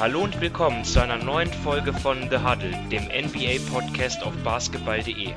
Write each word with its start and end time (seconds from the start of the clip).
Hallo 0.00 0.22
und 0.22 0.40
willkommen 0.40 0.84
zu 0.84 1.02
einer 1.02 1.18
neuen 1.18 1.52
Folge 1.52 1.92
von 1.92 2.30
The 2.30 2.38
Huddle, 2.38 2.70
dem 2.88 3.06
NBA-Podcast 3.06 4.22
auf 4.22 4.32
basketball.de. 4.44 5.34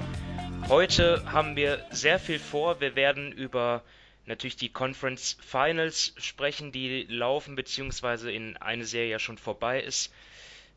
Heute 0.68 1.24
haben 1.26 1.56
wir 1.56 1.84
sehr 1.90 2.20
viel 2.20 2.38
vor. 2.38 2.80
Wir 2.80 2.96
werden 2.96 3.32
über 3.32 3.82
natürlich 4.28 4.58
die 4.58 4.72
Conference 4.72 5.36
Finals 5.42 6.14
sprechen, 6.18 6.72
die 6.72 7.08
laufen, 7.10 7.56
beziehungsweise 7.56 8.32
in 8.32 8.56
eine 8.58 8.86
Serie 8.86 9.14
ja 9.14 9.20
schon 9.20 9.40
vorbei 9.40 9.82
ist. 9.82 10.14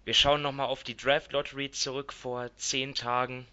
Wir 0.06 0.14
schauen 0.14 0.40
nochmal 0.40 0.68
auf 0.68 0.82
die 0.82 0.96
Draft 0.96 1.34
Lottery 1.34 1.70
zurück 1.70 2.14
vor 2.14 2.56
zehn 2.56 2.94
Tagen. 2.94 3.46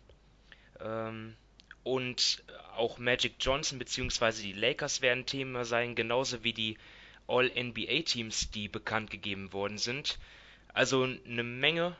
Ähm, 0.79 1.35
und 1.84 2.41
auch 2.77 2.99
Magic 2.99 3.34
Johnson 3.41 3.79
beziehungsweise 3.79 4.43
die 4.43 4.53
Lakers 4.53 5.02
werden 5.02 5.25
Thema 5.25 5.66
sein, 5.66 5.93
genauso 5.93 6.45
wie 6.45 6.53
die 6.53 6.77
All-NBA-Teams, 7.31 8.52
die 8.52 8.67
bekannt 8.67 9.09
gegeben 9.09 9.53
worden 9.53 9.77
sind. 9.77 10.20
Also 10.73 11.03
eine 11.03 11.44
Menge 11.44 11.95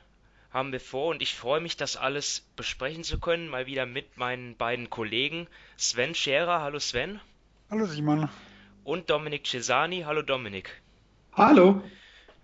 haben 0.52 0.72
wir 0.74 0.82
vor 0.82 1.08
und 1.08 1.22
ich 1.22 1.34
freue 1.34 1.62
mich, 1.62 1.78
das 1.78 1.96
alles 1.96 2.46
besprechen 2.56 3.04
zu 3.04 3.20
können, 3.20 3.48
mal 3.48 3.66
wieder 3.66 3.86
mit 3.86 4.18
meinen 4.18 4.58
beiden 4.58 4.90
Kollegen 4.90 5.48
Sven 5.78 6.14
Scherer. 6.14 6.62
Hallo 6.62 6.80
Sven. 6.80 7.22
Hallo 7.70 7.86
Simon. 7.86 8.30
Und 8.84 9.10
Dominik 9.10 9.48
Cesani. 9.48 10.02
Hallo 10.02 10.22
Dominik. 10.22 10.82
Hallo. 11.34 11.82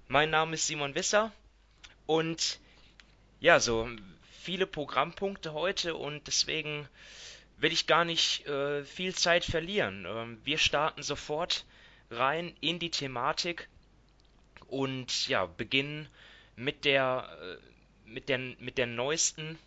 Mein 0.08 0.30
Name 0.30 0.54
ist 0.54 0.68
Simon 0.68 0.96
Wisser 0.96 1.34
und 2.06 2.60
ja, 3.42 3.60
so 3.60 3.90
viele 4.42 4.66
Programmpunkte 4.66 5.52
heute 5.52 5.96
und 5.96 6.26
deswegen 6.28 6.88
will 7.58 7.74
ich 7.74 7.88
gar 7.88 8.06
nicht 8.06 8.48
äh, 8.48 8.84
viel 8.86 9.14
Zeit 9.14 9.44
verlieren. 9.44 10.06
Ähm, 10.08 10.40
wir 10.46 10.58
starten 10.58 11.04
sofort 11.04 11.66
rein 12.10 12.56
in 12.62 12.80
die 12.80 12.92
Thematik 12.92 13.68
und 14.68 15.28
ja, 15.28 15.46
beginnen 15.46 16.08
mit 16.56 16.86
der 16.86 17.30
äh, 17.42 18.10
mit 18.10 18.30
der 18.30 18.38
mit 18.38 18.78
der 18.78 18.88
neuesten 18.88 19.58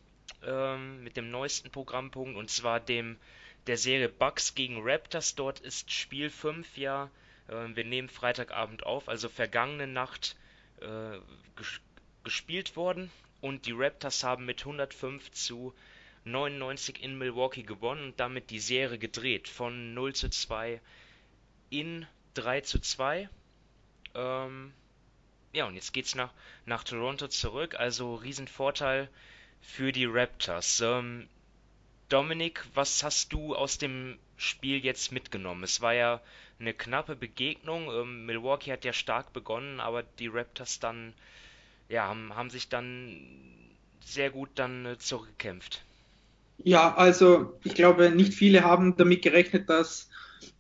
ähm, 0.44 1.04
mit 1.04 1.16
dem 1.16 1.30
neuesten 1.30 1.70
Programmpunkt 1.70 2.36
und 2.36 2.50
zwar 2.50 2.80
dem 2.80 3.18
der 3.66 3.76
Serie 3.76 4.08
Bucks 4.08 4.54
gegen 4.54 4.78
Raptors. 4.82 5.34
Dort 5.34 5.60
ist 5.60 5.90
Spiel 5.92 6.30
5 6.30 6.78
ja, 6.78 7.10
äh, 7.48 7.66
wir 7.74 7.84
nehmen 7.84 8.08
Freitagabend 8.08 8.84
auf, 8.84 9.08
also 9.08 9.28
vergangene 9.28 9.86
Nacht 9.86 10.36
äh, 10.80 11.18
ges 11.56 11.80
gespielt 12.22 12.76
worden 12.76 13.10
und 13.40 13.64
die 13.64 13.72
Raptors 13.72 14.24
haben 14.24 14.44
mit 14.44 14.60
105 14.60 15.30
zu 15.32 15.72
99 16.24 17.02
in 17.02 17.16
Milwaukee 17.16 17.62
gewonnen 17.62 18.04
und 18.04 18.20
damit 18.20 18.50
die 18.50 18.60
Serie 18.60 18.98
gedreht 18.98 19.48
von 19.48 19.94
0 19.94 20.14
zu 20.14 20.28
2 20.28 20.82
in 21.70 22.06
3 22.34 22.60
zu 22.62 22.78
2. 22.80 23.28
Ähm, 24.14 24.72
ja, 25.52 25.66
und 25.66 25.74
jetzt 25.74 25.92
geht's 25.92 26.14
nach, 26.14 26.32
nach 26.66 26.84
Toronto 26.84 27.28
zurück, 27.28 27.74
also 27.74 28.14
Riesenvorteil 28.16 29.08
für 29.60 29.92
die 29.92 30.06
Raptors. 30.06 30.80
Ähm, 30.80 31.28
Dominik, 32.08 32.64
was 32.74 33.02
hast 33.02 33.32
du 33.32 33.54
aus 33.54 33.78
dem 33.78 34.18
Spiel 34.36 34.84
jetzt 34.84 35.12
mitgenommen? 35.12 35.62
Es 35.64 35.80
war 35.80 35.94
ja 35.94 36.20
eine 36.58 36.74
knappe 36.74 37.16
Begegnung. 37.16 37.88
Ähm, 37.88 38.26
Milwaukee 38.26 38.72
hat 38.72 38.84
ja 38.84 38.92
stark 38.92 39.32
begonnen, 39.32 39.80
aber 39.80 40.02
die 40.02 40.28
Raptors 40.28 40.80
dann, 40.80 41.14
ja, 41.88 42.04
haben, 42.04 42.34
haben 42.34 42.50
sich 42.50 42.68
dann 42.68 43.16
sehr 44.04 44.30
gut 44.30 44.50
dann 44.56 44.86
äh, 44.86 44.98
zurückgekämpft. 44.98 45.82
Ja, 46.58 46.94
also 46.94 47.58
ich 47.64 47.74
glaube, 47.74 48.10
nicht 48.10 48.34
viele 48.34 48.64
haben 48.64 48.96
damit 48.96 49.22
gerechnet, 49.22 49.70
dass 49.70 50.09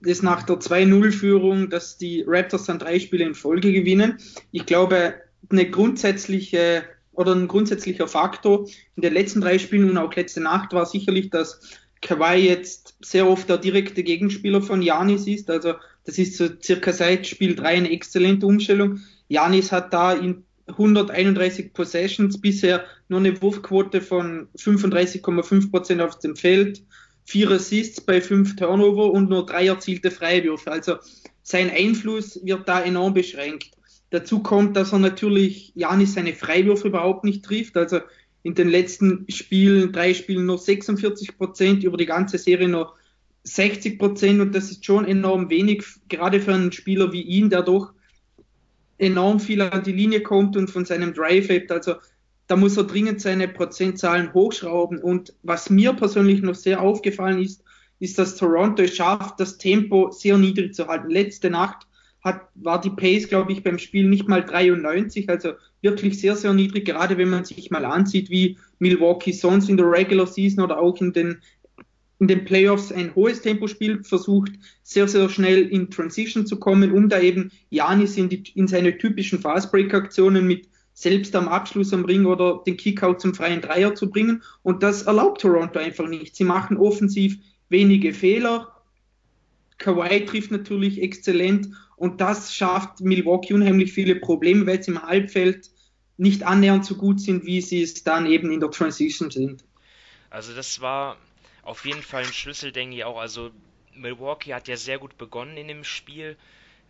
es 0.04 0.22
nach 0.22 0.42
der 0.42 0.56
2-0-Führung, 0.56 1.70
dass 1.70 1.98
die 1.98 2.24
Raptors 2.26 2.64
dann 2.64 2.78
drei 2.78 2.98
Spiele 2.98 3.24
in 3.24 3.34
Folge 3.34 3.72
gewinnen. 3.72 4.18
Ich 4.52 4.66
glaube, 4.66 5.14
eine 5.50 5.68
grundsätzliche 5.68 6.84
oder 7.12 7.34
ein 7.34 7.48
grundsätzlicher 7.48 8.08
Faktor 8.08 8.68
in 8.96 9.02
den 9.02 9.12
letzten 9.12 9.40
drei 9.40 9.58
Spielen 9.58 9.90
und 9.90 9.98
auch 9.98 10.14
letzte 10.14 10.40
Nacht 10.40 10.72
war 10.72 10.86
sicherlich, 10.86 11.30
dass 11.30 11.60
Kawhi 12.00 12.46
jetzt 12.48 12.96
sehr 13.00 13.28
oft 13.28 13.48
der 13.48 13.58
direkte 13.58 14.02
Gegenspieler 14.02 14.62
von 14.62 14.80
Janis 14.80 15.26
ist. 15.26 15.50
Also 15.50 15.74
das 16.04 16.18
ist 16.18 16.36
so 16.36 16.48
circa 16.62 16.92
seit 16.92 17.26
Spiel 17.26 17.54
3 17.54 17.68
eine 17.68 17.90
exzellente 17.90 18.46
Umstellung. 18.46 19.00
Janis 19.28 19.70
hat 19.70 19.92
da 19.92 20.12
in 20.12 20.44
131 20.66 21.72
Possessions, 21.72 22.40
bisher 22.40 22.84
nur 23.08 23.20
eine 23.20 23.40
Wurfquote 23.42 24.00
von 24.00 24.48
35,5 24.56 25.70
Prozent 25.70 26.00
auf 26.00 26.18
dem 26.18 26.36
Feld, 26.36 26.82
vier 27.30 27.48
Assists 27.52 28.00
bei 28.00 28.20
fünf 28.20 28.56
Turnover 28.56 29.12
und 29.12 29.30
nur 29.30 29.46
drei 29.46 29.68
erzielte 29.68 30.10
Freiwürfe. 30.10 30.72
Also 30.72 30.96
sein 31.44 31.70
Einfluss 31.70 32.44
wird 32.44 32.68
da 32.68 32.82
enorm 32.82 33.14
beschränkt. 33.14 33.70
Dazu 34.10 34.40
kommt, 34.40 34.76
dass 34.76 34.92
er 34.92 34.98
natürlich 34.98 35.70
Janis 35.76 36.14
seine 36.14 36.34
Freiwürfe 36.34 36.88
überhaupt 36.88 37.22
nicht 37.22 37.44
trifft. 37.44 37.76
Also 37.76 38.00
in 38.42 38.56
den 38.56 38.68
letzten 38.68 39.26
Spielen, 39.28 39.92
drei 39.92 40.12
Spielen 40.12 40.46
nur 40.46 40.58
46 40.58 41.38
Prozent, 41.38 41.84
über 41.84 41.96
die 41.96 42.06
ganze 42.06 42.36
Serie 42.36 42.68
nur 42.68 42.94
60 43.44 43.96
Prozent 44.00 44.40
und 44.40 44.52
das 44.52 44.72
ist 44.72 44.84
schon 44.84 45.06
enorm 45.06 45.50
wenig, 45.50 45.84
gerade 46.08 46.40
für 46.40 46.52
einen 46.52 46.72
Spieler 46.72 47.12
wie 47.12 47.22
ihn, 47.22 47.48
der 47.48 47.62
doch 47.62 47.92
enorm 48.98 49.38
viel 49.38 49.62
an 49.62 49.84
die 49.84 49.92
Linie 49.92 50.22
kommt 50.22 50.56
und 50.56 50.68
von 50.68 50.84
seinem 50.84 51.14
Drive 51.14 51.46
lebt. 51.46 51.70
Also 51.70 51.94
da 52.50 52.56
muss 52.56 52.76
er 52.76 52.82
dringend 52.82 53.20
seine 53.20 53.46
Prozentzahlen 53.46 54.34
hochschrauben. 54.34 54.98
Und 54.98 55.34
was 55.44 55.70
mir 55.70 55.92
persönlich 55.92 56.42
noch 56.42 56.56
sehr 56.56 56.82
aufgefallen 56.82 57.40
ist, 57.40 57.62
ist, 58.00 58.18
dass 58.18 58.34
Toronto 58.34 58.82
es 58.82 58.96
schafft, 58.96 59.38
das 59.38 59.56
Tempo 59.56 60.10
sehr 60.10 60.36
niedrig 60.36 60.74
zu 60.74 60.88
halten. 60.88 61.10
Letzte 61.10 61.48
Nacht 61.48 61.86
hat, 62.22 62.40
war 62.56 62.80
die 62.80 62.90
Pace, 62.90 63.28
glaube 63.28 63.52
ich, 63.52 63.62
beim 63.62 63.78
Spiel 63.78 64.08
nicht 64.08 64.28
mal 64.28 64.44
93, 64.44 65.28
also 65.28 65.52
wirklich 65.80 66.18
sehr, 66.18 66.34
sehr 66.34 66.52
niedrig, 66.52 66.86
gerade 66.86 67.16
wenn 67.18 67.30
man 67.30 67.44
sich 67.44 67.70
mal 67.70 67.84
ansieht, 67.84 68.30
wie 68.30 68.58
Milwaukee 68.80 69.30
sonst 69.30 69.68
in 69.68 69.76
der 69.76 69.88
Regular 69.88 70.26
Season 70.26 70.64
oder 70.64 70.80
auch 70.80 71.00
in 71.00 71.12
den 71.12 71.38
in 72.18 72.28
den 72.28 72.44
Playoffs 72.44 72.92
ein 72.92 73.14
hohes 73.14 73.40
Tempo 73.40 73.66
spielt, 73.66 74.06
versucht 74.06 74.52
sehr, 74.82 75.08
sehr 75.08 75.30
schnell 75.30 75.68
in 75.68 75.88
Transition 75.88 76.44
zu 76.44 76.58
kommen, 76.58 76.92
um 76.92 77.08
da 77.08 77.18
eben 77.18 77.50
Janis 77.70 78.18
in, 78.18 78.28
in 78.28 78.68
seine 78.68 78.98
typischen 78.98 79.38
Fastbreak-Aktionen 79.38 80.46
mit 80.46 80.68
selbst 80.92 81.34
am 81.34 81.48
Abschluss 81.48 81.92
am 81.92 82.04
Ring 82.04 82.26
oder 82.26 82.62
den 82.66 82.76
Kickout 82.76 83.20
zum 83.20 83.34
freien 83.34 83.60
Dreier 83.60 83.94
zu 83.94 84.10
bringen. 84.10 84.42
Und 84.62 84.82
das 84.82 85.02
erlaubt 85.02 85.40
Toronto 85.40 85.78
einfach 85.78 86.06
nicht. 86.06 86.36
Sie 86.36 86.44
machen 86.44 86.76
offensiv 86.76 87.38
wenige 87.68 88.12
Fehler. 88.12 88.68
Kawhi 89.78 90.26
trifft 90.26 90.50
natürlich 90.50 91.00
exzellent 91.00 91.68
und 91.96 92.20
das 92.20 92.54
schafft 92.54 93.00
Milwaukee 93.00 93.54
unheimlich 93.54 93.92
viele 93.92 94.16
Probleme, 94.16 94.66
weil 94.66 94.82
sie 94.82 94.90
im 94.90 95.02
Halbfeld 95.02 95.70
nicht 96.16 96.42
annähernd 96.42 96.84
so 96.84 96.96
gut 96.96 97.20
sind, 97.20 97.46
wie 97.46 97.62
sie 97.62 97.82
es 97.82 98.04
dann 98.04 98.26
eben 98.26 98.52
in 98.52 98.60
der 98.60 98.70
Transition 98.70 99.30
sind. 99.30 99.64
Also 100.28 100.54
das 100.54 100.80
war 100.80 101.16
auf 101.62 101.86
jeden 101.86 102.02
Fall 102.02 102.24
ein 102.24 102.32
Schlüssel, 102.32 102.72
denke 102.72 102.96
ich 102.96 103.04
auch. 103.04 103.18
Also 103.18 103.50
Milwaukee 103.94 104.54
hat 104.54 104.68
ja 104.68 104.76
sehr 104.76 104.98
gut 104.98 105.16
begonnen 105.18 105.56
in 105.56 105.68
dem 105.68 105.84
Spiel. 105.84 106.36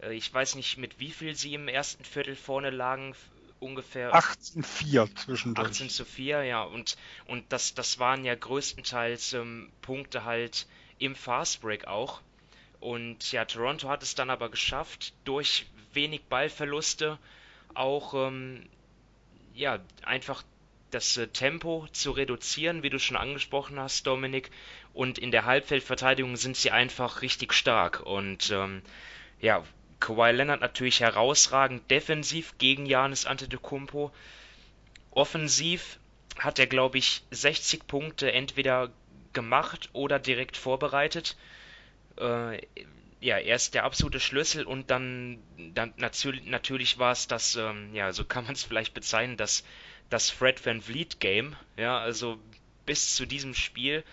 Äh, 0.03 0.15
ich 0.15 0.33
weiß 0.33 0.56
nicht, 0.56 0.78
mit 0.78 0.99
wie 0.99 1.10
viel 1.10 1.34
sie 1.34 1.55
im 1.55 1.69
ersten 1.69 2.05
Viertel 2.05 2.37
vorne 2.37 2.71
lagen. 2.71 3.15
Ungefähr 3.60 4.15
18-4 4.15 5.15
zwischendurch. 5.15 5.69
18 5.69 5.91
zu 5.91 6.04
4, 6.04 6.44
ja. 6.44 6.62
Und, 6.62 6.97
und 7.26 7.44
das, 7.53 7.75
das 7.75 7.98
waren 7.98 8.25
ja 8.25 8.34
größtenteils 8.34 9.34
ähm, 9.34 9.71
Punkte 9.82 10.25
halt 10.25 10.66
im 10.98 11.15
Fastbreak 11.15 11.87
auch. 11.87 12.21
Und 12.81 13.31
ja, 13.32 13.44
Toronto 13.44 13.88
hat 13.88 14.03
es 14.03 14.15
dann 14.15 14.31
aber 14.31 14.48
geschafft, 14.48 15.12
durch 15.25 15.66
wenig 15.93 16.22
Ballverluste 16.25 17.19
auch 17.75 18.15
ähm, 18.15 18.66
ja, 19.54 19.78
einfach 20.03 20.42
das 20.91 21.16
äh, 21.16 21.28
Tempo 21.28 21.87
zu 21.92 22.10
reduzieren, 22.12 22.82
wie 22.82 22.91
du 22.91 22.98
schon 22.98 23.16
angesprochen 23.16 23.78
hast, 23.78 24.06
Dominik. 24.06 24.50
Und 24.92 25.19
in 25.19 25.31
der 25.31 25.44
Halbfeldverteidigung 25.44 26.37
sind 26.37 26.56
sie 26.56 26.71
einfach 26.71 27.22
richtig 27.22 27.53
stark. 27.53 28.00
Und 28.00 28.50
ähm, 28.50 28.82
ja, 29.41 29.65
Kawhi 30.00 30.32
Leonard 30.32 30.60
natürlich 30.60 31.00
herausragend 31.00 31.91
defensiv 31.91 32.58
gegen 32.58 32.86
Janis 32.86 33.26
Antetokounmpo. 33.26 34.12
Offensiv 35.10 35.98
hat 36.38 36.58
er, 36.58 36.66
glaube 36.66 36.98
ich, 36.98 37.22
60 37.30 37.86
Punkte 37.86 38.32
entweder 38.32 38.91
gemacht 39.32 39.91
oder 39.92 40.18
direkt 40.18 40.56
vorbereitet. 40.56 41.36
Äh, 42.18 42.62
ja, 43.20 43.36
er 43.36 43.56
ist 43.56 43.74
der 43.74 43.84
absolute 43.84 44.18
Schlüssel 44.18 44.64
und 44.64 44.91
dann, 44.91 45.38
dann 45.74 45.92
natürlich, 45.98 46.47
natürlich 46.47 46.98
war 46.98 47.12
es 47.12 47.28
das, 47.28 47.56
ähm, 47.56 47.94
ja, 47.94 48.12
so 48.12 48.24
kann 48.24 48.44
man 48.44 48.54
es 48.54 48.64
vielleicht 48.64 48.94
bezeichnen, 48.94 49.36
das 49.36 49.62
das 50.10 50.28
Fred 50.28 50.64
Van 50.66 50.82
Vliet 50.82 51.20
Game. 51.20 51.56
Ja, 51.76 51.98
also 51.98 52.38
bis 52.84 53.14
zu 53.14 53.26
diesem 53.26 53.54
Spiel 53.54 54.04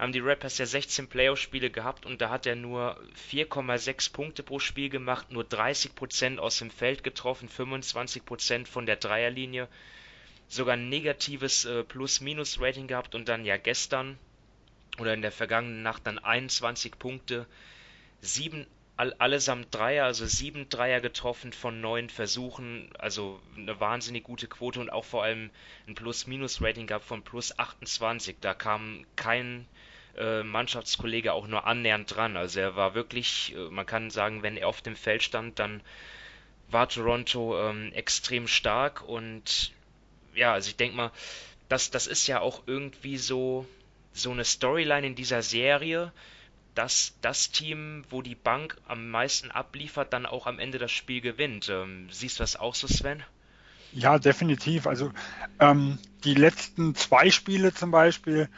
haben 0.00 0.12
die 0.12 0.20
Rappers 0.20 0.56
ja 0.56 0.64
16 0.64 1.08
Playoff-Spiele 1.08 1.70
gehabt 1.70 2.06
und 2.06 2.22
da 2.22 2.30
hat 2.30 2.46
er 2.46 2.56
nur 2.56 2.98
4,6 3.30 4.12
Punkte 4.12 4.42
pro 4.42 4.58
Spiel 4.58 4.88
gemacht, 4.88 5.30
nur 5.30 5.44
30% 5.44 6.38
aus 6.38 6.58
dem 6.58 6.70
Feld 6.70 7.04
getroffen, 7.04 7.50
25% 7.50 8.66
von 8.66 8.86
der 8.86 8.96
Dreierlinie, 8.96 9.68
sogar 10.48 10.74
ein 10.74 10.88
negatives 10.88 11.66
äh, 11.66 11.84
Plus-Minus-Rating 11.84 12.86
gehabt 12.86 13.14
und 13.14 13.28
dann 13.28 13.44
ja 13.44 13.58
gestern 13.58 14.18
oder 14.98 15.12
in 15.12 15.20
der 15.20 15.32
vergangenen 15.32 15.82
Nacht 15.82 16.06
dann 16.06 16.18
21 16.18 16.98
Punkte, 16.98 17.46
7 18.22 18.66
all, 19.00 19.14
allesamt 19.14 19.74
Dreier, 19.74 20.04
also 20.04 20.26
sieben 20.26 20.68
Dreier 20.68 21.00
getroffen 21.00 21.52
von 21.52 21.80
neun 21.80 22.10
Versuchen, 22.10 22.90
also 22.98 23.40
eine 23.56 23.80
wahnsinnig 23.80 24.24
gute 24.24 24.46
Quote 24.46 24.80
und 24.80 24.90
auch 24.90 25.04
vor 25.04 25.24
allem 25.24 25.50
ein 25.86 25.94
Plus-Minus-Rating 25.94 26.86
gab 26.86 27.02
von 27.02 27.22
plus 27.22 27.58
28. 27.58 28.36
Da 28.40 28.52
kam 28.52 29.06
kein 29.16 29.66
äh, 30.16 30.42
Mannschaftskollege 30.42 31.32
auch 31.32 31.46
nur 31.46 31.66
annähernd 31.66 32.14
dran. 32.14 32.36
Also 32.36 32.60
er 32.60 32.76
war 32.76 32.94
wirklich, 32.94 33.54
äh, 33.56 33.70
man 33.70 33.86
kann 33.86 34.10
sagen, 34.10 34.42
wenn 34.42 34.56
er 34.56 34.68
auf 34.68 34.82
dem 34.82 34.96
Feld 34.96 35.22
stand, 35.22 35.58
dann 35.58 35.82
war 36.68 36.88
Toronto 36.88 37.58
ähm, 37.60 37.92
extrem 37.92 38.46
stark 38.46 39.02
und 39.06 39.72
ja, 40.34 40.52
also 40.52 40.68
ich 40.68 40.76
denke 40.76 40.96
mal, 40.96 41.10
das, 41.68 41.90
das 41.90 42.06
ist 42.06 42.26
ja 42.26 42.40
auch 42.40 42.62
irgendwie 42.66 43.16
so, 43.16 43.66
so 44.12 44.30
eine 44.30 44.44
Storyline 44.44 45.06
in 45.06 45.14
dieser 45.14 45.42
Serie, 45.42 46.12
dass 46.74 47.14
das 47.20 47.50
Team, 47.50 48.04
wo 48.10 48.22
die 48.22 48.34
Bank 48.34 48.76
am 48.86 49.10
meisten 49.10 49.50
abliefert, 49.50 50.12
dann 50.12 50.26
auch 50.26 50.46
am 50.46 50.58
Ende 50.58 50.78
das 50.78 50.92
Spiel 50.92 51.20
gewinnt. 51.20 51.68
Ähm, 51.68 52.08
siehst 52.10 52.38
du 52.38 52.42
das 52.42 52.56
auch 52.56 52.74
so, 52.74 52.86
Sven? 52.86 53.22
Ja, 53.92 54.18
definitiv. 54.18 54.86
Also 54.86 55.12
ähm, 55.58 55.98
die 56.24 56.34
letzten 56.34 56.94
zwei 56.94 57.30
Spiele 57.30 57.74
zum 57.74 57.90
Beispiel 57.90 58.48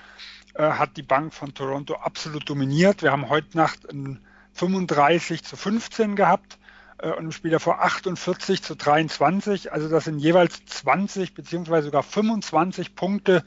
äh, 0.54 0.62
hat 0.62 0.96
die 0.96 1.02
Bank 1.02 1.34
von 1.34 1.54
Toronto 1.54 1.94
absolut 1.94 2.48
dominiert. 2.48 3.02
Wir 3.02 3.12
haben 3.12 3.28
heute 3.28 3.56
Nacht 3.56 3.88
ein 3.90 4.20
35 4.54 5.42
zu 5.42 5.56
15 5.56 6.16
gehabt 6.16 6.58
äh, 6.98 7.10
und 7.10 7.24
im 7.24 7.32
Spiel 7.32 7.50
davor 7.50 7.80
48 7.82 8.62
zu 8.62 8.76
23. 8.76 9.72
Also 9.72 9.88
das 9.88 10.04
sind 10.04 10.18
jeweils 10.18 10.64
20 10.66 11.34
beziehungsweise 11.34 11.86
sogar 11.86 12.02
25 12.02 12.94
Punkte 12.94 13.44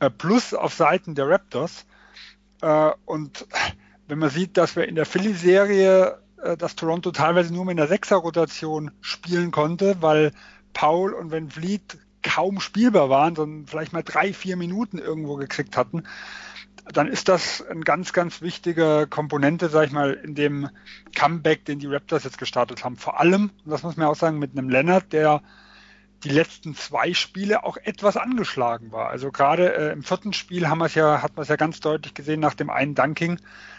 äh, 0.00 0.10
plus 0.10 0.54
auf 0.54 0.74
Seiten 0.74 1.14
der 1.14 1.28
Raptors. 1.28 1.86
Äh, 2.62 2.90
und 3.04 3.46
wenn 4.08 4.18
man 4.18 4.30
sieht, 4.30 4.56
dass 4.56 4.76
wir 4.76 4.88
in 4.88 4.94
der 4.94 5.06
Philly-Serie, 5.06 6.18
äh, 6.42 6.56
dass 6.56 6.76
Toronto 6.76 7.10
teilweise 7.10 7.52
nur 7.52 7.64
mit 7.64 7.78
einer 7.78 7.88
Sechser-Rotation 7.88 8.90
spielen 9.00 9.50
konnte, 9.50 10.00
weil 10.00 10.32
Paul 10.72 11.12
und 11.12 11.30
Van 11.30 11.50
Vliet 11.50 11.98
kaum 12.24 12.60
spielbar 12.60 13.08
waren, 13.08 13.36
sondern 13.36 13.66
vielleicht 13.66 13.92
mal 13.92 14.02
drei, 14.02 14.32
vier 14.32 14.56
Minuten 14.56 14.98
irgendwo 14.98 15.36
gekriegt 15.36 15.76
hatten, 15.76 16.02
dann 16.92 17.06
ist 17.06 17.28
das 17.28 17.64
eine 17.66 17.80
ganz, 17.80 18.12
ganz 18.12 18.42
wichtige 18.42 19.06
Komponente, 19.08 19.68
sag 19.68 19.86
ich 19.86 19.92
mal, 19.92 20.12
in 20.12 20.34
dem 20.34 20.68
Comeback, 21.16 21.64
den 21.64 21.78
die 21.78 21.86
Raptors 21.86 22.24
jetzt 22.24 22.38
gestartet 22.38 22.84
haben. 22.84 22.96
Vor 22.96 23.20
allem, 23.20 23.50
und 23.64 23.70
das 23.70 23.82
muss 23.82 23.96
man 23.96 24.08
auch 24.08 24.16
sagen, 24.16 24.38
mit 24.38 24.52
einem 24.52 24.68
Leonard, 24.68 25.12
der 25.12 25.42
die 26.24 26.30
letzten 26.30 26.74
zwei 26.74 27.12
Spiele 27.12 27.64
auch 27.64 27.76
etwas 27.76 28.16
angeschlagen 28.16 28.92
war. 28.92 29.08
Also 29.10 29.30
gerade 29.30 29.74
äh, 29.74 29.92
im 29.92 30.02
vierten 30.02 30.32
Spiel 30.32 30.68
haben 30.68 30.84
ja, 30.94 31.22
hat 31.22 31.36
man 31.36 31.42
es 31.42 31.48
ja 31.48 31.56
ganz 31.56 31.80
deutlich 31.80 32.14
gesehen 32.14 32.40
nach 32.40 32.54
dem 32.54 32.70
einen 32.70 32.94
Dunking, 32.94 33.38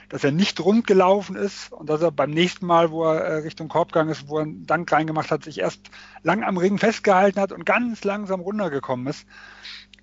dass 0.09 0.23
er 0.23 0.31
nicht 0.31 0.59
rund 0.59 0.87
gelaufen 0.87 1.35
ist 1.35 1.71
und 1.71 1.89
dass 1.89 2.01
er 2.01 2.11
beim 2.11 2.31
nächsten 2.31 2.65
Mal, 2.65 2.91
wo 2.91 3.05
er 3.05 3.21
äh, 3.21 3.35
Richtung 3.37 3.67
Korb 3.67 3.91
gegangen 3.91 4.11
ist, 4.11 4.27
wo 4.27 4.37
er 4.37 4.43
einen 4.43 4.65
Dank 4.65 4.91
reingemacht 4.91 5.31
hat, 5.31 5.43
sich 5.43 5.59
erst 5.59 5.81
lang 6.23 6.43
am 6.43 6.57
Ring 6.57 6.77
festgehalten 6.77 7.39
hat 7.39 7.51
und 7.51 7.65
ganz 7.65 8.03
langsam 8.03 8.39
runtergekommen 8.39 9.07
ist. 9.07 9.25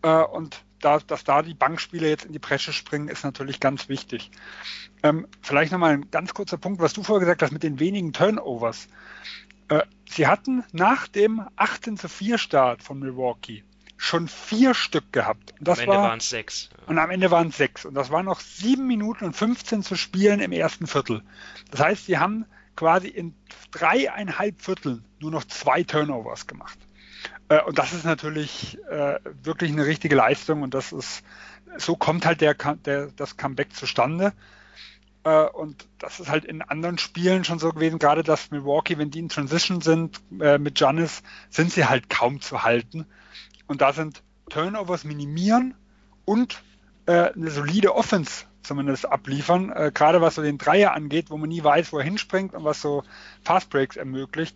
Äh, 0.02 0.22
und 0.22 0.64
da, 0.80 0.98
dass 0.98 1.24
da 1.24 1.42
die 1.42 1.54
Bankspieler 1.54 2.08
jetzt 2.08 2.24
in 2.24 2.32
die 2.32 2.38
Bresche 2.38 2.72
springen, 2.72 3.08
ist 3.08 3.24
natürlich 3.24 3.60
ganz 3.60 3.88
wichtig. 3.88 4.30
Ähm, 5.02 5.26
vielleicht 5.40 5.72
nochmal 5.72 5.92
ein 5.92 6.10
ganz 6.10 6.34
kurzer 6.34 6.58
Punkt, 6.58 6.80
was 6.80 6.92
du 6.92 7.02
vorher 7.02 7.20
gesagt 7.20 7.42
hast 7.42 7.52
mit 7.52 7.62
den 7.62 7.78
wenigen 7.78 8.12
Turnovers. 8.12 8.88
Äh, 9.68 9.82
sie 10.08 10.26
hatten 10.26 10.64
nach 10.72 11.06
dem 11.08 11.46
18 11.56 11.96
zu 11.96 12.08
4 12.08 12.38
Start 12.38 12.82
von 12.82 12.98
Milwaukee 12.98 13.64
schon 14.02 14.26
vier 14.26 14.74
Stück 14.74 15.12
gehabt. 15.12 15.54
Und 15.60 15.68
das 15.68 15.78
am 15.78 15.84
Ende 15.84 15.96
war, 15.96 16.08
waren 16.08 16.18
es 16.18 16.28
sechs. 16.28 16.70
Und 16.86 16.98
am 16.98 17.10
Ende 17.10 17.30
waren 17.30 17.48
es 17.48 17.56
sechs. 17.56 17.84
Und 17.84 17.94
das 17.94 18.10
waren 18.10 18.26
noch 18.26 18.40
sieben 18.40 18.88
Minuten 18.88 19.24
und 19.24 19.36
15 19.36 19.84
zu 19.84 19.94
spielen 19.94 20.40
im 20.40 20.50
ersten 20.50 20.88
Viertel. 20.88 21.22
Das 21.70 21.80
heißt, 21.80 22.06
sie 22.06 22.18
haben 22.18 22.44
quasi 22.74 23.06
in 23.06 23.36
dreieinhalb 23.70 24.60
Vierteln 24.60 25.04
nur 25.20 25.30
noch 25.30 25.44
zwei 25.44 25.84
Turnovers 25.84 26.48
gemacht. 26.48 26.78
Äh, 27.48 27.62
und 27.62 27.78
das 27.78 27.92
ist 27.92 28.04
natürlich 28.04 28.76
äh, 28.90 29.20
wirklich 29.44 29.70
eine 29.70 29.86
richtige 29.86 30.16
Leistung 30.16 30.62
und 30.62 30.74
das 30.74 30.92
ist, 30.92 31.22
so 31.76 31.94
kommt 31.94 32.26
halt 32.26 32.40
der, 32.40 32.54
der, 32.54 33.06
das 33.14 33.36
Comeback 33.36 33.72
zustande. 33.72 34.32
Äh, 35.22 35.44
und 35.44 35.86
das 36.00 36.18
ist 36.18 36.28
halt 36.28 36.44
in 36.44 36.60
anderen 36.60 36.98
Spielen 36.98 37.44
schon 37.44 37.60
so 37.60 37.70
gewesen, 37.70 38.00
gerade 38.00 38.24
dass 38.24 38.50
Milwaukee, 38.50 38.98
wenn 38.98 39.12
die 39.12 39.20
in 39.20 39.28
Transition 39.28 39.80
sind 39.80 40.20
mit 40.30 40.74
Giannis, 40.74 41.22
sind 41.50 41.70
sie 41.70 41.84
halt 41.84 42.10
kaum 42.10 42.40
zu 42.40 42.64
halten. 42.64 43.06
Und 43.72 43.80
da 43.80 43.94
sind 43.94 44.22
Turnovers 44.50 45.04
minimieren 45.04 45.74
und 46.26 46.62
äh, 47.06 47.32
eine 47.32 47.50
solide 47.50 47.94
Offense 47.94 48.44
zumindest 48.62 49.06
abliefern, 49.06 49.72
äh, 49.72 49.90
gerade 49.94 50.20
was 50.20 50.34
so 50.34 50.42
den 50.42 50.58
Dreier 50.58 50.92
angeht, 50.92 51.30
wo 51.30 51.38
man 51.38 51.48
nie 51.48 51.64
weiß, 51.64 51.90
wo 51.90 51.98
er 51.98 52.04
hinspringt 52.04 52.52
und 52.52 52.64
was 52.64 52.82
so 52.82 53.02
Fast 53.42 53.70
Breaks 53.70 53.96
ermöglicht. 53.96 54.54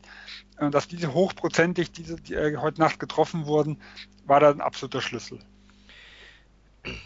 Äh, 0.59 0.69
dass 0.69 0.87
diese 0.87 1.15
hochprozentig, 1.15 1.93
diese, 1.93 2.17
die 2.17 2.35
äh, 2.35 2.59
heute 2.59 2.79
Nacht 2.79 3.01
getroffen 3.01 3.47
wurden, 3.47 3.81
war 4.27 4.39
da 4.39 4.51
ein 4.51 4.61
absoluter 4.61 5.01
Schlüssel. 5.01 5.39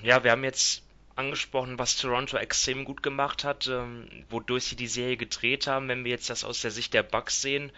Ja, 0.02 0.24
wir 0.24 0.32
haben 0.32 0.42
jetzt 0.42 0.82
angesprochen, 1.14 1.78
was 1.78 1.96
Toronto 1.96 2.38
extrem 2.38 2.84
gut 2.84 3.04
gemacht 3.04 3.44
hat, 3.44 3.68
ähm, 3.68 4.08
wodurch 4.30 4.64
sie 4.64 4.74
die 4.76 4.88
Serie 4.88 5.16
gedreht 5.16 5.68
haben. 5.68 5.86
Wenn 5.86 6.02
wir 6.02 6.10
jetzt 6.10 6.28
das 6.28 6.42
aus 6.42 6.60
der 6.60 6.72
Sicht 6.72 6.92
der 6.92 7.04
Bucks 7.04 7.40
sehen, 7.40 7.70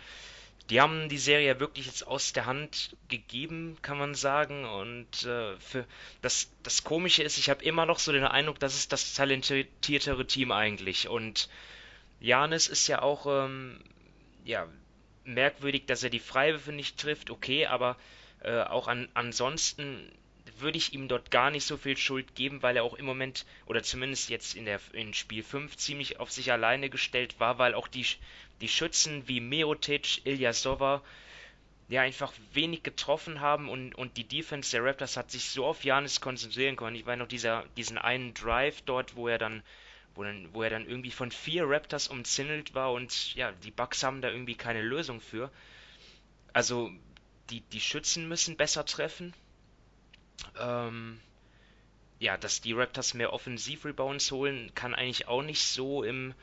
die 0.71 0.81
haben 0.81 1.09
die 1.09 1.19
Serie 1.19 1.61
wirklich 1.61 1.87
jetzt 1.87 2.07
aus 2.07 2.33
der 2.33 2.47
Hand 2.47 2.97
gegeben, 3.09 3.77
kann 3.83 3.99
man 3.99 4.15
sagen. 4.15 4.65
Und 4.65 5.25
äh, 5.25 5.57
für 5.59 5.87
das, 6.21 6.51
das 6.63 6.85
Komische 6.85 7.23
ist, 7.23 7.39
ich 7.39 7.51
habe 7.51 7.65
immer 7.65 7.87
noch 7.87 7.99
so 7.99 8.13
den 8.13 8.25
Eindruck, 8.25 8.59
das 8.59 8.75
ist 8.75 8.93
das 8.93 9.15
talentiertere 9.15 10.27
Team 10.27 10.53
eigentlich. 10.53 11.09
Und 11.09 11.49
Janis 12.21 12.69
ist 12.69 12.87
ja 12.87 13.03
auch 13.03 13.27
ähm, 13.27 13.81
ja, 14.45 14.69
merkwürdig, 15.25 15.87
dass 15.87 16.03
er 16.03 16.11
die 16.11 16.21
Freiwürfe 16.21 16.73
nicht 16.73 16.99
trifft, 16.99 17.31
okay, 17.31 17.67
aber 17.67 17.97
äh, 18.43 18.63
auch 18.63 18.89
an, 18.89 19.09
ansonsten 19.15 20.11
würde 20.59 20.79
ich 20.79 20.93
ihm 20.93 21.09
dort 21.09 21.31
gar 21.31 21.51
nicht 21.51 21.65
so 21.65 21.77
viel 21.77 21.97
Schuld 21.97 22.35
geben, 22.35 22.63
weil 22.63 22.77
er 22.77 22.85
auch 22.85 22.95
im 22.95 23.05
Moment, 23.05 23.47
oder 23.67 23.83
zumindest 23.83 24.29
jetzt 24.31 24.55
in, 24.55 24.65
der, 24.65 24.81
in 24.93 25.15
Spiel 25.15 25.43
5, 25.43 25.77
ziemlich 25.77 26.21
auf 26.21 26.31
sich 26.31 26.53
alleine 26.53 26.91
gestellt 26.91 27.39
war, 27.39 27.59
weil 27.59 27.75
auch 27.75 27.89
die, 27.89 28.07
die 28.61 28.69
Schützen 28.69 29.27
wie 29.29 29.41
Meotic, 29.41 30.27
Ilyasova, 30.27 31.03
ja 31.89 32.01
einfach 32.03 32.33
wenig 32.53 32.83
getroffen 32.83 33.41
haben 33.41 33.69
und, 33.69 33.95
und 33.95 34.17
die 34.17 34.25
Defense 34.25 34.71
der 34.71 34.85
Raptors 34.85 35.17
hat 35.17 35.31
sich 35.31 35.51
so 35.51 35.67
auf 35.67 35.85
Janis 35.85 36.21
konzentrieren 36.21 36.77
können. 36.77 36.97
Ich 36.97 37.05
weiß 37.05 37.19
noch 37.19 37.29
dieser, 37.29 37.65
diesen 37.77 37.99
einen 37.99 38.33
Drive 38.33 38.81
dort, 38.83 39.15
wo 39.15 39.29
er 39.29 39.39
dann 39.39 39.63
wo, 40.15 40.25
dann, 40.25 40.49
wo 40.53 40.63
er 40.63 40.71
dann 40.71 40.87
irgendwie 40.87 41.11
von 41.11 41.31
vier 41.31 41.65
Raptors 41.69 42.09
umzingelt 42.09 42.75
war 42.75 42.93
und 42.93 43.35
ja, 43.35 43.53
die 43.53 43.71
Bucks 43.71 44.03
haben 44.03 44.21
da 44.21 44.29
irgendwie 44.29 44.55
keine 44.55 44.83
Lösung 44.83 45.21
für. 45.21 45.51
Also 46.53 46.91
die, 47.51 47.61
die 47.61 47.81
Schützen 47.81 48.29
müssen 48.29 48.57
besser 48.57 48.85
treffen 48.85 49.35
ähm, 50.61 51.19
ja, 52.19 52.37
dass 52.37 52.61
die 52.61 52.73
Raptors 52.73 53.15
mehr 53.15 53.33
Offensiv-Rebounds 53.33 54.31
holen, 54.31 54.71
kann 54.75 54.95
eigentlich 54.95 55.27
auch 55.29 55.43
nicht 55.43 55.63
so 55.63 56.05
im, 56.05 56.35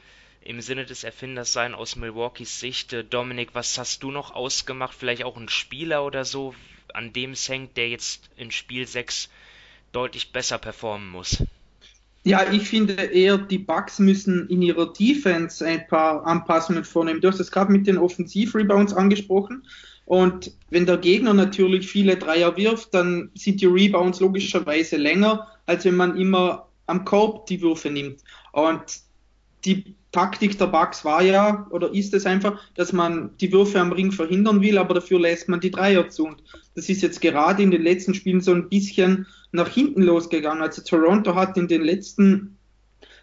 im 0.41 0.61
Sinne 0.61 0.85
des 0.85 1.03
Erfinders 1.03 1.53
sein 1.53 1.73
aus 1.73 1.95
Milwaukees 1.95 2.59
Sicht. 2.59 2.93
Äh, 2.93 3.03
Dominik, 3.03 3.49
was 3.53 3.77
hast 3.77 4.03
du 4.03 4.11
noch 4.11 4.35
ausgemacht? 4.35 4.93
Vielleicht 4.93 5.23
auch 5.23 5.37
ein 5.37 5.49
Spieler 5.49 6.05
oder 6.05 6.25
so, 6.25 6.53
an 6.93 7.13
dem 7.13 7.31
es 7.31 7.47
hängt, 7.47 7.77
der 7.77 7.89
jetzt 7.89 8.29
in 8.35 8.51
Spiel 8.51 8.87
6 8.87 9.29
deutlich 9.91 10.31
besser 10.31 10.57
performen 10.57 11.09
muss? 11.09 11.43
Ja, 12.23 12.51
ich 12.51 12.67
finde 12.67 12.93
eher, 12.93 13.37
die 13.37 13.57
Bucks 13.57 13.97
müssen 13.99 14.49
in 14.49 14.61
ihrer 14.61 14.91
Defense 14.91 15.65
ein 15.65 15.87
paar 15.87 16.25
Anpassungen 16.27 16.83
vornehmen. 16.83 17.21
Du 17.21 17.29
hast 17.29 17.39
es 17.39 17.51
gerade 17.51 17.71
mit 17.71 17.87
den 17.87 17.97
Offensiv-Rebounds 17.97 18.93
angesprochen. 18.93 19.63
Und 20.09 20.53
wenn 20.71 20.87
der 20.87 20.97
Gegner 20.97 21.35
natürlich 21.35 21.87
viele 21.87 22.17
Dreier 22.17 22.57
wirft, 22.57 22.95
dann 22.95 23.29
sind 23.35 23.61
die 23.61 23.67
Rebounds 23.67 24.19
logischerweise 24.19 24.97
länger, 24.97 25.47
als 25.67 25.85
wenn 25.85 25.93
man 25.93 26.17
immer 26.17 26.67
am 26.87 27.05
Korb 27.05 27.45
die 27.45 27.61
Würfe 27.61 27.91
nimmt. 27.91 28.23
Und 28.51 28.81
die 29.65 29.93
Taktik 30.11 30.57
der 30.57 30.65
Bucks 30.65 31.05
war 31.05 31.21
ja, 31.21 31.67
oder 31.69 31.93
ist 31.93 32.15
es 32.15 32.25
einfach, 32.25 32.59
dass 32.73 32.91
man 32.91 33.37
die 33.37 33.51
Würfe 33.51 33.79
am 33.79 33.91
Ring 33.91 34.11
verhindern 34.11 34.63
will, 34.63 34.79
aber 34.79 34.95
dafür 34.95 35.19
lässt 35.19 35.47
man 35.47 35.59
die 35.59 35.69
Dreier 35.69 36.09
zu. 36.09 36.25
Und 36.25 36.41
das 36.73 36.89
ist 36.89 37.03
jetzt 37.03 37.21
gerade 37.21 37.61
in 37.61 37.69
den 37.69 37.83
letzten 37.83 38.15
Spielen 38.15 38.41
so 38.41 38.51
ein 38.51 38.67
bisschen 38.67 39.27
nach 39.51 39.69
hinten 39.69 40.01
losgegangen. 40.01 40.63
Also 40.63 40.81
Toronto 40.81 41.35
hat 41.35 41.55
in 41.55 41.67
den 41.67 41.83
letzten 41.83 42.57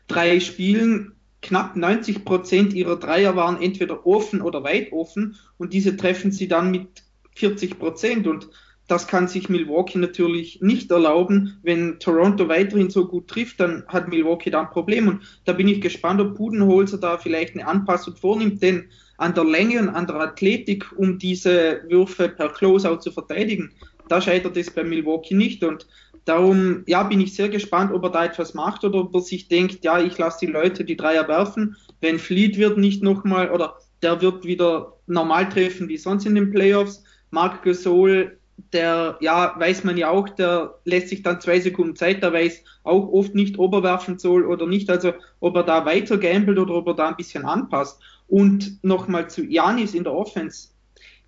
drei 0.06 0.38
Spielen 0.38 1.15
knapp 1.46 1.76
90 1.76 2.24
Prozent 2.24 2.74
ihrer 2.74 2.96
Dreier 2.96 3.36
waren 3.36 3.62
entweder 3.62 4.06
offen 4.06 4.42
oder 4.42 4.64
weit 4.64 4.92
offen 4.92 5.36
und 5.58 5.72
diese 5.72 5.96
treffen 5.96 6.32
sie 6.32 6.48
dann 6.48 6.70
mit 6.70 7.04
40 7.36 7.78
Prozent 7.78 8.26
und 8.26 8.48
das 8.88 9.08
kann 9.08 9.26
sich 9.26 9.48
Milwaukee 9.48 9.98
natürlich 9.98 10.60
nicht 10.60 10.90
erlauben. 10.92 11.58
Wenn 11.62 11.98
Toronto 11.98 12.48
weiterhin 12.48 12.88
so 12.88 13.08
gut 13.08 13.26
trifft, 13.26 13.58
dann 13.58 13.84
hat 13.88 14.08
Milwaukee 14.08 14.50
da 14.50 14.60
ein 14.60 14.70
Problem. 14.70 15.08
Und 15.08 15.40
da 15.44 15.52
bin 15.52 15.66
ich 15.66 15.80
gespannt, 15.80 16.20
ob 16.20 16.36
Budenholzer 16.36 16.98
da 16.98 17.18
vielleicht 17.18 17.54
eine 17.54 17.66
Anpassung 17.66 18.14
vornimmt, 18.14 18.62
denn 18.62 18.84
an 19.18 19.34
der 19.34 19.44
Länge 19.44 19.80
und 19.80 19.88
an 19.88 20.06
der 20.06 20.16
Athletik, 20.16 20.86
um 20.96 21.18
diese 21.18 21.82
Würfe 21.88 22.28
per 22.28 22.50
Closeout 22.50 23.00
zu 23.00 23.10
verteidigen, 23.10 23.72
da 24.08 24.20
scheitert 24.20 24.56
es 24.56 24.70
bei 24.70 24.84
Milwaukee 24.84 25.34
nicht. 25.34 25.64
Und 25.64 25.88
Darum, 26.26 26.83
ja, 26.87 27.04
bin 27.04 27.21
ich 27.21 27.35
sehr 27.35 27.49
gespannt, 27.49 27.92
ob 27.92 28.02
er 28.02 28.11
da 28.11 28.25
etwas 28.25 28.52
macht 28.52 28.85
oder 28.85 28.99
ob 28.99 29.14
er 29.14 29.21
sich 29.21 29.47
denkt, 29.47 29.85
ja, 29.85 30.00
ich 30.00 30.18
lasse 30.18 30.45
die 30.45 30.52
Leute 30.52 30.85
die 30.85 30.97
Dreier 30.97 31.28
werfen. 31.28 31.76
Wenn 32.00 32.18
Fleet 32.18 32.59
wird 32.59 32.78
nicht 32.78 33.00
nochmal, 33.00 33.52
oder 33.52 33.76
der 34.02 34.21
wird 34.21 34.45
wieder 34.45 34.95
normal 35.06 35.49
treffen 35.49 35.88
wie 35.88 35.97
sonst 35.97 36.26
in 36.26 36.35
den 36.35 36.50
Playoffs. 36.50 37.04
Marc 37.30 37.62
Gasol, 37.62 38.38
der, 38.73 39.18
ja, 39.21 39.54
weiß 39.56 39.85
man 39.85 39.97
ja 39.97 40.11
auch, 40.11 40.28
der 40.28 40.80
lässt 40.85 41.11
sich 41.11 41.23
dann 41.23 41.40
zwei 41.40 41.61
Sekunden 41.61 41.95
Zeit, 41.95 42.25
der 42.25 42.33
weiß 42.33 42.64
auch 42.83 43.09
oft 43.12 43.37
nicht, 43.37 43.61
ob 43.61 43.75
er 43.75 43.85
werfen 43.85 44.18
soll 44.18 44.45
oder 44.47 44.66
nicht, 44.66 44.90
also 44.90 45.12
ob 45.38 45.54
er 45.54 45.62
da 45.62 45.87
weiter 45.87 46.18
gambelt 46.18 46.59
oder 46.59 46.75
ob 46.75 46.88
er 46.88 46.95
da 46.95 47.09
ein 47.09 47.16
bisschen 47.16 47.45
anpasst. 47.45 48.00
Und 48.26 48.83
nochmal 48.83 49.30
zu 49.30 49.45
Janis 49.45 49.95
in 49.95 50.02
der 50.02 50.12
Offense. 50.12 50.71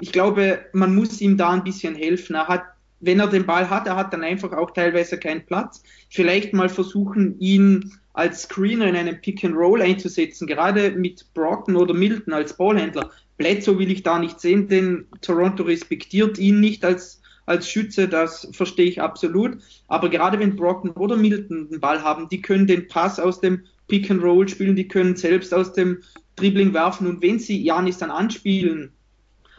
Ich 0.00 0.10
glaube, 0.10 0.58
man 0.72 0.92
muss 0.94 1.20
ihm 1.20 1.36
da 1.36 1.50
ein 1.50 1.62
bisschen 1.62 1.94
helfen. 1.94 2.34
Er 2.34 2.48
hat 2.48 2.64
wenn 3.00 3.20
er 3.20 3.28
den 3.28 3.46
Ball 3.46 3.70
hat, 3.70 3.86
er 3.86 3.96
hat 3.96 4.12
dann 4.12 4.24
einfach 4.24 4.52
auch 4.52 4.72
teilweise 4.72 5.18
keinen 5.18 5.46
Platz. 5.46 5.82
Vielleicht 6.10 6.52
mal 6.52 6.68
versuchen, 6.68 7.38
ihn 7.38 7.92
als 8.12 8.42
Screener 8.42 8.86
in 8.86 8.96
einem 8.96 9.20
Pick 9.20 9.44
and 9.44 9.54
Roll 9.54 9.80
einzusetzen, 9.80 10.46
gerade 10.46 10.90
mit 10.90 11.32
Brockton 11.34 11.76
oder 11.76 11.94
Milton 11.94 12.32
als 12.32 12.56
Ballhändler. 12.56 13.10
Bledsoe 13.36 13.78
will 13.78 13.92
ich 13.92 14.02
da 14.02 14.18
nicht 14.18 14.40
sehen, 14.40 14.66
denn 14.66 15.06
Toronto 15.20 15.62
respektiert 15.62 16.38
ihn 16.38 16.58
nicht 16.58 16.84
als, 16.84 17.22
als 17.46 17.70
Schütze, 17.70 18.08
das 18.08 18.48
verstehe 18.52 18.88
ich 18.88 19.00
absolut. 19.00 19.58
Aber 19.86 20.10
gerade 20.10 20.40
wenn 20.40 20.56
Brockton 20.56 20.90
oder 20.90 21.16
Milton 21.16 21.68
den 21.70 21.80
Ball 21.80 22.02
haben, 22.02 22.28
die 22.28 22.42
können 22.42 22.66
den 22.66 22.88
Pass 22.88 23.20
aus 23.20 23.40
dem 23.40 23.62
Pick 23.86 24.10
and 24.10 24.22
Roll 24.22 24.48
spielen, 24.48 24.74
die 24.74 24.88
können 24.88 25.14
selbst 25.14 25.54
aus 25.54 25.72
dem 25.72 26.02
Dribbling 26.34 26.74
werfen 26.74 27.06
und 27.06 27.22
wenn 27.22 27.38
sie 27.38 27.62
Janis 27.62 27.98
dann 27.98 28.10
anspielen, 28.10 28.92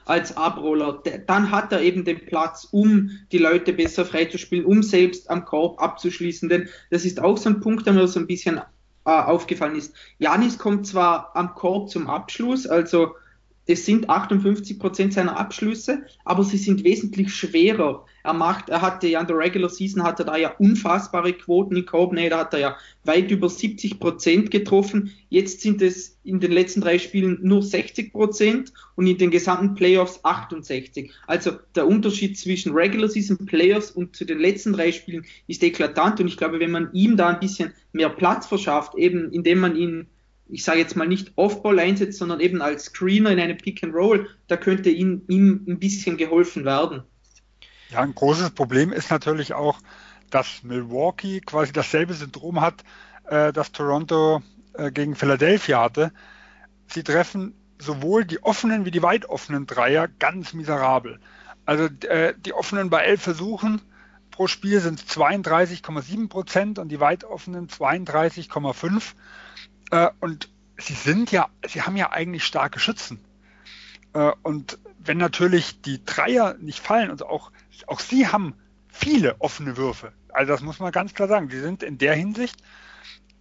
als 0.09 0.35
Abroller, 0.35 1.03
dann 1.27 1.51
hat 1.51 1.71
er 1.71 1.81
eben 1.81 2.03
den 2.03 2.25
Platz, 2.25 2.67
um 2.71 3.11
die 3.31 3.37
Leute 3.37 3.73
besser 3.73 4.05
freizuspielen, 4.05 4.65
um 4.65 4.81
selbst 4.81 5.29
am 5.29 5.45
Korb 5.45 5.81
abzuschließen. 5.81 6.49
Denn 6.49 6.67
das 6.89 7.05
ist 7.05 7.21
auch 7.21 7.37
so 7.37 7.49
ein 7.49 7.59
Punkt, 7.59 7.85
der 7.85 7.93
mir 7.93 8.07
so 8.07 8.19
ein 8.19 8.27
bisschen 8.27 8.57
äh, 8.57 8.61
aufgefallen 9.09 9.75
ist. 9.75 9.93
Janis 10.17 10.57
kommt 10.57 10.87
zwar 10.87 11.35
am 11.35 11.53
Korb 11.53 11.89
zum 11.89 12.07
Abschluss, 12.07 12.65
also 12.65 13.15
es 13.67 13.85
sind 13.85 14.09
58 14.09 14.79
Prozent 14.79 15.13
seiner 15.13 15.37
Abschlüsse, 15.37 16.03
aber 16.25 16.43
sie 16.43 16.57
sind 16.57 16.83
wesentlich 16.83 17.31
schwerer. 17.31 18.05
Er 18.23 18.33
macht, 18.33 18.69
er 18.69 18.81
hatte 18.81 19.07
ja 19.07 19.21
in 19.21 19.27
der 19.27 19.37
Regular 19.37 19.69
Season 19.69 20.03
hatte 20.03 20.25
da 20.25 20.35
ja 20.37 20.53
unfassbare 20.57 21.33
Quoten 21.33 21.75
in 21.75 21.85
da 22.29 22.39
hat 22.39 22.53
er 22.53 22.59
ja 22.59 22.77
weit 23.03 23.31
über 23.31 23.49
70 23.49 23.99
Prozent 23.99 24.51
getroffen. 24.51 25.11
Jetzt 25.29 25.61
sind 25.61 25.81
es 25.81 26.17
in 26.23 26.39
den 26.39 26.51
letzten 26.51 26.81
drei 26.81 26.99
Spielen 26.99 27.39
nur 27.41 27.63
60 27.63 28.11
Prozent 28.11 28.73
und 28.95 29.07
in 29.07 29.17
den 29.17 29.31
gesamten 29.31 29.75
Playoffs 29.75 30.19
68. 30.23 31.11
Also 31.27 31.51
der 31.75 31.87
Unterschied 31.87 32.37
zwischen 32.37 32.73
Regular 32.73 33.09
Season 33.09 33.37
Playoffs 33.45 33.91
und 33.91 34.15
zu 34.15 34.25
den 34.25 34.39
letzten 34.39 34.73
drei 34.73 34.91
Spielen 34.91 35.25
ist 35.47 35.63
eklatant 35.63 36.19
und 36.19 36.27
ich 36.27 36.37
glaube, 36.37 36.59
wenn 36.59 36.71
man 36.71 36.91
ihm 36.93 37.17
da 37.17 37.29
ein 37.29 37.39
bisschen 37.39 37.73
mehr 37.93 38.09
Platz 38.09 38.47
verschafft, 38.47 38.95
eben 38.95 39.31
indem 39.31 39.59
man 39.59 39.75
ihn 39.75 40.07
ich 40.49 40.63
sage 40.63 40.79
jetzt 40.79 40.95
mal 40.95 41.07
nicht 41.07 41.31
Off-Ball 41.35 41.79
einsetzt, 41.79 42.17
sondern 42.17 42.39
eben 42.39 42.61
als 42.61 42.85
Screener 42.85 43.31
in 43.31 43.39
einem 43.39 43.57
Pick 43.57 43.83
and 43.83 43.93
Roll, 43.93 44.27
da 44.47 44.57
könnte 44.57 44.89
ihm, 44.89 45.21
ihm 45.27 45.63
ein 45.67 45.79
bisschen 45.79 46.17
geholfen 46.17 46.65
werden. 46.65 47.03
Ja, 47.89 48.01
ein 48.01 48.13
großes 48.13 48.51
Problem 48.51 48.93
ist 48.93 49.09
natürlich 49.09 49.53
auch, 49.53 49.79
dass 50.29 50.63
Milwaukee 50.63 51.41
quasi 51.41 51.73
dasselbe 51.73 52.13
Syndrom 52.13 52.61
hat, 52.61 52.83
äh, 53.25 53.51
das 53.51 53.71
Toronto 53.71 54.43
äh, 54.73 54.91
gegen 54.91 55.15
Philadelphia 55.15 55.81
hatte. 55.81 56.11
Sie 56.87 57.03
treffen 57.03 57.55
sowohl 57.79 58.25
die 58.25 58.43
offenen 58.43 58.85
wie 58.85 58.91
die 58.91 59.01
weit 59.01 59.25
offenen 59.25 59.65
Dreier 59.65 60.07
ganz 60.07 60.53
miserabel. 60.53 61.19
Also 61.65 61.85
äh, 62.07 62.35
die 62.37 62.53
offenen 62.53 62.89
bei 62.89 63.01
elf 63.01 63.21
Versuchen 63.21 63.81
pro 64.31 64.47
Spiel 64.47 64.79
sind 64.81 65.01
32,7 65.01 66.29
Prozent 66.29 66.79
und 66.79 66.89
die 66.89 66.99
weit 66.99 67.23
offenen 67.23 67.67
32,5. 67.67 69.13
Äh, 69.91 70.09
und 70.19 70.49
sie 70.77 70.93
sind 70.93 71.31
ja, 71.31 71.49
sie 71.67 71.81
haben 71.81 71.95
ja 71.95 72.11
eigentlich 72.11 72.43
starke 72.45 72.79
Schützen. 72.79 73.19
Äh, 74.13 74.31
und 74.43 74.77
wenn 74.99 75.17
natürlich 75.17 75.81
die 75.81 76.03
Dreier 76.05 76.55
nicht 76.59 76.79
fallen, 76.79 77.09
und 77.11 77.23
auch, 77.23 77.51
auch 77.87 77.99
sie 77.99 78.27
haben 78.27 78.55
viele 78.87 79.39
offene 79.39 79.77
Würfe. 79.77 80.13
Also 80.29 80.51
das 80.51 80.61
muss 80.61 80.79
man 80.79 80.91
ganz 80.91 81.13
klar 81.13 81.27
sagen. 81.27 81.49
Sie 81.49 81.59
sind 81.59 81.83
in 81.83 81.97
der 81.97 82.13
Hinsicht, 82.13 82.61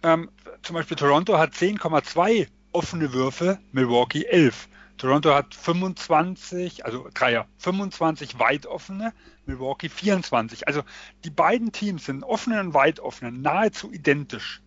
ähm, 0.03 0.29
zum 0.61 0.75
Beispiel 0.75 0.97
Toronto 0.97 1.37
hat 1.37 1.53
10,2 1.53 2.47
offene 2.71 3.13
Würfe, 3.13 3.59
Milwaukee 3.71 4.25
11. 4.25 4.69
Toronto 4.97 5.33
hat 5.33 5.55
25, 5.55 6.85
also 6.85 7.07
Dreier, 7.13 7.47
25 7.57 8.37
weit 8.39 8.65
offene, 8.65 9.13
Milwaukee 9.45 9.89
24. 9.89 10.67
Also 10.67 10.83
die 11.23 11.29
beiden 11.29 11.71
Teams 11.71 12.05
sind 12.05 12.23
offenen 12.23 12.67
und 12.67 12.73
weit 12.73 12.99
offenen 12.99 13.41
nahezu 13.41 13.91
identisch. 13.91 14.61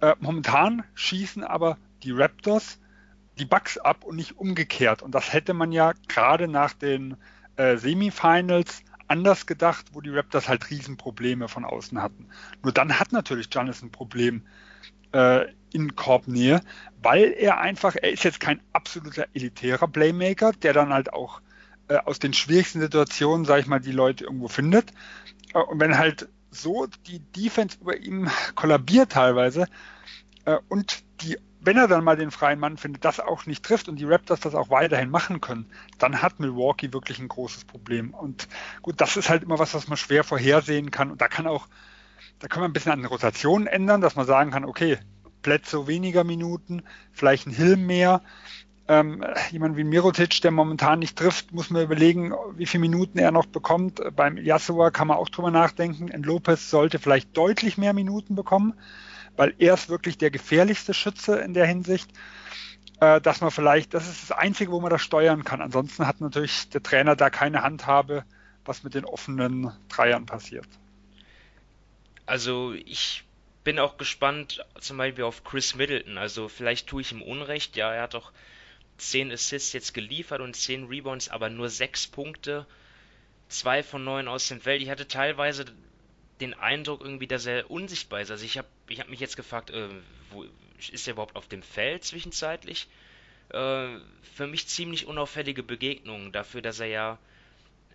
Äh, 0.00 0.14
momentan 0.18 0.82
schießen 0.94 1.44
aber 1.44 1.76
die 2.02 2.12
Raptors 2.12 2.78
die 3.38 3.44
Bucks 3.44 3.78
ab 3.78 4.04
und 4.04 4.16
nicht 4.16 4.38
umgekehrt. 4.38 5.02
Und 5.02 5.14
das 5.14 5.32
hätte 5.32 5.54
man 5.54 5.72
ja 5.72 5.92
gerade 6.08 6.48
nach 6.48 6.72
den 6.72 7.16
äh, 7.56 7.76
Semifinals 7.76 8.82
anders 9.08 9.46
gedacht, 9.46 9.86
wo 9.92 10.00
die 10.00 10.10
Raptors 10.10 10.48
halt 10.48 10.70
Riesenprobleme 10.70 11.48
von 11.48 11.64
außen 11.64 12.00
hatten. 12.00 12.28
Nur 12.62 12.72
dann 12.72 12.98
hat 13.00 13.12
natürlich 13.12 13.50
Giannis 13.50 13.82
ein 13.82 13.90
Problem 13.90 14.42
äh, 15.12 15.46
in 15.72 15.96
Korbnähe, 15.96 16.60
weil 17.02 17.32
er 17.32 17.58
einfach, 17.58 17.96
er 17.96 18.12
ist 18.12 18.24
jetzt 18.24 18.40
kein 18.40 18.60
absoluter 18.72 19.26
elitärer 19.34 19.88
Playmaker, 19.88 20.52
der 20.52 20.72
dann 20.72 20.92
halt 20.92 21.12
auch 21.12 21.40
äh, 21.88 21.96
aus 21.96 22.18
den 22.20 22.32
schwierigsten 22.32 22.80
Situationen, 22.80 23.44
sag 23.44 23.60
ich 23.60 23.66
mal, 23.66 23.80
die 23.80 23.92
Leute 23.92 24.24
irgendwo 24.24 24.48
findet. 24.48 24.92
Äh, 25.54 25.58
und 25.58 25.80
wenn 25.80 25.98
halt 25.98 26.28
so 26.50 26.86
die 27.06 27.18
Defense 27.18 27.78
über 27.80 27.96
ihm 27.96 28.28
kollabiert 28.54 29.12
teilweise 29.12 29.66
äh, 30.44 30.58
und 30.68 31.02
die, 31.22 31.36
wenn 31.62 31.76
er 31.76 31.88
dann 31.88 32.04
mal 32.04 32.16
den 32.16 32.30
freien 32.30 32.58
Mann 32.58 32.76
findet, 32.76 33.04
das 33.04 33.20
auch 33.20 33.46
nicht 33.46 33.64
trifft 33.64 33.88
und 33.88 33.96
die 33.96 34.04
Raptors 34.04 34.40
das 34.40 34.54
auch 34.54 34.70
weiterhin 34.70 35.10
machen 35.10 35.40
können, 35.40 35.66
dann 35.98 36.22
hat 36.22 36.40
Milwaukee 36.40 36.92
wirklich 36.92 37.18
ein 37.18 37.28
großes 37.28 37.64
Problem. 37.64 38.14
Und 38.14 38.48
gut, 38.82 39.00
das 39.00 39.16
ist 39.16 39.28
halt 39.28 39.42
immer 39.42 39.58
was, 39.58 39.74
was 39.74 39.88
man 39.88 39.98
schwer 39.98 40.24
vorhersehen 40.24 40.90
kann. 40.90 41.10
Und 41.10 41.20
da 41.20 41.28
kann 41.28 41.46
auch, 41.46 41.66
da 42.38 42.48
kann 42.48 42.62
man 42.62 42.70
ein 42.70 42.72
bisschen 42.72 42.92
an 42.92 43.00
den 43.00 43.06
Rotationen 43.06 43.66
ändern, 43.66 44.00
dass 44.00 44.16
man 44.16 44.26
sagen 44.26 44.50
kann, 44.50 44.64
okay, 44.64 44.98
Plätze 45.42 45.86
weniger 45.86 46.24
Minuten, 46.24 46.82
vielleicht 47.12 47.46
ein 47.46 47.52
Hill 47.52 47.76
mehr. 47.76 48.22
Ähm, 48.88 49.24
jemand 49.50 49.76
wie 49.76 49.84
Mirotic, 49.84 50.40
der 50.40 50.50
momentan 50.50 50.98
nicht 50.98 51.16
trifft, 51.16 51.52
muss 51.52 51.70
man 51.70 51.84
überlegen, 51.84 52.32
wie 52.56 52.66
viele 52.66 52.80
Minuten 52.80 53.18
er 53.18 53.30
noch 53.30 53.46
bekommt. 53.46 54.00
Beim 54.16 54.36
Yasua 54.36 54.90
kann 54.90 55.08
man 55.08 55.16
auch 55.16 55.28
drüber 55.28 55.50
nachdenken. 55.50 56.08
In 56.08 56.22
Lopez 56.22 56.70
sollte 56.70 56.98
vielleicht 56.98 57.36
deutlich 57.36 57.78
mehr 57.78 57.92
Minuten 57.92 58.34
bekommen, 58.34 58.74
weil 59.40 59.54
er 59.56 59.72
ist 59.72 59.88
wirklich 59.88 60.18
der 60.18 60.30
gefährlichste 60.30 60.92
Schütze 60.92 61.38
in 61.38 61.54
der 61.54 61.64
Hinsicht, 61.64 62.10
äh, 63.00 63.22
dass 63.22 63.40
man 63.40 63.50
vielleicht, 63.50 63.94
das 63.94 64.06
ist 64.06 64.28
das 64.28 64.36
Einzige, 64.36 64.70
wo 64.70 64.80
man 64.80 64.90
das 64.90 65.00
steuern 65.00 65.44
kann. 65.44 65.62
Ansonsten 65.62 66.06
hat 66.06 66.20
natürlich 66.20 66.68
der 66.68 66.82
Trainer 66.82 67.16
da 67.16 67.30
keine 67.30 67.62
Handhabe, 67.62 68.26
was 68.66 68.82
mit 68.82 68.92
den 68.92 69.06
offenen 69.06 69.72
Dreiern 69.88 70.26
passiert. 70.26 70.66
Also 72.26 72.74
ich 72.74 73.24
bin 73.64 73.78
auch 73.78 73.96
gespannt 73.96 74.62
zum 74.78 74.98
Beispiel 74.98 75.24
auf 75.24 75.42
Chris 75.42 75.74
Middleton. 75.74 76.18
Also 76.18 76.50
vielleicht 76.50 76.86
tue 76.86 77.00
ich 77.00 77.10
ihm 77.10 77.22
Unrecht. 77.22 77.76
Ja, 77.76 77.94
er 77.94 78.02
hat 78.02 78.12
doch 78.12 78.32
10 78.98 79.32
Assists 79.32 79.72
jetzt 79.72 79.94
geliefert 79.94 80.42
und 80.42 80.54
10 80.54 80.84
Rebounds, 80.84 81.30
aber 81.30 81.48
nur 81.48 81.70
6 81.70 82.08
Punkte. 82.08 82.66
2 83.48 83.84
von 83.84 84.04
9 84.04 84.28
aus 84.28 84.48
dem 84.48 84.60
Feld. 84.60 84.82
Ich 84.82 84.90
hatte 84.90 85.08
teilweise 85.08 85.64
den 86.40 86.54
Eindruck 86.54 87.00
irgendwie, 87.00 87.26
dass 87.26 87.46
er 87.46 87.70
unsichtbar 87.70 88.20
ist. 88.20 88.30
Also 88.30 88.44
ich 88.44 88.58
habe 88.58 88.68
ich 88.88 89.00
hab 89.00 89.08
mich 89.08 89.20
jetzt 89.20 89.36
gefragt, 89.36 89.70
äh, 89.70 89.88
wo 90.30 90.44
ist 90.92 91.06
er 91.06 91.12
überhaupt 91.12 91.36
auf 91.36 91.48
dem 91.48 91.62
Feld 91.62 92.04
zwischenzeitlich? 92.04 92.88
Äh, 93.50 93.98
für 94.34 94.46
mich 94.46 94.68
ziemlich 94.68 95.06
unauffällige 95.06 95.62
Begegnungen 95.62 96.32
dafür, 96.32 96.62
dass 96.62 96.80
er 96.80 96.86
ja 96.86 97.18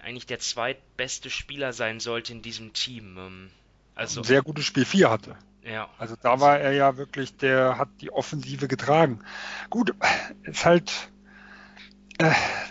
eigentlich 0.02 0.28
der 0.28 0.40
zweitbeste 0.40 1.30
Spieler 1.30 1.74
sein 1.74 2.00
sollte 2.00 2.34
in 2.34 2.42
diesem 2.42 2.74
Team. 2.74 3.18
Ähm, 3.18 3.50
also 3.96 4.22
ein 4.22 4.26
sehr 4.26 4.44
gutes 4.44 4.66
Spiel 4.66 4.86
4 4.86 5.10
hatte. 5.10 5.38
Ja. 5.64 5.90
Also 5.98 6.16
da 6.22 6.40
war 6.40 6.60
er 6.60 6.74
ja 6.74 6.98
wirklich, 6.98 7.38
der 7.38 7.78
hat 7.78 7.90
die 8.02 8.12
Offensive 8.12 8.68
getragen. 8.68 9.24
Gut, 9.70 9.96
ist 10.44 10.64
halt, 10.66 11.10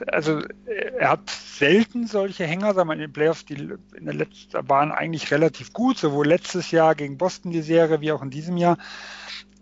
also 0.07 0.43
er 0.67 1.11
hat 1.11 1.29
selten 1.29 2.07
solche 2.07 2.47
Hänger, 2.47 2.75
sagen 2.75 2.89
wir 2.89 2.95
in 2.95 3.01
den 3.01 3.13
Playoffs, 3.13 3.45
die 3.45 3.55
in 3.55 4.05
der 4.05 4.15
letzten 4.15 4.69
waren 4.69 4.91
eigentlich 4.91 5.31
relativ 5.31 5.73
gut, 5.73 5.99
sowohl 5.99 6.27
letztes 6.27 6.71
Jahr 6.71 6.95
gegen 6.95 7.19
Boston 7.19 7.51
die 7.51 7.63
Serie 7.63 8.01
wie 8.01 8.13
auch 8.13 8.23
in 8.23 8.31
diesem 8.31 8.57
Jahr. 8.57 8.79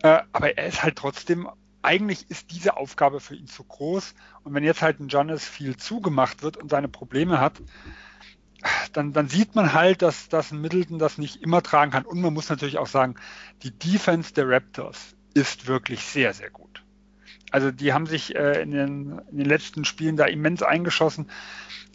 Äh, 0.02 0.20
aber 0.32 0.56
er 0.56 0.66
ist 0.66 0.82
halt 0.82 0.96
trotzdem, 0.96 1.48
eigentlich 1.82 2.30
ist 2.30 2.52
diese 2.52 2.76
Aufgabe 2.76 3.20
für 3.20 3.34
ihn 3.34 3.46
zu 3.46 3.64
groß. 3.64 4.14
Und 4.44 4.54
wenn 4.54 4.64
jetzt 4.64 4.82
halt 4.82 5.00
ein 5.00 5.08
Giannis 5.08 5.44
viel 5.44 5.76
zugemacht 5.76 6.42
wird 6.42 6.56
und 6.56 6.70
seine 6.70 6.88
Probleme 6.88 7.40
hat, 7.40 7.60
dann, 8.92 9.12
dann 9.12 9.28
sieht 9.28 9.54
man 9.54 9.72
halt, 9.72 10.02
dass, 10.02 10.28
dass 10.28 10.52
ein 10.52 10.60
Middleton 10.60 10.98
das 10.98 11.18
nicht 11.18 11.42
immer 11.42 11.62
tragen 11.62 11.90
kann. 11.90 12.04
Und 12.04 12.20
man 12.20 12.32
muss 12.32 12.48
natürlich 12.48 12.78
auch 12.78 12.86
sagen, 12.86 13.16
die 13.62 13.72
Defense 13.72 14.32
der 14.32 14.48
Raptors 14.48 15.16
ist 15.34 15.66
wirklich 15.66 16.04
sehr, 16.04 16.32
sehr 16.34 16.50
gut. 16.50 16.61
Also 17.52 17.70
die 17.70 17.92
haben 17.92 18.06
sich 18.06 18.34
äh, 18.34 18.62
in, 18.62 18.70
den, 18.70 19.20
in 19.30 19.36
den 19.36 19.46
letzten 19.46 19.84
Spielen 19.84 20.16
da 20.16 20.24
immens 20.24 20.62
eingeschossen. 20.62 21.28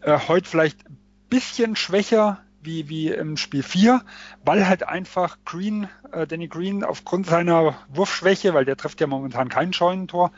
Äh, 0.01 0.19
heute 0.27 0.49
vielleicht 0.49 0.87
ein 0.87 0.97
bisschen 1.29 1.75
schwächer 1.75 2.39
wie, 2.61 2.89
wie 2.89 3.09
im 3.09 3.37
Spiel 3.37 3.63
4, 3.63 4.01
weil 4.43 4.67
halt 4.67 4.87
einfach 4.87 5.37
Green, 5.45 5.89
äh, 6.11 6.27
Danny 6.27 6.47
Green 6.47 6.83
aufgrund 6.83 7.25
seiner 7.25 7.75
Wurfschwäche, 7.89 8.53
weil 8.53 8.65
der 8.65 8.77
trifft 8.77 9.01
ja 9.01 9.07
momentan 9.07 9.49
kein 9.49 9.73
Scheunentor, 9.73 10.31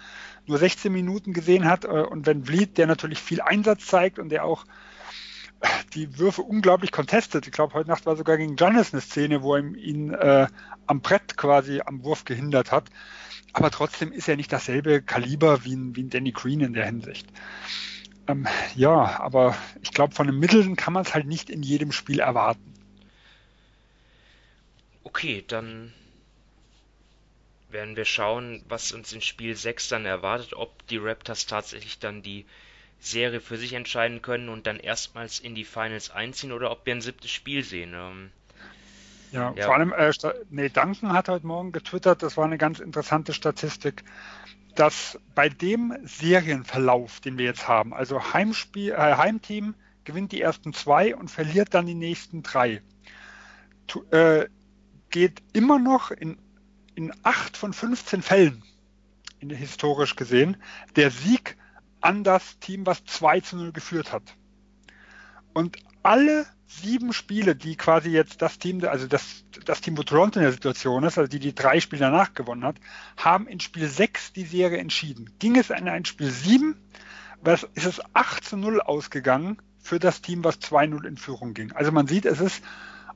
nur 0.45 0.57
16 0.57 0.91
Minuten 0.91 1.33
gesehen 1.33 1.65
hat 1.65 1.85
äh, 1.85 1.87
und 1.87 2.25
wenn 2.25 2.45
Vliet, 2.45 2.77
der 2.77 2.87
natürlich 2.87 3.19
viel 3.19 3.41
Einsatz 3.41 3.87
zeigt 3.87 4.19
und 4.19 4.29
der 4.29 4.45
auch 4.45 4.65
die 5.93 6.17
Würfe 6.17 6.41
unglaublich 6.41 6.91
contestet. 6.91 7.47
Ich 7.47 7.53
glaube, 7.53 7.73
heute 7.73 7.89
Nacht 7.89 8.05
war 8.05 8.15
sogar 8.15 8.37
gegen 8.37 8.55
Giannis 8.55 8.93
eine 8.93 9.01
Szene, 9.01 9.41
wo 9.41 9.55
er 9.55 9.63
ihn 9.63 10.13
äh, 10.13 10.47
am 10.85 11.01
Brett 11.01 11.37
quasi 11.37 11.81
am 11.85 12.03
Wurf 12.03 12.25
gehindert 12.25 12.71
hat. 12.71 12.89
Aber 13.53 13.71
trotzdem 13.71 14.11
ist 14.11 14.29
er 14.29 14.35
nicht 14.35 14.53
dasselbe 14.53 15.01
Kaliber 15.01 15.63
wie 15.65 15.75
ein, 15.75 15.95
wie 15.95 16.03
ein 16.03 16.09
Danny 16.09 16.31
Green 16.31 16.61
in 16.61 16.73
der 16.73 16.85
Hinsicht. 16.85 17.27
Ähm, 18.27 18.47
ja, 18.75 19.19
aber 19.19 19.57
ich 19.81 19.91
glaube, 19.91 20.13
von 20.13 20.27
einem 20.27 20.39
Mitteln 20.39 20.75
kann 20.75 20.93
man 20.93 21.03
es 21.03 21.13
halt 21.13 21.25
nicht 21.25 21.49
in 21.49 21.63
jedem 21.63 21.91
Spiel 21.91 22.19
erwarten. 22.19 22.73
Okay, 25.03 25.43
dann 25.47 25.91
werden 27.69 27.95
wir 27.95 28.05
schauen, 28.05 28.63
was 28.67 28.91
uns 28.91 29.11
in 29.13 29.21
Spiel 29.21 29.55
6 29.55 29.89
dann 29.89 30.05
erwartet, 30.05 30.53
ob 30.53 30.85
die 30.87 30.97
Raptors 30.97 31.45
tatsächlich 31.45 31.99
dann 31.99 32.21
die 32.21 32.45
Serie 32.99 33.39
für 33.39 33.57
sich 33.57 33.73
entscheiden 33.73 34.21
können 34.21 34.49
und 34.49 34.67
dann 34.67 34.77
erstmals 34.77 35.39
in 35.39 35.55
die 35.55 35.65
Finals 35.65 36.09
einziehen 36.09 36.51
oder 36.51 36.71
ob 36.71 36.85
wir 36.85 36.93
ein 36.93 37.01
siebtes 37.01 37.31
Spiel 37.31 37.63
sehen. 37.63 37.93
Ähm, 37.95 38.31
ja, 39.31 39.53
ja, 39.55 39.65
vor 39.65 39.75
allem, 39.75 39.93
äh, 39.93 40.11
nee, 40.49 40.69
Duncan 40.69 41.13
hat 41.13 41.29
heute 41.29 41.45
Morgen 41.45 41.71
getwittert, 41.71 42.23
das 42.23 42.35
war 42.35 42.45
eine 42.45 42.57
ganz 42.57 42.79
interessante 42.79 43.33
Statistik 43.33 44.03
dass 44.79 45.19
bei 45.35 45.49
dem 45.49 45.93
Serienverlauf, 46.03 47.19
den 47.19 47.37
wir 47.37 47.43
jetzt 47.43 47.67
haben, 47.67 47.93
also 47.93 48.33
Heimspiel, 48.33 48.91
äh, 48.91 49.17
Heimteam 49.17 49.75
gewinnt 50.05 50.31
die 50.31 50.41
ersten 50.41 50.73
zwei 50.73 51.15
und 51.15 51.29
verliert 51.29 51.73
dann 51.73 51.85
die 51.85 51.95
nächsten 51.95 52.43
drei, 52.43 52.81
tu, 53.87 54.03
äh, 54.11 54.47
geht 55.09 55.41
immer 55.51 55.79
noch 55.79 56.11
in, 56.11 56.37
in 56.95 57.11
acht 57.23 57.57
von 57.57 57.73
15 57.73 58.21
Fällen, 58.21 58.63
in, 59.41 59.49
historisch 59.49 60.15
gesehen, 60.15 60.55
der 60.95 61.11
Sieg 61.11 61.57
an 62.01 62.23
das 62.23 62.59
Team, 62.59 62.85
was 62.85 63.03
2 63.05 63.41
zu 63.41 63.57
0 63.57 63.71
geführt 63.71 64.11
hat. 64.11 64.35
Und 65.53 65.77
alle 66.03 66.45
sieben 66.67 67.13
Spiele, 67.13 67.55
die 67.55 67.75
quasi 67.75 68.09
jetzt 68.09 68.41
das 68.41 68.59
Team, 68.59 68.83
also 68.85 69.07
das, 69.07 69.43
das 69.65 69.81
Team, 69.81 69.97
wo 69.97 70.03
Toronto 70.03 70.39
in 70.39 70.43
der 70.43 70.51
Situation 70.51 71.03
ist, 71.03 71.17
also 71.17 71.27
die 71.27 71.39
die 71.39 71.55
drei 71.55 71.79
Spiele 71.79 72.01
danach 72.01 72.33
gewonnen 72.33 72.63
hat, 72.63 72.75
haben 73.17 73.47
in 73.47 73.59
Spiel 73.59 73.87
6 73.87 74.33
die 74.33 74.45
Serie 74.45 74.77
entschieden. 74.77 75.31
Ging 75.39 75.57
es 75.57 75.71
in 75.71 75.89
ein 75.89 76.05
Spiel 76.05 76.29
7, 76.29 76.75
was, 77.41 77.63
ist 77.73 77.85
es 77.85 78.01
8 78.13 78.43
zu 78.43 78.57
0 78.57 78.81
ausgegangen 78.81 79.57
für 79.81 79.99
das 79.99 80.21
Team, 80.21 80.43
was 80.43 80.59
2-0 80.59 81.05
in 81.05 81.17
Führung 81.17 81.53
ging. 81.53 81.71
Also 81.71 81.91
man 81.91 82.07
sieht, 82.07 82.25
es 82.25 82.39
ist, 82.39 82.63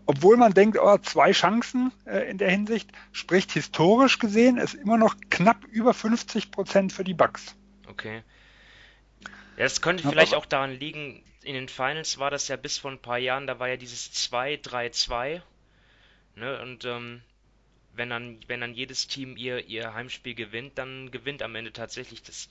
obwohl 0.08 0.36
man 0.38 0.54
denkt, 0.54 0.78
oh, 0.82 0.98
zwei 0.98 1.32
Chancen 1.32 1.92
äh, 2.06 2.30
in 2.30 2.40
der 2.40 2.50
Hinsicht, 2.50 2.92
spricht 3.12 3.52
historisch 3.52 4.18
gesehen, 4.18 4.58
ist 4.58 4.74
immer 4.74 4.98
noch 4.98 5.16
knapp 5.30 5.64
über 5.66 5.94
50 5.94 6.50
Prozent 6.50 6.92
für 6.92 7.04
die 7.04 7.14
Bucks. 7.14 7.56
Okay. 7.88 8.24
Ja, 9.58 9.66
es 9.66 9.82
könnte 9.82 10.08
vielleicht 10.08 10.34
auch 10.34 10.46
daran 10.46 10.72
liegen, 10.72 11.24
in 11.44 11.54
den 11.54 11.70
Finals 11.70 12.18
war 12.18 12.32
das 12.32 12.48
ja 12.48 12.56
bis 12.56 12.78
vor 12.78 12.92
ein 12.92 13.00
paar 13.00 13.18
Jahren, 13.18 13.48
da 13.48 13.60
war 13.60 13.68
ja 13.68 13.78
dieses 13.78 14.12
2-3-2. 14.12 15.42
Ne? 16.36 16.62
Und 16.62 16.86
ähm, 16.86 17.22
wenn, 17.96 18.10
dann, 18.10 18.40
wenn 18.48 18.62
dann 18.62 18.74
jedes 18.74 19.08
Team 19.08 19.38
ihr, 19.38 19.68
ihr 19.68 19.94
Heimspiel 19.94 20.34
gewinnt, 20.34 20.78
dann 20.78 21.12
gewinnt 21.12 21.44
am 21.44 21.56
Ende 21.56 21.72
tatsächlich 21.72 22.24
das, 22.24 22.50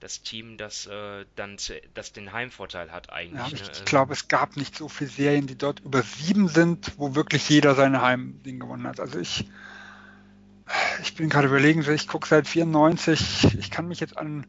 das 0.00 0.22
Team, 0.22 0.56
das 0.56 0.86
äh, 0.86 1.24
dann 1.36 1.58
zu, 1.58 1.80
das 1.94 2.12
den 2.12 2.32
Heimvorteil 2.32 2.90
hat 2.90 3.12
eigentlich. 3.12 3.40
Ja, 3.40 3.54
ich, 3.54 3.62
ne? 3.62 3.70
ich 3.72 3.84
glaube, 3.84 4.12
es 4.12 4.26
gab 4.28 4.56
nicht 4.56 4.76
so 4.76 4.88
viele 4.88 5.10
Serien, 5.10 5.46
die 5.46 5.56
dort 5.56 5.80
über 5.80 6.02
sieben 6.02 6.48
sind, 6.48 6.92
wo 6.96 7.14
wirklich 7.14 7.48
jeder 7.48 7.74
seine 7.74 8.02
Heimding 8.02 8.58
gewonnen 8.58 8.86
hat. 8.88 8.98
Also 8.98 9.20
ich, 9.20 9.48
ich 11.02 11.14
bin 11.14 11.28
gerade 11.28 11.46
überlegen, 11.46 11.88
ich 11.92 12.08
gucke 12.08 12.26
seit 12.26 12.48
94, 12.48 13.54
ich 13.58 13.70
kann 13.70 13.86
mich 13.86 14.00
jetzt 14.00 14.18
an 14.18 14.46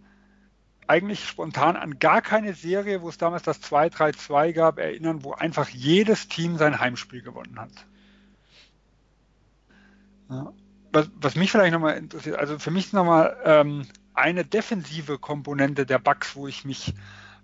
eigentlich 0.87 1.27
spontan 1.27 1.75
an 1.75 1.99
gar 1.99 2.21
keine 2.21 2.53
Serie, 2.53 3.01
wo 3.01 3.09
es 3.09 3.17
damals 3.17 3.43
das 3.43 3.61
2-3-2 3.61 4.53
gab, 4.53 4.79
erinnern, 4.79 5.23
wo 5.23 5.33
einfach 5.33 5.69
jedes 5.69 6.27
Team 6.27 6.57
sein 6.57 6.79
Heimspiel 6.79 7.21
gewonnen 7.21 7.59
hat. 7.59 7.71
Ja. 10.29 10.53
Was, 10.91 11.09
was, 11.15 11.35
mich 11.35 11.51
vielleicht 11.51 11.73
nochmal 11.73 11.97
interessiert, 11.97 12.37
also 12.37 12.57
für 12.57 12.71
mich 12.71 12.93
nochmal 12.93 13.37
ähm, 13.43 13.85
eine 14.13 14.45
defensive 14.45 15.19
Komponente 15.19 15.85
der 15.85 15.99
Bugs, 15.99 16.35
wo 16.35 16.47
ich 16.47 16.63
mich 16.63 16.93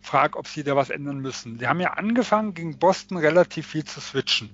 frage, 0.02 0.38
ob 0.38 0.48
sie 0.48 0.64
da 0.64 0.76
was 0.76 0.90
ändern 0.90 1.20
müssen. 1.20 1.60
Sie 1.60 1.68
haben 1.68 1.80
ja 1.80 1.94
angefangen, 1.94 2.54
gegen 2.54 2.80
Boston 2.80 3.18
relativ 3.18 3.68
viel 3.68 3.84
zu 3.84 4.00
switchen. 4.00 4.50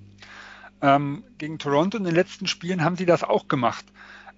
Ähm, 0.82 1.24
gegen 1.38 1.58
Toronto 1.58 1.96
in 1.96 2.04
den 2.04 2.14
letzten 2.14 2.46
Spielen 2.46 2.84
haben 2.84 2.96
sie 2.96 3.06
das 3.06 3.22
auch 3.22 3.48
gemacht. 3.48 3.84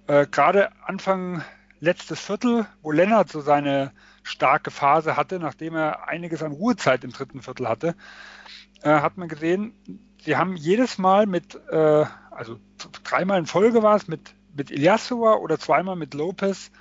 Äh, 0.07 0.27
Gerade 0.27 0.71
Anfang 0.85 1.43
letztes 1.79 2.19
Viertel, 2.19 2.65
wo 2.81 2.91
Lennart 2.91 3.29
so 3.29 3.41
seine 3.41 3.91
starke 4.23 4.71
Phase 4.71 5.17
hatte, 5.17 5.39
nachdem 5.39 5.75
er 5.75 6.07
einiges 6.07 6.43
an 6.43 6.51
Ruhezeit 6.51 7.03
im 7.03 7.11
dritten 7.11 7.41
Viertel 7.41 7.67
hatte, 7.67 7.95
äh, 8.81 8.89
hat 8.89 9.17
man 9.17 9.27
gesehen, 9.27 9.73
sie 10.23 10.37
haben 10.37 10.55
jedes 10.55 10.97
Mal 10.97 11.25
mit, 11.25 11.59
äh, 11.69 12.05
also 12.31 12.59
dreimal 13.03 13.39
in 13.39 13.45
Folge 13.45 13.83
war 13.83 13.95
es, 13.95 14.07
mit, 14.07 14.33
mit 14.55 14.71
Ilyasova 14.71 15.35
oder 15.35 15.59
zweimal 15.59 15.95
mit 15.95 16.13
Lopez 16.13 16.71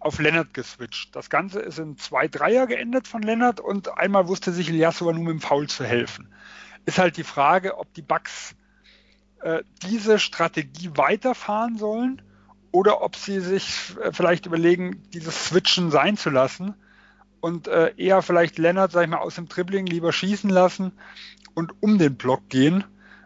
auf 0.00 0.18
Lennart 0.18 0.54
geswitcht. 0.54 1.14
Das 1.16 1.30
Ganze 1.30 1.60
ist 1.60 1.78
in 1.78 1.98
zwei 1.98 2.28
Dreier 2.28 2.66
geendet 2.66 3.08
von 3.08 3.22
Lennart 3.22 3.60
und 3.60 3.96
einmal 3.98 4.28
wusste 4.28 4.52
sich 4.52 4.68
Ilyasova 4.68 5.12
nur 5.12 5.24
mit 5.24 5.32
dem 5.32 5.40
Foul 5.40 5.68
zu 5.68 5.84
helfen. 5.84 6.32
Ist 6.86 6.98
halt 6.98 7.16
die 7.16 7.24
Frage, 7.24 7.78
ob 7.78 7.92
die 7.94 8.02
Bucks 8.02 8.54
äh, 9.40 9.62
diese 9.82 10.18
Strategie 10.18 10.90
weiterfahren 10.94 11.76
sollen 11.76 12.22
oder 12.70 13.02
ob 13.02 13.16
sie 13.16 13.40
sich 13.40 13.96
äh, 14.02 14.12
vielleicht 14.12 14.46
überlegen, 14.46 15.02
dieses 15.12 15.46
Switchen 15.46 15.90
sein 15.90 16.16
zu 16.16 16.30
lassen 16.30 16.74
und 17.40 17.68
äh, 17.68 17.94
eher 17.96 18.22
vielleicht 18.22 18.58
Lennart, 18.58 18.92
sag 18.92 19.04
ich 19.04 19.08
mal, 19.08 19.18
aus 19.18 19.36
dem 19.36 19.48
Dribbling 19.48 19.86
lieber 19.86 20.12
schießen 20.12 20.50
lassen 20.50 20.92
und 21.54 21.74
um 21.82 21.98
den 21.98 22.16
Block 22.16 22.48
gehen, 22.48 22.84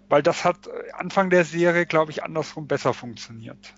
weil 0.09 0.23
das 0.23 0.45
hat 0.45 0.67
äh, 0.67 0.93
Anfang 0.93 1.31
der 1.31 1.45
Serie, 1.45 1.87
glaube 1.87 2.11
ich, 2.11 2.23
andersrum 2.23 2.67
besser 2.67 2.95
funktioniert. 2.95 3.75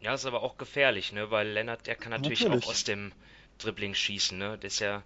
Ja, 0.00 0.14
ist 0.14 0.26
aber 0.26 0.42
auch 0.42 0.58
gefährlich, 0.58 1.12
ne? 1.12 1.30
Weil 1.30 1.48
Lennart, 1.48 1.86
der 1.86 1.96
kann 1.96 2.10
natürlich, 2.10 2.42
natürlich. 2.42 2.64
auch 2.64 2.70
aus 2.70 2.84
dem 2.84 3.12
Dribbling 3.58 3.94
schießen, 3.94 4.38
ne? 4.38 4.58
Das 4.60 4.74
ist 4.74 4.80
ja 4.80 5.02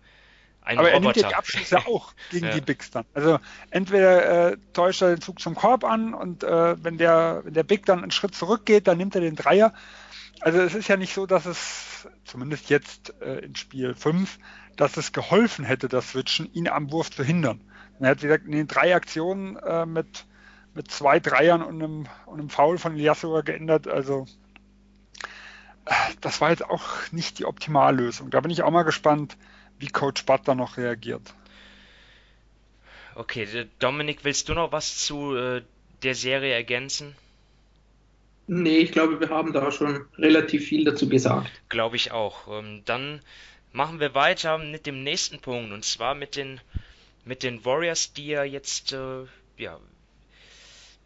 ein 0.65 0.79
aber 0.79 0.93
Roboter. 0.93 0.95
er 0.95 1.01
nimmt 1.01 1.17
ja 1.17 1.29
die 1.29 1.35
Abschlüsse 1.35 1.79
auch 1.87 2.13
gegen 2.31 2.47
ja. 2.47 2.53
die 2.53 2.61
Bigs 2.61 2.91
dann. 2.91 3.05
Also 3.15 3.39
entweder 3.71 4.53
äh, 4.53 4.57
täuscht 4.73 5.03
er 5.03 5.11
den 5.11 5.21
Zug 5.21 5.41
zum 5.41 5.55
Korb 5.55 5.85
an 5.85 6.15
und 6.15 6.45
äh, 6.45 6.83
wenn 6.83 6.99
der 6.99 7.43
wenn 7.45 7.55
der 7.55 7.65
Big 7.65 7.87
dann 7.87 8.03
einen 8.03 8.11
Schritt 8.11 8.35
zurückgeht, 8.35 8.87
dann 8.87 8.99
nimmt 8.99 9.15
er 9.15 9.23
den 9.23 9.37
Dreier. 9.37 9.73
Also 10.43 10.61
es 10.61 10.75
ist 10.75 10.89
ja 10.89 10.97
nicht 10.97 11.15
so, 11.15 11.25
dass 11.25 11.47
es, 11.47 12.09
zumindest 12.25 12.69
jetzt 12.69 13.15
äh, 13.23 13.39
in 13.39 13.55
Spiel 13.55 13.95
5, 13.95 14.41
dass 14.75 14.97
es 14.97 15.13
geholfen 15.13 15.65
hätte, 15.65 15.89
das 15.89 16.11
Switchen, 16.11 16.53
ihn 16.53 16.67
am 16.67 16.91
Wurf 16.91 17.13
zu 17.13 17.23
hindern. 17.23 17.61
Er 18.01 18.11
hat, 18.11 18.21
gesagt, 18.21 18.47
in 18.47 18.53
den 18.53 18.67
drei 18.67 18.97
Aktionen 18.97 19.57
äh, 19.57 19.87
mit, 19.87 20.27
mit 20.75 20.91
zwei 20.91 21.21
Dreiern 21.21 21.63
und 21.63 21.81
einem, 21.81 22.09
und 22.27 22.41
einem 22.41 22.51
Foul 22.51 22.79
von 22.79 22.97
Ilyasova 22.97 23.43
geändert. 23.43 23.87
Also 23.87 24.27
äh, 25.85 25.95
das 26.21 26.41
war 26.41 26.51
jetzt 26.51 26.65
auch 26.65 26.89
nicht 27.13 27.39
die 27.39 27.45
Optimallösung. 27.45 28.31
Da 28.31 28.41
bin 28.41 28.51
ich 28.51 28.65
auch 28.65 28.73
mal 28.73 28.83
gespannt, 28.83 29.37
wie 29.79 29.87
Coach 29.87 30.27
Butler 30.27 30.57
noch 30.57 30.77
reagiert. 30.77 31.35
Okay, 33.15 33.69
Dominik, 33.79 34.25
willst 34.25 34.49
du 34.49 34.55
noch 34.55 34.73
was 34.73 34.99
zu 34.99 35.37
äh, 35.37 35.63
der 36.03 36.17
Serie 36.17 36.53
ergänzen? 36.53 37.15
Nee, 38.55 38.81
ich 38.81 38.93
glaube, 38.93 39.19
wir 39.19 39.31
haben 39.31 39.55
da 39.55 39.73
schon 39.73 40.05
relativ 40.19 40.67
viel 40.67 40.85
dazu 40.85 41.09
gesagt. 41.09 41.51
Glaube 41.71 41.97
ich 41.97 42.13
auch. 42.13 42.49
Ähm, 42.49 42.83
dann 42.85 43.23
machen 43.73 43.99
wir 43.99 44.15
weiter 44.15 44.59
mit 44.59 44.85
dem 44.85 45.03
nächsten 45.03 45.41
Punkt 45.41 45.73
und 45.73 45.87
zwar 45.87 46.15
mit 46.15 46.37
den 46.37 46.61
mit 47.25 47.45
den 47.45 47.65
Warriors, 47.65 48.13
die 48.13 48.27
ja 48.27 48.45
jetzt 48.45 48.93
äh, 48.93 49.25
ja 49.57 49.81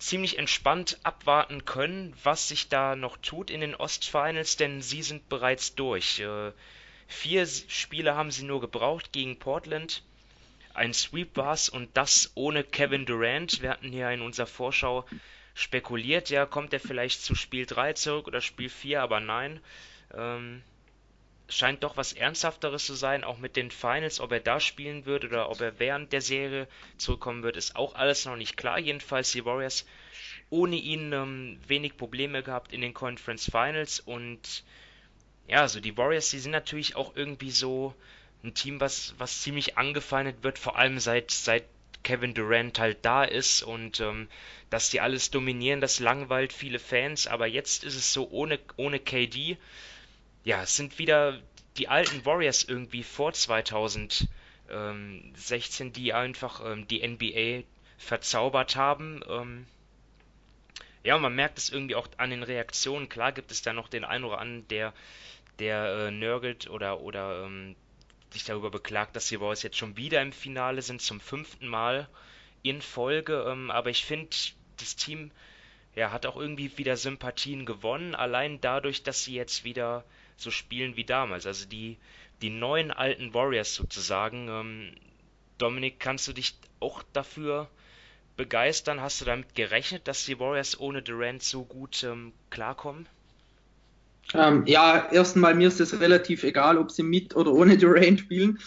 ziemlich 0.01 0.41
entspannt 0.41 0.99
abwarten 1.05 1.65
können, 1.65 2.15
was 2.25 2.49
sich 2.49 2.69
da 2.69 2.97
noch 2.97 3.17
tut 3.19 3.51
in 3.51 3.61
den 3.61 3.77
Ostfinals, 3.77 4.57
denn 4.57 4.83
sie 4.83 5.03
sind 5.03 5.29
bereits 5.29 5.77
durch. 5.77 6.19
Äh, 6.19 6.51
vier 7.07 7.47
Spiele 7.47 8.17
haben 8.17 8.33
sie 8.33 8.45
nur 8.45 8.61
gebraucht 8.61 9.13
gegen 9.13 9.39
Portland. 9.39 10.03
Ein 10.75 10.93
Sweep 10.93 11.37
war's 11.37 11.69
und 11.69 11.97
das 11.97 12.33
ohne 12.35 12.65
Kevin 12.65 13.07
Durant. 13.07 13.63
Wir 13.63 13.71
hatten 13.71 13.93
hier 13.93 14.11
in 14.11 14.21
unserer 14.21 14.49
Vorschau 14.49 15.05
spekuliert, 15.57 16.29
ja, 16.29 16.45
kommt 16.45 16.75
er 16.75 16.81
vielleicht 16.81 17.23
zu 17.23 17.35
Spiel 17.35 17.65
3 17.65 17.95
zurück 17.95 18.29
oder 18.29 18.43
Spiel 18.43 18.69
4, 18.69 19.03
aber 19.03 19.21
nein. 19.21 19.61
Ähm, 20.15 20.63
scheint 21.49 21.83
doch 21.83 21.97
was 21.97 22.13
Ernsthafteres 22.13 22.85
zu 22.85 22.95
sein, 22.95 23.25
auch 23.25 23.39
mit 23.39 23.57
den 23.57 23.71
Finals, 23.71 24.21
ob 24.21 24.33
er 24.33 24.41
da 24.41 24.61
spielen 24.61 25.07
wird 25.07 25.25
oder 25.25 25.49
ob 25.49 25.61
er 25.63 25.79
während 25.79 26.13
der 26.13 26.21
Serie 26.21 26.69
zurückkommen 26.99 27.43
wird, 27.43 27.57
ist 27.57 27.75
auch 27.75 27.95
alles 27.95 28.27
noch 28.27 28.37
nicht 28.37 28.59
klar. 28.59 28.79
Jedenfalls 28.79 29.33
die 29.33 29.47
Warriors 29.47 29.87
ohne 30.51 30.77
ihn 30.77 31.13
ähm, 31.15 31.59
wenig 31.67 31.97
Probleme 31.97 32.43
gehabt 32.43 32.75
in 32.75 32.83
den 32.83 32.93
Conference 32.93 33.51
Finals 33.51 34.01
und 34.01 34.63
ja, 35.49 35.63
also 35.63 35.81
die 35.81 35.97
Warriors, 35.97 36.31
die 36.31 36.39
sind 36.39 36.53
natürlich 36.53 36.97
auch 36.97 37.17
irgendwie 37.17 37.51
so 37.51 37.95
ein 38.45 38.53
Team, 38.53 38.79
was, 38.81 39.15
was 39.17 39.41
ziemlich 39.41 39.79
angefeindet 39.79 40.43
wird, 40.43 40.59
vor 40.59 40.77
allem 40.77 40.99
seit, 40.99 41.31
seit 41.31 41.65
Kevin 42.07 42.35
Durant 42.35 42.79
halt 42.79 42.99
da 43.05 43.25
ist 43.25 43.65
und 43.65 43.99
ähm, 43.99 44.29
dass 44.71 44.91
die 44.91 45.01
alles 45.01 45.33
dominieren, 45.33 45.81
das 45.81 45.99
langweilt 45.99 46.53
viele 46.53 46.79
Fans, 46.79 47.27
aber 47.27 47.49
jetzt 47.49 47.83
ist 47.83 47.97
es 47.97 48.13
so 48.13 48.31
ohne, 48.31 48.61
ohne 48.77 49.01
KD. 49.01 49.57
Ja, 50.45 50.63
es 50.63 50.77
sind 50.77 51.01
wieder 51.01 51.43
die 51.79 51.89
alten 51.89 52.25
Warriors 52.25 52.63
irgendwie 52.63 53.03
vor 53.03 53.33
2016, 53.33 54.29
die 55.93 56.13
einfach 56.13 56.63
ähm, 56.65 56.87
die 56.87 57.05
NBA 57.05 57.65
verzaubert 57.99 58.77
haben. 58.77 59.25
Ähm, 59.29 59.67
ja, 61.03 61.19
man 61.19 61.35
merkt 61.35 61.59
es 61.59 61.71
irgendwie 61.71 61.97
auch 61.97 62.07
an 62.19 62.31
den 62.31 62.45
Reaktionen. 62.45 63.09
Klar 63.09 63.33
gibt 63.33 63.51
es 63.51 63.63
da 63.63 63.73
noch 63.73 63.89
den 63.89 64.05
einen 64.05 64.23
oder 64.23 64.39
anderen, 64.39 64.69
der, 64.69 64.93
der 65.59 66.07
äh, 66.07 66.13
nörgelt 66.13 66.71
oder, 66.71 67.01
oder 67.01 67.47
ähm, 67.47 67.75
sich 68.37 68.45
darüber 68.45 68.71
beklagt, 68.71 69.17
dass 69.17 69.29
die 69.29 69.41
Warriors 69.41 69.63
jetzt 69.63 69.79
schon 69.79 69.97
wieder 69.97 70.23
im 70.23 70.33
Finale 70.33 70.83
sind, 70.83 71.03
zum 71.03 71.21
fünften 71.21 71.69
Mal 71.69 72.09
in 72.63 72.81
Folge. 72.83 73.47
Ähm, 73.49 73.71
aber 73.71 73.91
ich 73.91 74.05
finde, 74.05 74.31
das 74.79 74.97
Team 74.97 75.31
ja, 75.95 76.13
hat 76.13 76.27
auch 76.27 76.37
irgendwie 76.37 76.77
wieder 76.77 76.97
Sympathien 76.97 77.65
gewonnen, 77.65 78.15
allein 78.15 78.61
dadurch, 78.61 79.03
dass 79.03 79.25
sie 79.25 79.35
jetzt 79.35 79.65
wieder 79.65 80.05
so 80.37 80.51
spielen 80.51 80.97
wie 80.97 81.05
damals. 81.05 81.47
Also 81.47 81.67
die, 81.67 81.97
die 82.43 82.51
neuen 82.51 82.91
alten 82.91 83.33
Warriors 83.33 83.75
sozusagen. 83.75 84.49
Ähm, 84.49 84.95
Dominik, 85.59 85.99
kannst 85.99 86.29
du 86.29 86.35
dich 86.35 86.55
auch 86.81 87.03
dafür 87.15 87.71
begeistern? 88.37 89.01
Hast 89.01 89.23
du 89.23 89.25
damit 89.25 89.55
gerechnet, 89.55 90.07
dass 90.07 90.27
die 90.27 90.39
Warriors 90.39 90.79
ohne 90.79 91.03
Durant 91.03 91.43
so 91.43 91.65
gut 91.65 92.05
ähm, 92.05 92.35
klarkommen? 92.51 93.09
Ähm, 94.35 94.65
ja, 94.67 95.09
erstmal 95.11 95.55
mir 95.55 95.69
ist 95.69 95.81
es 95.81 96.01
relativ 96.01 96.43
egal, 96.45 96.79
ob 96.79 96.91
sie 96.91 97.03
mit 97.03 97.37
oder 97.37 97.53
ohne 97.53 97.79
Durant 97.79 98.21
spielen. 98.21 98.59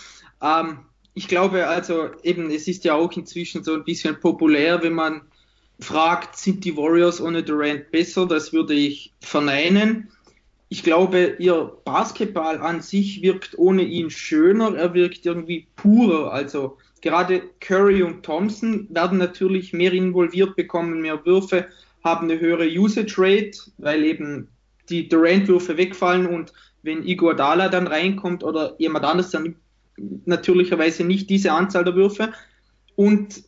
Ähm, 0.41 0.79
ich 1.13 1.27
glaube 1.27 1.67
also 1.67 2.09
eben, 2.23 2.49
es 2.49 2.67
ist 2.67 2.85
ja 2.85 2.95
auch 2.95 3.11
inzwischen 3.11 3.63
so 3.63 3.73
ein 3.73 3.83
bisschen 3.83 4.19
populär, 4.19 4.81
wenn 4.83 4.93
man 4.93 5.21
fragt, 5.79 6.37
sind 6.37 6.63
die 6.65 6.75
Warriors 6.75 7.21
ohne 7.21 7.43
Durant 7.43 7.91
besser? 7.91 8.25
Das 8.25 8.53
würde 8.53 8.73
ich 8.73 9.13
verneinen. 9.21 10.09
Ich 10.69 10.83
glaube, 10.83 11.35
ihr 11.39 11.73
Basketball 11.83 12.59
an 12.59 12.81
sich 12.81 13.21
wirkt 13.23 13.57
ohne 13.57 13.81
ihn 13.81 14.09
schöner, 14.09 14.75
er 14.75 14.93
wirkt 14.93 15.25
irgendwie 15.25 15.67
purer. 15.75 16.31
Also 16.31 16.77
gerade 17.01 17.41
Curry 17.59 18.03
und 18.03 18.23
Thompson 18.23 18.87
werden 18.89 19.17
natürlich 19.17 19.73
mehr 19.73 19.93
involviert, 19.93 20.55
bekommen 20.55 21.01
mehr 21.01 21.25
Würfe, 21.25 21.67
haben 22.03 22.29
eine 22.29 22.39
höhere 22.39 22.67
Usage 22.67 23.15
Rate, 23.17 23.71
weil 23.77 24.03
eben 24.03 24.47
die 24.89 25.09
Durant-Würfe 25.09 25.77
wegfallen 25.77 26.27
und 26.27 26.53
wenn 26.81 27.03
Igor 27.03 27.35
dann 27.35 27.87
reinkommt 27.87 28.43
oder 28.43 28.75
jemand 28.79 29.05
anderes, 29.05 29.31
dann 29.31 29.55
natürlicherweise 30.25 31.03
nicht 31.03 31.29
diese 31.29 31.51
Anzahl 31.51 31.83
der 31.83 31.95
Würfe. 31.95 32.31
Und 32.95 33.43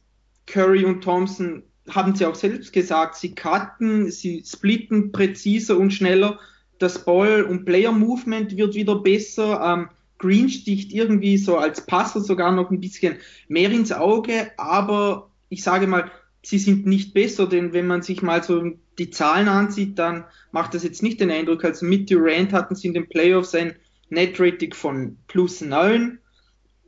Curry 0.47 0.83
und 0.85 1.01
Thompson 1.03 1.63
haben 1.89 2.15
sie 2.15 2.25
auch 2.25 2.35
selbst 2.35 2.73
gesagt, 2.73 3.15
sie 3.15 3.33
cutten, 3.33 4.11
sie 4.11 4.43
splitten 4.45 5.11
präziser 5.11 5.77
und 5.77 5.91
schneller. 5.91 6.39
Das 6.79 7.05
Ball- 7.05 7.43
und 7.43 7.65
Player-Movement 7.65 8.55
wird 8.57 8.75
wieder 8.75 8.95
besser. 8.95 9.61
Ähm, 9.63 9.89
Green 10.17 10.49
sticht 10.49 10.93
irgendwie 10.93 11.37
so 11.37 11.57
als 11.57 11.85
Passer 11.85 12.21
sogar 12.21 12.51
noch 12.51 12.69
ein 12.69 12.79
bisschen 12.79 13.17
mehr 13.47 13.71
ins 13.71 13.91
Auge, 13.91 14.51
aber 14.57 15.31
ich 15.49 15.63
sage 15.63 15.87
mal, 15.87 16.11
sie 16.43 16.57
sind 16.57 16.85
nicht 16.85 17.13
besser, 17.13 17.47
denn 17.47 17.73
wenn 17.73 17.87
man 17.87 18.01
sich 18.01 18.21
mal 18.21 18.43
so 18.43 18.71
die 18.97 19.09
Zahlen 19.09 19.47
ansieht, 19.47 19.99
dann 19.99 20.25
macht 20.51 20.73
das 20.73 20.83
jetzt 20.83 21.03
nicht 21.03 21.19
den 21.19 21.31
Eindruck. 21.31 21.63
Also 21.63 21.85
mit 21.85 22.09
Durant 22.09 22.53
hatten 22.53 22.75
sie 22.75 22.87
in 22.87 22.93
den 22.93 23.07
Playoffs 23.07 23.55
ein 23.55 23.75
Net-Rating 24.09 24.73
von 24.73 25.17
plus 25.27 25.61
9. 25.61 26.19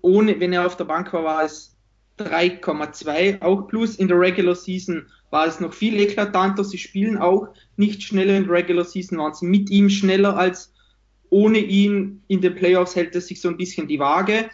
Ohne, 0.01 0.39
wenn 0.39 0.53
er 0.53 0.65
auf 0.65 0.75
der 0.75 0.85
Bank 0.85 1.13
war, 1.13 1.23
war 1.23 1.43
es 1.43 1.77
3,2 2.19 3.41
auch 3.41 3.67
plus. 3.67 3.95
In 3.95 4.07
der 4.07 4.19
Regular 4.19 4.55
Season 4.55 5.05
war 5.29 5.47
es 5.47 5.59
noch 5.59 5.73
viel 5.73 5.99
eklatanter. 5.99 6.63
Sie 6.63 6.77
spielen 6.77 7.17
auch 7.17 7.47
nicht 7.77 8.03
schneller 8.03 8.35
in 8.35 8.43
der 8.45 8.53
Regular 8.53 8.85
Season, 8.85 9.17
waren 9.17 9.33
sie 9.33 9.45
mit 9.45 9.69
ihm 9.69 9.89
schneller 9.89 10.35
als 10.35 10.73
ohne 11.29 11.59
ihn. 11.59 12.23
In 12.27 12.41
den 12.41 12.55
Playoffs 12.55 12.95
hält 12.95 13.15
es 13.15 13.27
sich 13.27 13.39
so 13.39 13.47
ein 13.47 13.57
bisschen 13.57 13.87
die 13.87 13.99
Waage. 13.99 14.49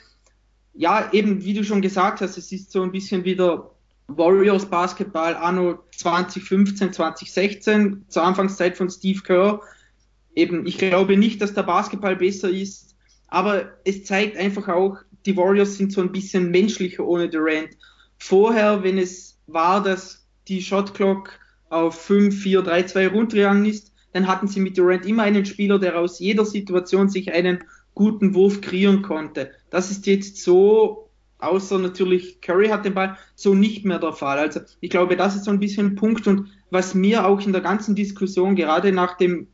Ja, 0.74 1.10
eben 1.12 1.44
wie 1.44 1.54
du 1.54 1.64
schon 1.64 1.82
gesagt 1.82 2.22
hast, 2.22 2.38
es 2.38 2.52
ist 2.52 2.72
so 2.72 2.82
ein 2.84 2.92
bisschen 2.92 3.26
wieder 3.26 3.72
Warriors 4.10 4.65
Basketball 4.65 5.36
anno 5.36 5.80
2015, 5.95 6.93
2016, 6.93 8.06
zur 8.08 8.24
Anfangszeit 8.24 8.76
von 8.76 8.89
Steve 8.89 9.22
Kerr. 9.22 9.62
Eben, 10.36 10.65
ich 10.65 10.78
glaube 10.78 11.17
nicht, 11.17 11.41
dass 11.41 11.54
der 11.54 11.63
Basketball 11.63 12.15
besser 12.15 12.50
ist, 12.50 12.95
aber 13.28 13.74
es 13.86 14.06
zeigt 14.06 14.38
einfach 14.38 14.67
auch, 14.67 14.98
die 15.26 15.38
Warriors 15.38 15.78
sind 15.78 15.91
so 15.91 16.02
ein 16.02 16.12
bisschen 16.12 16.50
menschlicher 16.50 17.06
ohne 17.06 17.30
Durant. 17.30 17.69
Vorher, 18.17 18.84
wenn 18.84 18.98
es 18.98 19.38
war, 19.48 19.84
dass 19.84 20.26
die 20.48 20.62
Shotclock 20.62 21.32
auf 21.69 22.00
5, 22.02 22.36
4, 22.41 22.62
3, 22.63 22.84
2 22.84 23.08
runtergegangen 23.10 23.65
ist, 23.65 23.93
dann 24.13 24.28
hatten 24.28 24.48
sie 24.48 24.60
mit 24.60 24.78
Durant 24.78 25.06
immer 25.06 25.24
einen 25.24 25.45
Spieler, 25.45 25.78
der 25.78 26.00
aus 26.00 26.19
jeder 26.19 26.45
Situation 26.45 27.10
sich 27.10 27.32
einen 27.32 27.63
guten 27.93 28.34
Wurf 28.34 28.62
kreieren 28.62 29.02
konnte. 29.02 29.52
Das 29.69 29.91
ist 29.91 30.08
jetzt 30.08 30.38
so 30.38 31.09
außer 31.39 31.80
natürlich 31.80 32.41
Curry 32.41 32.67
hat 32.67 32.86
den 32.86 32.93
Ball, 32.93 33.17
so 33.36 33.56
nicht 33.56 33.86
mehr 33.86 33.99
der 33.99 34.13
Fall. 34.13 34.38
Also 34.38 34.62
ich 34.80 34.89
glaube, 34.89 35.15
das 35.15 35.36
ist 35.36 35.45
so 35.45 35.52
ein 35.52 35.60
bisschen 35.60 35.88
ein 35.88 35.95
Punkt 35.95 36.28
und 36.28 36.47
was 36.69 36.93
mir 36.93 37.25
auch 37.25 37.41
in 37.41 37.52
der 37.52 37.62
ganzen 37.62 37.95
Diskussion 37.95 38.56
gerade 38.56 38.91
nach 38.91 39.17
dem 39.17 39.47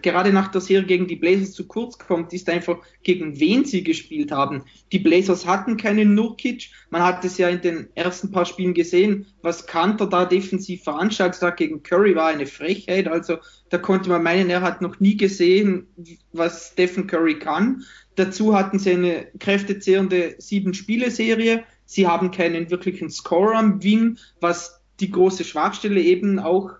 gerade 0.00 0.32
nach 0.32 0.48
der 0.48 0.60
Serie 0.60 0.86
gegen 0.86 1.06
die 1.06 1.16
Blazers 1.16 1.52
zu 1.52 1.66
kurz 1.66 1.98
kommt, 1.98 2.32
ist 2.32 2.48
einfach, 2.48 2.78
gegen 3.02 3.38
wen 3.38 3.64
sie 3.64 3.84
gespielt 3.84 4.32
haben. 4.32 4.64
Die 4.92 4.98
Blazers 4.98 5.46
hatten 5.46 5.76
keinen 5.76 6.14
Nurkic. 6.14 6.70
Man 6.90 7.02
hat 7.02 7.24
es 7.24 7.38
ja 7.38 7.48
in 7.48 7.60
den 7.60 7.88
ersten 7.94 8.30
paar 8.30 8.46
Spielen 8.46 8.74
gesehen, 8.74 9.26
was 9.42 9.66
Kanter 9.66 10.06
da 10.06 10.24
defensiv 10.24 10.84
veranstaltet 10.84 11.42
hat 11.42 11.56
gegen 11.58 11.82
Curry 11.82 12.16
war 12.16 12.28
eine 12.28 12.46
Frechheit. 12.46 13.08
Also 13.08 13.38
da 13.68 13.78
konnte 13.78 14.08
man 14.08 14.22
meinen, 14.22 14.50
er 14.50 14.62
hat 14.62 14.80
noch 14.80 15.00
nie 15.00 15.16
gesehen, 15.16 15.86
was 16.32 16.70
Stephen 16.72 17.06
Curry 17.06 17.38
kann. 17.38 17.84
Dazu 18.14 18.54
hatten 18.54 18.78
sie 18.78 18.92
eine 18.92 19.26
kräftezehrende 19.38 20.34
sieben-Spiele-Serie. 20.38 21.64
Sie 21.84 22.06
haben 22.06 22.30
keinen 22.30 22.70
wirklichen 22.70 23.10
Scorer 23.10 23.58
am 23.58 23.82
Wing, 23.82 24.18
was 24.40 24.80
die 25.00 25.10
große 25.10 25.44
Schwachstelle 25.44 26.00
eben 26.00 26.38
auch, 26.38 26.70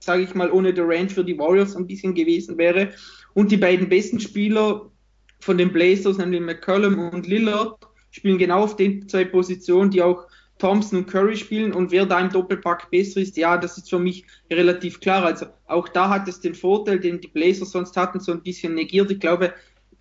sage 0.00 0.22
ich 0.22 0.34
mal, 0.34 0.50
ohne 0.50 0.72
Durant 0.72 1.12
für 1.12 1.24
die 1.24 1.38
Warriors 1.38 1.76
ein 1.76 1.86
bisschen 1.86 2.14
gewesen 2.14 2.58
wäre. 2.58 2.90
Und 3.34 3.52
die 3.52 3.56
beiden 3.56 3.88
besten 3.88 4.20
Spieler 4.20 4.90
von 5.40 5.58
den 5.58 5.72
Blazers, 5.72 6.18
nämlich 6.18 6.40
McCollum 6.40 6.98
und 7.10 7.26
Lillard, 7.26 7.78
spielen 8.10 8.38
genau 8.38 8.62
auf 8.64 8.76
den 8.76 9.08
zwei 9.08 9.24
Positionen, 9.24 9.90
die 9.90 10.02
auch 10.02 10.26
Thompson 10.58 10.98
und 10.98 11.06
Curry 11.06 11.36
spielen 11.36 11.72
und 11.72 11.92
wer 11.92 12.04
da 12.04 12.20
im 12.20 12.30
Doppelpack 12.30 12.90
besser 12.90 13.20
ist, 13.20 13.36
ja, 13.36 13.56
das 13.56 13.78
ist 13.78 13.90
für 13.90 13.98
mich 13.98 14.24
relativ 14.50 15.00
klar. 15.00 15.24
Also 15.24 15.46
auch 15.66 15.88
da 15.88 16.08
hat 16.08 16.28
es 16.28 16.40
den 16.40 16.54
Vorteil, 16.54 16.98
den 16.98 17.20
die 17.20 17.28
Blazers 17.28 17.70
sonst 17.70 17.96
hatten, 17.96 18.20
so 18.20 18.32
ein 18.32 18.42
bisschen 18.42 18.74
negiert. 18.74 19.10
Ich 19.10 19.20
glaube, 19.20 19.54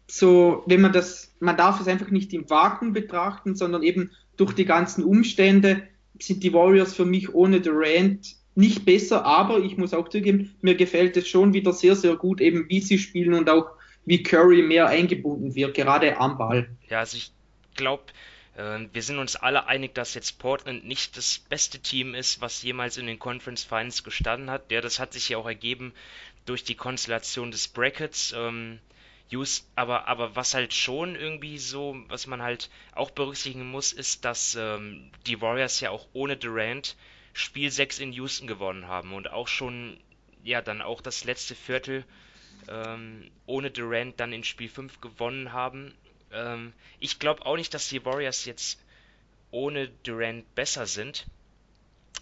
so, 0.09 0.63
wenn 0.65 0.81
man 0.81 0.93
das, 0.93 1.35
man 1.39 1.57
darf 1.57 1.79
es 1.79 1.87
einfach 1.87 2.09
nicht 2.09 2.33
im 2.33 2.49
Vakuum 2.49 2.93
betrachten, 2.93 3.55
sondern 3.55 3.83
eben 3.83 4.11
durch 4.35 4.53
die 4.53 4.65
ganzen 4.65 5.03
Umstände 5.03 5.83
sind 6.19 6.43
die 6.43 6.53
Warriors 6.53 6.95
für 6.95 7.05
mich 7.05 7.33
ohne 7.33 7.61
Durant 7.61 8.35
nicht 8.57 8.85
besser, 8.85 9.23
aber 9.23 9.59
ich 9.59 9.77
muss 9.77 9.93
auch 9.93 10.09
zugeben, 10.09 10.55
mir 10.61 10.75
gefällt 10.75 11.15
es 11.15 11.27
schon 11.27 11.53
wieder 11.53 11.73
sehr, 11.73 11.95
sehr 11.95 12.15
gut, 12.15 12.41
eben 12.41 12.67
wie 12.69 12.81
sie 12.81 12.97
spielen 12.97 13.35
und 13.35 13.49
auch 13.49 13.69
wie 14.05 14.23
Curry 14.23 14.63
mehr 14.63 14.87
eingebunden 14.87 15.53
wird, 15.53 15.75
gerade 15.75 16.17
am 16.17 16.37
Ball. 16.37 16.67
Ja, 16.89 16.99
also 16.99 17.17
ich 17.17 17.31
glaube, 17.75 18.05
äh, 18.55 18.79
wir 18.91 19.03
sind 19.03 19.19
uns 19.19 19.35
alle 19.35 19.67
einig, 19.67 19.93
dass 19.93 20.15
jetzt 20.15 20.39
Portland 20.39 20.85
nicht 20.85 21.17
das 21.17 21.37
beste 21.37 21.79
Team 21.79 22.15
ist, 22.15 22.41
was 22.41 22.63
jemals 22.63 22.97
in 22.97 23.05
den 23.05 23.19
Conference 23.19 23.63
Finals 23.63 24.03
gestanden 24.03 24.49
hat. 24.49 24.71
Ja, 24.71 24.81
das 24.81 24.99
hat 24.99 25.13
sich 25.13 25.29
ja 25.29 25.37
auch 25.37 25.45
ergeben 25.45 25.93
durch 26.45 26.63
die 26.63 26.75
Konstellation 26.75 27.51
des 27.51 27.67
Brackets. 27.67 28.33
Ähm, 28.35 28.79
aber, 29.75 30.07
aber 30.07 30.35
was 30.35 30.53
halt 30.53 30.73
schon 30.73 31.15
irgendwie 31.15 31.59
so, 31.59 31.97
was 32.07 32.25
man 32.25 32.41
halt 32.41 32.69
auch 32.95 33.11
berücksichtigen 33.11 33.69
muss, 33.69 33.91
ist, 33.91 34.25
dass 34.25 34.57
ähm, 34.59 35.11
die 35.27 35.41
Warriors 35.41 35.79
ja 35.79 35.91
auch 35.91 36.07
ohne 36.13 36.37
Durant 36.37 36.95
Spiel 37.37 37.69
6 37.69 37.99
in 37.99 38.13
Houston 38.13 38.47
gewonnen 38.47 38.87
haben 38.87 39.13
und 39.13 39.29
auch 39.29 39.47
schon, 39.47 39.99
ja, 40.43 40.63
dann 40.63 40.81
auch 40.81 41.01
das 41.01 41.23
letzte 41.23 41.53
Viertel 41.53 42.03
ähm, 42.67 43.29
ohne 43.45 43.69
Durant 43.69 44.19
dann 44.19 44.33
in 44.33 44.43
Spiel 44.43 44.69
5 44.69 45.01
gewonnen 45.01 45.53
haben. 45.53 45.93
Ähm, 46.31 46.73
ich 46.99 47.19
glaube 47.19 47.45
auch 47.45 47.55
nicht, 47.55 47.75
dass 47.75 47.89
die 47.89 48.03
Warriors 48.03 48.45
jetzt 48.45 48.83
ohne 49.51 49.87
Durant 50.01 50.55
besser 50.55 50.87
sind. 50.87 51.27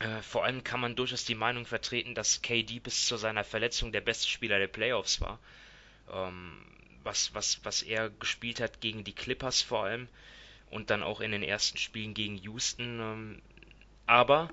Äh, 0.01 0.21
vor 0.21 0.43
allem 0.43 0.65
kann 0.65 0.81
man 0.81 0.97
durchaus 0.97 1.23
die 1.23 1.33
Meinung 1.33 1.65
vertreten, 1.65 2.13
dass 2.13 2.41
KD 2.41 2.79
bis 2.79 3.05
zu 3.05 3.15
seiner 3.15 3.45
Verletzung 3.45 3.93
der 3.93 4.01
beste 4.01 4.27
Spieler 4.27 4.59
der 4.59 4.67
Playoffs 4.67 5.21
war. 5.21 5.39
Ähm, 6.11 6.61
was, 7.05 7.33
was, 7.33 7.63
was 7.63 7.83
er 7.83 8.09
gespielt 8.09 8.59
hat 8.59 8.81
gegen 8.81 9.05
die 9.05 9.15
Clippers 9.15 9.61
vor 9.61 9.85
allem 9.85 10.09
und 10.71 10.89
dann 10.89 11.03
auch 11.03 11.21
in 11.21 11.31
den 11.31 11.43
ersten 11.43 11.77
Spielen 11.77 12.13
gegen 12.13 12.35
Houston. 12.35 12.99
Ähm, 12.99 13.41
aber 14.07 14.49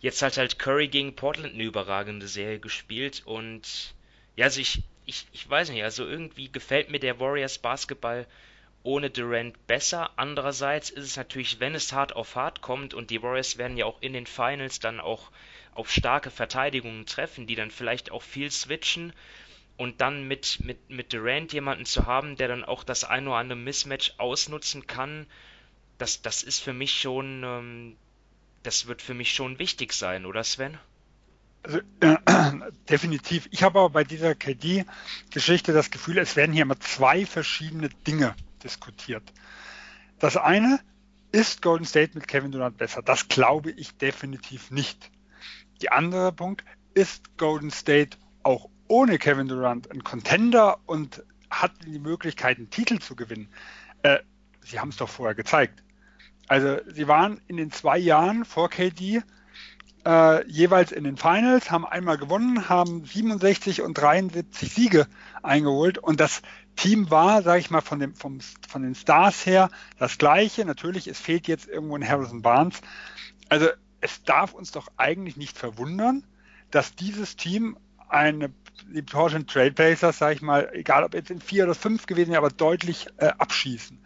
jetzt 0.00 0.22
hat 0.22 0.36
halt 0.36 0.58
Curry 0.58 0.88
gegen 0.88 1.14
Portland 1.14 1.54
eine 1.54 1.64
überragende 1.64 2.28
Serie 2.28 2.60
gespielt 2.60 3.22
und 3.24 3.94
ja, 4.36 4.44
also 4.44 4.60
ich, 4.60 4.82
ich, 5.06 5.26
ich 5.32 5.48
weiß 5.48 5.70
nicht, 5.70 5.82
also 5.82 6.06
irgendwie 6.06 6.50
gefällt 6.50 6.90
mir 6.90 7.00
der 7.00 7.18
Warriors 7.18 7.58
Basketball 7.58 8.26
ohne 8.84 9.10
Durant 9.10 9.66
besser. 9.66 10.10
Andererseits 10.16 10.90
ist 10.90 11.04
es 11.04 11.16
natürlich, 11.16 11.60
wenn 11.60 11.74
es 11.74 11.92
hart 11.92 12.14
auf 12.14 12.36
hart 12.36 12.60
kommt 12.60 12.94
und 12.94 13.10
die 13.10 13.22
Warriors 13.22 13.58
werden 13.58 13.76
ja 13.76 13.86
auch 13.86 14.00
in 14.00 14.12
den 14.12 14.26
Finals 14.26 14.78
dann 14.78 15.00
auch 15.00 15.30
auf 15.74 15.90
starke 15.90 16.30
Verteidigungen 16.30 17.06
treffen, 17.06 17.46
die 17.46 17.54
dann 17.54 17.70
vielleicht 17.70 18.10
auch 18.10 18.22
viel 18.22 18.50
switchen 18.50 19.12
und 19.76 20.00
dann 20.00 20.26
mit, 20.26 20.58
mit, 20.64 20.90
mit 20.90 21.12
Durant 21.12 21.52
jemanden 21.52 21.86
zu 21.86 22.06
haben, 22.06 22.36
der 22.36 22.48
dann 22.48 22.64
auch 22.64 22.84
das 22.84 23.04
ein 23.04 23.26
oder 23.26 23.36
andere 23.36 23.58
Mismatch 23.58 24.14
ausnutzen 24.18 24.86
kann, 24.86 25.26
das, 25.98 26.22
das 26.22 26.42
ist 26.42 26.60
für 26.60 26.72
mich 26.72 27.00
schon, 27.00 27.42
ähm, 27.44 27.96
das 28.62 28.86
wird 28.86 29.02
für 29.02 29.14
mich 29.14 29.32
schon 29.32 29.58
wichtig 29.58 29.92
sein, 29.92 30.26
oder 30.26 30.44
Sven? 30.44 30.78
Also, 31.62 31.80
äh, 32.00 32.16
definitiv. 32.88 33.48
Ich 33.50 33.62
habe 33.62 33.78
aber 33.80 33.90
bei 33.90 34.04
dieser 34.04 34.34
KD-Geschichte 34.34 35.72
das 35.72 35.90
Gefühl, 35.90 36.18
es 36.18 36.36
werden 36.36 36.52
hier 36.52 36.62
immer 36.62 36.80
zwei 36.80 37.26
verschiedene 37.26 37.88
Dinge 37.88 38.34
diskutiert. 38.62 39.32
Das 40.18 40.36
eine, 40.36 40.80
ist 41.30 41.62
Golden 41.62 41.84
State 41.84 42.12
mit 42.14 42.26
Kevin 42.26 42.52
Durant 42.52 42.78
besser? 42.78 43.02
Das 43.02 43.28
glaube 43.28 43.70
ich 43.70 43.96
definitiv 43.96 44.70
nicht. 44.70 45.10
Die 45.82 45.92
andere 45.92 46.32
Punkt, 46.32 46.64
ist 46.94 47.36
Golden 47.36 47.70
State 47.70 48.16
auch 48.42 48.68
ohne 48.88 49.18
Kevin 49.18 49.46
Durant 49.46 49.90
ein 49.90 50.02
Contender 50.02 50.78
und 50.86 51.22
hat 51.50 51.72
die 51.84 51.98
Möglichkeit, 51.98 52.56
einen 52.56 52.70
Titel 52.70 52.98
zu 52.98 53.14
gewinnen? 53.14 53.48
Äh, 54.02 54.18
sie 54.64 54.80
haben 54.80 54.88
es 54.88 54.96
doch 54.96 55.08
vorher 55.08 55.34
gezeigt. 55.34 55.82
Also 56.48 56.78
sie 56.86 57.06
waren 57.06 57.40
in 57.46 57.56
den 57.56 57.70
zwei 57.70 57.98
Jahren 57.98 58.44
vor 58.44 58.70
KD 58.70 59.22
äh, 60.04 60.46
jeweils 60.48 60.92
in 60.92 61.04
den 61.04 61.16
Finals, 61.16 61.70
haben 61.70 61.86
einmal 61.86 62.16
gewonnen, 62.16 62.68
haben 62.68 63.04
67 63.04 63.82
und 63.82 63.94
73 63.94 64.72
Siege 64.72 65.06
eingeholt 65.42 65.98
und 65.98 66.20
das 66.20 66.42
Team 66.76 67.10
war, 67.10 67.42
sage 67.42 67.60
ich 67.60 67.70
mal, 67.70 67.80
von, 67.80 67.98
dem, 67.98 68.14
vom, 68.14 68.38
von 68.68 68.82
den 68.82 68.94
Stars 68.94 69.44
her 69.44 69.68
das 69.98 70.16
gleiche. 70.16 70.64
Natürlich, 70.64 71.08
es 71.08 71.18
fehlt 71.18 71.48
jetzt 71.48 71.68
irgendwo 71.68 71.96
ein 71.96 72.08
Harrison 72.08 72.40
Barnes. 72.40 72.80
Also 73.48 73.68
es 74.00 74.22
darf 74.22 74.54
uns 74.54 74.70
doch 74.70 74.88
eigentlich 74.96 75.36
nicht 75.36 75.58
verwundern, 75.58 76.24
dass 76.70 76.94
dieses 76.94 77.36
Team 77.36 77.76
eine, 78.08 78.52
die 78.86 79.02
Portland 79.02 79.50
Trailblazers, 79.50 80.18
sage 80.18 80.36
ich 80.36 80.42
mal, 80.42 80.70
egal 80.72 81.02
ob 81.02 81.14
jetzt 81.14 81.30
in 81.30 81.40
vier 81.40 81.64
oder 81.64 81.74
fünf 81.74 82.06
gewesen, 82.06 82.34
aber 82.34 82.50
deutlich 82.50 83.08
äh, 83.18 83.26
abschießen. 83.26 83.98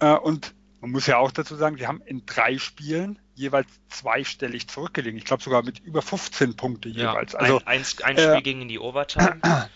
Äh, 0.00 0.14
und 0.14 0.54
man 0.84 0.90
muss 0.90 1.06
ja 1.06 1.16
auch 1.16 1.30
dazu 1.30 1.56
sagen, 1.56 1.78
sie 1.78 1.86
haben 1.86 2.02
in 2.04 2.26
drei 2.26 2.58
Spielen 2.58 3.18
jeweils 3.34 3.68
zweistellig 3.88 4.68
zurückgelegen. 4.68 5.16
Ich 5.16 5.24
glaube 5.24 5.42
sogar 5.42 5.62
mit 5.62 5.78
über 5.78 6.02
15 6.02 6.56
Punkte 6.56 6.90
jeweils. 6.90 7.32
Ja, 7.32 7.38
also 7.38 7.62
ein, 7.64 7.82
ein, 8.02 8.18
Spiel 8.18 8.36
äh, 8.36 8.42
ging 8.42 8.60
in 8.60 8.68
die 8.68 8.78
Overtime. 8.78 9.40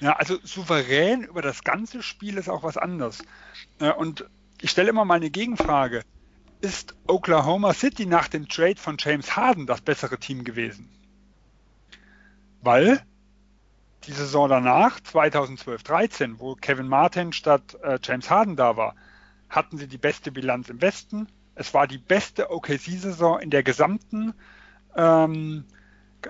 Ja, 0.00 0.16
also 0.16 0.38
souverän 0.42 1.22
über 1.22 1.40
das 1.40 1.62
ganze 1.62 2.02
Spiel 2.02 2.36
ist 2.36 2.48
auch 2.48 2.62
was 2.62 2.76
anderes. 2.76 3.22
Äh, 3.78 3.92
und 3.92 4.28
ich 4.60 4.70
stelle 4.70 4.90
immer 4.90 5.04
mal 5.04 5.14
eine 5.14 5.30
Gegenfrage. 5.30 6.02
Ist 6.60 6.94
Oklahoma 7.06 7.72
City 7.72 8.04
nach 8.04 8.28
dem 8.28 8.48
Trade 8.48 8.76
von 8.76 8.96
James 8.98 9.36
Harden 9.36 9.66
das 9.66 9.80
bessere 9.80 10.18
Team 10.18 10.44
gewesen? 10.44 10.90
Weil 12.60 13.02
die 14.06 14.12
Saison 14.12 14.48
danach, 14.48 14.98
2012-13, 15.00 16.34
wo 16.38 16.54
Kevin 16.56 16.88
Martin 16.88 17.32
statt 17.32 17.78
äh, 17.82 17.98
James 18.02 18.28
Harden 18.28 18.56
da 18.56 18.76
war, 18.76 18.96
hatten 19.54 19.78
sie 19.78 19.86
die 19.86 19.98
beste 19.98 20.32
Bilanz 20.32 20.68
im 20.68 20.80
Westen. 20.80 21.28
Es 21.54 21.74
war 21.74 21.86
die 21.86 21.98
beste 21.98 22.50
OKC-Saison 22.50 23.40
in 23.40 23.50
der 23.50 23.62
gesamten 23.62 24.34
ähm, 24.96 25.64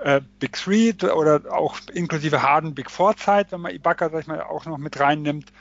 äh, 0.02 0.20
Big 0.38 0.52
Three 0.52 0.92
oder 1.02 1.52
auch 1.52 1.78
inklusive 1.92 2.42
Harden 2.42 2.74
Big 2.74 2.90
Four 2.90 3.16
Zeit, 3.16 3.52
wenn 3.52 3.60
man 3.60 3.74
Ibaka, 3.74 4.10
sag 4.10 4.20
ich 4.20 4.26
mal, 4.26 4.42
auch 4.42 4.66
noch 4.66 4.78
mit 4.78 4.98
reinnimmt. 4.98 5.52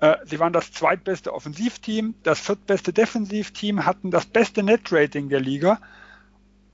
Äh, 0.00 0.16
sie 0.24 0.38
waren 0.38 0.52
das 0.52 0.72
zweitbeste 0.72 1.32
Offensivteam, 1.32 2.14
das 2.22 2.40
viertbeste 2.40 2.92
Defensivteam, 2.92 3.84
hatten 3.84 4.10
das 4.10 4.26
beste 4.26 4.62
Net-Rating 4.62 5.28
der 5.28 5.40
Liga 5.40 5.80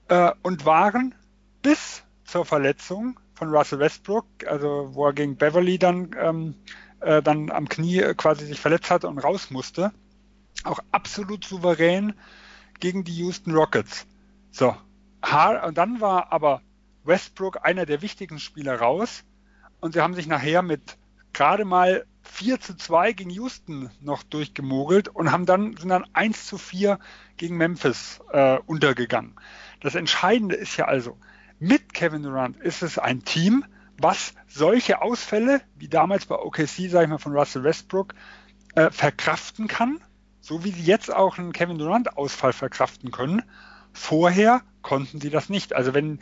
äh, 0.09 0.33
und 0.43 0.65
waren 0.65 1.15
bis 1.63 2.03
zur 2.25 2.45
Verletzung 2.45 3.19
von 3.35 3.51
Russell 3.51 3.79
Westbrook, 3.79 4.27
also 4.47 4.91
wo 4.93 5.07
er 5.07 5.13
gegen 5.13 5.37
Beverly 5.37 5.79
dann, 5.79 6.11
ähm, 6.19 6.55
äh, 7.01 7.23
dann 7.23 7.51
am 7.51 7.69
Knie 7.69 8.15
quasi 8.17 8.47
sich 8.47 8.61
verletzt 8.61 8.91
hatte 8.91 9.09
und 9.09 9.19
raus 9.19 9.51
musste, 9.51 9.93
auch 10.65 10.81
absolut 10.93 11.45
souverän 11.45 12.15
gegen 12.81 13.05
die 13.05 13.15
Houston 13.17 13.53
Rockets. 13.53 14.07
So, 14.51 14.77
und 15.67 15.79
dann 15.79 16.01
war 16.01 16.33
aber 16.33 16.63
Westbrook 17.05 17.65
einer 17.65 17.87
der 17.87 18.03
wichtigen 18.03 18.39
Spieler 18.39 18.79
raus 18.79 19.25
und 19.81 19.95
sie 19.95 20.01
haben 20.01 20.15
sich 20.15 20.27
nachher 20.27 20.63
mit 20.63 20.97
gerade 21.33 21.65
mal 21.65 22.05
4 22.23 22.61
zu 22.61 22.77
2 22.77 23.13
gegen 23.13 23.31
Houston 23.31 23.91
noch 24.01 24.23
durchgemogelt 24.23 25.09
und 25.09 25.33
haben 25.33 25.47
dann, 25.47 25.77
sind 25.77 25.89
dann 25.89 26.05
1 26.13 26.47
zu 26.47 26.59
4 26.59 26.99
gegen 27.37 27.57
Memphis 27.57 28.21
äh, 28.33 28.59
untergegangen. 28.67 29.35
Das 29.81 29.95
Entscheidende 29.95 30.55
ist 30.55 30.77
ja 30.77 30.87
also, 30.87 31.17
mit 31.59 31.95
Kevin 31.95 32.23
Durant 32.23 32.57
ist 32.59 32.83
es 32.83 32.99
ein 32.99 33.25
Team, 33.25 33.65
was 33.97 34.35
solche 34.47 35.03
Ausfälle, 35.03 35.61
wie 35.77 35.89
damals 35.89 36.27
bei 36.27 36.37
OKC, 36.37 36.89
sage 36.91 37.05
ich 37.05 37.09
mal, 37.09 37.19
von 37.19 37.33
Russell 37.33 37.65
Westbrook, 37.65 38.15
äh, 38.75 38.91
verkraften 38.91 39.67
kann, 39.67 40.01
so 40.49 40.65
wie 40.65 40.71
sie 40.71 40.83
jetzt 40.83 41.15
auch 41.15 41.37
einen 41.37 41.53
Kevin 41.53 41.77
Durant-Ausfall 41.79 42.55
verkraften 42.55 43.11
können. 43.11 43.43
Vorher 43.93 44.63
konnten 44.81 45.21
sie 45.21 45.29
das 45.29 45.51
nicht. 45.51 45.75
Also 45.75 45.93
wenn, 45.93 46.21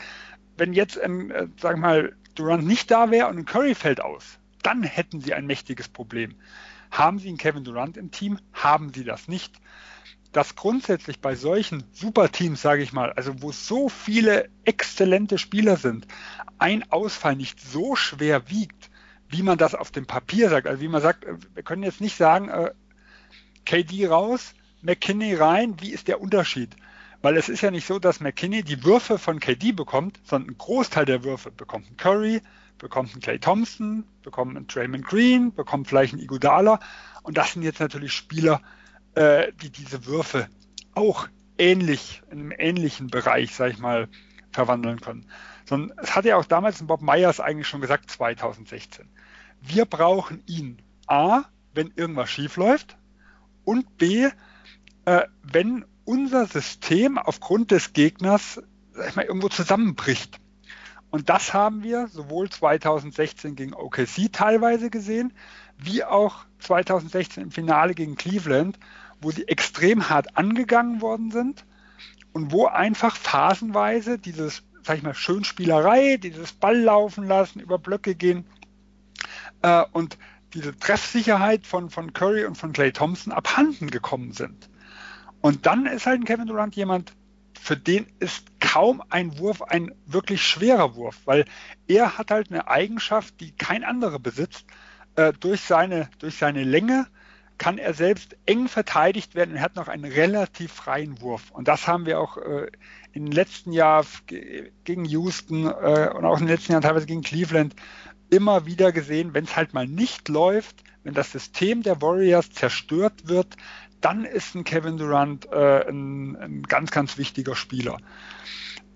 wenn 0.57 0.73
jetzt, 0.73 0.99
ähm, 1.01 1.31
äh, 1.31 1.47
wir 1.63 1.77
mal, 1.77 2.17
Durant 2.35 2.67
nicht 2.67 2.91
da 2.91 3.11
wäre 3.11 3.29
und 3.29 3.47
Curry 3.47 3.75
fällt 3.75 4.01
aus, 4.03 4.39
dann 4.63 4.83
hätten 4.83 5.21
sie 5.21 5.33
ein 5.33 5.47
mächtiges 5.47 5.89
Problem. 5.89 6.35
Haben 6.91 7.21
sie 7.21 7.29
einen 7.29 7.39
Kevin 7.39 7.63
Durant 7.63 7.97
im 7.97 8.11
Team? 8.11 8.39
Haben 8.53 8.93
sie 8.93 9.05
das 9.05 9.29
nicht? 9.29 9.55
Dass 10.33 10.57
grundsätzlich 10.57 11.21
bei 11.21 11.37
solchen 11.37 11.85
Superteams, 11.93 12.61
sage 12.61 12.83
ich 12.83 12.93
mal, 12.93 13.13
also 13.13 13.43
wo 13.43 13.53
so 13.53 13.89
viele 13.89 14.51
exzellente 14.65 15.39
Spieler 15.39 15.77
sind, 15.77 16.07
ein 16.59 16.91
Ausfall 16.91 17.37
nicht 17.37 17.61
so 17.61 17.95
schwer 17.95 18.51
wiegt, 18.51 18.91
wie 19.29 19.43
man 19.43 19.57
das 19.57 19.75
auf 19.77 19.93
dem 19.93 20.07
Papier 20.07 20.51
sagt. 20.51 20.67
Also 20.67 20.83
wie 20.83 20.89
man 20.89 21.01
sagt, 21.01 21.25
äh, 21.25 21.37
wir 21.55 21.63
können 21.63 21.85
jetzt 21.85 22.01
nicht 22.01 22.17
sagen, 22.17 22.49
äh, 22.49 22.73
KD 23.67 24.07
raus, 24.07 24.55
McKinney 24.81 25.35
rein, 25.35 25.77
wie 25.81 25.91
ist 25.91 26.09
der 26.09 26.21
Unterschied? 26.21 26.75
Weil 27.21 27.37
es 27.37 27.49
ist 27.49 27.61
ja 27.63 27.71
nicht 27.71 27.87
so, 27.87 27.99
dass 27.99 28.21
McKinney 28.21 28.63
die 28.63 28.85
Würfe 28.85 29.19
von 29.19 29.41
KD 29.41 29.73
bekommt, 29.73 30.21
sondern 30.25 30.55
ein 30.55 30.59
Großteil 30.59 31.05
der 31.05 31.25
Würfe 31.25 31.51
bekommt 31.51 31.91
ein 31.91 31.97
Curry, 31.97 32.41
bekommt 32.79 33.15
ein 33.15 33.21
Clay 33.21 33.39
Thompson, 33.39 34.05
bekommt 34.23 34.57
ein 34.57 34.67
Draymond 34.67 35.05
Green, 35.05 35.53
bekommt 35.53 35.89
vielleicht 35.89 36.15
ein 36.15 36.21
Iguodala. 36.21 36.79
Und 37.23 37.37
das 37.37 37.53
sind 37.53 37.63
jetzt 37.63 37.81
natürlich 37.81 38.13
Spieler, 38.13 38.63
äh, 39.15 39.53
die 39.61 39.71
diese 39.71 40.07
Würfe 40.07 40.49
auch 40.95 41.27
ähnlich, 41.59 42.23
in 42.31 42.39
einem 42.39 42.53
ähnlichen 42.57 43.09
Bereich, 43.09 43.55
sag 43.55 43.73
ich 43.73 43.79
mal, 43.79 44.09
verwandeln 44.53 45.01
können. 45.01 45.27
Sondern 45.65 45.99
es 46.01 46.15
hat 46.15 46.25
ja 46.27 46.37
auch 46.37 46.45
damals 46.45 46.87
Bob 46.87 47.03
Myers 47.03 47.41
eigentlich 47.41 47.67
schon 47.67 47.81
gesagt, 47.81 48.11
2016. 48.11 49.09
Wir 49.61 49.85
brauchen 49.85 50.43
ihn 50.47 50.81
A, 51.09 51.45
wenn 51.75 51.93
irgendwas 51.97 52.31
schief 52.31 52.57
läuft 52.57 52.97
und 53.67 53.99
B, 53.99 54.31
äh, 55.05 55.23
wenn 55.43 55.85
unser 56.07 56.47
System 56.47 57.19
aufgrund 57.19 57.73
des 57.73 57.93
Gegners 57.93 58.63
mal, 59.15 59.25
irgendwo 59.27 59.49
zusammenbricht. 59.49 60.41
Und 61.11 61.29
das 61.29 61.53
haben 61.53 61.83
wir 61.83 62.09
sowohl 62.09 62.49
2016 62.49 63.57
gegen 63.57 63.75
OKC 63.75 64.33
teilweise 64.33 64.89
gesehen, 64.89 65.33
wie 65.79 66.05
auch 66.05 66.47
2016 66.61 67.43
im 67.43 67.51
Finale 67.51 67.95
gegen 67.95 68.17
Cleveland, 68.17 68.79
wo 69.21 69.31
sie 69.31 69.47
extrem 69.49 70.09
hart 70.09 70.37
angegangen 70.37 71.01
worden 71.01 71.31
sind 71.31 71.65
und 72.33 72.53
wo 72.53 72.67
einfach 72.67 73.17
phasenweise 73.17 74.19
dieses, 74.19 74.63
sag 74.83 74.99
ich 74.99 75.03
mal, 75.03 75.15
Schönspielerei, 75.15 76.17
dieses 76.17 76.53
Ball 76.53 76.79
laufen 76.79 77.25
lassen, 77.25 77.61
über 77.61 77.79
Blöcke 77.79 78.15
gehen 78.15 78.45
äh, 79.63 79.85
und 79.93 80.19
diese 80.55 80.77
Treffsicherheit 80.77 81.67
von, 81.67 81.91
von 81.91 82.13
Curry 82.13 82.45
und 82.45 82.57
von 82.57 82.73
Clay 82.73 82.93
Thompson 82.93 83.33
abhanden 83.33 83.91
gekommen 83.91 84.33
sind. 84.33 84.69
Und 85.41 85.67
dann 85.67 85.87
ist 85.87 86.07
halt 86.07 86.21
ein 86.21 86.25
Kevin 86.25 86.47
Durant 86.47 86.77
jemand, 86.77 87.13
für 87.61 87.77
den 87.77 88.07
ist 88.21 88.47
kaum 88.61 89.03
ein 89.11 89.39
Wurf 89.39 89.63
ein 89.63 89.93
wirklich 90.07 90.43
schwerer 90.43 90.95
Wurf, 90.95 91.21
weil 91.25 91.45
er 91.89 92.19
hat 92.19 92.31
halt 92.31 92.51
eine 92.51 92.69
Eigenschaft, 92.69 93.41
die 93.41 93.53
kein 93.53 93.85
anderer 93.85 94.19
besitzt. 94.19 94.67
Äh, 95.17 95.33
durch, 95.41 95.63
seine, 95.63 96.09
durch 96.19 96.37
seine 96.37 96.63
Länge 96.63 97.07
kann 97.59 97.79
er 97.79 97.95
selbst 97.95 98.37
eng 98.45 98.69
verteidigt 98.69 99.35
werden 99.35 99.55
und 99.55 99.61
hat 99.61 99.77
noch 99.77 99.89
einen 99.89 100.05
relativ 100.05 100.73
freien 100.73 101.21
Wurf. 101.23 101.51
Und 101.51 101.69
das 101.69 101.89
haben 101.89 102.05
wir 102.05 102.21
auch 102.21 102.37
äh, 102.37 102.67
den 103.17 103.33
letzten 103.33 103.73
Jahren 103.73 104.07
gegen 104.85 105.05
Houston 105.07 105.67
äh, 105.67 106.11
und 106.15 106.25
auch 106.25 106.39
in 106.39 106.47
den 106.47 106.55
letzten 106.55 106.73
Jahren 106.73 106.83
teilweise 106.83 107.07
gegen 107.07 107.23
Cleveland 107.23 107.75
immer 108.31 108.67
wieder 108.67 108.93
gesehen, 108.93 109.35
wenn 109.35 109.45
es 109.45 109.57
halt 109.57 109.75
mal 109.75 109.87
nicht 109.87 110.29
läuft, 110.29 110.83
wenn 111.05 111.15
das 111.15 111.33
System 111.33 111.83
der 111.83 112.03
Warriors 112.03 112.51
zerstört 112.51 113.29
wird, 113.29 113.57
dann 114.01 114.25
ist 114.25 114.55
ein 114.55 114.65
Kevin 114.65 114.97
Durant 114.97 115.47
äh, 115.53 115.89
ein, 115.89 116.37
ein, 116.37 116.63
ganz, 116.63 116.91
ganz 116.91 117.19
wichtiger 117.19 117.55
Spieler. 117.55 117.99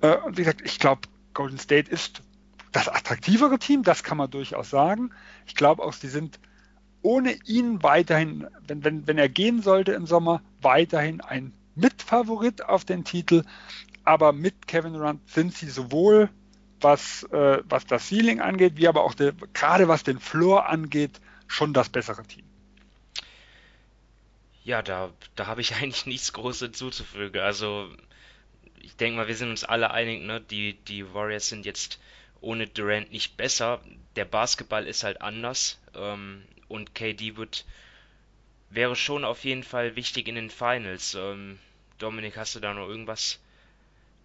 Äh, 0.00 0.16
und 0.16 0.36
wie 0.36 0.42
gesagt, 0.42 0.62
ich 0.64 0.78
glaube, 0.78 1.02
Golden 1.34 1.58
State 1.58 1.90
ist 1.90 2.22
das 2.72 2.88
attraktivere 2.88 3.58
Team, 3.58 3.82
das 3.82 4.02
kann 4.02 4.18
man 4.18 4.30
durchaus 4.30 4.70
sagen. 4.70 5.10
Ich 5.46 5.54
glaube 5.54 5.82
auch, 5.82 5.92
sie 5.92 6.08
sind 6.08 6.38
ohne 7.02 7.36
ihn 7.46 7.82
weiterhin, 7.82 8.46
wenn, 8.66 8.84
wenn, 8.84 9.06
wenn 9.06 9.18
er 9.18 9.28
gehen 9.28 9.62
sollte 9.62 9.92
im 9.92 10.06
Sommer, 10.06 10.42
weiterhin 10.60 11.20
ein 11.20 11.52
Mitfavorit 11.74 12.64
auf 12.64 12.84
den 12.84 13.04
Titel. 13.04 13.44
Aber 14.04 14.32
mit 14.32 14.66
Kevin 14.66 14.92
Durant 14.92 15.28
sind 15.28 15.54
sie 15.54 15.68
sowohl 15.68 16.30
was, 16.82 17.24
äh, 17.24 17.62
was 17.64 17.86
das 17.86 18.08
Ceiling 18.08 18.40
angeht, 18.40 18.74
wie 18.76 18.88
aber 18.88 19.04
auch 19.04 19.14
der, 19.14 19.32
gerade 19.52 19.88
was 19.88 20.02
den 20.02 20.18
Floor 20.18 20.68
angeht, 20.68 21.20
schon 21.46 21.72
das 21.72 21.88
bessere 21.88 22.22
Team. 22.24 22.44
Ja, 24.64 24.82
da, 24.82 25.10
da 25.36 25.46
habe 25.46 25.60
ich 25.60 25.74
eigentlich 25.76 26.06
nichts 26.06 26.32
Großes 26.32 26.60
hinzuzufügen. 26.60 27.40
Also, 27.40 27.88
ich 28.80 28.96
denke 28.96 29.18
mal, 29.18 29.28
wir 29.28 29.36
sind 29.36 29.50
uns 29.50 29.64
alle 29.64 29.90
einig, 29.90 30.22
ne? 30.22 30.40
Die, 30.40 30.74
die 30.74 31.12
Warriors 31.14 31.48
sind 31.48 31.66
jetzt 31.66 31.98
ohne 32.40 32.66
Durant 32.66 33.12
nicht 33.12 33.36
besser. 33.36 33.80
Der 34.16 34.24
Basketball 34.24 34.86
ist 34.86 35.04
halt 35.04 35.20
anders. 35.22 35.78
Ähm, 35.94 36.44
und 36.68 36.94
KD 36.94 37.36
wird, 37.36 37.64
wäre 38.70 38.96
schon 38.96 39.24
auf 39.24 39.44
jeden 39.44 39.64
Fall 39.64 39.96
wichtig 39.96 40.28
in 40.28 40.36
den 40.36 40.50
Finals. 40.50 41.14
Ähm, 41.14 41.58
Dominik, 41.98 42.36
hast 42.36 42.54
du 42.54 42.60
da 42.60 42.72
noch 42.72 42.88
irgendwas 42.88 43.40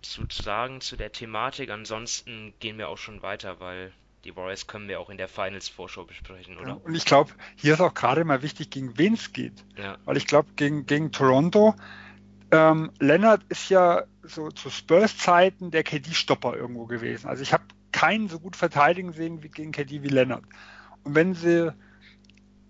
zu 0.09 0.25
sagen 0.29 0.81
zu 0.81 0.95
der 0.95 1.11
Thematik? 1.11 1.69
Ansonsten 1.69 2.53
gehen 2.59 2.77
wir 2.77 2.89
auch 2.89 2.97
schon 2.97 3.21
weiter, 3.21 3.59
weil 3.59 3.91
die 4.23 4.35
Warriors 4.35 4.67
können 4.67 4.87
wir 4.87 4.99
auch 4.99 5.09
in 5.09 5.17
der 5.17 5.27
Finals-Vorschau 5.27 6.03
besprechen, 6.03 6.57
oder? 6.57 6.69
Ja, 6.69 6.73
und 6.73 6.95
ich 6.95 7.05
glaube, 7.05 7.31
hier 7.55 7.75
ist 7.75 7.81
auch 7.81 7.93
gerade 7.93 8.25
mal 8.25 8.41
wichtig, 8.41 8.71
gegen 8.71 8.97
wen 8.97 9.13
es 9.13 9.33
geht. 9.33 9.63
Ja. 9.77 9.97
Weil 10.05 10.17
ich 10.17 10.25
glaube, 10.25 10.49
gegen, 10.55 10.87
gegen 10.87 11.11
Toronto, 11.11 11.75
ähm, 12.51 12.91
Leonard 12.99 13.43
ist 13.49 13.69
ja 13.69 14.03
so 14.23 14.49
zu 14.49 14.69
Spurs-Zeiten 14.69 15.71
der 15.71 15.83
KD-Stopper 15.83 16.55
irgendwo 16.55 16.85
gewesen. 16.85 17.27
Also 17.27 17.43
ich 17.43 17.53
habe 17.53 17.63
keinen 17.91 18.27
so 18.27 18.39
gut 18.39 18.55
verteidigen 18.55 19.13
sehen 19.13 19.43
wie 19.43 19.49
gegen 19.49 19.71
KD 19.71 20.03
wie 20.03 20.09
Leonard. 20.09 20.43
Und 21.03 21.15
wenn 21.15 21.33
sie, 21.35 21.71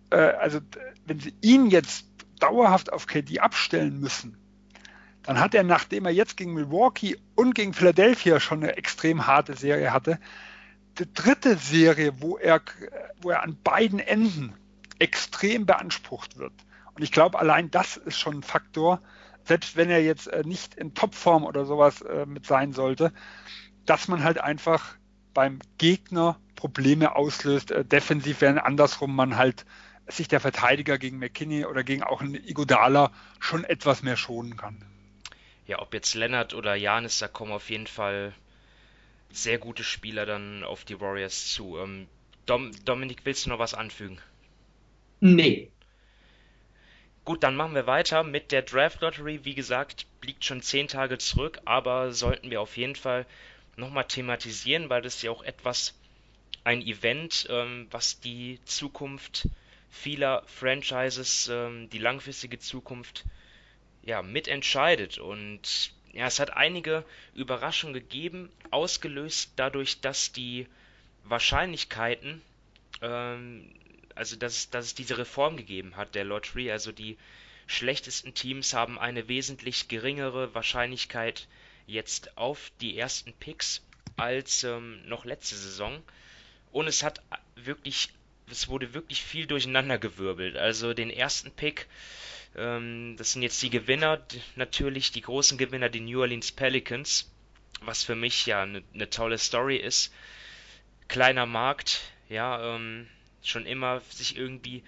äh, 0.10 0.16
also 0.16 0.60
wenn 1.06 1.20
sie 1.20 1.34
ihn 1.42 1.68
jetzt 1.68 2.06
dauerhaft 2.40 2.92
auf 2.92 3.08
KD 3.08 3.40
abstellen 3.40 4.00
müssen, 4.00 4.38
dann 5.26 5.40
hat 5.40 5.56
er, 5.56 5.64
nachdem 5.64 6.06
er 6.06 6.12
jetzt 6.12 6.38
gegen 6.38 6.54
Milwaukee 6.54 7.18
und 7.36 7.56
gegen 7.56 7.74
Philadelphia 7.74 8.40
schon 8.40 8.64
eine 8.64 8.78
extrem 8.78 9.26
harte 9.26 9.56
Serie 9.56 9.92
hatte, 9.92 10.20
die 11.00 11.12
dritte 11.12 11.58
Serie, 11.58 12.22
wo 12.22 12.38
er, 12.38 12.62
wo 13.22 13.32
er 13.32 13.44
an 13.44 13.58
beiden 13.64 14.00
Enden 14.00 14.54
extrem 15.00 15.66
beansprucht 15.66 16.38
wird. 16.38 16.54
Und 16.94 17.04
ich 17.04 17.12
glaube, 17.12 17.40
allein 17.40 17.72
das 17.72 17.98
ist 17.98 18.18
schon 18.18 18.38
ein 18.38 18.44
Faktor, 18.44 19.02
selbst 19.44 19.76
wenn 19.76 19.90
er 19.90 20.02
jetzt 20.02 20.28
äh, 20.28 20.44
nicht 20.46 20.76
in 20.76 20.94
Topform 20.94 21.44
oder 21.44 21.66
sowas 21.66 22.02
äh, 22.02 22.26
mit 22.26 22.46
sein 22.46 22.72
sollte, 22.72 23.12
dass 23.86 24.08
man 24.08 24.24
halt 24.24 24.40
einfach 24.40 24.96
beim 25.34 25.60
Gegner 25.78 26.40
Probleme 26.56 27.16
auslöst. 27.16 27.72
Äh, 27.72 27.84
defensiv 27.84 28.42
werden 28.42 28.58
andersrum 28.58 29.16
man 29.16 29.36
halt 29.36 29.66
sich 30.08 30.28
der 30.28 30.40
Verteidiger 30.40 30.98
gegen 30.98 31.18
McKinney 31.20 31.66
oder 31.66 31.84
gegen 31.84 32.04
auch 32.04 32.22
einen 32.22 32.36
Igodala 32.36 33.12
schon 33.40 33.64
etwas 33.64 34.04
mehr 34.04 34.18
schonen 34.18 34.56
kann. 34.56 34.84
Ja, 35.68 35.82
ob 35.82 35.94
jetzt 35.94 36.14
Lennart 36.14 36.54
oder 36.54 36.76
Janis, 36.76 37.20
da 37.20 37.28
kommen 37.28 37.52
auf 37.52 37.70
jeden 37.70 37.88
Fall 37.88 38.34
sehr 39.32 39.58
gute 39.58 39.84
Spieler 39.84 40.26
dann 40.26 40.64
auf 40.64 40.86
die 40.86 41.00
Warriors 41.00 41.48
zu. 41.54 41.78
Ähm, 41.78 42.08
Dom 42.46 42.72
Dominik, 42.86 43.22
willst 43.24 43.46
du 43.46 43.50
noch 43.50 43.60
was 43.60 43.74
anfügen? 43.74 44.20
Nee. 45.20 45.72
Gut, 47.26 47.42
dann 47.42 47.56
machen 47.56 47.74
wir 47.74 47.88
weiter 47.88 48.24
mit 48.24 48.52
der 48.52 48.62
Draft 48.62 49.02
Lottery. 49.02 49.44
Wie 49.44 49.56
gesagt, 49.56 50.06
liegt 50.24 50.46
schon 50.46 50.62
zehn 50.62 50.88
Tage 50.88 51.18
zurück, 51.18 51.60
aber 51.66 52.12
sollten 52.12 52.52
wir 52.52 52.62
auf 52.62 52.78
jeden 52.78 52.96
Fall 52.96 53.26
nochmal 53.78 54.06
thematisieren, 54.06 54.90
weil 54.90 55.02
das 55.02 55.24
ja 55.24 55.32
auch 55.32 55.42
etwas 55.44 55.96
ein 56.64 56.82
Event, 56.82 57.48
ähm, 57.50 57.88
was 57.90 58.20
die 58.20 58.60
Zukunft 58.66 59.50
vieler 59.90 60.44
Franchises, 60.46 61.50
ähm, 61.52 61.90
die 61.90 61.98
langfristige 61.98 62.60
Zukunft 62.60 63.26
ja 64.06 64.22
mitentscheidet 64.22 65.18
und 65.18 65.94
ja, 66.14 66.28
es 66.28 66.40
hat 66.40 66.52
einige 66.52 67.04
Überraschungen 67.34 67.94
gegeben, 67.94 68.50
ausgelöst 68.72 69.52
dadurch, 69.58 70.00
dass 70.00 70.32
die 70.32 70.68
Wahrscheinlichkeiten, 71.26 72.42
ähm, 73.02 73.70
also 74.16 74.38
dass, 74.38 74.70
dass 74.70 74.86
es 74.86 74.96
diese 74.96 75.18
Reform 75.18 75.58
gegeben 75.58 75.98
hat, 75.98 76.16
der 76.16 76.24
Lottery, 76.24 76.72
also 76.72 76.94
die 76.94 77.18
schlechtesten 77.68 78.34
Teams 78.34 78.74
haben 78.74 78.98
eine 78.98 79.28
wesentlich 79.28 79.90
geringere 79.90 80.54
Wahrscheinlichkeit 80.54 81.48
jetzt 81.88 82.38
auf 82.38 82.72
die 82.80 82.98
ersten 82.98 83.34
Picks 83.34 83.84
als 84.18 84.64
ähm, 84.64 85.02
noch 85.08 85.26
letzte 85.26 85.56
Saison. 85.56 86.02
Und 86.72 86.88
es 86.88 87.04
hat 87.04 87.22
wirklich, 87.56 88.10
es 88.50 88.68
wurde 88.68 88.94
wirklich 88.94 89.22
viel 89.22 89.48
durcheinandergewirbelt. 89.48 90.56
Also 90.58 90.94
den 90.94 91.10
ersten 91.10 91.52
Pick 91.52 91.88
ähm, 92.58 93.16
das 93.18 93.34
sind 93.34 93.42
jetzt 93.42 93.62
die 93.62 93.70
Gewinner, 93.70 94.22
natürlich 94.56 95.12
die 95.12 95.22
großen 95.22 95.58
Gewinner, 95.58 95.90
die 95.90 96.02
New 96.02 96.22
Orleans 96.22 96.52
Pelicans, 96.52 97.32
was 97.82 98.04
für 98.04 98.16
mich 98.16 98.46
ja 98.46 98.64
eine 98.64 98.84
ne 98.94 99.10
tolle 99.10 99.38
Story 99.38 99.78
ist. 99.78 100.14
Kleiner 101.08 101.46
Markt, 101.46 102.02
ja, 102.30 102.76
ähm, 102.76 103.08
schon 103.44 103.66
immer 103.66 104.02
sich 104.10 104.38
irgendwie 104.38 104.84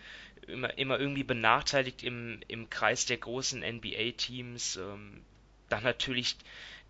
immer, 0.47 0.77
immer 0.77 0.99
irgendwie 0.99 1.23
benachteiligt 1.23 2.03
im, 2.03 2.39
im 2.47 2.69
Kreis 2.69 3.05
der 3.05 3.17
großen 3.17 3.61
NBA-Teams. 3.61 4.77
Ähm, 4.77 5.21
dann 5.69 5.83
natürlich 5.83 6.37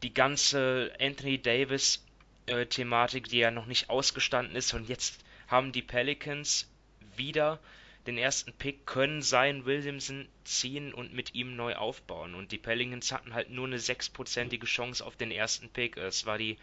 die 0.03 0.13
ganze 0.13 0.93
Anthony 0.99 1.41
Davis 1.41 2.05
äh, 2.45 2.65
Thematik, 2.65 3.27
die 3.29 3.39
ja 3.39 3.51
noch 3.51 3.65
nicht 3.65 3.89
ausgestanden 3.89 4.55
ist 4.55 4.73
und 4.73 4.87
jetzt 4.87 5.23
haben 5.47 5.71
die 5.71 5.81
Pelicans 5.81 6.69
wieder 7.15 7.59
den 8.07 8.17
ersten 8.17 8.53
Pick, 8.53 8.85
können 8.85 9.21
Zion 9.21 9.65
Williamson 9.65 10.27
ziehen 10.45 10.93
und 10.93 11.13
mit 11.13 11.35
ihm 11.35 11.55
neu 11.55 11.75
aufbauen. 11.75 12.35
Und 12.35 12.51
die 12.51 12.57
Pelicans 12.57 13.11
hatten 13.11 13.33
halt 13.33 13.49
nur 13.49 13.67
eine 13.67 13.79
sechsprozentige 13.79 14.65
Chance 14.65 15.05
auf 15.05 15.17
den 15.17 15.29
ersten 15.29 15.69
Pick. 15.69 15.97
Es 15.97 16.25
war 16.25 16.37
die 16.37 16.57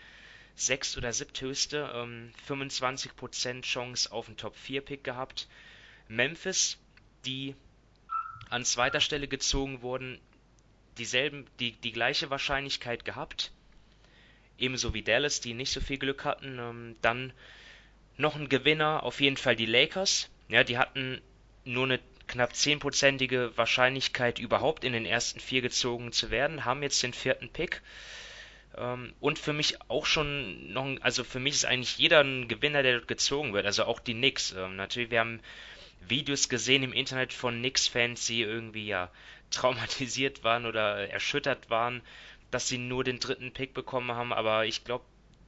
sechst- 0.56 0.96
oder 0.96 1.12
siebthöchste, 1.12 1.92
ähm, 1.94 2.32
25% 2.48 3.62
Chance 3.62 4.10
auf 4.10 4.26
den 4.26 4.36
Top-4-Pick 4.36 5.04
gehabt. 5.04 5.46
Memphis, 6.08 6.78
die 7.26 7.54
an 8.48 8.64
zweiter 8.64 9.00
Stelle 9.00 9.28
gezogen 9.28 9.82
wurden, 9.82 10.18
dieselben, 10.96 11.46
die, 11.60 11.72
die 11.72 11.92
gleiche 11.92 12.30
Wahrscheinlichkeit 12.30 13.04
gehabt. 13.04 13.52
Ebenso 14.56 14.94
wie 14.94 15.02
Dallas, 15.02 15.40
die 15.40 15.52
nicht 15.52 15.72
so 15.72 15.80
viel 15.80 15.98
Glück 15.98 16.24
hatten. 16.24 16.58
Ähm, 16.58 16.96
dann 17.02 17.32
noch 18.16 18.36
ein 18.36 18.48
Gewinner, 18.48 19.02
auf 19.02 19.20
jeden 19.20 19.36
Fall 19.36 19.56
die 19.56 19.66
Lakers. 19.66 20.30
Ja, 20.48 20.62
die 20.62 20.78
hatten 20.78 21.20
nur 21.64 21.84
eine 21.84 22.00
knapp 22.26 22.54
zehnprozentige 22.54 23.52
Wahrscheinlichkeit 23.56 24.38
überhaupt 24.38 24.84
in 24.84 24.92
den 24.92 25.06
ersten 25.06 25.40
vier 25.40 25.62
gezogen 25.62 26.12
zu 26.12 26.30
werden, 26.30 26.64
haben 26.64 26.82
jetzt 26.82 27.02
den 27.02 27.12
vierten 27.12 27.48
Pick. 27.48 27.82
Ähm, 28.76 29.12
und 29.20 29.38
für 29.38 29.52
mich 29.52 29.80
auch 29.88 30.06
schon 30.06 30.72
noch, 30.72 30.96
also 31.00 31.24
für 31.24 31.40
mich 31.40 31.54
ist 31.54 31.64
eigentlich 31.64 31.98
jeder 31.98 32.20
ein 32.20 32.48
Gewinner, 32.48 32.82
der 32.82 32.94
dort 32.94 33.08
gezogen 33.08 33.52
wird, 33.52 33.66
also 33.66 33.84
auch 33.84 34.00
die 34.00 34.14
Knicks. 34.14 34.52
Ähm, 34.52 34.76
natürlich, 34.76 35.10
wir 35.10 35.20
haben 35.20 35.40
Videos 36.08 36.48
gesehen 36.48 36.82
im 36.82 36.92
Internet 36.92 37.32
von 37.32 37.58
Knicks-Fans, 37.58 38.26
die 38.26 38.42
irgendwie 38.42 38.86
ja 38.86 39.10
traumatisiert 39.50 40.44
waren 40.44 40.66
oder 40.66 41.08
erschüttert 41.08 41.70
waren, 41.70 42.02
dass 42.50 42.68
sie 42.68 42.78
nur 42.78 43.04
den 43.04 43.20
dritten 43.20 43.52
Pick 43.52 43.74
bekommen 43.74 44.12
haben, 44.12 44.32
aber 44.32 44.66
ich 44.66 44.84
glaube, 44.84 45.04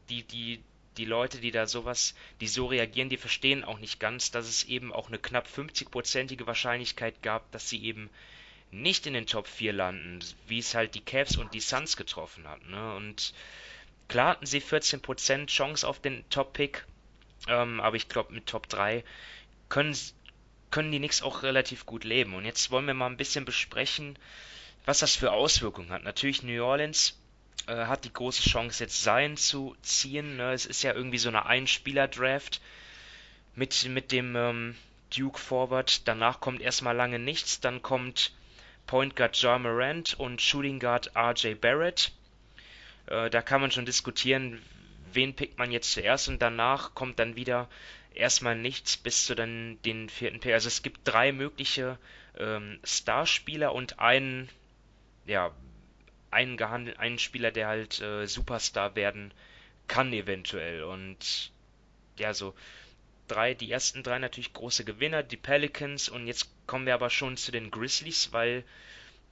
die, 0.09 0.22
die 0.22 0.62
die 0.96 1.04
Leute, 1.04 1.38
die 1.38 1.50
da 1.50 1.66
sowas, 1.66 2.14
die 2.40 2.48
so 2.48 2.66
reagieren, 2.66 3.09
die 3.09 3.16
verstehen 3.16 3.64
auch 3.64 3.78
nicht 3.78 4.00
ganz, 4.00 4.30
dass 4.30 4.48
es 4.48 4.64
eben 4.64 4.92
auch 4.92 5.09
eine 5.09 5.18
knapp 5.18 5.46
50-prozentige 5.46 6.46
Wahrscheinlichkeit 6.46 7.22
gab, 7.22 7.50
dass 7.52 7.68
sie 7.68 7.82
eben 7.82 8.11
nicht 8.70 9.06
in 9.06 9.14
den 9.14 9.26
Top 9.26 9.46
4 9.46 9.72
landen, 9.72 10.20
wie 10.48 10.59
es 10.59 10.74
halt 10.74 10.94
die 10.94 11.00
Cavs 11.00 11.37
und 11.37 11.54
die 11.54 11.61
Suns 11.61 11.96
getroffen 11.96 12.48
hat. 12.48 12.66
Ne? 12.68 12.94
Und 12.94 13.32
klar 14.09 14.30
hatten 14.30 14.46
sie 14.46 14.61
14% 14.61 15.46
Chance 15.46 15.87
auf 15.87 16.00
den 16.00 16.28
Top-Pick, 16.30 16.85
ähm, 17.48 17.80
aber 17.80 17.96
ich 17.96 18.09
glaube 18.09 18.32
mit 18.32 18.46
Top 18.46 18.68
3 18.68 19.04
können, 19.68 19.96
können 20.70 20.92
die 20.92 20.98
Knicks 20.98 21.22
auch 21.22 21.42
relativ 21.42 21.87
gut 21.87 22.04
leben. 22.04 22.35
Und 22.35 22.44
jetzt 22.44 22.70
wollen 22.70 22.87
wir 22.87 22.94
mal 22.94 23.06
ein 23.06 23.16
bisschen 23.16 23.44
besprechen, 23.44 24.18
was 24.85 25.00
das 25.00 25.16
für 25.16 25.32
Auswirkungen 25.32 25.90
hat. 25.90 26.04
Natürlich 26.04 26.42
New 26.42 26.62
Orleans 26.62 27.18
äh, 27.66 27.87
hat 27.87 28.05
die 28.05 28.12
große 28.12 28.42
Chance, 28.42 28.85
jetzt 28.85 29.02
sein 29.02 29.37
zu 29.37 29.76
ziehen. 29.83 30.37
Ne? 30.37 30.52
Es 30.52 30.67
ist 30.67 30.83
ja 30.83 30.94
irgendwie 30.94 31.19
so 31.19 31.29
eine 31.29 31.46
Einspieler-Draft 31.46 32.60
mit, 33.54 33.88
mit 33.88 34.12
dem 34.12 34.37
ähm, 34.37 34.77
Duke 35.17 35.38
Forward. 35.38 36.06
Danach 36.06 36.40
kommt 36.40 36.60
erstmal 36.60 36.96
lange 36.96 37.19
nichts. 37.19 37.60
Dann 37.60 37.83
kommt 37.83 38.33
Point 38.87 39.17
Guard 39.17 39.37
John 39.37 39.62
Morant 39.62 40.14
und 40.14 40.40
Shooting 40.40 40.79
Guard 40.79 41.10
RJ 41.17 41.54
Barrett. 41.54 42.12
Äh, 43.06 43.31
da 43.31 43.42
kann 43.42 43.60
man 43.60 43.71
schon 43.71 43.87
diskutieren, 43.87 44.62
wen 45.12 45.35
pickt 45.35 45.58
man 45.58 45.73
jetzt 45.73 45.92
zuerst 45.92 46.29
und 46.29 46.42
danach 46.42 46.94
kommt 46.94 47.19
dann 47.19 47.37
wieder 47.37 47.69
erstmal 48.14 48.56
nichts 48.56 48.96
bis 48.96 49.27
zu 49.27 49.35
dann 49.35 49.79
den 49.85 50.08
vierten 50.08 50.40
Pick. 50.40 50.52
Also 50.52 50.69
es 50.69 50.83
gibt 50.83 51.00
drei 51.04 51.33
mögliche 51.33 51.98
ähm, 52.38 52.79
Starspieler 52.85 53.75
und 53.75 53.98
einen 53.98 54.48
ja, 55.27 55.50
einen, 56.37 56.58
gehandelt, 56.58 56.98
einen 56.98 57.18
Spieler, 57.18 57.50
der 57.50 57.66
halt 57.66 58.00
äh, 58.00 58.26
Superstar 58.26 58.94
werden 58.94 59.32
kann 59.88 60.12
eventuell. 60.12 60.84
Und 60.84 61.50
ja, 62.18 62.34
so 62.34 62.54
drei, 63.26 63.54
die 63.54 63.72
ersten 63.72 64.02
drei 64.02 64.18
natürlich 64.18 64.52
große 64.52 64.84
Gewinner, 64.84 65.22
die 65.22 65.38
Pelicans 65.38 66.10
und 66.10 66.26
jetzt 66.26 66.50
kommen 66.66 66.84
wir 66.84 66.94
aber 66.94 67.08
schon 67.08 67.38
zu 67.38 67.52
den 67.52 67.70
Grizzlies, 67.70 68.32
weil 68.32 68.64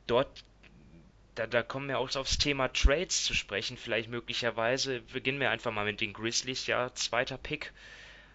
dort 0.06 0.44
da, 1.34 1.46
da 1.46 1.62
kommen 1.62 1.88
wir 1.88 1.98
auch 1.98 2.14
aufs 2.16 2.38
Thema 2.38 2.68
Trades 2.68 3.24
zu 3.24 3.34
sprechen, 3.34 3.76
vielleicht 3.76 4.08
möglicherweise. 4.08 5.00
Beginnen 5.12 5.40
wir 5.40 5.50
einfach 5.50 5.72
mal 5.72 5.84
mit 5.84 6.00
den 6.00 6.12
Grizzlies, 6.12 6.66
ja, 6.66 6.94
zweiter 6.94 7.36
Pick 7.36 7.72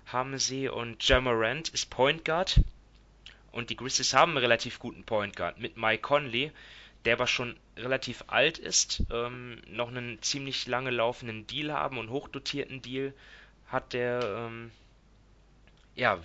haben 0.05 0.37
sie 0.37 0.67
und 0.67 1.07
Jamarant 1.07 1.69
ist 1.69 1.89
Point 1.89 2.25
Guard 2.25 2.61
und 3.51 3.69
die 3.69 3.75
Grizzlies 3.75 4.13
haben 4.13 4.31
einen 4.31 4.39
relativ 4.39 4.79
guten 4.79 5.03
Point 5.05 5.35
Guard 5.35 5.59
mit 5.59 5.77
Mike 5.77 6.01
Conley, 6.01 6.51
der 7.09 7.15
aber 7.15 7.25
schon 7.25 7.55
relativ 7.75 8.23
alt 8.27 8.59
ist, 8.59 9.01
ähm, 9.11 9.63
noch 9.65 9.87
einen 9.87 10.21
ziemlich 10.21 10.67
lange 10.67 10.91
laufenden 10.91 11.47
Deal 11.47 11.73
haben 11.73 11.97
und 11.97 12.11
hochdotierten 12.11 12.83
Deal 12.83 13.15
hat 13.65 13.93
der, 13.93 14.21
ähm, 14.21 14.69
ja, 15.95 16.19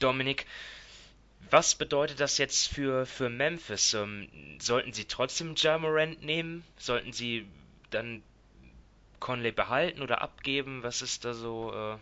Dominik, 0.00 0.46
was 1.50 1.76
bedeutet 1.76 2.18
das 2.18 2.36
jetzt 2.38 2.66
für, 2.66 3.06
für 3.06 3.28
Memphis? 3.28 3.94
Ähm, 3.94 4.26
sollten 4.58 4.92
sie 4.92 5.04
trotzdem 5.04 5.54
Jamorant 5.56 6.20
nehmen? 6.24 6.64
Sollten 6.78 7.12
sie 7.12 7.46
dann 7.90 8.24
Conley 9.20 9.52
behalten 9.52 10.02
oder 10.02 10.20
abgeben? 10.20 10.82
Was 10.82 11.00
ist 11.00 11.24
da 11.24 11.32
so 11.32 11.72
äh, 11.72 11.96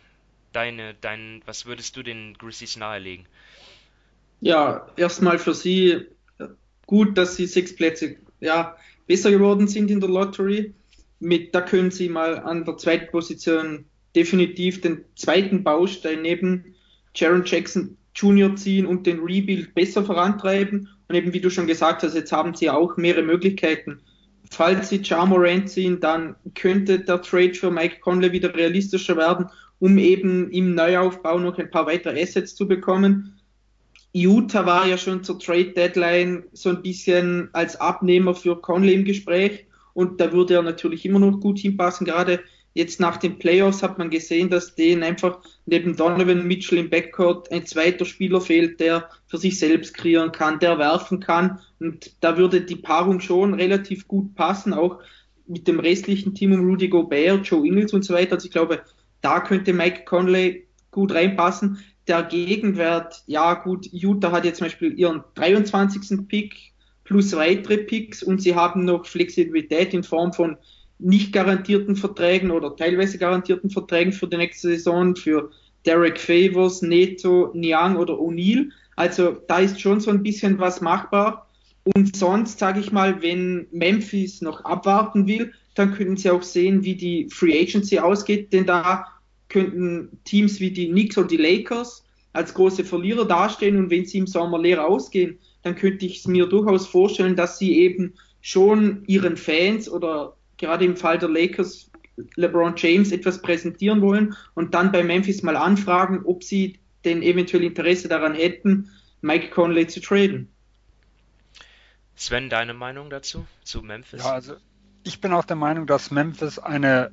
deine, 0.55 0.94
dein, 0.94 1.42
was 1.44 1.66
würdest 1.66 1.98
du 1.98 2.03
den 2.03 2.32
Grizzlies 2.38 2.78
nahelegen? 2.78 3.26
Ja, 4.40 4.86
erstmal 4.96 5.38
für 5.38 5.53
sie 5.53 6.07
gut, 6.91 7.16
dass 7.16 7.36
sie 7.36 7.47
sechs 7.47 7.74
Plätze 7.74 8.16
ja, 8.41 8.76
besser 9.07 9.30
geworden 9.30 9.68
sind 9.68 9.91
in 9.91 10.01
der 10.01 10.11
Lottery. 10.11 10.74
Mit, 11.20 11.55
da 11.55 11.61
können 11.61 11.93
sie 11.93 12.09
mal 12.09 12.41
an 12.41 12.64
der 12.64 12.76
zweiten 12.78 13.11
Position 13.12 13.84
definitiv 14.16 14.80
den 14.80 15.05
zweiten 15.14 15.62
Baustein 15.62 16.22
neben 16.22 16.74
Jaron 17.14 17.45
Jackson 17.47 17.97
Junior 18.14 18.57
ziehen 18.57 18.86
und 18.86 19.07
den 19.07 19.20
Rebuild 19.20 19.72
besser 19.74 20.05
vorantreiben. 20.05 20.88
Und 21.09 21.14
eben 21.14 21.32
wie 21.32 21.41
du 21.41 21.49
schon 21.49 21.68
gesagt 21.68 22.03
hast, 22.03 22.16
jetzt 22.16 22.32
haben 22.32 22.55
sie 22.55 22.68
auch 22.68 22.97
mehrere 22.97 23.22
Möglichkeiten. 23.22 24.01
Falls 24.51 24.88
sie 24.88 25.01
Jamorant 25.01 25.70
ziehen, 25.70 26.01
dann 26.01 26.34
könnte 26.57 26.99
der 26.99 27.22
Trade 27.22 27.55
für 27.55 27.70
Mike 27.70 28.01
Conley 28.01 28.32
wieder 28.32 28.53
realistischer 28.53 29.16
werden, 29.16 29.47
um 29.78 29.97
eben 29.97 30.51
im 30.51 30.74
Neuaufbau 30.74 31.38
noch 31.38 31.57
ein 31.59 31.70
paar 31.70 31.86
weitere 31.86 32.20
Assets 32.20 32.57
zu 32.57 32.66
bekommen. 32.66 33.39
Utah 34.12 34.66
war 34.66 34.86
ja 34.86 34.98
schon 34.98 35.22
zur 35.22 35.38
Trade 35.38 35.72
Deadline 35.72 36.44
so 36.52 36.70
ein 36.70 36.82
bisschen 36.82 37.48
als 37.52 37.76
Abnehmer 37.76 38.34
für 38.34 38.61
Conley 38.61 38.94
im 38.94 39.04
Gespräch 39.04 39.66
und 39.94 40.20
da 40.20 40.32
würde 40.32 40.54
er 40.54 40.62
natürlich 40.62 41.04
immer 41.04 41.18
noch 41.18 41.40
gut 41.40 41.58
hinpassen, 41.58 42.06
gerade 42.06 42.40
Jetzt 42.72 43.00
nach 43.00 43.16
den 43.16 43.38
Playoffs 43.38 43.82
hat 43.82 43.98
man 43.98 44.11
gesehen, 44.11 44.48
dass 44.48 44.76
denen 44.76 45.02
einfach 45.02 45.40
neben 45.66 45.96
Donovan 45.96 46.46
Mitchell 46.46 46.78
im 46.78 46.88
Backcourt 46.88 47.50
ein 47.50 47.66
zweiter 47.66 48.04
Spieler 48.04 48.40
fehlt, 48.40 48.78
der 48.78 49.11
für 49.26 49.38
sich 49.38 49.58
selbst 49.58 49.94
kreieren 49.94 50.30
kann, 50.30 50.61
der 50.61 50.78
werfen 50.78 51.18
kann. 51.18 51.58
Und 51.80 52.12
da 52.20 52.36
würde 52.36 52.61
die 52.61 52.76
Paarung 52.76 53.18
schon 53.20 53.54
relativ 53.54 54.06
gut 54.06 54.36
passen, 54.36 54.72
auch 54.72 55.00
mit 55.48 55.66
dem 55.66 55.80
restlichen 55.80 56.32
Team 56.32 56.52
um 56.52 56.64
Rudy 56.64 56.88
Gobert, 56.88 57.44
Joe 57.44 57.66
Ingles 57.66 57.92
und 57.92 58.04
so 58.04 58.14
weiter. 58.14 58.34
Also 58.34 58.46
ich 58.46 58.52
glaube, 58.52 58.82
da 59.20 59.40
könnte 59.40 59.72
Mike 59.72 60.04
Conley 60.04 60.68
gut 60.92 61.12
reinpassen. 61.12 61.78
Der 62.07 62.22
Gegenwert, 62.24 63.22
ja 63.26 63.55
gut, 63.55 63.86
Utah 63.92 64.32
hat 64.32 64.44
jetzt 64.44 64.59
zum 64.59 64.66
Beispiel 64.66 64.98
ihren 64.98 65.22
23. 65.34 66.26
Pick 66.28 66.72
plus 67.05 67.34
weitere 67.34 67.78
Picks 67.78 68.22
und 68.22 68.40
sie 68.40 68.55
haben 68.55 68.84
noch 68.84 69.07
Flexibilität 69.07 69.94
in 69.94 70.03
Form 70.03 70.32
von 70.32 70.57
nicht 70.98 71.32
garantierten 71.32 71.96
Verträgen 71.96 72.51
oder 72.51 72.76
teilweise 72.76 73.18
garantierten 73.18 73.70
Verträgen 73.70 74.12
für 74.12 74.28
die 74.28 74.36
nächste 74.36 74.68
Saison 74.68 75.16
für 75.16 75.51
Derek 75.86 76.20
Favors, 76.20 76.82
Neto, 76.82 77.51
Niang 77.55 77.96
oder 77.96 78.14
O'Neill. 78.14 78.68
Also 78.96 79.36
da 79.48 79.59
ist 79.59 79.80
schon 79.80 80.01
so 80.01 80.11
ein 80.11 80.22
bisschen 80.22 80.59
was 80.59 80.80
machbar. 80.80 81.46
Und 81.82 82.14
sonst 82.14 82.59
sage 82.59 82.80
ich 82.80 82.92
mal, 82.92 83.22
wenn 83.22 83.66
Memphis 83.72 84.42
noch 84.42 84.64
abwarten 84.64 85.26
will, 85.26 85.53
dann 85.74 85.94
könnten 85.94 86.16
sie 86.16 86.30
auch 86.30 86.42
sehen, 86.42 86.84
wie 86.84 86.94
die 86.94 87.28
Free 87.30 87.59
Agency 87.59 87.98
ausgeht, 87.98 88.53
denn 88.53 88.66
da 88.66 89.07
könnten 89.51 90.18
Teams 90.24 90.61
wie 90.61 90.70
die 90.70 90.88
Knicks 90.88 91.18
oder 91.18 91.28
die 91.28 91.36
Lakers 91.36 92.07
als 92.32 92.55
große 92.55 92.84
Verlierer 92.84 93.26
dastehen 93.26 93.76
und 93.76 93.90
wenn 93.90 94.07
sie 94.07 94.18
im 94.18 94.26
Sommer 94.26 94.59
leer 94.59 94.86
ausgehen, 94.86 95.38
dann 95.62 95.74
könnte 95.74 96.07
ich 96.07 96.20
es 96.20 96.26
mir 96.26 96.46
durchaus 96.46 96.86
vorstellen, 96.86 97.36
dass 97.36 97.59
sie 97.59 97.78
eben 97.78 98.14
schon 98.40 99.05
ihren 99.07 99.36
Fans 99.36 99.90
oder 99.90 100.36
gerade 100.57 100.84
im 100.84 100.96
Fall 100.96 101.18
der 101.18 101.28
Lakers 101.28 101.90
LeBron 102.36 102.74
James 102.76 103.12
etwas 103.12 103.42
präsentieren 103.42 104.01
wollen 104.01 104.34
und 104.55 104.74
dann 104.74 104.92
bei 104.92 105.03
Memphis 105.03 105.42
mal 105.42 105.57
anfragen, 105.57 106.22
ob 106.24 106.44
sie 106.44 106.78
denn 107.05 107.22
eventuell 107.22 107.64
Interesse 107.64 108.09
daran 108.09 108.34
hätten, 108.34 108.90
Mike 109.22 109.51
Conley 109.51 109.86
zu 109.86 110.01
traden. 110.01 110.48
Sven, 112.14 112.51
deine 112.51 112.74
Meinung 112.74 113.09
dazu, 113.09 113.46
zu 113.64 113.82
Memphis? 113.82 114.22
Ja, 114.22 114.32
also 114.32 114.55
ich 115.03 115.20
bin 115.20 115.32
auch 115.32 115.44
der 115.44 115.57
Meinung, 115.57 115.86
dass 115.86 116.11
Memphis 116.11 116.59
eine 116.59 117.11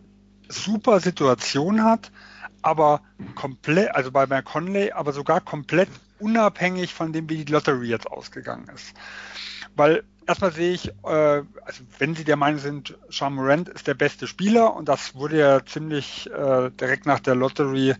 super 0.49 0.99
Situation 0.99 1.83
hat, 1.83 2.11
aber 2.61 3.01
komplett, 3.35 3.95
also 3.95 4.11
bei 4.11 4.27
Mike 4.27 4.43
Conley, 4.43 4.91
aber 4.91 5.13
sogar 5.13 5.41
komplett 5.41 5.89
unabhängig 6.19 6.93
von 6.93 7.13
dem, 7.13 7.29
wie 7.29 7.43
die 7.43 7.51
Lottery 7.51 7.87
jetzt 7.87 8.07
ausgegangen 8.07 8.67
ist. 8.73 8.93
Weil 9.75 10.03
erstmal 10.27 10.51
sehe 10.51 10.73
ich, 10.73 10.89
äh, 11.03 11.43
also 11.63 11.83
wenn 11.99 12.15
Sie 12.15 12.23
der 12.23 12.35
Meinung 12.35 12.59
sind, 12.59 12.97
Sean 13.09 13.35
Morant 13.35 13.69
ist 13.69 13.87
der 13.87 13.93
beste 13.93 14.27
Spieler 14.27 14.75
und 14.75 14.89
das 14.89 15.15
wurde 15.15 15.39
ja 15.39 15.65
ziemlich 15.65 16.29
äh, 16.31 16.71
direkt 16.71 17.05
nach 17.05 17.19
der 17.19 17.35
Lottery 17.35 17.95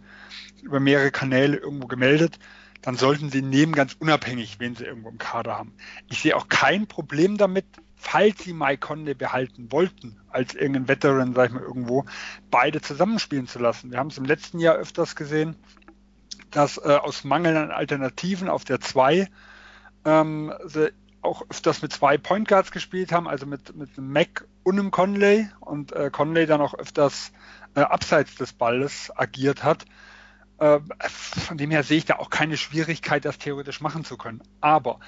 über 0.62 0.80
mehrere 0.80 1.12
Kanäle 1.12 1.58
irgendwo 1.58 1.88
gemeldet, 1.88 2.40
dann 2.82 2.96
sollten 2.96 3.30
Sie 3.30 3.42
nehmen, 3.42 3.74
ganz 3.74 3.96
unabhängig, 4.00 4.60
wen 4.60 4.76
Sie 4.76 4.86
irgendwo 4.86 5.10
im 5.10 5.18
Kader 5.18 5.58
haben. 5.58 5.74
Ich 6.10 6.22
sehe 6.22 6.36
auch 6.36 6.48
kein 6.48 6.88
Problem 6.88 7.38
damit, 7.38 7.66
falls 7.98 8.44
Sie 8.44 8.54
Mike 8.54 8.80
Conley 8.80 9.16
behalten 9.16 9.72
wollten, 9.72 10.20
als 10.30 10.54
irgendein 10.54 10.88
Veteran, 10.88 11.34
sag 11.34 11.50
ich 11.50 11.56
mal, 11.56 11.64
irgendwo, 11.64 12.06
beide 12.50 12.80
zusammenspielen 12.80 13.48
zu 13.48 13.60
lassen. 13.60 13.92
Wir 13.92 13.98
haben 13.98 14.08
es 14.08 14.18
im 14.18 14.26
letzten 14.26 14.60
Jahr 14.60 14.76
öfters 14.76 15.16
gesehen, 15.16 15.56
dass 16.52 16.78
äh, 16.78 16.98
aus 17.02 17.24
Mangel 17.24 17.58
an 17.58 17.72
Alternativen 17.72 18.48
auf 18.48 18.64
der 18.64 18.80
2 18.80 19.28
ähm, 20.06 20.54
auch 21.22 21.44
öfters 21.50 21.82
mit 21.82 21.92
zwei 21.92 22.18
Point 22.18 22.48
Guards 22.48 22.72
gespielt 22.72 23.12
haben, 23.12 23.28
also 23.28 23.46
mit, 23.46 23.76
mit 23.76 23.98
einem 23.98 24.12
Mac 24.12 24.46
und 24.64 24.80
einem 24.80 24.92
Conley 24.92 25.50
und 25.60 25.92
äh, 25.92 26.10
Conley 26.10 26.46
dann 26.46 26.62
auch 26.62 26.74
öfters 26.74 27.32
äh, 27.76 27.82
abseits 27.82 28.36
des 28.36 28.54
Balles 28.54 29.12
agiert 29.16 29.64
hat. 29.64 29.86
Äh, 30.60 30.80
von 31.10 31.58
dem 31.58 31.72
her 31.72 31.84
sehe 31.84 31.98
ich 31.98 32.06
da 32.06 32.16
auch 32.16 32.30
keine 32.30 32.58
Schwierigkeit, 32.58 33.26
das 33.26 33.38
theoretisch 33.38 33.82
machen 33.82 34.06
zu 34.06 34.18
können. 34.18 34.42
Aber 34.62 35.00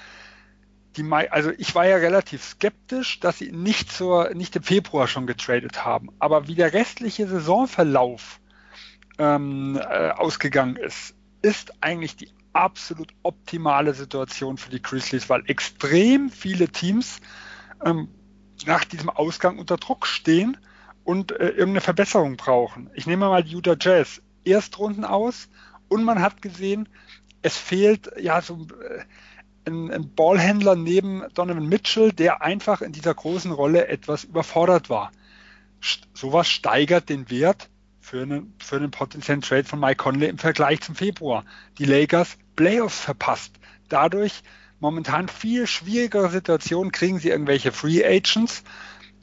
die 0.96 1.04
also 1.12 1.50
ich 1.56 1.74
war 1.74 1.86
ja 1.86 1.96
relativ 1.96 2.42
skeptisch, 2.42 3.20
dass 3.20 3.38
sie 3.38 3.52
nicht 3.52 3.92
zur, 3.92 4.34
nicht 4.34 4.56
im 4.56 4.62
Februar 4.62 5.06
schon 5.06 5.26
getradet 5.26 5.84
haben. 5.84 6.08
Aber 6.18 6.48
wie 6.48 6.54
der 6.54 6.72
restliche 6.72 7.28
Saisonverlauf 7.28 8.40
ähm, 9.18 9.76
äh, 9.76 10.10
ausgegangen 10.10 10.76
ist, 10.76 11.14
ist 11.42 11.72
eigentlich 11.82 12.16
die 12.16 12.30
absolut 12.52 13.12
optimale 13.22 13.94
Situation 13.94 14.56
für 14.56 14.70
die 14.70 14.82
Grizzlies, 14.82 15.28
weil 15.28 15.42
extrem 15.46 16.30
viele 16.30 16.68
Teams 16.68 17.20
ähm, 17.84 18.08
nach 18.66 18.84
diesem 18.84 19.08
Ausgang 19.08 19.58
unter 19.58 19.76
Druck 19.76 20.06
stehen 20.06 20.56
und 21.04 21.32
äh, 21.32 21.48
irgendeine 21.48 21.80
Verbesserung 21.80 22.36
brauchen. 22.36 22.90
Ich 22.94 23.06
nehme 23.06 23.28
mal 23.28 23.44
die 23.44 23.54
Utah 23.54 23.76
Jazz 23.78 24.20
Erstrunden 24.44 25.04
aus 25.04 25.48
und 25.88 26.02
man 26.04 26.20
hat 26.20 26.42
gesehen, 26.42 26.88
es 27.42 27.56
fehlt 27.56 28.10
ja 28.18 28.42
so 28.42 28.66
äh, 28.82 29.02
ein, 29.66 29.90
ein 29.90 30.14
Ballhändler 30.14 30.76
neben 30.76 31.22
Donovan 31.34 31.66
Mitchell, 31.66 32.12
der 32.12 32.42
einfach 32.42 32.80
in 32.80 32.92
dieser 32.92 33.14
großen 33.14 33.52
Rolle 33.52 33.88
etwas 33.88 34.24
überfordert 34.24 34.90
war. 34.90 35.12
St 35.82 36.08
sowas 36.14 36.48
steigert 36.48 37.08
den 37.08 37.30
Wert 37.30 37.68
für 38.00 38.22
einen, 38.22 38.54
für 38.62 38.76
einen 38.76 38.90
potenziellen 38.90 39.42
Trade 39.42 39.64
von 39.64 39.80
Mike 39.80 39.96
Conley 39.96 40.28
im 40.28 40.38
Vergleich 40.38 40.80
zum 40.80 40.94
Februar. 40.94 41.44
Die 41.78 41.84
Lakers 41.84 42.36
Playoffs 42.56 43.00
verpasst. 43.00 43.52
Dadurch 43.88 44.42
momentan 44.78 45.28
viel 45.28 45.66
schwierigere 45.66 46.30
Situation, 46.30 46.92
kriegen 46.92 47.18
sie 47.18 47.28
irgendwelche 47.28 47.72
Free 47.72 48.04
Agents. 48.04 48.62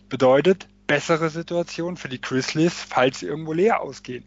Bedeutet 0.09 0.67
bessere 0.87 1.29
Situation 1.29 1.97
für 1.97 2.09
die 2.09 2.21
Grizzlies, 2.21 2.73
falls 2.73 3.19
sie 3.19 3.25
irgendwo 3.25 3.53
leer 3.53 3.81
ausgehen. 3.81 4.23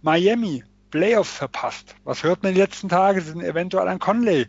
Miami, 0.00 0.64
Playoffs 0.90 1.32
verpasst. 1.32 1.96
Was 2.04 2.22
hört 2.22 2.42
man 2.42 2.54
die 2.54 2.60
letzten 2.60 2.88
Tage? 2.88 3.20
Sie 3.20 3.30
sind 3.30 3.42
eventuell 3.42 3.88
an 3.88 3.98
Conley 3.98 4.46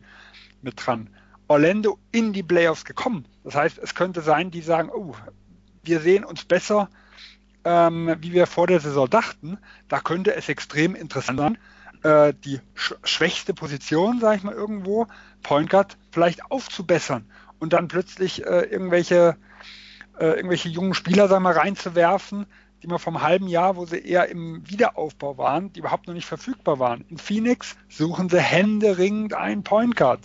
mit 0.65 0.85
dran. 0.85 1.09
Orlando 1.47 1.97
in 2.11 2.33
die 2.33 2.43
Playoffs 2.43 2.83
gekommen. 2.83 3.25
Das 3.43 3.55
heißt, 3.55 3.77
es 3.77 3.95
könnte 3.95 4.21
sein, 4.21 4.51
die 4.51 4.61
sagen, 4.61 4.89
oh, 4.93 5.15
wir 5.83 6.01
sehen 6.01 6.25
uns 6.25 6.43
besser 6.43 6.89
ähm, 7.65 8.15
wie 8.21 8.31
wir 8.31 8.45
vor 8.45 8.67
der 8.67 8.79
Saison 8.79 9.09
dachten, 9.09 9.57
da 9.89 9.99
könnte 9.99 10.35
es 10.35 10.47
extrem 10.47 10.95
interessant 10.95 11.39
sein, 11.39 11.57
äh, 12.03 12.33
die 12.45 12.61
sch 12.75 12.93
schwächste 13.03 13.53
Position, 13.53 14.19
sage 14.21 14.37
ich 14.37 14.43
mal 14.43 14.53
irgendwo, 14.53 15.07
Point 15.41 15.69
Guard 15.71 15.97
vielleicht 16.11 16.49
aufzubessern 16.51 17.25
und 17.59 17.73
dann 17.73 17.87
plötzlich 17.87 18.45
äh, 18.45 18.61
irgendwelche, 18.61 19.35
äh, 20.19 20.27
irgendwelche 20.27 20.69
jungen 20.69 20.93
Spieler, 20.93 21.27
sag 21.27 21.41
mal, 21.41 21.53
reinzuwerfen, 21.53 22.45
die 22.83 22.87
wir 22.87 22.99
vom 22.99 23.23
halben 23.23 23.47
Jahr, 23.47 23.75
wo 23.75 23.85
sie 23.87 23.97
eher 23.97 24.29
im 24.29 24.61
Wiederaufbau 24.69 25.39
waren, 25.39 25.73
die 25.73 25.79
überhaupt 25.79 26.05
noch 26.05 26.13
nicht 26.13 26.27
verfügbar 26.27 26.77
waren. 26.77 27.03
In 27.09 27.17
Phoenix 27.17 27.75
suchen 27.89 28.29
sie 28.29 28.39
händeringend 28.39 29.33
einen 29.33 29.63
Point 29.63 29.95
Guard. 29.95 30.19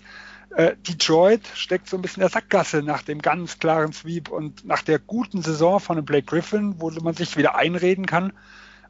Äh, 0.50 0.76
Detroit 0.76 1.46
steckt 1.54 1.88
so 1.88 1.96
ein 1.96 2.02
bisschen 2.02 2.22
in 2.22 2.28
der 2.28 2.30
Sackgasse 2.30 2.82
nach 2.82 3.02
dem 3.02 3.22
ganz 3.22 3.58
klaren 3.58 3.92
Sweep 3.92 4.30
und 4.30 4.64
nach 4.64 4.82
der 4.82 4.98
guten 4.98 5.42
Saison 5.42 5.78
von 5.80 5.96
dem 5.96 6.04
Blake 6.04 6.26
Griffin, 6.26 6.80
wo 6.80 6.90
man 6.90 7.14
sich 7.14 7.36
wieder 7.36 7.54
einreden 7.54 8.06
kann. 8.06 8.32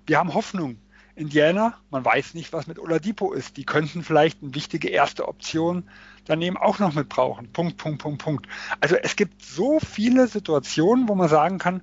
Wir 0.07 0.19
haben 0.19 0.35
Hoffnung. 0.35 0.79
Indiana, 1.17 1.75
man 1.91 2.03
weiß 2.03 2.33
nicht, 2.33 2.53
was 2.55 2.67
mit 2.67 2.79
Oladipo 2.79 3.33
ist. 3.33 3.59
Die 3.59 3.65
könnten 3.65 4.03
vielleicht 4.03 4.43
eine 4.43 4.55
wichtige 4.55 4.89
erste 4.89 5.29
Option 5.29 5.85
daneben 6.25 6.57
auch 6.57 6.79
noch 6.79 6.95
mit 6.95 7.11
brauchen. 7.11 7.53
Punkt, 7.53 7.77
Punkt, 7.77 8.01
Punkt, 8.01 8.23
Punkt. 8.23 8.47
Also 8.81 8.97
es 8.97 9.17
gibt 9.17 9.43
so 9.43 9.81
viele 9.81 10.29
Situationen, 10.29 11.09
wo 11.09 11.15
man 11.15 11.29
sagen 11.29 11.59
kann, 11.59 11.83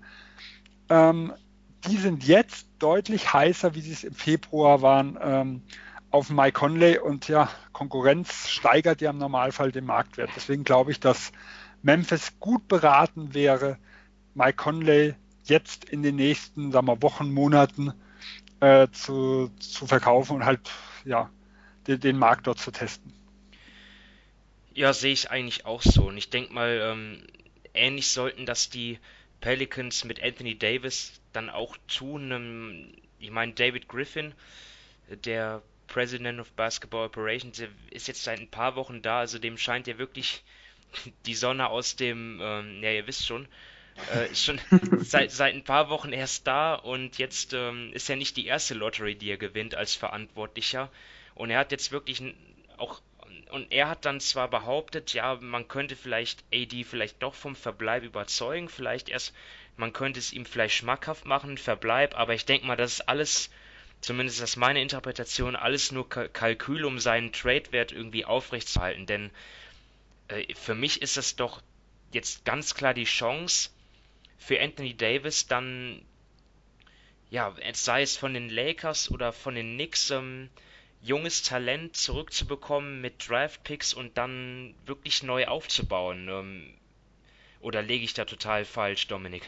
ähm, 0.89 1.34
die 1.88 1.97
sind 1.97 2.23
jetzt 2.23 2.67
deutlich 2.80 3.32
heißer, 3.34 3.75
wie 3.75 3.82
sie 3.82 3.91
es 3.91 4.03
im 4.03 4.13
Februar 4.13 4.82
waren. 4.82 5.19
Ähm, 5.21 5.61
auf 6.18 6.32
Mike 6.32 6.53
Conley 6.53 6.97
und 6.97 7.28
ja, 7.28 7.47
Konkurrenz 7.74 8.49
steigert 8.49 9.01
ja 9.01 9.11
im 9.11 9.20
Normalfall 9.20 9.72
den 9.72 9.86
Marktwert. 9.86 10.32
Deswegen 10.36 10.63
glaube 10.63 10.91
ich, 10.91 10.99
dass 10.99 11.32
Memphis 11.84 12.39
gut 12.39 12.68
beraten 12.68 13.36
wäre, 13.36 13.78
Mike 14.34 14.55
Conley 14.55 15.13
jetzt 15.43 15.86
in 15.86 16.01
den 16.01 16.15
nächsten 16.15 16.72
sagen 16.72 16.88
wir, 16.88 17.03
Wochen, 17.03 17.32
Monaten 17.32 17.93
äh, 18.61 18.88
zu, 18.91 19.51
zu 19.59 19.86
verkaufen 19.86 20.38
und 20.38 20.45
halt 20.45 20.72
ja, 21.05 21.30
den, 21.86 21.99
den, 21.99 22.18
Markt 22.18 22.47
dort 22.47 22.57
zu 22.57 22.72
testen. 22.72 23.13
Ja, 24.74 24.91
sehe 24.91 25.13
ich 25.13 25.30
eigentlich 25.30 25.68
auch 25.68 25.84
so. 25.84 26.07
Und 26.07 26.18
ich 26.18 26.32
denke 26.32 26.51
mal, 26.51 26.80
ähm, 26.82 27.28
ähnlich 27.76 28.09
sollten 28.09 28.47
das 28.47 28.72
die 28.72 28.97
Pelicans 29.39 30.03
mit 30.03 30.24
Anthony 30.24 30.57
Davis 30.57 31.22
dann 31.32 31.51
auch 31.51 31.78
tun. 31.88 32.91
Ich 33.20 33.30
meine, 33.30 33.53
David 33.53 33.88
Griffin, 33.88 34.34
der 35.24 35.61
President 35.88 36.39
of 36.39 36.51
Basketball 36.53 37.05
Operations, 37.05 37.61
ist 37.91 38.07
jetzt 38.07 38.23
seit 38.23 38.39
ein 38.39 38.49
paar 38.49 38.75
Wochen 38.75 39.01
da, 39.01 39.19
also 39.19 39.39
dem 39.39 39.57
scheint 39.57 39.88
ja 39.88 39.97
wirklich 39.97 40.43
die 41.25 41.35
Sonne 41.35 41.69
aus 41.69 41.95
dem, 41.95 42.39
ähm, 42.41 42.83
ja, 42.83 42.91
ihr 42.91 43.07
wisst 43.07 43.25
schon, 43.25 43.47
äh, 44.13 44.31
ist 44.31 44.43
schon 44.43 44.59
seit, 44.99 45.31
seit 45.31 45.55
ein 45.55 45.63
paar 45.63 45.89
Wochen 45.89 46.13
erst 46.13 46.47
da 46.47 46.75
und 46.75 47.17
jetzt 47.17 47.53
ähm, 47.53 47.91
ist 47.93 48.09
ja 48.09 48.15
nicht 48.15 48.38
die 48.38 48.45
erste 48.45 48.73
Lottery, 48.73 49.15
die 49.15 49.29
er 49.29 49.38
gewinnt 49.38 49.75
als 49.75 49.95
Verantwortlicher. 49.95 50.91
Und 51.35 51.49
er 51.49 51.59
hat 51.59 51.71
jetzt 51.71 51.91
wirklich 51.91 52.21
auch, 52.77 53.01
und 53.51 53.71
er 53.71 53.89
hat 53.89 54.05
dann 54.05 54.19
zwar 54.19 54.49
behauptet, 54.49 55.13
ja, 55.13 55.35
man 55.35 55.67
könnte 55.67 55.95
vielleicht 55.95 56.43
AD 56.53 56.83
vielleicht 56.83 57.21
doch 57.21 57.35
vom 57.35 57.55
Verbleib 57.55 58.03
überzeugen, 58.03 58.69
vielleicht 58.69 59.09
erst, 59.09 59.33
man 59.77 59.93
könnte 59.93 60.19
es 60.19 60.33
ihm 60.33 60.45
vielleicht 60.45 60.75
schmackhaft 60.75 61.25
machen, 61.25 61.57
Verbleib, 61.57 62.17
aber 62.17 62.33
ich 62.33 62.45
denke 62.45 62.65
mal, 62.65 62.75
das 62.75 62.93
ist 62.93 63.09
alles 63.09 63.49
zumindest 64.01 64.37
ist 64.37 64.43
das 64.43 64.55
meine 64.55 64.81
Interpretation, 64.81 65.55
alles 65.55 65.91
nur 65.91 66.09
Kalkül, 66.09 66.85
um 66.85 66.99
seinen 66.99 67.31
Trade-Wert 67.31 67.91
irgendwie 67.91 68.25
aufrechtzuerhalten. 68.25 69.05
Denn 69.05 69.31
äh, 70.27 70.53
für 70.55 70.75
mich 70.75 71.01
ist 71.01 71.17
es 71.17 71.35
doch 71.35 71.61
jetzt 72.11 72.45
ganz 72.45 72.75
klar 72.75 72.93
die 72.93 73.03
Chance 73.03 73.69
für 74.37 74.61
Anthony 74.61 74.95
Davis 74.95 75.47
dann, 75.47 76.01
ja, 77.29 77.53
sei 77.73 78.01
es 78.01 78.15
von 78.15 78.33
den 78.33 78.49
Lakers 78.49 79.11
oder 79.11 79.33
von 79.33 79.55
den 79.55 79.73
Knicks, 79.75 80.11
ähm, 80.11 80.49
junges 81.01 81.43
Talent 81.43 81.95
zurückzubekommen 81.95 83.01
mit 83.01 83.27
Draft-Picks 83.27 83.93
und 83.93 84.17
dann 84.17 84.73
wirklich 84.85 85.23
neu 85.23 85.47
aufzubauen. 85.47 86.27
Ähm, 86.29 86.73
oder 87.59 87.81
lege 87.81 88.05
ich 88.05 88.13
da 88.13 88.25
total 88.25 88.65
falsch, 88.65 89.07
Dominik? 89.07 89.43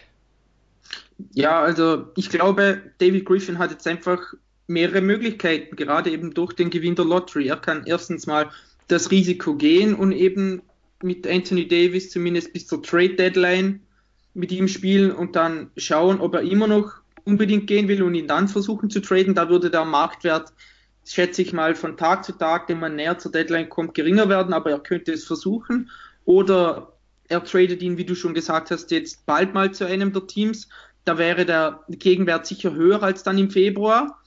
Ja, 1.34 1.62
also 1.62 2.08
ich 2.16 2.30
glaube, 2.30 2.82
David 3.00 3.26
Griffin 3.26 3.60
hat 3.60 3.72
jetzt 3.72 3.88
einfach 3.88 4.34
mehrere 4.68 5.02
Möglichkeiten, 5.02 5.76
gerade 5.76 6.12
eben 6.12 6.34
durch 6.34 6.54
den 6.54 6.70
Gewinn 6.70 6.96
der 6.96 7.06
Lottery. 7.06 7.48
Er 7.48 7.58
kann 7.58 7.84
erstens 7.86 8.28
mal 8.28 8.50
das 8.88 9.12
Risiko 9.12 9.56
gehen 9.56 9.96
und 9.96 10.12
eben 10.12 10.62
mit 11.02 11.28
Anthony 11.28 11.68
Davis 11.68 12.12
zumindest 12.12 12.54
bis 12.54 12.68
zur 12.68 12.84
Trade 12.84 13.16
Deadline 13.16 13.82
mit 14.34 14.52
ihm 14.52 14.68
spielen 14.68 15.12
und 15.12 15.36
dann 15.36 15.72
schauen, 15.78 16.22
ob 16.22 16.36
er 16.36 16.42
immer 16.42 16.68
noch 16.68 16.94
unbedingt 17.26 17.68
gehen 17.68 17.88
will 17.88 18.04
und 18.04 18.16
ihn 18.16 18.28
dann 18.28 18.48
versuchen 18.48 18.90
zu 18.90 19.02
traden. 19.02 19.36
Da 19.36 19.50
würde 19.50 19.70
der 19.70 19.86
Marktwert, 19.86 20.54
schätze 21.06 21.42
ich 21.42 21.54
mal, 21.54 21.76
von 21.76 21.98
Tag 21.98 22.24
zu 22.26 22.34
Tag, 22.34 22.70
wenn 22.70 22.80
man 22.80 22.96
näher 22.96 23.18
zur 23.18 23.32
Deadline 23.32 23.70
kommt, 23.70 23.96
geringer 23.96 24.30
werden, 24.30 24.54
aber 24.54 24.72
er 24.72 24.80
könnte 24.80 25.12
es 25.12 25.26
versuchen. 25.26 25.90
Oder 26.26 26.94
er 27.30 27.44
tradet 27.44 27.82
ihn, 27.82 27.98
wie 27.98 28.06
du 28.06 28.16
schon 28.16 28.34
gesagt 28.34 28.72
hast, 28.72 28.92
jetzt 28.92 29.26
bald 29.26 29.54
mal 29.54 29.72
zu 29.72 29.86
einem 29.86 30.12
der 30.12 30.28
Teams. 30.28 30.68
Da 31.06 31.18
wäre 31.18 31.46
der 31.46 31.84
Gegenwert 31.88 32.46
sicher 32.46 32.74
höher 32.74 33.02
als 33.02 33.24
dann 33.24 33.38
im 33.38 33.52
Februar. 33.52 34.20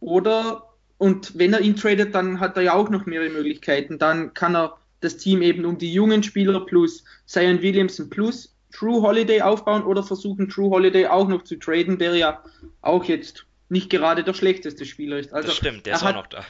Oder, 0.00 0.62
und 0.98 1.38
wenn 1.38 1.52
er 1.52 1.60
ihn 1.60 1.76
tradet, 1.76 2.14
dann 2.14 2.40
hat 2.40 2.56
er 2.56 2.62
ja 2.62 2.74
auch 2.74 2.88
noch 2.88 3.06
mehrere 3.06 3.30
Möglichkeiten. 3.30 3.98
Dann 3.98 4.34
kann 4.34 4.56
er 4.56 4.78
das 5.00 5.18
Team 5.18 5.42
eben 5.42 5.64
um 5.66 5.78
die 5.78 5.92
jungen 5.92 6.22
Spieler 6.22 6.64
plus 6.64 7.04
Zion 7.26 7.60
Williamson 7.60 8.08
plus 8.08 8.54
True 8.72 9.02
Holiday 9.02 9.42
aufbauen 9.42 9.84
oder 9.84 10.02
versuchen 10.02 10.48
True 10.48 10.70
Holiday 10.70 11.06
auch 11.06 11.28
noch 11.28 11.44
zu 11.44 11.56
traden, 11.56 11.98
der 11.98 12.14
ja 12.16 12.42
auch 12.80 13.04
jetzt 13.04 13.46
nicht 13.68 13.90
gerade 13.90 14.22
der 14.22 14.34
schlechteste 14.34 14.84
Spieler 14.84 15.18
ist. 15.18 15.32
Also 15.32 15.48
das 15.48 15.56
stimmt, 15.56 15.86
der 15.86 15.94
ist 15.94 16.02
hat, 16.02 16.14
auch 16.14 16.22
noch 16.22 16.26
da. 16.28 16.44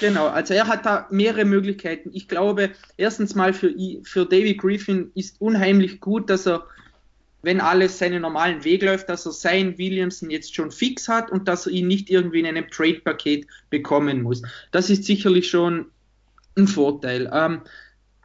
Genau, 0.00 0.26
also 0.26 0.54
er 0.54 0.66
hat 0.66 0.86
da 0.86 1.06
mehrere 1.10 1.44
Möglichkeiten. 1.44 2.10
Ich 2.14 2.28
glaube, 2.28 2.70
erstens 2.96 3.34
mal 3.34 3.52
für, 3.52 3.74
für 4.04 4.24
David 4.24 4.58
Griffin 4.58 5.10
ist 5.14 5.40
unheimlich 5.40 6.00
gut, 6.00 6.30
dass 6.30 6.46
er 6.46 6.64
wenn 7.42 7.60
alles 7.60 7.98
seinen 7.98 8.22
normalen 8.22 8.64
Weg 8.64 8.82
läuft, 8.82 9.08
dass 9.08 9.26
er 9.26 9.32
sein 9.32 9.76
Williamson 9.76 10.30
jetzt 10.30 10.54
schon 10.54 10.70
fix 10.70 11.08
hat 11.08 11.30
und 11.30 11.48
dass 11.48 11.66
er 11.66 11.72
ihn 11.72 11.88
nicht 11.88 12.08
irgendwie 12.08 12.40
in 12.40 12.46
einem 12.46 12.70
Trade-Paket 12.70 13.46
bekommen 13.68 14.22
muss. 14.22 14.42
Das 14.70 14.90
ist 14.90 15.04
sicherlich 15.04 15.50
schon 15.50 15.86
ein 16.56 16.68
Vorteil. 16.68 17.28
Ähm, 17.32 17.62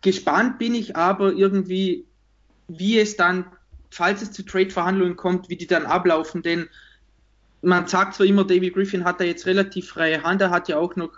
gespannt 0.03 0.59
bin 0.59 0.75
ich 0.75 0.95
aber 0.95 1.33
irgendwie, 1.33 2.05
wie 2.67 2.99
es 2.99 3.17
dann, 3.17 3.45
falls 3.89 4.21
es 4.21 4.31
zu 4.31 4.43
Trade-Verhandlungen 4.43 5.15
kommt, 5.15 5.49
wie 5.49 5.57
die 5.57 5.67
dann 5.67 5.87
ablaufen, 5.87 6.43
denn 6.43 6.69
man 7.67 7.87
sagt 7.87 8.15
zwar 8.15 8.25
immer, 8.25 8.45
David 8.45 8.73
Griffin 8.73 9.03
hat 9.03 9.19
da 9.19 9.25
jetzt 9.25 9.45
relativ 9.45 9.89
freie 9.89 10.23
Hand, 10.23 10.41
er 10.41 10.49
hat 10.49 10.69
ja 10.69 10.77
auch 10.77 10.95
noch 10.95 11.11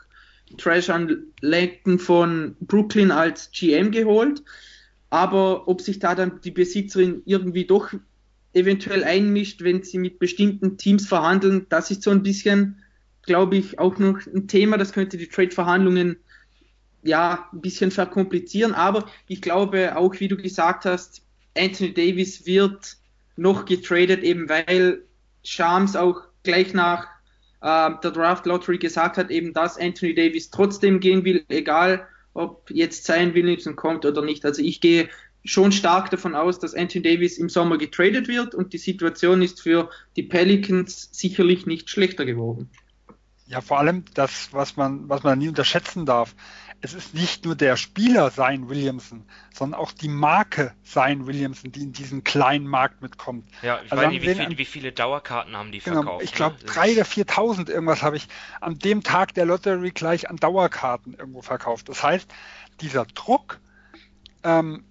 Trash 0.58 0.90
an 0.90 1.28
Langton 1.42 2.00
von 2.00 2.56
Brooklyn 2.60 3.12
als 3.12 3.52
GM 3.52 3.92
geholt. 3.92 4.44
Aber 5.12 5.68
ob 5.68 5.82
sich 5.82 6.00
da 6.00 6.16
dann 6.16 6.42
die 6.42 6.52
Besitzerin 6.52 7.22
irgendwie 7.26 7.66
doch 7.66 7.94
eventuell 8.54 9.04
einmischt, 9.04 9.62
wenn 9.62 9.84
sie 9.84 10.00
mit 10.00 10.18
bestimmten 10.18 10.78
Teams 10.78 11.08
verhandeln, 11.08 11.68
das 11.70 11.92
ist 11.92 12.02
so 12.02 12.10
ein 12.10 12.24
bisschen, 12.24 12.84
glaube 13.22 13.58
ich, 13.58 13.78
auch 13.78 14.00
noch 14.00 14.20
ein 14.26 14.48
Thema. 14.48 14.78
Das 14.78 14.94
könnte 14.94 15.18
die 15.18 15.28
Trade-Verhandlungen 15.28 16.18
ja 17.04 17.48
ein 17.54 17.62
bisschen 17.62 17.92
verkomplizieren. 17.92 18.74
Aber 18.74 19.06
ich 19.28 19.42
glaube 19.42 19.96
auch, 19.98 20.20
wie 20.20 20.28
du 20.28 20.36
gesagt 20.36 20.86
hast, 20.86 21.22
Anthony 21.56 21.94
Davis 21.94 22.48
wird 22.48 22.98
noch 23.36 23.66
getradet, 23.66 24.24
eben 24.24 24.50
weil 24.50 25.04
Shams 25.44 25.96
auch 25.96 26.29
gleich 26.44 26.74
nach 26.74 27.08
äh, 27.62 27.92
der 28.04 28.12
Draft 28.12 28.46
Lottery 28.46 28.78
gesagt 28.78 29.18
hat, 29.18 29.30
eben 29.30 29.54
dass 29.54 29.78
Anthony 29.78 30.14
Davis 30.14 30.50
trotzdem 30.50 31.00
gehen 31.00 31.24
will, 31.26 31.44
egal 31.50 32.08
ob 32.34 32.70
jetzt 32.72 33.06
Zion 33.06 33.34
Williamson 33.34 33.76
kommt 33.76 34.06
oder 34.06 34.22
nicht. 34.22 34.46
Also 34.46 34.62
ich 34.62 34.82
gehe 34.82 35.10
schon 35.44 35.72
stark 35.72 36.10
davon 36.10 36.36
aus, 36.36 36.60
dass 36.60 36.74
Anthony 36.74 37.04
Davis 37.04 37.38
im 37.38 37.50
Sommer 37.50 37.78
getradet 37.78 38.28
wird 38.28 38.54
und 38.56 38.74
die 38.74 38.78
Situation 38.78 39.42
ist 39.42 39.62
für 39.62 39.90
die 40.16 40.24
Pelicans 40.24 41.10
sicherlich 41.12 41.66
nicht 41.66 41.90
schlechter 41.90 42.26
geworden. 42.26 42.70
Ja, 43.48 43.62
vor 43.62 43.80
allem 43.80 44.06
das, 44.14 44.50
was 44.52 44.78
man, 44.78 45.10
was 45.10 45.24
man 45.24 45.40
nie 45.40 45.48
unterschätzen 45.48 46.06
darf. 46.06 46.36
Es 46.82 46.94
ist 46.94 47.14
nicht 47.14 47.44
nur 47.46 47.56
der 47.56 47.76
Spieler 47.76 48.32
sein 48.32 48.70
Williamson, 48.70 49.26
sondern 49.54 49.80
auch 49.80 49.92
die 49.92 50.08
Marke 50.08 50.74
sein 50.84 51.28
Williamson, 51.28 51.72
die 51.72 51.82
in 51.82 51.94
diesen 51.94 52.24
kleinen 52.24 52.68
Markt 52.68 53.02
mitkommt. 53.02 53.46
Ja, 53.62 53.82
ich 53.84 53.92
also 53.92 54.04
weiß 54.04 54.12
nicht, 54.12 54.22
wie, 54.22 54.36
viel, 54.36 54.58
wie, 54.58 54.66
viele 54.66 54.92
Dauerkarten 54.94 55.58
haben 55.58 55.72
die 55.72 55.80
genau, 55.80 56.04
verkauft? 56.04 56.24
Ich 56.24 56.32
glaube, 56.32 56.56
ne? 56.56 56.66
drei 56.66 56.94
oder 56.94 57.04
4.000 57.04 57.70
irgendwas 57.70 58.02
habe 58.02 58.16
ich 58.16 58.28
an 58.62 58.80
dem 58.80 59.04
Tag 59.04 59.34
der 59.34 59.46
Lottery 59.46 59.92
gleich 59.92 60.30
an 60.30 60.38
Dauerkarten 60.38 61.16
irgendwo 61.16 61.42
verkauft. 61.42 61.90
Das 61.90 62.02
heißt, 62.02 62.32
dieser 62.80 63.06
Druck, 63.06 63.60
ähm, 64.44 64.86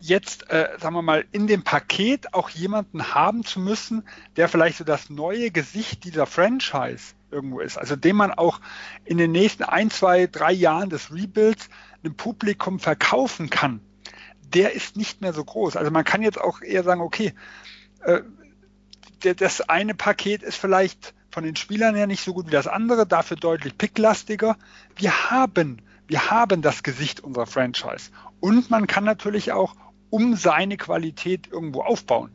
jetzt, 0.00 0.50
äh, 0.50 0.76
sagen 0.78 0.94
wir 0.94 1.02
mal, 1.02 1.24
in 1.32 1.46
dem 1.46 1.62
Paket 1.62 2.34
auch 2.34 2.50
jemanden 2.50 3.14
haben 3.14 3.44
zu 3.44 3.60
müssen, 3.60 4.06
der 4.36 4.48
vielleicht 4.48 4.78
so 4.78 4.84
das 4.84 5.10
neue 5.10 5.50
Gesicht 5.50 6.04
dieser 6.04 6.26
Franchise 6.26 7.14
irgendwo 7.34 7.60
ist. 7.60 7.76
Also 7.76 7.96
dem 7.96 8.16
man 8.16 8.32
auch 8.32 8.60
in 9.04 9.18
den 9.18 9.32
nächsten 9.32 9.64
ein, 9.64 9.90
zwei, 9.90 10.26
drei 10.26 10.52
Jahren 10.52 10.88
des 10.88 11.12
Rebuilds 11.12 11.68
einem 12.02 12.14
Publikum 12.14 12.78
verkaufen 12.78 13.50
kann, 13.50 13.80
der 14.54 14.72
ist 14.72 14.96
nicht 14.96 15.20
mehr 15.20 15.32
so 15.32 15.44
groß. 15.44 15.76
Also 15.76 15.90
man 15.90 16.04
kann 16.04 16.22
jetzt 16.22 16.40
auch 16.40 16.62
eher 16.62 16.84
sagen, 16.84 17.00
okay, 17.00 17.34
äh, 18.02 18.20
der, 19.24 19.34
das 19.34 19.60
eine 19.62 19.94
Paket 19.94 20.42
ist 20.42 20.56
vielleicht 20.56 21.14
von 21.30 21.44
den 21.44 21.56
Spielern 21.56 21.96
her 21.96 22.06
nicht 22.06 22.22
so 22.22 22.32
gut 22.32 22.46
wie 22.46 22.52
das 22.52 22.68
andere, 22.68 23.06
dafür 23.06 23.36
deutlich 23.36 23.76
picklastiger. 23.76 24.56
Wir 24.94 25.30
haben, 25.30 25.82
wir 26.06 26.30
haben 26.30 26.62
das 26.62 26.82
Gesicht 26.84 27.20
unserer 27.20 27.46
Franchise. 27.46 28.10
Und 28.38 28.70
man 28.70 28.86
kann 28.86 29.04
natürlich 29.04 29.50
auch 29.50 29.74
um 30.10 30.36
seine 30.36 30.76
Qualität 30.76 31.48
irgendwo 31.50 31.82
aufbauen. 31.82 32.30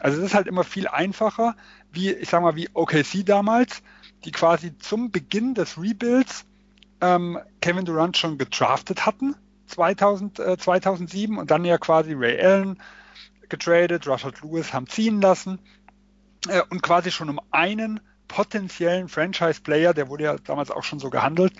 Also 0.00 0.18
es 0.18 0.24
ist 0.24 0.34
halt 0.34 0.48
immer 0.48 0.64
viel 0.64 0.88
einfacher, 0.88 1.54
wie, 1.92 2.10
ich 2.10 2.28
sag 2.28 2.42
mal, 2.42 2.56
wie 2.56 2.68
OKC 2.72 3.24
damals, 3.24 3.82
die 4.24 4.32
quasi 4.32 4.76
zum 4.78 5.10
Beginn 5.10 5.54
des 5.54 5.78
Rebuilds 5.78 6.44
ähm, 7.00 7.38
Kevin 7.60 7.84
Durant 7.84 8.16
schon 8.16 8.38
gedraftet 8.38 9.06
hatten, 9.06 9.34
2000, 9.66 10.38
äh, 10.38 10.58
2007, 10.58 11.38
und 11.38 11.50
dann 11.50 11.64
ja 11.64 11.78
quasi 11.78 12.12
Ray 12.14 12.40
Allen 12.40 12.82
getradet, 13.48 14.06
Russell 14.06 14.32
Lewis 14.42 14.72
haben 14.72 14.86
ziehen 14.86 15.20
lassen 15.20 15.58
äh, 16.48 16.62
und 16.70 16.82
quasi 16.82 17.10
schon 17.10 17.28
um 17.28 17.40
einen 17.50 18.00
potenziellen 18.28 19.08
Franchise-Player, 19.08 19.92
der 19.92 20.08
wurde 20.08 20.24
ja 20.24 20.36
damals 20.36 20.70
auch 20.70 20.84
schon 20.84 21.00
so 21.00 21.10
gehandelt, 21.10 21.52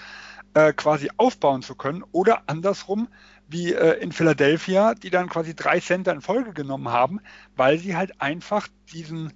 äh, 0.54 0.72
quasi 0.72 1.10
aufbauen 1.16 1.62
zu 1.62 1.74
können 1.74 2.04
oder 2.12 2.42
andersrum 2.46 3.08
wie 3.48 3.72
äh, 3.72 4.00
in 4.00 4.12
Philadelphia, 4.12 4.94
die 4.94 5.10
dann 5.10 5.28
quasi 5.28 5.54
drei 5.54 5.80
Center 5.80 6.12
in 6.12 6.20
Folge 6.20 6.52
genommen 6.52 6.88
haben, 6.88 7.20
weil 7.56 7.78
sie 7.78 7.96
halt 7.96 8.20
einfach 8.20 8.68
diesen 8.92 9.32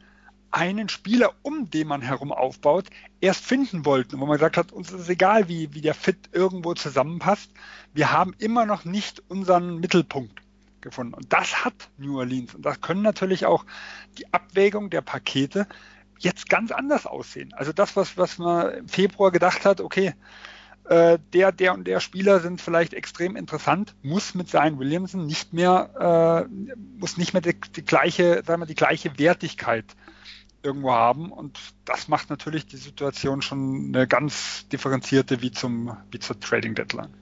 einen 0.55 0.88
Spieler, 0.88 1.32
um 1.42 1.68
den 1.68 1.88
man 1.88 2.00
herum 2.00 2.30
aufbaut, 2.30 2.86
erst 3.20 3.44
finden 3.44 3.84
wollten. 3.84 4.20
wo 4.20 4.26
man 4.26 4.36
gesagt 4.36 4.57
hat, 4.57 4.70
uns 4.70 4.92
ist 4.92 5.09
egal, 5.09 5.48
wie, 5.48 5.74
wie 5.74 5.80
der 5.80 5.94
Fit 5.94 6.30
irgendwo 6.32 6.74
zusammenpasst. 6.74 7.50
Wir 7.92 8.12
haben 8.12 8.34
immer 8.38 8.64
noch 8.64 8.84
nicht 8.84 9.20
unseren 9.28 9.80
Mittelpunkt 9.80 10.40
gefunden. 10.80 11.14
Und 11.14 11.32
das 11.32 11.64
hat 11.64 11.74
New 11.98 12.18
Orleans. 12.18 12.55
Und 12.55 12.64
das 12.64 12.80
können 12.80 13.02
natürlich 13.02 13.46
auch 13.46 13.64
die 14.16 14.32
Abwägung 14.32 14.90
der 14.90 15.00
Pakete 15.00 15.66
jetzt 16.20 16.48
ganz 16.48 16.70
anders 16.70 17.05
aussehen. 17.05 17.52
Also 17.55 17.72
das, 17.72 17.96
was, 17.96 18.16
was 18.16 18.38
man 18.38 18.72
im 18.74 18.88
Februar 18.88 19.32
gedacht 19.32 19.64
hat, 19.64 19.80
okay, 19.80 20.14
äh, 20.84 21.18
der, 21.32 21.50
der 21.50 21.74
und 21.74 21.84
der 21.88 21.98
Spieler 21.98 22.38
sind 22.38 22.61
vielleicht 22.61 22.94
extrem 22.94 23.34
interessant, 23.34 23.96
muss 24.02 24.34
mit 24.34 24.48
Zion 24.50 24.78
Williamson 24.78 25.26
nicht 25.26 25.52
mehr, 25.52 26.46
äh, 26.46 26.76
muss 27.00 27.16
nicht 27.16 27.32
mehr 27.32 27.42
die, 27.42 27.57
die 27.74 27.84
gleiche, 27.84 28.44
sagen 28.46 28.62
wir, 28.62 28.66
die 28.66 28.76
gleiche 28.76 29.18
Wertigkeit 29.18 29.86
irgendwo 30.64 30.92
haben. 30.92 31.30
Und 31.30 31.58
das 31.84 32.08
macht 32.08 32.30
natürlich 32.30 32.66
die 32.66 32.76
Situation 32.76 33.42
schon 33.42 33.92
eine 33.94 34.08
ganz 34.08 34.66
differenzierte 34.68 35.42
wie 35.42 35.52
zum, 35.52 35.96
wie 36.10 36.18
zur 36.18 36.40
Trading 36.40 36.74
Deadline. 36.74 37.12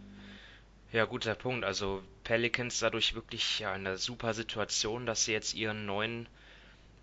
Ja, 0.93 1.05
guter 1.07 1.35
Punkt. 1.35 1.65
Also 1.65 2.03
Pelicans 2.25 2.79
dadurch 2.79 3.15
wirklich 3.15 3.59
ja, 3.59 3.75
in 3.75 3.87
einer 3.87 3.99
super 3.99 4.35
Situation, 4.35 5.07
dass 5.07 5.25
sie 5.25 5.33
jetzt 5.33 5.55
ihren 5.55 5.87
neuen 5.87 6.29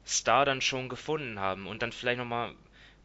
Star 0.07 0.45
dann 0.45 0.61
schon 0.61 0.89
gefunden 0.89 1.39
haben. 1.39 1.67
Und 1.67 1.81
dann 1.81 1.91
vielleicht 1.91 2.19
nochmal 2.19 2.53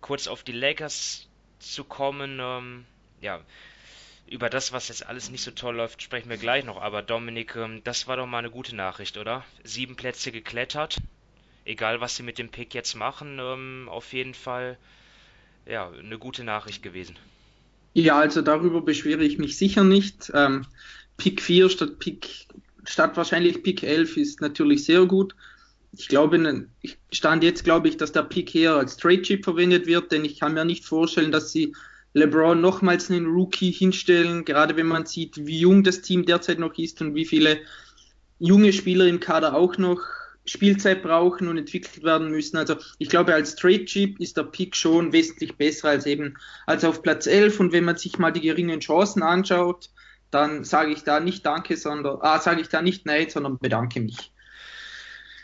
kurz 0.00 0.26
auf 0.26 0.42
die 0.42 0.52
Lakers 0.52 1.26
zu 1.58 1.84
kommen. 1.84 2.38
Ähm, 2.40 2.84
ja, 3.20 3.40
über 4.26 4.48
das, 4.48 4.72
was 4.72 4.88
jetzt 4.88 5.06
alles 5.06 5.30
nicht 5.30 5.42
so 5.42 5.50
toll 5.50 5.76
läuft, 5.76 6.02
sprechen 6.02 6.30
wir 6.30 6.36
gleich 6.36 6.64
noch. 6.64 6.80
Aber 6.80 7.02
Dominik, 7.02 7.56
ähm, 7.56 7.82
das 7.84 8.06
war 8.06 8.16
doch 8.16 8.26
mal 8.26 8.38
eine 8.38 8.50
gute 8.50 8.76
Nachricht, 8.76 9.16
oder? 9.16 9.44
Sieben 9.64 9.96
Plätze 9.96 10.32
geklettert. 10.32 10.98
Egal, 11.64 12.00
was 12.00 12.16
sie 12.16 12.22
mit 12.22 12.38
dem 12.38 12.50
Pick 12.50 12.74
jetzt 12.74 12.94
machen, 12.94 13.38
ähm, 13.40 13.88
auf 13.90 14.12
jeden 14.12 14.34
Fall 14.34 14.76
ja, 15.66 15.90
eine 15.90 16.18
gute 16.18 16.44
Nachricht 16.44 16.82
gewesen. 16.82 17.16
Ja, 17.94 18.18
also 18.18 18.42
darüber 18.42 18.82
beschwere 18.82 19.24
ich 19.24 19.38
mich 19.38 19.56
sicher 19.56 19.84
nicht. 19.84 20.30
Ähm, 20.34 20.66
Pick 21.16 21.40
4 21.40 21.70
statt 21.70 21.98
Pick, 22.00 22.46
statt 22.84 23.16
wahrscheinlich 23.16 23.62
Pick 23.62 23.82
11 23.82 24.16
ist 24.16 24.40
natürlich 24.40 24.84
sehr 24.84 25.06
gut. 25.06 25.34
Ich 25.96 26.08
glaube, 26.08 26.66
ich 26.82 26.98
stand 27.12 27.44
jetzt, 27.44 27.62
glaube 27.62 27.88
ich, 27.88 27.96
dass 27.96 28.10
der 28.10 28.24
Pick 28.24 28.50
hier 28.50 28.74
als 28.74 28.96
Trade 28.96 29.22
Chip 29.22 29.44
verwendet 29.44 29.86
wird, 29.86 30.10
denn 30.10 30.24
ich 30.24 30.40
kann 30.40 30.54
mir 30.54 30.64
nicht 30.64 30.84
vorstellen, 30.84 31.30
dass 31.30 31.52
sie 31.52 31.74
LeBron 32.14 32.60
nochmals 32.60 33.10
einen 33.10 33.26
Rookie 33.26 33.70
hinstellen, 33.70 34.44
gerade 34.44 34.76
wenn 34.76 34.86
man 34.86 35.06
sieht, 35.06 35.46
wie 35.46 35.60
jung 35.60 35.84
das 35.84 36.00
Team 36.00 36.26
derzeit 36.26 36.58
noch 36.58 36.76
ist 36.76 37.00
und 37.00 37.14
wie 37.14 37.24
viele 37.24 37.60
junge 38.40 38.72
Spieler 38.72 39.06
im 39.06 39.20
Kader 39.20 39.54
auch 39.54 39.78
noch 39.78 40.00
Spielzeit 40.46 41.02
brauchen 41.02 41.48
und 41.48 41.56
entwickelt 41.56 42.02
werden 42.04 42.30
müssen. 42.30 42.56
Also 42.56 42.76
ich 42.98 43.08
glaube, 43.08 43.34
als 43.34 43.56
Trade 43.56 43.84
Chip 43.86 44.20
ist 44.20 44.36
der 44.36 44.44
Pick 44.44 44.76
schon 44.76 45.12
wesentlich 45.12 45.56
besser 45.56 45.88
als 45.88 46.06
eben 46.06 46.36
als 46.66 46.84
auf 46.84 47.02
Platz 47.02 47.26
11. 47.26 47.60
Und 47.60 47.72
wenn 47.72 47.84
man 47.84 47.96
sich 47.96 48.18
mal 48.18 48.30
die 48.30 48.42
geringen 48.42 48.80
Chancen 48.80 49.22
anschaut, 49.22 49.90
dann 50.30 50.64
sage 50.64 50.92
ich 50.92 51.04
da 51.04 51.20
nicht 51.20 51.46
Danke, 51.46 51.76
sondern 51.76 52.18
ah, 52.20 52.40
sage 52.40 52.60
ich 52.60 52.68
da 52.68 52.82
nicht 52.82 53.06
Nein, 53.06 53.30
sondern 53.30 53.58
bedanke 53.58 54.00
mich. 54.00 54.32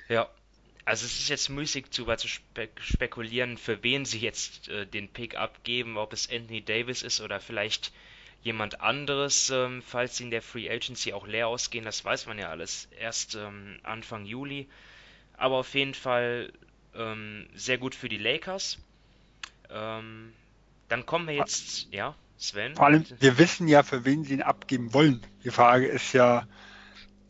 Ja, 0.08 0.28
also 0.84 1.06
es 1.06 1.20
ist 1.20 1.28
jetzt 1.28 1.48
müßig 1.48 1.90
zu, 1.90 2.04
zu 2.16 2.28
spekulieren, 2.80 3.56
für 3.56 3.82
wen 3.84 4.04
sie 4.04 4.18
jetzt 4.18 4.68
äh, 4.68 4.86
den 4.86 5.08
Pick 5.08 5.36
abgeben, 5.36 5.96
ob 5.96 6.12
es 6.12 6.28
Anthony 6.28 6.62
Davis 6.62 7.02
ist 7.02 7.20
oder 7.20 7.38
vielleicht 7.38 7.92
jemand 8.42 8.80
anderes, 8.80 9.50
ähm, 9.50 9.82
falls 9.86 10.16
sie 10.16 10.24
in 10.24 10.30
der 10.30 10.42
Free 10.42 10.68
Agency 10.68 11.12
auch 11.12 11.26
leer 11.26 11.48
ausgehen, 11.48 11.84
das 11.84 12.04
weiß 12.04 12.26
man 12.26 12.38
ja 12.38 12.48
alles 12.48 12.88
erst 12.98 13.36
ähm, 13.36 13.78
Anfang 13.82 14.24
Juli. 14.24 14.68
Aber 15.40 15.56
auf 15.56 15.74
jeden 15.74 15.94
Fall 15.94 16.52
ähm, 16.94 17.48
sehr 17.54 17.78
gut 17.78 17.94
für 17.94 18.10
die 18.10 18.18
Lakers. 18.18 18.78
Ähm, 19.70 20.34
dann 20.88 21.06
kommen 21.06 21.26
wir 21.26 21.34
jetzt, 21.34 21.90
ja, 21.92 22.14
Sven. 22.36 22.76
Vor 22.76 22.84
allem, 22.84 23.06
wir 23.20 23.38
wissen 23.38 23.66
ja, 23.66 23.82
für 23.82 24.04
wen 24.04 24.22
sie 24.22 24.34
ihn 24.34 24.42
abgeben 24.42 24.92
wollen. 24.92 25.22
Die 25.42 25.50
Frage 25.50 25.86
ist 25.86 26.12
ja, 26.12 26.46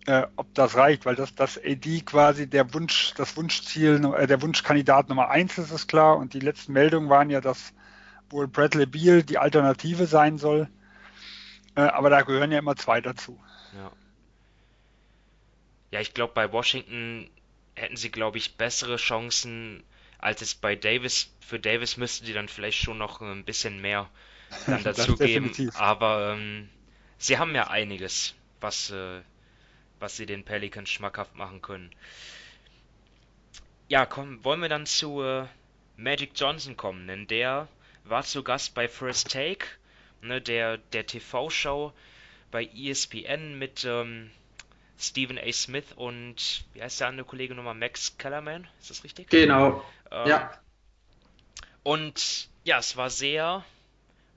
äh, 0.06 0.26
ob 0.34 0.52
das 0.54 0.74
reicht, 0.74 1.06
weil 1.06 1.14
das, 1.14 1.36
das 1.36 1.56
AD 1.56 2.00
quasi 2.00 2.48
der 2.48 2.74
Wunsch, 2.74 3.14
das 3.14 3.36
Wunschziel, 3.36 4.04
äh, 4.16 4.26
der 4.26 4.42
Wunschkandidat 4.42 5.08
Nummer 5.08 5.28
eins 5.28 5.56
ist, 5.56 5.70
ist 5.70 5.86
klar. 5.86 6.16
Und 6.16 6.34
die 6.34 6.40
letzten 6.40 6.72
Meldungen 6.72 7.10
waren 7.10 7.30
ja, 7.30 7.40
dass 7.40 7.72
wohl 8.28 8.48
Bradley 8.48 8.86
Beal 8.86 9.22
die 9.22 9.38
Alternative 9.38 10.06
sein 10.06 10.36
soll. 10.36 10.68
Äh, 11.76 11.82
aber 11.82 12.10
da 12.10 12.22
gehören 12.22 12.50
ja 12.50 12.58
immer 12.58 12.74
zwei 12.74 13.00
dazu. 13.00 13.38
Ja. 13.76 13.92
Ja, 15.92 16.00
ich 16.00 16.12
glaube, 16.12 16.32
bei 16.34 16.50
Washington 16.52 17.30
hätten 17.80 17.96
sie, 17.96 18.10
glaube 18.10 18.38
ich, 18.38 18.56
bessere 18.56 18.96
Chancen 18.96 19.82
als 20.18 20.42
es 20.42 20.54
bei 20.54 20.76
Davis. 20.76 21.32
Für 21.40 21.58
Davis 21.58 21.96
müssten 21.96 22.26
sie 22.26 22.32
dann 22.32 22.48
vielleicht 22.48 22.78
schon 22.78 22.98
noch 22.98 23.20
ein 23.20 23.44
bisschen 23.44 23.80
mehr 23.80 24.08
dann 24.66 24.82
dazu 24.84 25.16
geben. 25.16 25.52
Aber 25.74 26.34
ähm, 26.34 26.68
sie 27.18 27.38
haben 27.38 27.54
ja 27.54 27.68
einiges, 27.68 28.34
was, 28.60 28.90
äh, 28.90 29.20
was 29.98 30.16
sie 30.16 30.26
den 30.26 30.44
Pelicans 30.44 30.90
schmackhaft 30.90 31.34
machen 31.34 31.62
können. 31.62 31.90
Ja, 33.88 34.06
komm, 34.06 34.44
wollen 34.44 34.60
wir 34.60 34.68
dann 34.68 34.86
zu 34.86 35.22
äh, 35.22 35.46
Magic 35.96 36.32
Johnson 36.36 36.76
kommen, 36.76 37.08
denn 37.08 37.26
der 37.26 37.68
war 38.04 38.22
zu 38.22 38.42
Gast 38.42 38.74
bei 38.74 38.88
First 38.88 39.32
Take, 39.32 39.66
ne, 40.22 40.40
der, 40.40 40.78
der 40.78 41.06
TV-Show 41.06 41.92
bei 42.50 42.64
ESPN 42.66 43.58
mit 43.58 43.84
ähm, 43.84 44.30
Stephen 45.00 45.38
A. 45.38 45.52
Smith 45.52 45.86
und 45.96 46.64
wie 46.74 46.82
heißt 46.82 47.00
der 47.00 47.08
andere 47.08 47.26
Kollege 47.26 47.54
nochmal? 47.54 47.74
Max 47.74 48.18
Kellerman, 48.18 48.68
ist 48.80 48.90
das 48.90 49.02
richtig? 49.02 49.30
Genau. 49.30 49.84
Ähm, 50.10 50.28
ja. 50.28 50.50
Und 51.82 52.48
ja, 52.64 52.78
es 52.78 52.96
war 52.96 53.08
sehr 53.08 53.64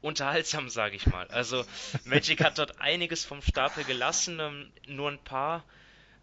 unterhaltsam, 0.02 0.70
sage 0.70 0.96
ich 0.96 1.08
mal. 1.08 1.28
Also 1.28 1.66
Magic 2.06 2.44
hat 2.44 2.58
dort 2.58 2.80
einiges 2.80 3.26
vom 3.26 3.42
Stapel 3.42 3.84
gelassen, 3.84 4.40
ähm, 4.40 4.72
nur 4.88 5.10
ein 5.12 5.20
paar 5.20 5.64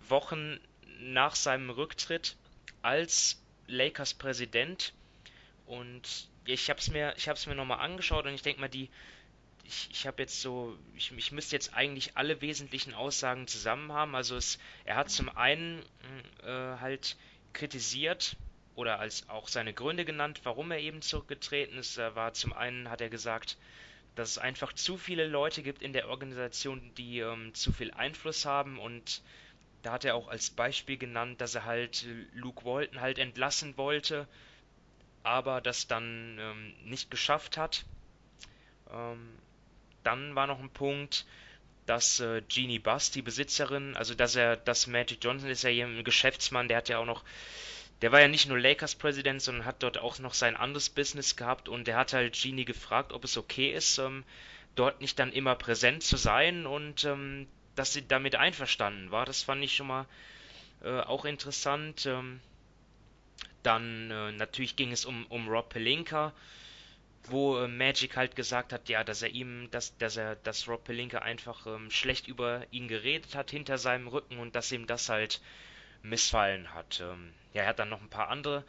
Wochen 0.08 0.58
nach 0.98 1.34
seinem 1.34 1.70
Rücktritt 1.70 2.36
als 2.82 3.42
Lakers 3.66 4.14
Präsident. 4.14 4.92
Und 5.66 6.28
ich 6.44 6.68
habe 6.68 6.80
es 6.80 6.90
mir, 6.90 7.14
ich 7.16 7.28
habe 7.28 7.38
es 7.38 7.46
mir 7.46 7.54
nochmal 7.54 7.80
angeschaut 7.80 8.26
und 8.26 8.34
ich 8.34 8.42
denke 8.42 8.60
mal, 8.60 8.68
die, 8.68 8.88
ich, 9.64 9.88
ich 9.90 10.06
habe 10.06 10.22
jetzt 10.22 10.40
so, 10.40 10.76
ich, 10.96 11.12
ich 11.16 11.32
müsste 11.32 11.56
jetzt 11.56 11.74
eigentlich 11.74 12.16
alle 12.16 12.40
wesentlichen 12.40 12.94
Aussagen 12.94 13.46
zusammen 13.46 13.92
haben. 13.92 14.14
Also 14.14 14.36
es, 14.36 14.58
er 14.84 14.96
hat 14.96 15.10
zum 15.10 15.28
einen 15.36 15.84
äh, 16.42 16.46
halt 16.46 17.16
kritisiert, 17.52 18.36
oder 18.80 18.98
als 18.98 19.28
auch 19.28 19.46
seine 19.48 19.74
Gründe 19.74 20.06
genannt, 20.06 20.40
warum 20.44 20.70
er 20.70 20.78
eben 20.78 21.02
zurückgetreten 21.02 21.78
ist. 21.78 21.98
Er 21.98 22.14
war 22.16 22.32
zum 22.32 22.54
einen 22.54 22.88
hat 22.88 23.02
er 23.02 23.10
gesagt, 23.10 23.58
dass 24.14 24.30
es 24.30 24.38
einfach 24.38 24.72
zu 24.72 24.96
viele 24.96 25.26
Leute 25.26 25.62
gibt 25.62 25.82
in 25.82 25.92
der 25.92 26.08
Organisation, 26.08 26.92
die 26.96 27.20
ähm, 27.20 27.54
zu 27.54 27.72
viel 27.72 27.90
Einfluss 27.92 28.46
haben 28.46 28.78
und 28.78 29.22
da 29.82 29.92
hat 29.92 30.04
er 30.04 30.14
auch 30.14 30.28
als 30.28 30.50
Beispiel 30.50 30.96
genannt, 30.96 31.40
dass 31.40 31.54
er 31.54 31.64
halt 31.66 32.06
Luke 32.32 32.64
Walton 32.64 33.00
halt 33.00 33.18
entlassen 33.18 33.76
wollte, 33.76 34.26
aber 35.22 35.60
das 35.60 35.86
dann 35.86 36.38
ähm, 36.38 36.74
nicht 36.84 37.10
geschafft 37.10 37.58
hat. 37.58 37.84
Ähm, 38.90 39.38
dann 40.02 40.34
war 40.34 40.46
noch 40.46 40.60
ein 40.60 40.70
Punkt, 40.70 41.26
dass 41.86 42.20
äh, 42.20 42.42
Jeannie 42.48 42.78
Buss, 42.78 43.10
die 43.10 43.22
Besitzerin, 43.22 43.96
also 43.96 44.14
dass 44.14 44.36
er, 44.36 44.56
dass 44.56 44.86
Magic 44.86 45.18
Johnson 45.22 45.50
ist 45.50 45.62
ja 45.62 45.70
hier 45.70 45.86
ein 45.86 46.04
Geschäftsmann, 46.04 46.68
der 46.68 46.78
hat 46.78 46.88
ja 46.88 46.98
auch 46.98 47.06
noch 47.06 47.24
der 48.02 48.12
war 48.12 48.20
ja 48.20 48.28
nicht 48.28 48.48
nur 48.48 48.58
Lakers-Präsident, 48.58 49.42
sondern 49.42 49.66
hat 49.66 49.82
dort 49.82 49.98
auch 49.98 50.18
noch 50.20 50.32
sein 50.32 50.56
anderes 50.56 50.88
Business 50.88 51.36
gehabt 51.36 51.68
und 51.68 51.86
der 51.86 51.96
hat 51.96 52.12
halt 52.12 52.40
Genie 52.40 52.64
gefragt, 52.64 53.12
ob 53.12 53.24
es 53.24 53.36
okay 53.36 53.72
ist, 53.72 53.98
ähm, 53.98 54.24
dort 54.74 55.00
nicht 55.00 55.18
dann 55.18 55.32
immer 55.32 55.54
präsent 55.54 56.02
zu 56.02 56.16
sein 56.16 56.66
und 56.66 57.04
ähm, 57.04 57.46
dass 57.74 57.92
sie 57.92 58.06
damit 58.06 58.36
einverstanden 58.36 59.10
war. 59.10 59.26
Das 59.26 59.42
fand 59.42 59.62
ich 59.62 59.76
schon 59.76 59.88
mal 59.88 60.06
äh, 60.82 61.00
auch 61.00 61.24
interessant. 61.24 62.06
Ähm, 62.06 62.40
dann 63.62 64.10
äh, 64.10 64.32
natürlich 64.32 64.76
ging 64.76 64.92
es 64.92 65.04
um, 65.04 65.26
um 65.26 65.48
Rob 65.48 65.68
Pelinka. 65.68 66.32
Wo 67.24 67.58
äh, 67.58 67.68
Magic 67.68 68.16
halt 68.16 68.36
gesagt 68.36 68.72
hat, 68.72 68.88
ja, 68.88 69.04
dass 69.04 69.22
er 69.22 69.30
ihm, 69.30 69.68
dass, 69.70 69.96
dass 69.98 70.16
er, 70.16 70.36
dass 70.36 70.68
Rob 70.68 70.84
Pelinka 70.84 71.18
einfach 71.18 71.66
ähm, 71.66 71.90
schlecht 71.90 72.28
über 72.28 72.66
ihn 72.70 72.88
geredet 72.88 73.34
hat 73.34 73.50
hinter 73.50 73.78
seinem 73.78 74.08
Rücken 74.08 74.38
und 74.38 74.54
dass 74.56 74.72
ihm 74.72 74.86
das 74.86 75.08
halt 75.08 75.40
missfallen 76.02 76.72
hat. 76.74 77.00
Ähm, 77.00 77.32
ja, 77.52 77.62
er 77.62 77.68
hat 77.68 77.78
dann 77.78 77.90
noch 77.90 78.00
ein 78.00 78.08
paar 78.08 78.28
andere 78.28 78.64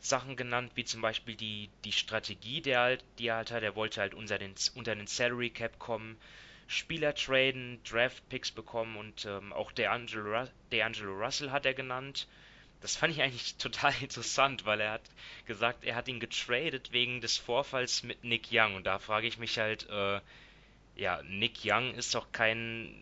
Sachen 0.00 0.36
genannt, 0.36 0.72
wie 0.76 0.84
zum 0.84 1.02
Beispiel 1.02 1.34
die, 1.34 1.68
die 1.84 1.92
Strategie, 1.92 2.62
der 2.62 2.80
halt, 2.80 3.04
die 3.18 3.28
er 3.28 3.36
halt 3.36 3.50
hat. 3.50 3.62
Er 3.62 3.76
wollte 3.76 4.00
halt 4.00 4.14
unter 4.14 4.38
den, 4.38 4.54
unter 4.74 4.94
den 4.94 5.06
Salary 5.06 5.50
Cap 5.50 5.78
kommen, 5.78 6.16
Spieler 6.66 7.14
traden, 7.14 7.80
Draft 7.84 8.26
Picks 8.28 8.50
bekommen 8.50 8.96
und 8.96 9.26
ähm, 9.26 9.52
auch 9.52 9.72
DeAngelo, 9.72 10.46
DeAngelo 10.72 11.12
Russell 11.12 11.50
hat 11.50 11.66
er 11.66 11.74
genannt. 11.74 12.28
Das 12.80 12.96
fand 12.96 13.12
ich 13.12 13.22
eigentlich 13.22 13.54
total 13.58 13.92
interessant, 14.00 14.64
weil 14.64 14.80
er 14.80 14.92
hat 14.92 15.02
gesagt, 15.46 15.84
er 15.84 15.94
hat 15.94 16.08
ihn 16.08 16.20
getradet 16.20 16.92
wegen 16.92 17.20
des 17.20 17.36
Vorfalls 17.36 18.02
mit 18.02 18.24
Nick 18.24 18.48
Young. 18.50 18.74
Und 18.74 18.84
da 18.84 18.98
frage 18.98 19.26
ich 19.26 19.38
mich 19.38 19.58
halt, 19.58 19.88
äh, 19.88 20.20
ja, 20.96 21.22
Nick 21.24 21.58
Young 21.64 21.94
ist 21.94 22.14
doch 22.14 22.32
kein 22.32 22.94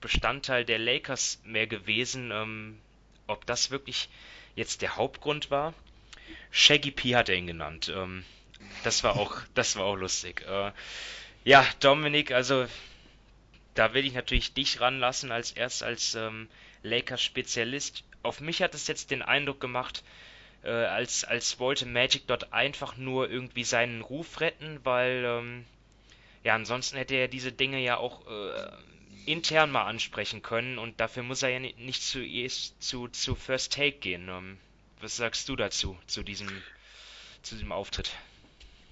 Bestandteil 0.00 0.64
der 0.64 0.78
Lakers 0.78 1.40
mehr 1.44 1.66
gewesen. 1.66 2.30
Ähm, 2.30 2.78
ob 3.26 3.46
das 3.46 3.70
wirklich 3.70 4.08
jetzt 4.54 4.82
der 4.82 4.96
Hauptgrund 4.96 5.50
war? 5.50 5.74
Shaggy 6.50 6.90
P 6.90 7.16
hat 7.16 7.28
er 7.28 7.36
ihn 7.36 7.46
genannt. 7.46 7.92
Ähm, 7.94 8.24
das 8.84 9.04
war 9.04 9.16
auch, 9.16 9.36
das 9.54 9.76
war 9.76 9.84
auch 9.84 9.96
lustig. 9.96 10.42
Äh, 10.46 10.72
ja, 11.44 11.66
Dominik, 11.80 12.32
also 12.32 12.66
da 13.74 13.94
will 13.94 14.06
ich 14.06 14.14
natürlich 14.14 14.54
dich 14.54 14.80
ranlassen 14.80 15.30
als 15.30 15.52
erst 15.52 15.82
als 15.82 16.14
ähm, 16.14 16.48
Lakers-Spezialist. 16.82 18.04
Auf 18.26 18.40
mich 18.40 18.62
hat 18.62 18.74
es 18.74 18.86
jetzt 18.86 19.10
den 19.10 19.22
Eindruck 19.22 19.60
gemacht, 19.60 20.02
äh, 20.62 20.70
als, 20.70 21.24
als 21.24 21.58
wollte 21.58 21.86
Magic 21.86 22.26
dort 22.26 22.52
einfach 22.52 22.96
nur 22.96 23.30
irgendwie 23.30 23.64
seinen 23.64 24.02
Ruf 24.02 24.40
retten, 24.40 24.80
weil 24.84 25.24
ähm, 25.24 25.64
ja, 26.44 26.54
ansonsten 26.54 26.96
hätte 26.96 27.14
er 27.14 27.28
diese 27.28 27.52
Dinge 27.52 27.80
ja 27.80 27.96
auch 27.96 28.26
äh, 28.26 29.30
intern 29.30 29.70
mal 29.70 29.84
ansprechen 29.84 30.42
können 30.42 30.78
und 30.78 31.00
dafür 31.00 31.22
muss 31.22 31.42
er 31.42 31.50
ja 31.50 31.58
nicht 31.60 32.02
zu, 32.02 32.20
zu, 32.78 33.08
zu 33.08 33.34
First 33.34 33.72
Take 33.72 33.98
gehen. 33.98 34.28
Ähm, 34.28 34.58
was 35.00 35.16
sagst 35.16 35.48
du 35.48 35.56
dazu, 35.56 35.96
zu 36.06 36.22
diesem, 36.22 36.48
zu 37.42 37.54
diesem 37.54 37.72
Auftritt? 37.72 38.10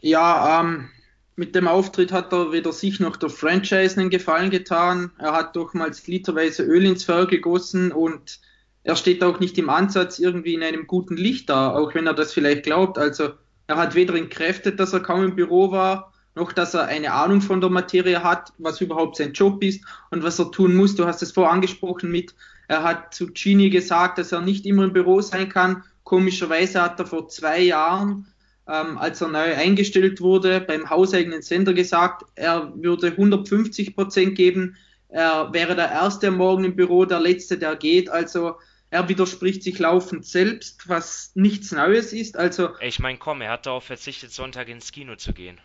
Ja, 0.01 0.61
ähm, 0.61 0.91
mit 1.37 1.55
dem 1.55 1.67
Auftritt 1.67 2.13
hat 2.13 2.33
er 2.33 2.53
weder 2.53 2.73
sich 2.73 3.01
noch 3.01 3.17
der 3.17 3.31
Franchise 3.31 3.99
einen 3.99 4.11
Gefallen 4.11 4.51
getan. 4.51 5.13
Er 5.19 5.33
hat 5.33 5.57
doch 5.57 5.75
mal 5.75 5.91
literweise 6.07 6.63
Öl 6.63 6.85
ins 6.85 7.05
Feuer 7.05 7.27
gegossen 7.27 7.91
und 7.91 8.39
er 8.85 8.97
steht 8.97 9.25
auch 9.25 9.41
nicht 9.41 9.59
im 9.59 9.69
Ansatz 9.69 10.19
irgendwie 10.19 10.55
in 10.55 10.63
einem 10.63 10.87
guten 10.87 11.17
Licht 11.17 11.49
da, 11.51 11.75
auch 11.75 11.95
wenn 11.95 12.07
er 12.07 12.15
das 12.15 12.33
vielleicht 12.33 12.63
glaubt. 12.63 12.99
Also 12.99 13.31
er 13.67 13.77
hat 13.77 13.95
weder 13.95 14.15
entkräftet, 14.15 14.79
dass 14.79 14.93
er 14.93 15.01
kaum 15.01 15.25
im 15.25 15.37
Büro 15.37 15.73
war, 15.73 16.13
noch 16.35 16.53
dass 16.53 16.75
er 16.75 16.85
eine 16.87 17.13
Ahnung 17.13 17.41
von 17.41 17.61
der 17.61 17.71
Materie 17.71 18.23
hat, 18.23 18.53
was 18.59 18.81
überhaupt 18.81 19.17
sein 19.17 19.33
Job 19.33 19.63
ist 19.65 19.85
und 20.11 20.23
was 20.23 20.39
er 20.39 20.51
tun 20.51 20.77
muss. 20.77 20.95
Du 20.95 21.07
hast 21.07 21.23
es 21.23 21.33
vorher 21.33 21.53
angesprochen 21.53 22.11
mit, 22.11 22.35
er 22.69 22.83
hat 22.83 23.15
zu 23.15 23.29
Genie 23.33 23.71
gesagt, 23.71 24.19
dass 24.19 24.33
er 24.33 24.41
nicht 24.41 24.65
immer 24.65 24.85
im 24.85 24.93
Büro 24.93 25.21
sein 25.21 25.49
kann 25.49 25.83
Komischerweise 26.05 26.83
hat 26.83 27.01
er 27.01 27.07
vor 27.07 27.29
zwei 27.29 27.61
Jahren, 27.61 28.27
ähm, 28.69 28.99
als 28.99 29.23
er 29.23 29.29
neu 29.29 29.55
eingestellt 29.55 30.21
wurde, 30.21 30.61
beim 30.61 30.91
hauseigenen 30.91 31.43
Sender 31.43 31.73
gesagt, 31.73 32.25
er 32.35 32.73
würde 32.77 33.09
150 33.09 33.97
Prozent 33.97 34.35
geben. 34.37 34.77
Er 35.09 35.53
wäre 35.53 35.75
der 35.75 35.91
Erste 35.91 36.29
am 36.29 36.37
Morgen 36.37 36.65
im 36.65 36.77
Büro, 36.77 37.07
der 37.07 37.21
Letzte, 37.21 37.59
der 37.59 37.77
geht. 37.77 38.11
Also 38.11 38.57
er 38.95 39.09
widerspricht 39.09 39.65
sich 39.65 39.81
laufend 39.81 40.25
selbst, 40.25 40.89
was 40.89 41.33
nichts 41.35 41.73
Neues 41.73 42.13
ist. 42.13 42.37
Also 42.37 42.71
ich 42.81 43.01
meine, 43.01 43.19
komm, 43.19 43.41
er 43.41 43.51
hat 43.51 43.67
darauf 43.67 43.83
verzichtet, 43.83 44.31
Sonntag 44.31 44.69
ins 44.69 44.93
Kino 44.93 45.17
zu 45.17 45.33
gehen. 45.33 45.61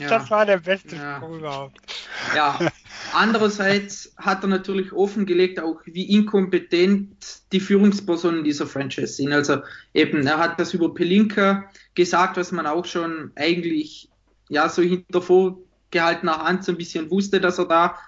Ja. 0.00 0.08
das 0.08 0.30
war 0.30 0.46
der 0.46 0.58
beste 0.58 0.94
ja. 0.94 1.16
Spruch 1.16 1.36
überhaupt. 1.36 1.80
Ja, 2.36 2.60
andererseits 3.12 4.14
hat 4.16 4.44
er 4.44 4.48
natürlich 4.48 4.92
offengelegt, 4.92 5.58
auch 5.58 5.80
wie 5.84 6.08
inkompetent 6.10 7.42
die 7.50 7.58
Führungspersonen 7.58 8.44
dieser 8.44 8.68
Franchise 8.68 9.14
sind. 9.14 9.32
Also 9.32 9.58
eben, 9.92 10.24
er 10.24 10.38
hat 10.38 10.60
das 10.60 10.74
über 10.74 10.94
Pelinka 10.94 11.68
gesagt, 11.96 12.36
was 12.36 12.52
man 12.52 12.66
auch 12.66 12.86
schon 12.86 13.32
eigentlich 13.34 14.08
ja 14.48 14.68
so 14.68 14.80
hinter 14.80 15.22
vorgehaltener 15.22 16.44
Hand 16.44 16.64
so 16.64 16.70
ein 16.70 16.78
bisschen 16.78 17.10
wusste, 17.10 17.40
dass 17.40 17.58
er 17.58 17.66
da 17.66 17.98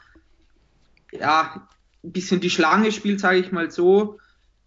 ja 1.10 1.68
ein 2.04 2.12
bisschen 2.12 2.40
die 2.40 2.50
Schlange 2.50 2.92
spielt, 2.92 3.20
sage 3.20 3.38
ich 3.38 3.52
mal 3.52 3.70
so. 3.70 4.18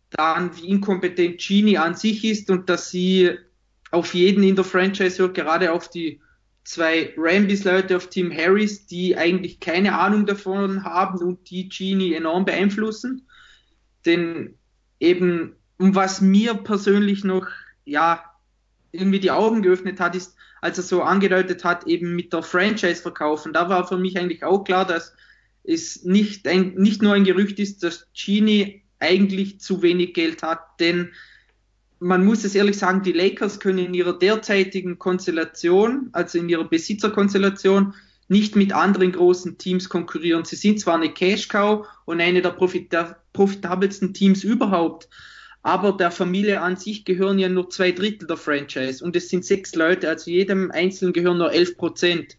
Dann 0.09 0.55
wie 0.57 0.69
inkompetent 0.69 1.39
Genie 1.39 1.77
an 1.77 1.95
sich 1.95 2.23
ist 2.25 2.49
und 2.49 2.69
dass 2.69 2.89
sie 2.89 3.37
auf 3.91 4.13
jeden 4.13 4.43
in 4.43 4.55
der 4.55 4.65
Franchise 4.65 5.19
hört, 5.19 5.35
gerade 5.35 5.71
auf 5.71 5.89
die 5.89 6.21
zwei 6.63 7.13
Rambis-Leute 7.17 7.95
auf 7.95 8.07
Team 8.07 8.31
Harris, 8.31 8.87
die 8.87 9.15
eigentlich 9.15 9.59
keine 9.59 9.97
Ahnung 9.97 10.25
davon 10.25 10.83
haben 10.83 11.19
und 11.19 11.49
die 11.49 11.69
Genie 11.69 12.13
enorm 12.13 12.45
beeinflussen. 12.45 13.27
Denn 14.05 14.55
eben, 14.99 15.55
um 15.77 15.95
was 15.95 16.19
mir 16.19 16.55
persönlich 16.55 17.23
noch, 17.23 17.47
ja, 17.85 18.23
irgendwie 18.91 19.19
die 19.19 19.31
Augen 19.31 19.61
geöffnet 19.61 19.99
hat, 19.99 20.15
ist, 20.15 20.35
als 20.61 20.77
er 20.77 20.83
so 20.83 21.03
angedeutet 21.03 21.63
hat, 21.63 21.87
eben 21.87 22.15
mit 22.15 22.33
der 22.33 22.43
Franchise 22.43 23.01
verkaufen. 23.01 23.53
Da 23.53 23.69
war 23.69 23.87
für 23.87 23.97
mich 23.97 24.17
eigentlich 24.17 24.43
auch 24.43 24.63
klar, 24.63 24.85
dass 24.85 25.13
es 25.67 26.03
nicht, 26.03 26.47
ein, 26.47 26.73
nicht 26.75 27.01
nur 27.01 27.13
ein 27.13 27.25
Gerücht 27.25 27.59
ist, 27.59 27.83
dass 27.83 28.07
Genie 28.13 28.83
eigentlich 28.99 29.59
zu 29.59 29.81
wenig 29.81 30.13
Geld 30.13 30.41
hat, 30.41 30.79
denn 30.79 31.11
man 31.99 32.25
muss 32.25 32.43
es 32.43 32.55
ehrlich 32.55 32.77
sagen, 32.77 33.03
die 33.03 33.11
Lakers 33.11 33.59
können 33.59 33.79
in 33.79 33.93
ihrer 33.93 34.17
derzeitigen 34.17 34.99
Konstellation, 34.99 36.09
also 36.13 36.37
in 36.37 36.49
ihrer 36.49 36.67
Besitzerkonstellation, 36.67 37.93
nicht 38.27 38.55
mit 38.55 38.73
anderen 38.73 39.11
großen 39.11 39.57
Teams 39.57 39.89
konkurrieren. 39.89 40.45
Sie 40.45 40.57
sind 40.57 40.79
zwar 40.79 40.95
eine 40.95 41.13
Cash 41.13 41.47
Cow 41.47 41.87
und 42.05 42.21
eine 42.21 42.41
der 42.41 42.55
profitabelsten 43.33 44.13
Teams 44.13 44.43
überhaupt, 44.43 45.09
aber 45.63 45.93
der 45.93 46.11
Familie 46.11 46.61
an 46.61 46.75
sich 46.75 47.03
gehören 47.03 47.39
ja 47.39 47.49
nur 47.49 47.69
zwei 47.69 47.91
Drittel 47.91 48.27
der 48.27 48.37
Franchise 48.37 49.03
und 49.03 49.15
es 49.15 49.29
sind 49.29 49.43
sechs 49.43 49.75
Leute, 49.75 50.09
also 50.09 50.29
jedem 50.29 50.71
Einzelnen 50.71 51.13
gehören 51.13 51.39
nur 51.39 51.51
elf 51.51 51.77
Prozent. 51.77 52.37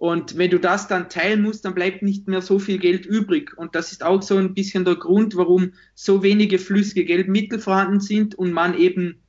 Und 0.00 0.38
wenn 0.38 0.48
du 0.48 0.58
das 0.58 0.88
dann 0.88 1.10
teilen 1.10 1.42
musst, 1.42 1.66
dann 1.66 1.74
bleibt 1.74 2.00
nicht 2.00 2.26
mehr 2.26 2.40
so 2.40 2.58
viel 2.58 2.78
Geld 2.78 3.04
übrig. 3.04 3.52
Und 3.58 3.74
das 3.74 3.92
ist 3.92 4.02
auch 4.02 4.22
so 4.22 4.38
ein 4.38 4.54
bisschen 4.54 4.86
der 4.86 4.94
Grund, 4.94 5.36
warum 5.36 5.74
so 5.94 6.22
wenige 6.22 6.58
flüssige 6.58 7.04
Geldmittel 7.04 7.58
vorhanden 7.58 8.00
sind 8.00 8.34
und 8.34 8.50
man 8.50 8.78
eben 8.78 9.20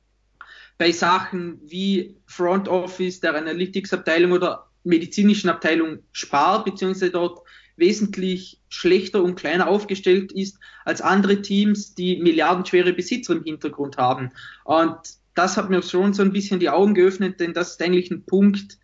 bei 0.78 0.90
Sachen 0.90 1.60
wie 1.62 2.16
Front 2.24 2.68
Office, 2.68 3.20
der 3.20 3.34
Analytics-Abteilung 3.34 4.32
oder 4.32 4.70
medizinischen 4.82 5.50
Abteilung 5.50 5.98
spart, 6.10 6.64
beziehungsweise 6.64 7.12
dort 7.12 7.40
wesentlich 7.76 8.58
schlechter 8.70 9.22
und 9.22 9.34
kleiner 9.34 9.68
aufgestellt 9.68 10.32
ist 10.32 10.58
als 10.86 11.02
andere 11.02 11.42
Teams, 11.42 11.94
die 11.94 12.16
milliardenschwere 12.16 12.94
Besitzer 12.94 13.34
im 13.34 13.44
Hintergrund 13.44 13.98
haben. 13.98 14.30
Und 14.64 14.96
das 15.34 15.58
hat 15.58 15.68
mir 15.68 15.82
schon 15.82 16.14
so 16.14 16.22
ein 16.22 16.32
bisschen 16.32 16.60
die 16.60 16.70
Augen 16.70 16.94
geöffnet, 16.94 17.40
denn 17.40 17.52
das 17.52 17.72
ist 17.72 17.82
eigentlich 17.82 18.10
ein 18.10 18.24
Punkt, 18.24 18.78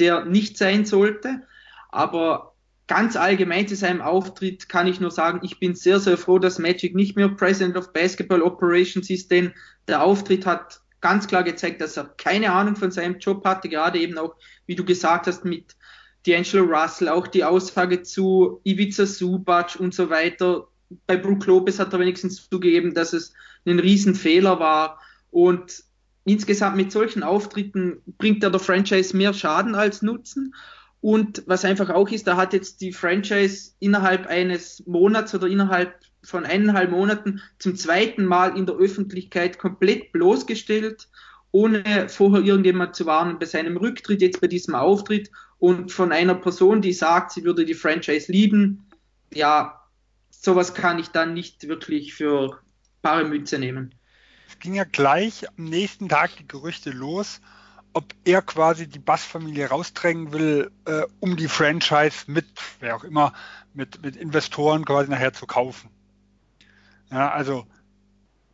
der 0.00 0.24
nicht 0.24 0.58
sein 0.58 0.84
sollte. 0.84 1.42
Aber 1.90 2.54
ganz 2.86 3.14
allgemein 3.16 3.68
zu 3.68 3.76
seinem 3.76 4.00
Auftritt 4.00 4.68
kann 4.68 4.88
ich 4.88 4.98
nur 4.98 5.12
sagen, 5.12 5.40
ich 5.44 5.60
bin 5.60 5.74
sehr, 5.76 6.00
sehr 6.00 6.18
froh, 6.18 6.38
dass 6.38 6.58
Magic 6.58 6.94
nicht 6.94 7.14
mehr 7.14 7.28
President 7.28 7.76
of 7.76 7.92
Basketball 7.92 8.42
Operations 8.42 9.08
ist, 9.10 9.30
denn 9.30 9.52
der 9.86 10.02
Auftritt 10.02 10.46
hat 10.46 10.80
ganz 11.00 11.26
klar 11.26 11.44
gezeigt, 11.44 11.80
dass 11.80 11.96
er 11.96 12.04
keine 12.16 12.52
Ahnung 12.52 12.76
von 12.76 12.90
seinem 12.90 13.18
Job 13.18 13.44
hatte, 13.44 13.68
gerade 13.68 13.98
eben 13.98 14.18
auch, 14.18 14.34
wie 14.66 14.74
du 14.74 14.84
gesagt 14.84 15.26
hast, 15.26 15.44
mit 15.44 15.76
D'Angelo 16.26 16.64
Russell, 16.64 17.08
auch 17.08 17.26
die 17.26 17.44
Aussage 17.44 18.02
zu 18.02 18.60
Ivica 18.64 19.06
Subac 19.06 19.76
und 19.78 19.94
so 19.94 20.10
weiter. 20.10 20.68
Bei 21.06 21.16
Brook 21.16 21.46
Lopez 21.46 21.78
hat 21.78 21.92
er 21.92 22.00
wenigstens 22.00 22.48
zugegeben, 22.48 22.92
dass 22.92 23.12
es 23.12 23.32
ein 23.64 23.78
Riesenfehler 23.78 24.58
war. 24.58 25.00
Und 25.30 25.84
insgesamt 26.24 26.76
mit 26.76 26.92
solchen 26.92 27.22
Auftritten 27.22 28.02
bringt 28.18 28.42
er 28.42 28.50
der 28.50 28.60
Franchise 28.60 29.16
mehr 29.16 29.32
Schaden 29.32 29.74
als 29.74 30.02
Nutzen. 30.02 30.54
Und 31.00 31.42
was 31.46 31.64
einfach 31.64 31.88
auch 31.90 32.10
ist, 32.10 32.26
da 32.26 32.36
hat 32.36 32.52
jetzt 32.52 32.82
die 32.82 32.92
Franchise 32.92 33.72
innerhalb 33.78 34.26
eines 34.26 34.84
Monats 34.86 35.34
oder 35.34 35.46
innerhalb 35.46 35.94
von 36.22 36.44
eineinhalb 36.44 36.90
Monaten 36.90 37.40
zum 37.58 37.74
zweiten 37.74 38.26
Mal 38.26 38.56
in 38.56 38.66
der 38.66 38.76
Öffentlichkeit 38.76 39.58
komplett 39.58 40.12
bloßgestellt, 40.12 41.08
ohne 41.52 42.08
vorher 42.10 42.44
irgendjemand 42.44 42.94
zu 42.94 43.06
warnen 43.06 43.38
bei 43.38 43.46
seinem 43.46 43.78
Rücktritt, 43.78 44.20
jetzt 44.20 44.42
bei 44.42 44.46
diesem 44.46 44.74
Auftritt 44.74 45.30
und 45.58 45.90
von 45.90 46.12
einer 46.12 46.34
Person, 46.34 46.82
die 46.82 46.92
sagt, 46.92 47.32
sie 47.32 47.44
würde 47.44 47.64
die 47.64 47.74
Franchise 47.74 48.30
lieben. 48.30 48.86
Ja, 49.32 49.80
sowas 50.28 50.74
kann 50.74 50.98
ich 50.98 51.08
dann 51.08 51.32
nicht 51.32 51.66
wirklich 51.66 52.12
für 52.12 52.58
bare 53.00 53.24
Mütze 53.24 53.58
nehmen 53.58 53.94
ging 54.58 54.74
ja 54.74 54.84
gleich 54.84 55.48
am 55.48 55.64
nächsten 55.64 56.08
Tag 56.08 56.36
die 56.36 56.46
Gerüchte 56.48 56.90
los, 56.90 57.40
ob 57.92 58.04
er 58.24 58.42
quasi 58.42 58.86
die 58.86 58.98
Bass-Familie 58.98 59.68
rausdrängen 59.68 60.32
will, 60.32 60.70
äh, 60.86 61.02
um 61.20 61.36
die 61.36 61.48
Franchise 61.48 62.24
mit, 62.30 62.46
wer 62.80 62.96
auch 62.96 63.04
immer, 63.04 63.32
mit, 63.74 64.02
mit 64.02 64.16
Investoren 64.16 64.84
quasi 64.84 65.10
nachher 65.10 65.32
zu 65.32 65.46
kaufen. 65.46 65.90
Ja, 67.10 67.30
also 67.30 67.66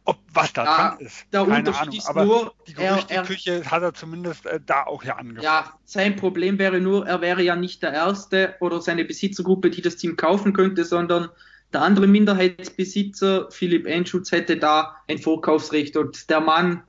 Ob 0.05 0.19
was 0.33 0.53
da 0.53 0.65
Ja, 0.65 0.77
dran 0.77 1.01
ist, 1.01 1.27
der 1.33 1.45
keine 1.45 1.75
Ahnung. 1.77 2.01
Aber 2.07 2.25
nur, 2.25 2.55
die 2.69 2.75
er- 2.75 2.95
Gerüchteküche 2.95 3.69
hat 3.71 3.83
er 3.83 3.93
zumindest 3.93 4.47
äh, 4.47 4.61
da 4.65 4.85
auch 4.85 5.03
ja 5.03 5.17
angefangen. 5.17 5.43
Ja, 5.43 5.75
sein 5.85 6.15
Problem 6.17 6.59
wäre 6.59 6.81
nur, 6.81 7.07
er 7.07 7.21
wäre 7.21 7.43
ja 7.43 7.57
nicht 7.57 7.83
der 7.83 7.93
Erste 7.93 8.55
oder 8.61 8.81
seine 8.81 9.05
Besitzergruppe, 9.05 9.69
die 9.71 9.83
das 9.83 9.97
Team 9.97 10.17
kaufen 10.17 10.53
könnte, 10.53 10.85
sondern 10.85 11.29
der 11.73 11.83
andere 11.83 12.07
Minderheitsbesitzer, 12.07 13.51
Philipp 13.51 13.87
Enschutz, 13.87 14.33
hätte 14.33 14.57
da 14.57 14.97
ein 15.09 15.19
Vorkaufsrecht 15.19 15.97
und 15.97 16.31
der 16.31 16.41
Mann 16.41 16.83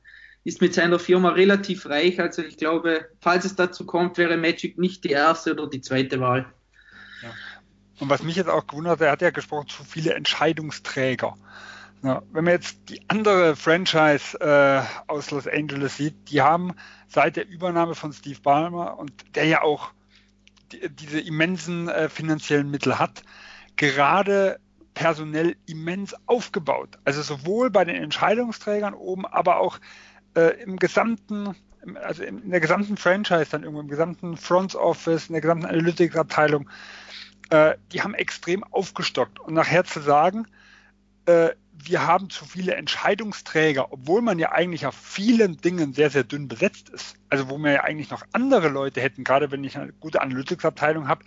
ist 0.44 0.62
mit 0.62 0.74
seiner 0.74 0.98
Firma 0.98 1.30
relativ 1.30 1.88
reich. 1.88 2.22
Also 2.22 2.42
ich 2.42 2.58
glaube, 2.58 3.10
falls 3.20 3.44
es 3.44 3.56
dazu 3.56 3.86
kommt, 3.86 4.18
wäre 4.18 4.38
Magic 4.38 4.78
nicht 4.78 5.04
die 5.04 5.10
erste 5.10 5.52
oder 5.52 5.68
die 5.68 5.82
zweite 5.82 6.22
Wahl. 6.22 6.46
Und 8.00 8.10
was 8.10 8.24
mich 8.24 8.36
jetzt 8.36 8.50
auch 8.50 8.66
gewundert 8.68 8.94
hat, 8.94 9.02
er 9.02 9.12
hat 9.12 9.22
ja 9.22 9.32
gesprochen, 9.32 9.68
zu 9.68 9.84
viele 9.84 10.14
Entscheidungsträger. 10.14 11.36
Ja, 12.04 12.22
wenn 12.32 12.44
man 12.44 12.54
jetzt 12.54 12.78
die 12.90 13.02
andere 13.08 13.56
Franchise 13.56 14.40
äh, 14.40 14.84
aus 15.08 15.32
Los 15.32 15.48
Angeles 15.48 15.98
sieht, 15.98 16.30
die 16.30 16.42
haben 16.42 16.74
seit 17.08 17.36
der 17.36 17.48
Übernahme 17.48 17.96
von 17.96 18.14
Steve 18.14 18.40
Ballmer 18.40 19.00
und 19.00 19.12
der 19.36 19.46
ja 19.46 19.64
auch 19.64 19.92
die, 20.72 20.90
diese 20.90 21.20
immensen 21.20 21.90
äh, 21.90 22.08
finanziellen 22.08 22.70
Mittel 22.70 23.00
hat, 23.00 23.24
gerade 23.78 24.60
personell 24.98 25.56
immens 25.68 26.16
aufgebaut. 26.26 26.98
Also 27.06 27.22
sowohl 27.22 27.70
bei 27.70 27.86
den 27.86 27.96
Entscheidungsträgern 27.98 28.96
oben, 28.96 29.28
aber 29.28 29.60
auch 29.60 29.78
äh, 30.36 30.60
im 30.64 30.78
gesamten, 30.78 31.56
also 32.02 32.24
in, 32.24 32.42
in 32.42 32.50
der 32.50 32.60
gesamten 32.60 32.98
Franchise, 32.98 33.52
dann 33.52 33.62
irgendwo 33.62 33.82
im 33.82 33.90
gesamten 33.90 34.38
Front 34.38 34.74
Office, 34.74 35.28
in 35.28 35.34
der 35.34 35.42
gesamten 35.42 35.68
Analytics-Abteilung, 35.68 36.68
äh, 37.52 37.76
die 37.92 38.02
haben 38.02 38.16
extrem 38.16 38.64
aufgestockt. 38.64 39.40
Und 39.40 39.54
nachher 39.54 39.84
zu 39.84 40.00
sagen, 40.00 40.48
äh, 41.28 41.50
wir 41.74 42.08
haben 42.08 42.32
zu 42.32 42.44
viele 42.44 42.74
Entscheidungsträger, 42.74 43.94
obwohl 43.94 44.24
man 44.24 44.40
ja 44.40 44.52
eigentlich 44.52 44.88
auf 44.88 44.96
vielen 44.96 45.58
Dingen 45.58 45.94
sehr, 45.94 46.10
sehr 46.10 46.24
dünn 46.24 46.48
besetzt 46.48 46.90
ist. 46.90 47.18
Also 47.30 47.52
wo 47.52 47.60
wir 47.60 47.72
ja 47.72 47.84
eigentlich 47.84 48.10
noch 48.10 48.24
andere 48.34 48.70
Leute 48.70 49.00
hätten, 49.00 49.24
gerade 49.24 49.52
wenn 49.52 49.64
ich 49.64 49.78
eine 49.78 49.94
gute 49.94 50.24
Analytics-Abteilung 50.24 51.08
habe, 51.08 51.24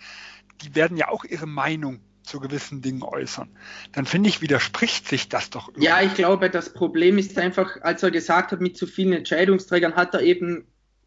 die 0.61 0.75
werden 0.75 0.97
ja 0.97 1.07
auch 1.07 1.23
ihre 1.23 1.47
Meinung 1.47 2.01
zu 2.23 2.39
gewissen 2.39 2.81
Dingen 2.81 3.03
äußern. 3.03 3.49
Dann 3.93 4.05
finde 4.05 4.29
ich, 4.29 4.41
widerspricht 4.41 5.07
sich 5.07 5.29
das 5.29 5.49
doch 5.49 5.69
irgendwie. 5.69 5.85
Ja, 5.85 6.01
ich 6.01 6.13
glaube, 6.13 6.49
das 6.49 6.73
Problem 6.73 7.17
ist 7.17 7.37
einfach, 7.37 7.81
als 7.81 8.03
er 8.03 8.11
gesagt 8.11 8.51
hat, 8.51 8.61
mit 8.61 8.77
zu 8.77 8.87
vielen 8.87 9.13
Entscheidungsträgern 9.13 9.95
hat 9.95 10.13
er 10.13 10.21
eben 10.21 10.65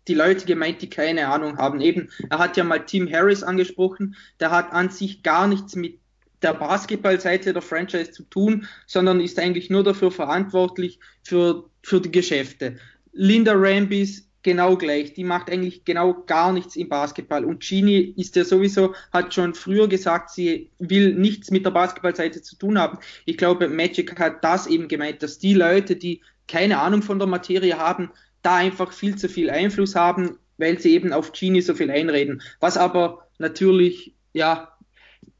die 0.08 0.14
Leute 0.14 0.44
gemeint, 0.44 0.82
die 0.82 0.90
keine 0.90 1.28
Ahnung 1.28 1.58
haben. 1.58 1.80
Eben, 1.80 2.10
er 2.28 2.38
hat 2.38 2.56
ja 2.56 2.64
mal 2.64 2.84
Tim 2.84 3.10
Harris 3.10 3.42
angesprochen, 3.42 4.16
der 4.40 4.50
hat 4.50 4.72
an 4.72 4.90
sich 4.90 5.22
gar 5.22 5.46
nichts 5.46 5.76
mit 5.76 6.00
der 6.42 6.54
Basketballseite 6.54 7.52
der 7.54 7.62
Franchise 7.62 8.10
zu 8.10 8.22
tun, 8.24 8.66
sondern 8.86 9.20
ist 9.20 9.38
eigentlich 9.38 9.70
nur 9.70 9.82
dafür 9.82 10.10
verantwortlich 10.10 11.00
für, 11.22 11.70
für 11.82 12.00
die 12.00 12.10
Geschäfte. 12.10 12.76
Linda 13.12 13.54
Rambis 13.54 14.28
genau 14.44 14.76
gleich, 14.76 15.14
die 15.14 15.24
macht 15.24 15.50
eigentlich 15.50 15.84
genau 15.84 16.14
gar 16.26 16.52
nichts 16.52 16.76
im 16.76 16.88
Basketball. 16.88 17.44
Und 17.44 17.66
Genie 17.66 18.14
ist 18.16 18.36
ja 18.36 18.44
sowieso, 18.44 18.94
hat 19.12 19.34
schon 19.34 19.54
früher 19.54 19.88
gesagt, 19.88 20.30
sie 20.30 20.70
will 20.78 21.14
nichts 21.14 21.50
mit 21.50 21.64
der 21.64 21.72
Basketballseite 21.72 22.42
zu 22.42 22.56
tun 22.56 22.78
haben. 22.78 22.98
Ich 23.24 23.36
glaube, 23.36 23.68
Magic 23.68 24.16
hat 24.20 24.44
das 24.44 24.68
eben 24.68 24.86
gemeint, 24.86 25.22
dass 25.22 25.38
die 25.38 25.54
Leute, 25.54 25.96
die 25.96 26.20
keine 26.46 26.78
Ahnung 26.78 27.02
von 27.02 27.18
der 27.18 27.26
Materie 27.26 27.76
haben, 27.76 28.10
da 28.42 28.56
einfach 28.56 28.92
viel 28.92 29.16
zu 29.16 29.28
viel 29.28 29.50
Einfluss 29.50 29.96
haben, 29.96 30.38
weil 30.58 30.78
sie 30.78 30.92
eben 30.92 31.12
auf 31.12 31.32
Genie 31.32 31.62
so 31.62 31.74
viel 31.74 31.90
einreden. 31.90 32.42
Was 32.60 32.76
aber 32.76 33.26
natürlich, 33.38 34.14
ja, 34.34 34.76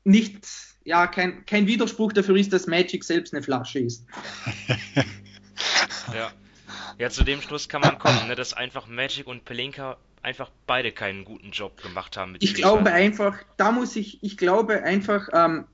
nicht, 0.03 0.47
ja, 0.85 1.07
kein, 1.07 1.45
kein 1.47 1.67
Widerspruch 1.67 2.13
dafür 2.13 2.37
ist, 2.37 2.53
dass 2.53 2.67
Magic 2.67 3.05
selbst 3.05 3.33
eine 3.33 3.43
Flasche 3.43 3.79
ist. 3.79 4.07
Ja. 6.13 6.33
Ja, 6.99 7.11
zu 7.11 7.24
dem 7.24 7.41
Schluss 7.41 7.68
kann 7.68 7.80
man 7.80 7.99
kommen, 7.99 8.28
ne, 8.28 8.35
dass 8.35 8.55
einfach 8.55 8.87
Magic 8.87 9.26
und 9.26 9.45
Pelinka 9.45 9.97
einfach 10.22 10.51
beide 10.66 10.93
keinen 10.93 11.24
guten 11.24 11.51
Job 11.51 11.82
gemacht 11.82 12.16
haben. 12.16 12.37
Ich 12.41 12.55
glaube 12.55 12.93
einfach, 12.93 13.37
da 13.57 13.72
muss 13.72 13.95
ich, 13.97 14.22
ich 14.22 14.37
glaube 14.37 14.82
einfach, 14.82 15.28
ähm, 15.32 15.66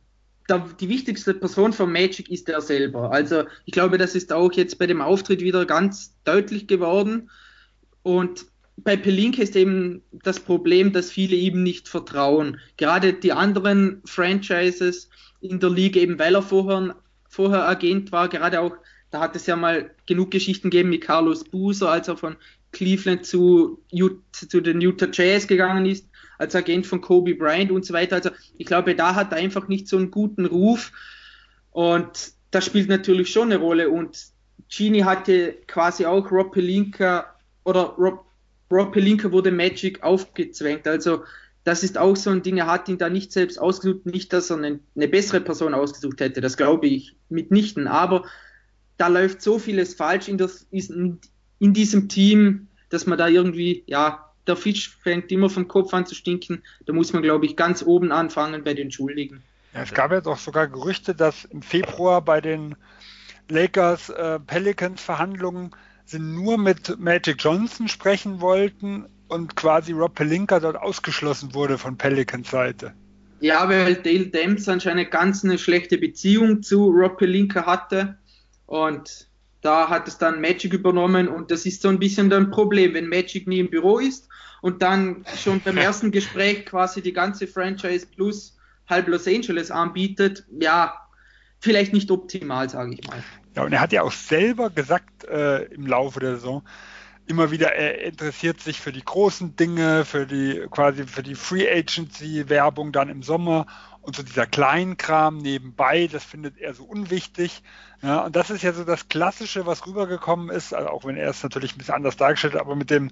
da, 0.49 0.67
die 0.81 0.89
wichtigste 0.89 1.35
Person 1.35 1.73
von 1.73 1.93
Magic 1.93 2.29
ist 2.29 2.49
er 2.49 2.61
selber. 2.61 3.13
Also 3.13 3.45
ich 3.65 3.73
glaube, 3.73 3.99
das 3.99 4.15
ist 4.15 4.33
auch 4.33 4.53
jetzt 4.53 4.79
bei 4.79 4.87
dem 4.87 5.01
Auftritt 5.01 5.41
wieder 5.41 5.65
ganz 5.65 6.17
deutlich 6.25 6.67
geworden. 6.67 7.31
Und 8.03 8.47
bei 8.77 8.97
Pelinka 8.97 9.43
ist 9.43 9.55
eben 9.55 10.03
das 10.11 10.41
Problem, 10.41 10.93
dass 10.93 11.11
viele 11.11 11.37
ihm 11.37 11.63
nicht 11.63 11.89
vertrauen. 11.89 12.59
Gerade 12.77 13.13
die 13.13 13.33
anderen 13.33 14.03
Franchises 14.05 15.09
in 15.41 15.61
der 15.61 15.71
Liga, 15.71 16.01
eben 16.01 16.19
weil 16.19 16.35
er 16.35 16.43
vorher, 16.43 16.97
vorher 17.29 17.69
Agent 17.69 18.11
war, 18.11 18.29
gerade 18.29 18.61
auch, 18.61 18.77
da 19.11 19.21
hat 19.21 19.37
es 19.37 19.47
ja 19.47 19.57
mal 19.57 19.91
genug 20.07 20.31
Geschichten 20.31 20.71
gegeben 20.71 20.91
mit 20.91 21.03
Carlos 21.03 21.45
Buser, 21.45 21.91
als 21.91 22.09
er 22.09 22.17
von 22.17 22.37
Cleveland 22.73 23.27
zu, 23.27 23.83
zu 24.33 24.61
den 24.61 24.81
Utah 24.81 25.09
Jazz 25.13 25.47
gegangen 25.47 25.87
ist, 25.87 26.09
als 26.39 26.55
Agent 26.55 26.87
von 26.87 27.01
Kobe 27.01 27.35
Bryant 27.35 27.71
und 27.71 27.85
so 27.85 27.93
weiter. 27.93 28.17
Also 28.17 28.31
ich 28.57 28.67
glaube, 28.67 28.95
da 28.95 29.15
hat 29.15 29.33
er 29.33 29.39
einfach 29.39 29.69
nicht 29.69 29.89
so 29.89 29.97
einen 29.97 30.11
guten 30.11 30.47
Ruf. 30.47 30.93
Und 31.73 32.33
das 32.51 32.65
spielt 32.65 32.89
natürlich 32.89 33.31
schon 33.31 33.53
eine 33.53 33.61
Rolle. 33.61 33.91
Und 33.91 34.19
Genie 34.69 35.05
hatte 35.05 35.57
quasi 35.67 36.07
auch 36.07 36.31
Rob 36.31 36.53
Pelinka 36.53 37.35
oder 37.65 37.95
Rob, 37.99 38.25
Rob 38.71 38.93
Pelinka 38.93 39.33
wurde 39.33 39.51
Magic 39.51 40.03
aufgezwängt. 40.03 40.87
Also 40.87 41.25
das 41.65 41.83
ist 41.83 41.99
auch 41.99 42.17
so 42.17 42.31
ein 42.31 42.43
Ding, 42.43 42.57
er 42.59 42.67
hat 42.67 42.89
ihn 42.89 42.99
da 42.99 43.11
nicht 43.11 43.33
selbst 43.33 43.59
ausgesucht, 43.59 44.07
nicht, 44.07 44.33
dass 44.33 44.51
er 44.51 44.57
eine, 44.57 44.81
eine 44.97 45.09
bessere 45.09 45.41
Person 45.41 45.75
ausgesucht 45.75 46.21
hätte, 46.21 46.41
das 46.41 46.57
glaube 46.57 46.87
ich 46.87 47.17
mitnichten, 47.29 47.87
aber 47.87 48.25
da 49.01 49.09
läuft 49.09 49.41
so 49.41 49.59
vieles 49.59 49.95
falsch 49.95 50.29
in, 50.29 50.37
das, 50.37 50.67
in, 50.71 51.19
in 51.59 51.73
diesem 51.73 52.11
Team, 52.11 52.69
dass 52.91 53.07
man 53.07 53.17
da 53.17 53.29
irgendwie, 53.29 53.83
ja, 53.87 54.31
der 54.47 54.57
Fisch 54.57 54.95
fängt 55.03 55.33
immer 55.33 55.49
vom 55.49 55.69
Kopf 55.69 55.95
an 55.95 56.05
zu 56.05 56.15
stinken. 56.15 56.63
Da 56.85 56.93
muss 56.93 57.15
man, 57.15 57.23
glaube 57.23 57.47
ich, 57.47 57.57
ganz 57.57 57.83
oben 57.83 58.13
anfangen 58.13 58.63
bei 58.63 58.75
den 58.75 58.91
Schuldigen. 58.91 59.43
Ja, 59.73 59.83
es 59.83 59.95
gab 59.95 60.13
jetzt 60.13 60.27
auch 60.27 60.37
sogar 60.37 60.69
Gerüchte, 60.69 61.15
dass 61.15 61.47
im 61.47 61.63
Februar 61.63 62.21
bei 62.21 62.43
den 62.43 62.75
Lakers 63.49 64.11
äh, 64.11 64.39
Pelicans 64.39 65.01
Verhandlungen 65.01 65.71
sie 66.05 66.19
nur 66.19 66.59
mit 66.59 66.99
Magic 66.99 67.37
Johnson 67.39 67.89
sprechen 67.89 68.43
wollten 68.43 69.07
und 69.29 69.57
quasi 69.57 69.93
Rob 69.93 70.15
Pelinka 70.15 70.61
dort 70.61 70.77
ausgeschlossen 70.77 71.55
wurde 71.55 71.79
von 71.79 71.97
Pelicans 71.97 72.51
Seite. 72.51 72.93
Ja, 73.41 73.67
weil 73.67 73.95
Dale 73.95 74.27
Demps 74.27 74.69
anscheinend 74.69 75.11
ganz 75.11 75.43
eine 75.43 75.57
schlechte 75.57 75.97
Beziehung 75.97 76.63
zu 76.63 76.91
Rob 76.91 77.17
Pelinka 77.17 77.65
hatte 77.65 78.19
und 78.71 79.27
da 79.63 79.89
hat 79.89 80.07
es 80.07 80.17
dann 80.17 80.41
Magic 80.41 80.73
übernommen 80.73 81.27
und 81.27 81.51
das 81.51 81.67
ist 81.67 81.83
so 81.83 81.89
ein 81.89 81.99
bisschen 81.99 82.33
ein 82.33 82.53
Problem, 82.53 82.95
wenn 82.95 83.09
Magic 83.09 83.49
nie 83.49 83.59
im 83.59 83.69
Büro 83.69 83.99
ist 83.99 84.29
und 84.63 84.81
dann 84.81 85.25
schon 85.37 85.61
beim 85.61 85.77
ersten 85.89 86.13
Gespräch 86.13 86.67
quasi 86.67 87.03
die 87.03 87.13
ganze 87.13 87.49
Franchise 87.49 88.07
plus 88.07 88.57
halb 88.89 89.09
Los 89.09 89.27
Angeles 89.27 89.73
anbietet, 89.73 90.45
ja, 90.61 90.95
vielleicht 91.59 91.93
nicht 91.93 92.13
optimal, 92.13 92.71
sage 92.71 92.95
ich 92.95 93.07
mal. 93.09 93.25
Ja, 93.57 93.65
und 93.65 93.73
er 93.73 93.81
hat 93.81 93.93
ja 93.93 94.03
auch 94.03 94.13
selber 94.13 94.71
gesagt 94.71 95.25
äh, 95.25 95.65
im 95.65 95.85
Laufe 95.85 96.21
der 96.21 96.37
Saison, 96.37 96.63
immer 97.27 97.51
wieder, 97.51 97.73
er 97.75 98.05
interessiert 98.05 98.61
sich 98.61 98.81
für 98.81 98.93
die 98.93 99.05
großen 99.05 99.57
Dinge, 99.57 100.05
für 100.05 100.27
die 100.27 100.65
quasi 100.71 101.09
für 101.09 101.25
die 101.25 101.35
Free 101.35 101.69
Agency 101.69 102.49
Werbung 102.49 102.93
dann 102.93 103.09
im 103.09 103.25
Sommer 103.25 103.67
und 104.03 104.17
so 104.17 104.23
dieser 104.23 104.47
Kleinkram 104.47 105.39
nebenbei, 105.39 106.07
das 106.07 106.25
findet 106.25 106.59
er 106.59 106.75
so 106.75 106.85
unwichtig. 106.85 107.63
Ja, 108.03 108.21
und 108.21 108.35
das 108.35 108.51
ist 108.51 108.63
ja 108.63 108.73
so 108.73 108.85
das 108.85 109.09
Klassische, 109.09 109.67
was 109.67 109.87
rübergekommen 109.87 110.49
ist, 110.49 110.73
also 110.73 110.89
auch 110.89 111.05
wenn 111.05 111.17
er 111.17 111.31
es 111.31 111.43
natürlich 111.43 111.75
ein 111.75 111.79
bisschen 111.79 111.95
anders 111.95 112.17
dargestellt 112.17 112.55
hat, 112.55 112.61
aber 112.61 112.77
mit 112.77 112.91
dem 112.91 113.11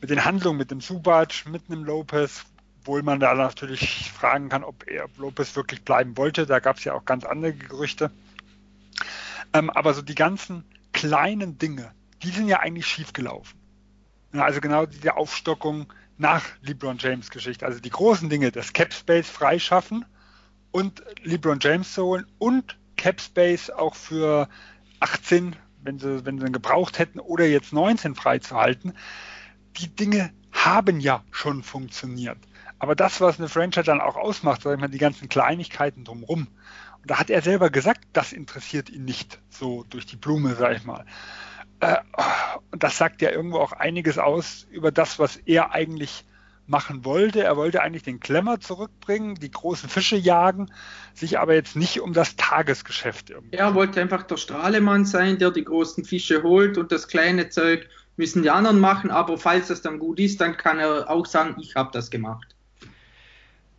mit 0.00 0.10
den 0.10 0.24
Handlungen, 0.24 0.58
mit 0.58 0.70
dem 0.70 0.80
Subac, 0.80 1.46
mit 1.46 1.62
einem 1.68 1.84
Lopez, 1.84 2.44
obwohl 2.80 3.02
man 3.02 3.20
da 3.20 3.34
natürlich 3.34 4.10
fragen 4.12 4.48
kann, 4.48 4.64
ob 4.64 4.88
er 4.88 5.08
Lopez 5.18 5.54
wirklich 5.56 5.82
bleiben 5.82 6.16
wollte. 6.16 6.46
Da 6.46 6.60
gab 6.60 6.76
es 6.78 6.84
ja 6.84 6.94
auch 6.94 7.04
ganz 7.04 7.24
andere 7.24 7.52
Gerüchte. 7.52 8.10
Ähm, 9.52 9.70
aber 9.70 9.94
so 9.94 10.02
die 10.02 10.14
ganzen 10.14 10.64
kleinen 10.92 11.58
Dinge, 11.58 11.92
die 12.22 12.30
sind 12.30 12.48
ja 12.48 12.60
eigentlich 12.60 12.86
schiefgelaufen. 12.86 13.58
Ja, 14.32 14.44
also 14.44 14.60
genau 14.60 14.86
diese 14.86 15.16
Aufstockung 15.16 15.92
nach 16.18 16.44
LeBron 16.62 16.98
James 16.98 17.30
Geschichte. 17.30 17.64
Also 17.64 17.80
die 17.80 17.90
großen 17.90 18.28
Dinge, 18.28 18.52
das 18.52 18.72
Cap 18.72 18.92
Space 18.92 19.28
freischaffen 19.28 20.04
und 20.70 21.02
LeBron 21.22 21.58
James 21.60 21.94
zu 21.94 22.04
holen 22.04 22.26
und 22.38 22.76
Cap 22.96 23.20
Space 23.20 23.70
auch 23.70 23.94
für 23.94 24.48
18, 25.00 25.56
wenn 25.82 25.98
sie, 25.98 26.26
wenn 26.26 26.38
sie 26.38 26.46
ihn 26.46 26.52
gebraucht 26.52 26.98
hätten, 26.98 27.20
oder 27.20 27.46
jetzt 27.46 27.72
19 27.72 28.14
freizuhalten. 28.14 28.92
Die 29.76 29.94
Dinge 29.94 30.32
haben 30.52 31.00
ja 31.00 31.24
schon 31.30 31.62
funktioniert. 31.62 32.38
Aber 32.80 32.94
das, 32.94 33.20
was 33.20 33.38
eine 33.38 33.48
Franchise 33.48 33.84
dann 33.84 34.00
auch 34.00 34.16
ausmacht, 34.16 34.62
sag 34.62 34.74
ich 34.74 34.80
mal, 34.80 34.88
die 34.88 34.98
ganzen 34.98 35.28
Kleinigkeiten 35.28 36.04
drumherum. 36.04 36.48
Und 37.02 37.10
da 37.10 37.18
hat 37.18 37.30
er 37.30 37.42
selber 37.42 37.70
gesagt, 37.70 38.04
das 38.12 38.32
interessiert 38.32 38.90
ihn 38.90 39.04
nicht 39.04 39.40
so 39.50 39.84
durch 39.90 40.06
die 40.06 40.16
Blume, 40.16 40.54
sag 40.56 40.76
ich 40.76 40.84
mal. 40.84 41.04
Äh, 41.80 41.96
und 42.70 42.82
das 42.82 42.98
sagt 42.98 43.22
ja 43.22 43.30
irgendwo 43.30 43.58
auch 43.58 43.72
einiges 43.72 44.18
aus 44.18 44.66
über 44.70 44.90
das, 44.90 45.18
was 45.18 45.36
er 45.36 45.72
eigentlich 45.72 46.24
machen 46.68 47.04
wollte. 47.04 47.42
Er 47.42 47.56
wollte 47.56 47.82
eigentlich 47.82 48.02
den 48.02 48.20
Klemmer 48.20 48.60
zurückbringen, 48.60 49.36
die 49.36 49.50
großen 49.50 49.88
Fische 49.88 50.16
jagen, 50.16 50.70
sich 51.14 51.38
aber 51.38 51.54
jetzt 51.54 51.76
nicht 51.76 52.00
um 52.00 52.12
das 52.12 52.36
Tagesgeschäft 52.36 53.30
irgendwie. 53.30 53.56
Er 53.56 53.74
wollte 53.74 54.00
einfach 54.00 54.22
der 54.24 54.36
Strahlemann 54.36 55.06
sein, 55.06 55.38
der 55.38 55.50
die 55.50 55.64
großen 55.64 56.04
Fische 56.04 56.42
holt 56.42 56.76
und 56.76 56.92
das 56.92 57.08
kleine 57.08 57.48
Zeug 57.48 57.88
müssen 58.16 58.42
die 58.42 58.50
anderen 58.50 58.80
machen, 58.80 59.10
aber 59.10 59.38
falls 59.38 59.68
das 59.68 59.80
dann 59.80 59.98
gut 59.98 60.18
ist, 60.18 60.40
dann 60.40 60.56
kann 60.56 60.78
er 60.78 61.08
auch 61.08 61.24
sagen, 61.24 61.56
ich 61.60 61.74
habe 61.76 61.90
das 61.92 62.10
gemacht. 62.10 62.54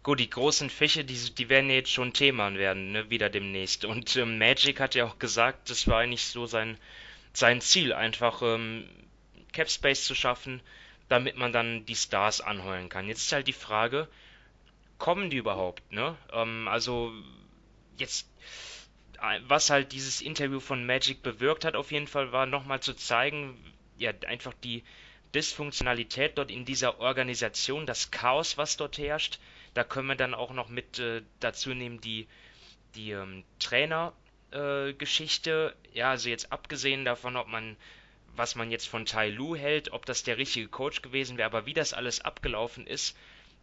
Gut, 0.01 0.21
die 0.21 0.29
großen 0.29 0.69
Fische, 0.69 1.03
die, 1.03 1.17
die 1.35 1.49
werden 1.49 1.69
jetzt 1.69 1.91
schon 1.91 2.13
Thema 2.13 2.53
werden, 2.53 2.93
ne, 2.93 3.09
wieder 3.09 3.29
demnächst. 3.29 3.83
Und 3.83 4.15
ähm, 4.15 4.39
Magic 4.39 4.79
hat 4.79 4.95
ja 4.95 5.05
auch 5.05 5.19
gesagt, 5.19 5.69
das 5.69 5.87
war 5.87 5.99
eigentlich 5.99 6.23
so 6.23 6.45
sein, 6.45 6.77
sein 7.34 7.61
Ziel, 7.61 7.93
einfach 7.93 8.41
ähm, 8.41 8.89
Capspace 9.53 10.03
zu 10.03 10.15
schaffen, 10.15 10.61
damit 11.07 11.36
man 11.36 11.51
dann 11.51 11.86
die 11.86 11.95
Stars 11.95 12.41
anheuern 12.41 12.89
kann. 12.89 13.07
Jetzt 13.07 13.23
ist 13.23 13.32
halt 13.32 13.47
die 13.47 13.53
Frage, 13.53 14.07
kommen 14.97 15.30
die 15.30 15.38
überhaupt, 15.38 15.91
ne? 15.91 16.15
Ähm, 16.32 16.67
also 16.67 17.11
jetzt, 17.97 18.27
äh, 19.21 19.39
was 19.47 19.69
halt 19.69 19.91
dieses 19.91 20.21
Interview 20.21 20.59
von 20.59 20.86
Magic 20.86 21.23
bewirkt 21.23 21.65
hat, 21.65 21.75
auf 21.75 21.91
jeden 21.91 22.07
Fall 22.07 22.32
war 22.32 22.45
nochmal 22.45 22.82
zu 22.82 22.93
zeigen, 22.93 23.57
ja, 23.97 24.11
einfach 24.27 24.53
die 24.63 24.84
Dysfunktionalität 25.34 26.38
dort 26.38 26.51
in 26.51 26.65
dieser 26.65 26.99
Organisation, 26.99 27.86
das 27.86 28.11
Chaos, 28.11 28.57
was 28.57 28.77
dort 28.77 28.97
herrscht. 28.97 29.39
Da 29.73 29.84
können 29.84 30.07
wir 30.07 30.15
dann 30.15 30.34
auch 30.34 30.51
noch 30.51 30.69
mit 30.69 30.99
äh, 30.99 31.21
dazu 31.39 31.73
nehmen 31.73 32.01
die, 32.01 32.27
die 32.95 33.11
ähm, 33.11 33.43
Trainer-Geschichte. 33.59 34.28
Äh, 34.51 34.93
ja, 35.93 36.11
also 36.11 36.29
jetzt 36.29 36.51
abgesehen 36.51 37.05
davon, 37.05 37.35
ob 37.37 37.47
man 37.47 37.77
was 38.35 38.55
man 38.55 38.71
jetzt 38.71 38.87
von 38.87 39.05
Tai 39.05 39.29
Lu 39.29 39.55
hält, 39.55 39.91
ob 39.91 40.05
das 40.05 40.23
der 40.23 40.37
richtige 40.37 40.69
Coach 40.69 41.01
gewesen 41.01 41.37
wäre, 41.37 41.47
aber 41.47 41.65
wie 41.65 41.73
das 41.73 41.93
alles 41.93 42.21
abgelaufen 42.21 42.87
ist, 42.87 43.17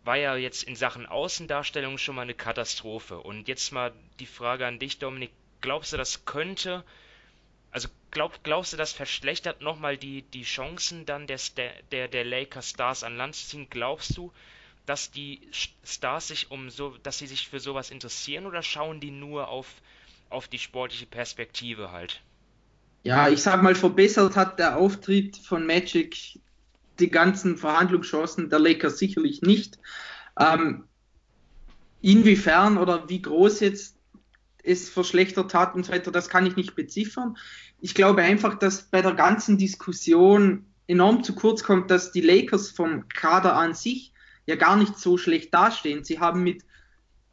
war 0.05 0.17
ja 0.17 0.37
jetzt 0.37 0.63
in 0.63 0.77
Sachen 0.77 1.07
Außendarstellung 1.07 1.99
schon 1.99 2.15
mal 2.15 2.23
eine 2.23 2.35
Katastrophe. 2.35 3.19
Und 3.19 3.49
jetzt 3.49 3.73
mal 3.73 3.93
die 4.21 4.27
Frage 4.27 4.67
an 4.67 4.79
dich, 4.79 4.99
Dominik, 4.99 5.33
glaubst 5.63 5.93
du, 5.93 5.97
das 5.97 6.27
könnte, 6.27 6.85
also 7.71 7.89
glaub, 8.11 8.45
glaubst 8.45 8.73
du, 8.73 8.77
das 8.77 8.93
verschlechtert 8.93 9.63
nochmal 9.63 9.97
die, 9.97 10.23
die 10.23 10.45
Chancen 10.45 11.07
dann 11.07 11.27
der, 11.27 11.41
der, 11.91 12.09
der 12.09 12.25
Lakers 12.25 12.71
Stars 12.71 13.03
an 13.03 13.17
Land 13.17 13.35
zu 13.35 13.47
ziehen? 13.47 13.67
Glaubst 13.71 14.17
du, 14.17 14.33
dass 14.85 15.11
die 15.11 15.41
Stars 15.85 16.29
sich 16.29 16.51
um 16.51 16.71
so, 16.71 16.97
dass 16.99 17.19
sie 17.19 17.27
sich 17.27 17.49
für 17.49 17.59
sowas 17.59 17.91
interessieren 17.91 18.47
oder 18.47 18.63
schauen 18.63 19.01
die 19.01 19.11
nur 19.11 19.49
auf, 19.49 19.67
auf 20.31 20.49
die 20.49 20.59
sportliche 20.59 21.07
Perspektive 21.07 21.93
halt? 21.93 22.23
ja, 23.07 23.29
ich 23.29 23.41
sag 23.41 23.63
mal, 23.63 23.77
verbessert 23.77 24.35
hat 24.35 24.59
der 24.59 24.77
Auftritt 24.77 25.37
von 25.37 25.65
Magic 25.65 26.41
die 26.99 27.09
ganzen 27.09 27.57
Verhandlungschancen 27.57 28.51
der 28.51 28.59
Lakers 28.59 28.99
sicherlich 28.99 29.43
nicht. 29.43 29.79
Ähm, 30.39 30.85
inwiefern 32.01 32.79
oder 32.79 33.09
wie 33.09 33.23
groß 33.23 33.61
jetzt 33.61 33.97
es 34.65 34.89
verschlechtert 34.89 35.55
hat 35.55 35.77
und 35.77 35.87
so 35.87 35.93
weiter, 35.93 36.11
das 36.11 36.29
kann 36.29 36.47
ich 36.47 36.57
nicht 36.57 36.75
beziffern. 36.75 37.37
Ich 37.81 37.95
glaube 37.95 38.23
einfach, 38.23 38.59
dass 38.59 38.83
bei 38.83 39.03
der 39.03 39.15
ganzen 39.15 39.57
Diskussion 39.57 40.67
enorm 40.89 41.23
zu 41.23 41.37
kurz 41.37 41.63
kommt, 41.63 41.93
dass 41.93 42.11
die 42.11 42.23
Lakers 42.23 42.71
vom 42.71 43.09
Kader 43.09 43.55
an 43.55 43.75
sich 43.75 44.13
ja 44.47 44.57
gar 44.57 44.77
nicht 44.77 44.99
so 44.99 45.17
schlecht 45.17 45.55
dastehen. 45.55 46.03
Sie 46.03 46.19
haben 46.19 46.43
mit 46.43 46.65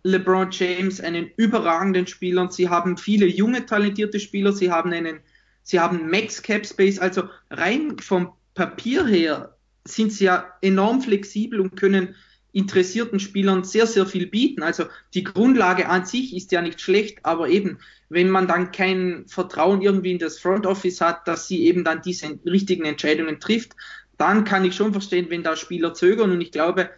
LeBron 0.04 0.50
James 0.52 1.00
einen 1.02 1.32
überragenden 1.38 2.08
Spieler, 2.08 2.52
sie 2.52 2.70
haben 2.70 2.98
viele 2.98 3.26
junge, 3.26 3.66
talentierte 3.66 4.20
Spieler, 4.20 4.54
sie 4.54 4.72
haben 4.72 4.92
einen 4.92 5.20
sie 5.64 5.80
haben 5.80 6.10
Max 6.10 6.42
Cap 6.42 6.66
Space, 6.66 7.00
also 7.00 7.24
rein 7.50 7.98
vom 8.00 8.34
Papier 8.54 9.08
her 9.08 9.58
sind 9.86 10.14
sie 10.14 10.26
ja 10.26 10.54
enorm 10.62 11.02
flexibel 11.02 11.60
und 11.60 11.76
können 11.76 12.16
interessierten 12.52 13.20
Spielern 13.20 13.64
sehr, 13.64 13.88
sehr 13.88 14.06
viel 14.06 14.28
bieten. 14.28 14.62
Also 14.62 14.86
die 15.16 15.24
Grundlage 15.24 15.90
an 15.90 16.06
sich 16.06 16.36
ist 16.36 16.52
ja 16.52 16.62
nicht 16.62 16.80
schlecht, 16.80 17.20
aber 17.24 17.50
eben, 17.50 17.80
wenn 18.10 18.30
man 18.30 18.48
dann 18.48 18.72
kein 18.72 19.26
Vertrauen 19.28 19.82
irgendwie 19.82 20.12
in 20.12 20.20
das 20.20 20.38
Front 20.38 20.68
Office 20.68 21.02
hat, 21.02 21.28
dass 21.28 21.48
sie 21.48 21.66
eben 21.66 21.84
dann 21.84 22.04
diese 22.04 22.40
richtigen 22.46 22.86
Entscheidungen 22.86 23.40
trifft, 23.40 23.76
dann 24.18 24.44
kann 24.44 24.66
ich 24.66 24.76
schon 24.76 24.92
verstehen, 24.92 25.30
wenn 25.30 25.42
da 25.42 25.56
Spieler 25.56 25.96
zögern. 25.96 26.32
Und 26.32 26.42
ich 26.42 26.52
glaube, 26.52 26.92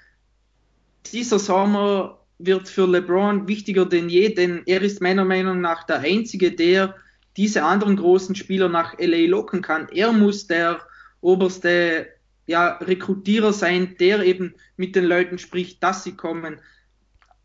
dieser 1.14 1.40
Sommer 1.40 2.25
wird 2.38 2.68
für 2.68 2.88
LeBron 2.88 3.48
wichtiger 3.48 3.86
denn 3.86 4.10
je, 4.10 4.34
denn 4.34 4.64
er 4.66 4.82
ist 4.82 5.02
meiner 5.02 5.26
Meinung 5.26 5.62
nach 5.62 5.84
der 5.84 6.00
Einzige, 6.00 6.52
der 6.52 6.96
diese 7.38 7.64
anderen 7.64 7.98
großen 7.98 8.36
Spieler 8.36 8.70
nach 8.70 8.98
LA 8.98 9.28
locken 9.28 9.62
kann. 9.62 9.90
Er 9.90 10.12
muss 10.12 10.48
der 10.48 10.82
oberste 11.22 12.08
ja, 12.48 12.78
Rekrutierer 12.78 13.54
sein, 13.54 13.96
der 14.00 14.22
eben 14.22 14.54
mit 14.78 14.96
den 14.96 15.06
Leuten 15.06 15.38
spricht, 15.38 15.84
dass 15.84 16.04
sie 16.04 16.16
kommen. 16.16 16.60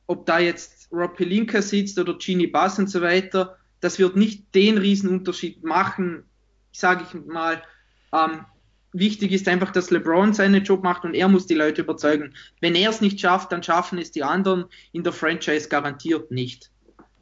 Ob 0.07 0.27
da 0.27 0.39
jetzt 0.39 0.89
Rob 0.93 1.17
Pelinka 1.17 1.63
sitzt 1.63 1.99
oder 1.99 2.19
Genie 2.19 2.49
Bass 2.49 2.79
und 2.79 2.91
so 2.91 3.01
weiter, 3.01 3.57
das 3.81 3.99
wird 3.99 4.17
nicht 4.17 4.55
den 4.55 4.79
Riesenunterschied 4.79 5.65
machen, 5.65 6.25
sage 6.73 7.05
ich 7.09 7.27
mal. 7.27 7.63
Ähm, 8.13 8.45
wichtig 8.93 9.33
ist 9.33 9.49
einfach, 9.49 9.71
dass 9.71 9.91
LeBron 9.91 10.33
seinen 10.33 10.65
Job 10.65 10.83
macht 10.83 11.05
und 11.05 11.15
er 11.15 11.29
muss 11.29 11.47
die 11.47 11.55
Leute 11.55 11.83
überzeugen. 11.83 12.35
Wenn 12.61 12.75
er 12.75 12.91
es 12.91 13.01
nicht 13.01 13.21
schafft, 13.21 13.53
dann 13.53 13.63
schaffen 13.63 13.99
es 13.99 14.11
die 14.11 14.23
anderen 14.23 14.67
in 14.93 15.03
der 15.03 15.13
Franchise 15.13 15.69
garantiert 15.69 16.31
nicht. 16.31 16.71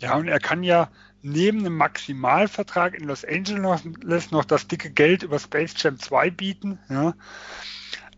Ja, 0.01 0.16
und 0.16 0.29
er 0.29 0.39
kann 0.39 0.62
ja 0.62 0.91
neben 1.23 1.61
einem 1.61 1.77
Maximalvertrag 1.77 2.95
in 2.95 3.09
Los 3.09 3.25
Angeles 3.25 4.31
noch 4.31 4.45
das 4.45 4.69
dicke 4.69 4.91
Geld 4.91 5.23
über 5.23 5.39
Space 5.39 5.75
Jam 5.77 5.99
2 5.99 6.31
bieten. 6.31 6.79
Ja. 6.89 7.14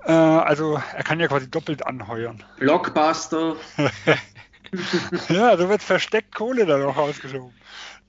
Äh, 0.04 0.12
also 0.12 0.80
er 0.94 1.02
kann 1.02 1.20
ja 1.20 1.28
quasi 1.28 1.50
doppelt 1.50 1.86
anheuern. 1.86 2.42
Blockbuster. 2.58 3.56
ja, 5.28 5.56
so 5.56 5.68
wird 5.68 5.82
versteckt 5.82 6.34
Kohle 6.34 6.66
da 6.66 6.78
noch 6.78 6.96
ausgeschoben. 6.96 7.52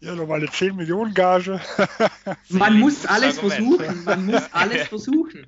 Ja, 0.01 0.15
nochmal 0.15 0.39
eine 0.39 0.49
10 0.49 0.75
Millionen 0.75 1.13
Gage. 1.13 1.61
Man 2.49 2.79
muss 2.79 3.05
alles 3.05 3.37
versuchen. 3.39 4.03
Man 4.03 4.25
muss 4.25 4.41
alles 4.51 4.87
versuchen. 4.87 5.45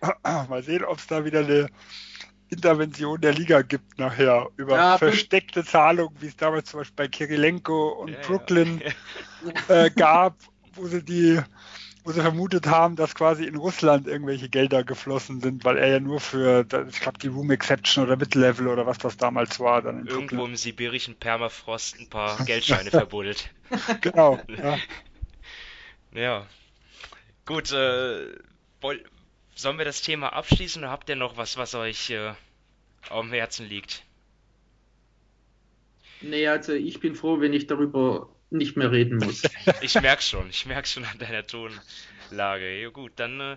Mal 0.48 0.62
sehen, 0.62 0.84
ob 0.84 0.98
es 0.98 1.08
da 1.08 1.24
wieder 1.24 1.40
eine 1.40 1.66
Intervention 2.48 3.20
der 3.20 3.32
Liga 3.32 3.62
gibt 3.62 3.98
nachher 3.98 4.48
über 4.56 4.76
ja, 4.76 4.98
versteckte 4.98 5.64
Zahlungen, 5.64 6.16
wie 6.20 6.28
es 6.28 6.36
damals 6.36 6.70
zum 6.70 6.80
Beispiel 6.80 6.96
bei 6.96 7.08
Kirilenko 7.08 7.88
und 8.00 8.12
ja, 8.12 8.20
Brooklyn 8.20 8.80
ja. 9.68 9.84
Äh, 9.84 9.90
gab, 9.90 10.36
wo 10.74 10.86
sie 10.86 11.02
die, 11.02 11.40
wo 12.04 12.12
sie 12.12 12.20
vermutet 12.20 12.66
haben, 12.66 12.96
dass 12.96 13.14
quasi 13.14 13.44
in 13.44 13.56
Russland 13.56 14.06
irgendwelche 14.06 14.48
Gelder 14.48 14.84
geflossen 14.84 15.40
sind, 15.40 15.64
weil 15.64 15.78
er 15.78 15.88
ja 15.88 16.00
nur 16.00 16.20
für, 16.20 16.66
ich 16.88 17.00
glaube, 17.00 17.18
die 17.18 17.28
Room 17.28 17.50
Exception 17.50 18.04
oder 18.04 18.16
Mid-Level 18.16 18.68
oder 18.68 18.86
was 18.86 18.98
das 18.98 19.16
damals 19.16 19.60
war. 19.60 19.82
Dann 19.82 20.06
Irgendwo 20.06 20.36
Brooklyn. 20.36 20.50
im 20.50 20.56
sibirischen 20.56 21.14
Permafrost 21.16 21.98
ein 22.00 22.08
paar 22.08 22.36
Geldscheine 22.44 22.90
verbuddelt. 22.90 23.50
Genau. 24.00 24.40
Ja. 24.48 24.78
ja. 26.12 26.46
Gut, 27.46 27.70
äh, 27.72 28.26
Sollen 29.60 29.76
wir 29.76 29.84
das 29.84 30.00
Thema 30.00 30.32
abschließen 30.32 30.82
oder 30.82 30.90
habt 30.90 31.10
ihr 31.10 31.16
noch 31.16 31.36
was, 31.36 31.58
was 31.58 31.74
euch 31.74 32.08
äh, 32.08 32.32
auf 33.10 33.20
dem 33.20 33.32
Herzen 33.32 33.68
liegt? 33.68 34.04
Nee, 36.22 36.46
also 36.48 36.72
ich 36.72 36.98
bin 37.00 37.14
froh, 37.14 37.40
wenn 37.40 37.52
ich 37.52 37.66
darüber 37.66 38.30
nicht 38.50 38.76
mehr 38.76 38.90
reden 38.90 39.18
muss. 39.18 39.42
ich 39.80 39.94
merke 39.94 40.22
schon, 40.22 40.48
ich 40.50 40.66
merke 40.66 40.88
schon 40.88 41.04
an 41.04 41.18
deiner 41.18 41.46
Tonlage. 41.46 42.80
Ja 42.80 42.90
gut, 42.90 43.12
dann 43.16 43.40
äh, 43.40 43.56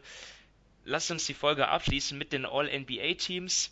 lasst 0.85 1.11
uns 1.11 1.25
die 1.25 1.33
Folge 1.33 1.67
abschließen 1.67 2.17
mit 2.17 2.33
den 2.33 2.45
All-NBA-Teams. 2.45 3.71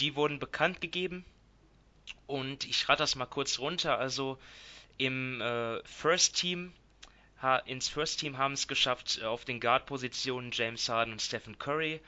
Die 0.00 0.16
wurden 0.16 0.38
bekannt 0.38 0.80
gegeben 0.80 1.24
und 2.26 2.64
ich 2.64 2.88
rate 2.88 3.02
das 3.02 3.14
mal 3.14 3.26
kurz 3.26 3.58
runter. 3.58 3.98
Also 3.98 4.38
im 4.98 5.40
äh, 5.40 5.82
First 5.84 6.36
Team 6.36 6.72
ins 7.66 7.88
First 7.88 8.20
Team 8.20 8.38
haben 8.38 8.52
es 8.52 8.68
geschafft 8.68 9.18
äh, 9.20 9.24
auf 9.24 9.44
den 9.44 9.58
Guard-Positionen 9.58 10.50
James 10.52 10.88
Harden 10.88 11.12
und 11.12 11.22
Stephen 11.22 11.58
Curry. 11.58 12.00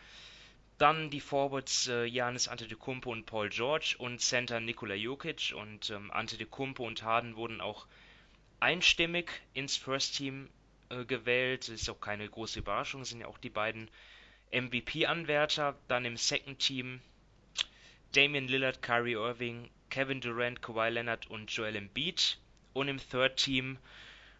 Dann 0.78 1.10
die 1.10 1.20
Forwards 1.20 1.88
äh, 1.88 2.08
Giannis 2.08 2.46
Antetokounmpo 2.46 3.10
und 3.10 3.26
Paul 3.26 3.48
George 3.48 3.96
und 3.98 4.20
Center 4.20 4.60
Nikola 4.60 4.94
Jokic 4.94 5.52
und 5.56 5.90
ähm, 5.90 6.10
Antetokounmpo 6.12 6.86
und 6.86 7.02
Harden 7.02 7.36
wurden 7.36 7.60
auch 7.60 7.86
einstimmig 8.60 9.30
ins 9.52 9.76
First 9.76 10.16
Team 10.16 10.48
äh, 10.90 11.04
gewählt. 11.04 11.68
Ist 11.68 11.88
auch 11.90 12.00
keine 12.00 12.28
große 12.28 12.58
Überraschung, 12.60 13.04
sind 13.04 13.20
ja 13.20 13.26
auch 13.26 13.38
die 13.38 13.50
beiden 13.50 13.88
MVP-Anwärter. 14.52 15.76
Dann 15.88 16.04
im 16.04 16.16
Second 16.16 16.58
Team 16.58 17.00
Damian 18.12 18.46
Lillard, 18.46 18.80
Kyrie 18.82 19.14
Irving, 19.14 19.68
Kevin 19.90 20.20
Durant, 20.20 20.62
Kawhi 20.62 20.88
Leonard 20.90 21.28
und 21.30 21.50
Joel 21.50 21.76
Embiid. 21.76 22.38
Und 22.72 22.88
im 22.88 22.98
Third 22.98 23.36
Team 23.36 23.78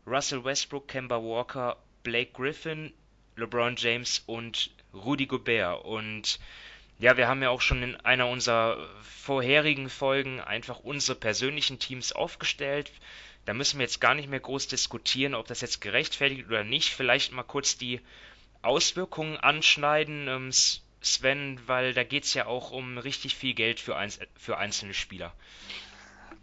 Russell 0.07 0.45
Westbrook, 0.45 0.89
Kemba 0.89 1.17
Walker, 1.23 1.77
Blake 2.03 2.33
Griffin, 2.33 2.93
LeBron 3.37 3.77
James 3.77 4.23
und 4.27 4.71
Rudy 4.93 5.27
Gobert. 5.27 5.85
Und 5.85 6.39
ja, 6.99 7.17
wir 7.17 7.27
haben 7.27 7.43
ja 7.43 7.51
auch 7.51 7.61
schon 7.61 7.83
in 7.83 7.97
einer 7.97 8.29
unserer 8.29 8.89
vorherigen 9.03 9.89
Folgen 9.89 10.41
einfach 10.41 10.81
unsere 10.81 11.19
persönlichen 11.19 11.79
Teams 11.79 12.13
aufgestellt. 12.13 12.93
Da 13.45 13.55
müssen 13.55 13.79
wir 13.79 13.85
jetzt 13.85 14.01
gar 14.01 14.15
nicht 14.15 14.29
mehr 14.29 14.41
groß 14.41 14.69
diskutieren, 14.69 15.35
ob 15.35 15.47
das 15.47 15.61
jetzt 15.61 15.81
gerechtfertigt 15.81 16.47
oder 16.47 16.65
nicht. 16.65 16.95
Vielleicht 16.95 17.33
mal 17.33 17.43
kurz 17.43 17.77
die 17.77 18.01
Auswirkungen 18.63 19.37
anschneiden. 19.37 20.29
Ähm, 20.29 20.51
Sven, 21.03 21.61
weil 21.67 21.93
da 21.93 22.03
geht 22.03 22.25
es 22.25 22.35
ja 22.35 22.47
auch 22.47 22.71
um 22.71 22.97
richtig 22.97 23.37
viel 23.37 23.55
Geld 23.55 23.79
für, 23.79 23.97
einz 23.97 24.19
für 24.39 24.57
einzelne 24.57 24.95
Spieler. 24.95 25.35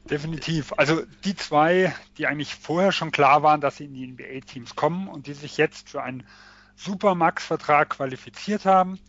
Definitiv. 0.10 0.74
Also 0.78 1.04
die 1.24 1.36
zwei, 1.36 1.94
die 2.18 2.28
eigentlich 2.28 2.56
vorher 2.56 2.92
schon 2.92 3.12
klar 3.12 3.44
waren, 3.44 3.62
dass 3.62 3.78
sie 3.78 3.86
in 3.86 3.94
die 3.94 4.08
NBA-Teams 4.08 4.76
kommen 4.76 5.08
und 5.08 5.28
die 5.28 5.34
sich 5.34 5.58
jetzt 5.58 5.90
für 5.90 6.04
einen 6.04 6.28
Supermax-Vertrag 6.76 7.90
qualifiziert 7.90 8.66
haben, 8.66 9.00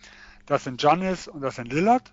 das 0.47 0.65
sind 0.65 0.81
Giannis 0.81 1.29
und 1.29 1.41
das 1.41 1.57
sind 1.57 1.73
Lillard. 1.73 2.13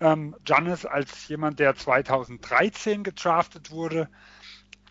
Ähm, 0.00 0.36
als 0.48 1.28
jemand, 1.28 1.58
der 1.58 1.74
2013 1.74 3.02
gedraftet 3.02 3.70
wurde, 3.70 4.08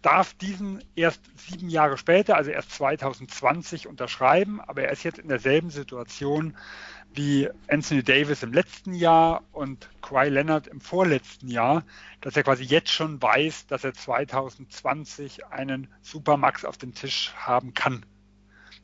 darf 0.07 0.33
diesen 0.35 0.81
erst 0.95 1.21
sieben 1.35 1.67
Jahre 1.67 1.97
später, 1.97 2.37
also 2.37 2.49
erst 2.49 2.71
2020 2.71 3.87
unterschreiben, 3.87 4.61
aber 4.61 4.83
er 4.83 4.91
ist 4.93 5.03
jetzt 5.03 5.19
in 5.19 5.27
derselben 5.27 5.69
Situation 5.69 6.55
wie 7.13 7.49
Anthony 7.67 8.03
Davis 8.03 8.41
im 8.41 8.53
letzten 8.53 8.93
Jahr 8.93 9.43
und 9.51 9.89
Kawhi 10.01 10.29
Leonard 10.29 10.67
im 10.67 10.79
vorletzten 10.79 11.49
Jahr, 11.49 11.83
dass 12.21 12.37
er 12.37 12.43
quasi 12.43 12.63
jetzt 12.63 12.89
schon 12.89 13.21
weiß, 13.21 13.67
dass 13.67 13.83
er 13.83 13.93
2020 13.93 15.45
einen 15.47 15.89
Supermax 16.01 16.63
auf 16.63 16.77
dem 16.77 16.93
Tisch 16.93 17.33
haben 17.35 17.73
kann. 17.73 18.05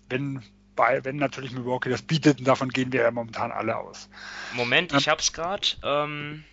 Wenn 0.09 0.43
bei, 0.75 1.05
wenn 1.05 1.15
natürlich 1.15 1.53
Milwaukee 1.53 1.89
das 1.89 2.01
bietet, 2.01 2.39
und 2.39 2.47
davon 2.49 2.67
gehen 2.67 2.91
wir 2.91 3.03
ja 3.03 3.11
momentan 3.11 3.53
alle 3.53 3.77
aus. 3.77 4.09
Moment, 4.55 4.91
ich 4.91 5.07
hab's 5.07 5.31
gerade. 5.31 5.67
Ähm, 5.83 6.43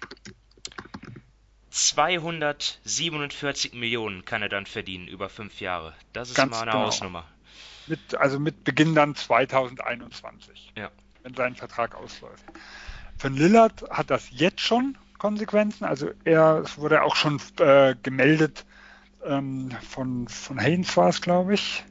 247 1.71 3.75
Millionen 3.75 4.25
kann 4.25 4.43
er 4.43 4.49
dann 4.49 4.67
verdienen 4.67 5.09
über 5.09 5.29
fünf 5.29 5.61
Jahre. 5.61 5.95
Das 6.13 6.31
ist 6.31 6.35
Ganz 6.35 6.53
mal 6.53 6.63
eine 6.63 6.71
genau. 6.73 6.87
Hausnummer. 6.87 7.25
Mit, 7.87 8.15
also 8.17 8.39
mit 8.39 8.65
Beginn 8.65 8.95
dann 8.95 9.15
2021, 9.15 10.73
Ja. 10.77 10.91
wenn 11.23 11.35
sein 11.35 11.57
Vertrag 11.57 11.95
ausläuft. 11.95 12.45
Für 13.19 13.29
Lillard 13.29 13.85
hat 13.91 14.11
das 14.11 14.29
jetzt 14.31 14.61
schon 14.61 14.97
Konsequenzen. 15.19 15.85
Also 15.85 16.11
er 16.25 16.63
es 16.65 16.79
wurde 16.79 17.03
auch 17.03 17.17
schon 17.17 17.41
äh, 17.59 17.95
gemeldet 18.03 18.65
ähm, 19.25 19.71
von, 19.89 20.29
von 20.29 20.59
Haynes 20.59 20.97
war 20.97 21.09
es, 21.09 21.21
glaube 21.21 21.55
ich, 21.55 21.85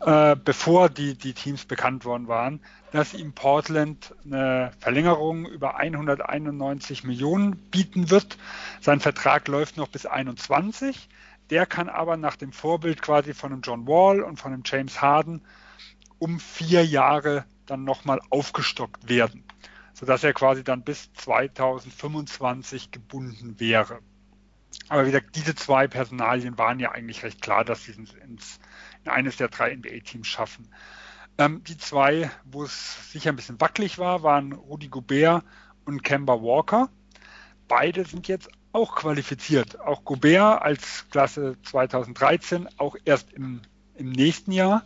äh, 0.00 0.36
bevor 0.36 0.88
die, 0.88 1.14
die 1.16 1.34
Teams 1.34 1.64
bekannt 1.64 2.04
worden 2.04 2.28
waren, 2.28 2.60
dass 2.92 3.14
ihm 3.14 3.32
Portland 3.32 4.14
eine 4.24 4.72
Verlängerung 4.78 5.46
über 5.46 5.78
191 5.78 7.04
Millionen 7.04 7.56
bieten 7.56 8.10
wird. 8.10 8.38
Sein 8.80 9.00
Vertrag 9.00 9.46
läuft 9.48 9.76
noch 9.76 9.88
bis 9.88 10.06
21. 10.06 11.08
Der 11.50 11.66
kann 11.66 11.88
aber 11.88 12.16
nach 12.16 12.36
dem 12.36 12.52
Vorbild 12.52 13.02
quasi 13.02 13.34
von 13.34 13.52
einem 13.52 13.62
John 13.62 13.86
Wall 13.86 14.22
und 14.22 14.40
von 14.40 14.52
einem 14.52 14.62
James 14.64 15.02
Harden 15.02 15.42
um 16.18 16.38
vier 16.38 16.84
Jahre 16.84 17.44
dann 17.66 17.84
nochmal 17.84 18.20
aufgestockt 18.30 19.08
werden, 19.08 19.44
sodass 19.92 20.24
er 20.24 20.32
quasi 20.32 20.64
dann 20.64 20.82
bis 20.82 21.12
2025 21.14 22.90
gebunden 22.90 23.58
wäre. 23.58 24.00
Aber 24.88 25.02
wie 25.02 25.10
gesagt, 25.10 25.36
diese 25.36 25.54
zwei 25.54 25.88
Personalien 25.88 26.58
waren 26.58 26.80
ja 26.80 26.92
eigentlich 26.92 27.22
recht 27.22 27.42
klar, 27.42 27.64
dass 27.64 27.84
sie 27.84 27.92
ins, 27.92 28.12
ins, 28.14 28.60
in 29.04 29.10
eines 29.10 29.36
der 29.36 29.48
drei 29.48 29.74
NBA-Teams 29.74 30.26
schaffen. 30.26 30.68
Ähm, 31.38 31.62
die 31.64 31.78
zwei, 31.78 32.30
wo 32.44 32.64
es 32.64 33.12
sicher 33.12 33.30
ein 33.30 33.36
bisschen 33.36 33.60
wackelig 33.60 33.98
war, 33.98 34.22
waren 34.22 34.52
Rudy 34.52 34.88
Gobert 34.88 35.44
und 35.84 36.02
Kemba 36.02 36.34
Walker. 36.42 36.90
Beide 37.68 38.04
sind 38.04 38.28
jetzt 38.28 38.50
auch 38.72 38.94
qualifiziert. 38.94 39.80
Auch 39.80 40.04
Gobert 40.04 40.62
als 40.62 41.08
Klasse 41.10 41.56
2013, 41.62 42.68
auch 42.76 42.96
erst 43.04 43.32
im, 43.32 43.62
im 43.94 44.10
nächsten 44.10 44.52
Jahr. 44.52 44.84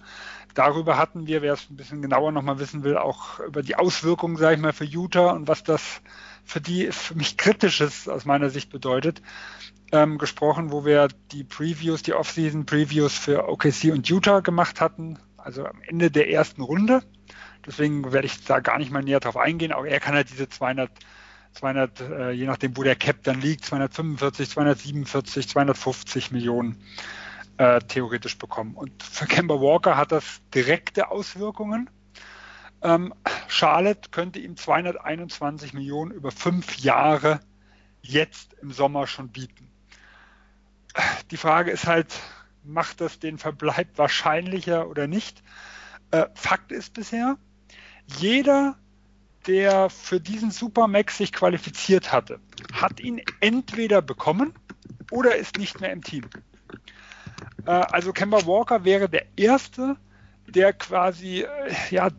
Darüber 0.55 0.97
hatten 0.97 1.27
wir, 1.27 1.43
wer 1.43 1.55
es 1.55 1.69
ein 1.69 1.77
bisschen 1.77 2.01
genauer 2.01 2.31
nochmal 2.31 2.61
wissen 2.61 2.85
will, 2.85 2.97
auch 2.97 3.41
über 3.41 3.63
die 3.63 3.75
Auswirkungen, 3.75 4.37
sage 4.37 4.55
ich 4.55 4.61
mal, 4.61 4.73
für 4.73 4.85
Utah 4.85 5.33
und 5.33 5.49
was 5.49 5.65
das 5.65 6.01
für 6.45 6.61
die 6.61 6.93
für 6.93 7.15
mich 7.15 7.37
kritisches 7.37 8.09
aus 8.09 8.25
meiner 8.25 8.51
Sicht 8.51 8.71
bedeutet, 8.71 9.23
ähm, 9.93 10.19
gesprochen, 10.19 10.71
wo 10.73 10.85
wir 10.85 11.09
die 11.33 11.45
Previews, 11.45 12.03
die 12.03 12.15
Offseason-Previews 12.15 13.17
für 13.17 13.49
OKC 13.49 13.93
und 13.93 14.09
Utah 14.09 14.41
gemacht 14.41 14.81
hatten, 14.81 15.19
also 15.37 15.67
am 15.67 15.81
Ende 15.87 16.11
der 16.11 16.31
ersten 16.31 16.63
Runde. 16.63 17.03
Deswegen 17.67 18.13
werde 18.13 18.27
ich 18.27 18.45
da 18.45 18.61
gar 18.61 18.79
nicht 18.79 18.91
mal 18.91 19.03
näher 19.03 19.21
drauf 19.21 19.37
eingehen. 19.37 19.73
Auch 19.73 19.85
er 19.85 20.01
kann 20.01 20.15
halt 20.15 20.31
diese 20.31 20.49
200, 20.49 20.91
200 21.53 22.01
äh, 22.01 22.31
je 22.33 22.47
nachdem, 22.47 22.77
wo 22.77 22.83
der 22.83 22.97
Cap 22.97 23.23
dann 23.23 23.41
liegt, 23.41 23.65
245, 23.65 24.51
247, 24.51 25.49
250 25.49 26.31
Millionen 26.31 26.77
äh, 27.57 27.81
theoretisch 27.81 28.37
bekommen. 28.37 28.75
Und 28.75 29.03
für 29.03 29.27
Kemba 29.27 29.55
Walker 29.55 29.97
hat 29.97 30.13
das 30.13 30.41
direkte 30.55 31.11
Auswirkungen. 31.11 31.89
Ähm, 32.85 33.15
Charlotte 33.49 34.11
könnte 34.11 34.39
ihm 34.39 34.57
221 34.57 35.73
Millionen 35.73 36.11
über 36.11 36.31
fünf 36.31 36.79
Jahre 36.79 37.41
jetzt 38.03 38.53
im 38.61 38.73
Sommer 38.73 39.07
schon 39.07 39.31
bieten. 39.31 39.71
Die 41.31 41.39
Frage 41.39 41.71
ist 41.71 41.87
halt, 41.87 42.15
macht 42.63 43.01
das 43.01 43.19
den 43.19 43.39
Verbleib 43.39 43.97
wahrscheinlicher 43.97 44.87
oder 44.89 45.07
nicht? 45.07 45.43
Äh, 46.11 46.27
Fakt 46.35 46.73
ist 46.73 46.93
bisher, 46.93 47.39
jeder, 48.19 48.77
der 49.47 49.89
für 49.89 50.21
diesen 50.21 50.51
Supermax 50.51 51.17
sich 51.17 51.33
qualifiziert 51.33 52.13
hatte, 52.13 52.39
hat 52.73 53.01
ihn 53.01 53.23
entweder 53.41 54.03
bekommen 54.03 54.53
oder 55.11 55.37
ist 55.37 55.57
nicht 55.57 55.81
mehr 55.81 55.93
im 55.93 56.03
Team. 56.03 56.25
Äh, 57.67 57.71
also 57.71 58.13
Kemba 58.13 58.47
Walker 58.47 58.85
wäre 58.85 59.09
der 59.09 59.27
Erste, 59.37 59.97
der 60.47 60.73
quasi, 60.73 61.43
äh, 61.43 61.47
ja, 61.91 62.11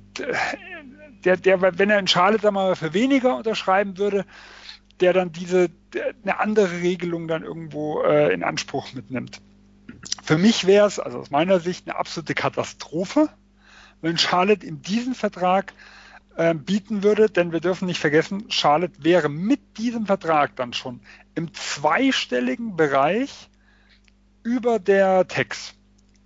der, 1.23 1.37
der, 1.37 1.77
wenn 1.77 1.89
er 1.89 1.99
in 1.99 2.07
Charlotte 2.07 2.51
mal 2.51 2.75
für 2.75 2.93
weniger 2.93 3.35
unterschreiben 3.37 3.97
würde, 3.97 4.25
der 4.99 5.13
dann 5.13 5.31
diese, 5.31 5.69
eine 6.23 6.39
andere 6.39 6.81
Regelung 6.81 7.27
dann 7.27 7.43
irgendwo 7.43 8.01
äh, 8.03 8.33
in 8.33 8.43
Anspruch 8.43 8.93
mitnimmt. 8.93 9.41
Für 10.23 10.37
mich 10.37 10.65
wäre 10.65 10.87
es, 10.87 10.99
also 10.99 11.19
aus 11.19 11.31
meiner 11.31 11.59
Sicht, 11.59 11.87
eine 11.87 11.97
absolute 11.97 12.33
Katastrophe, 12.33 13.29
wenn 14.01 14.17
Charlotte 14.17 14.65
ihm 14.65 14.81
diesen 14.81 15.15
Vertrag 15.15 15.73
äh, 16.35 16.53
bieten 16.53 17.03
würde, 17.03 17.29
denn 17.29 17.51
wir 17.51 17.59
dürfen 17.59 17.85
nicht 17.85 17.99
vergessen, 17.99 18.45
Charlotte 18.49 19.03
wäre 19.03 19.29
mit 19.29 19.77
diesem 19.77 20.05
Vertrag 20.05 20.55
dann 20.55 20.73
schon 20.73 20.99
im 21.33 21.53
zweistelligen 21.53 22.75
Bereich 22.75 23.49
über 24.43 24.79
der 24.79 25.27
Tex. 25.27 25.74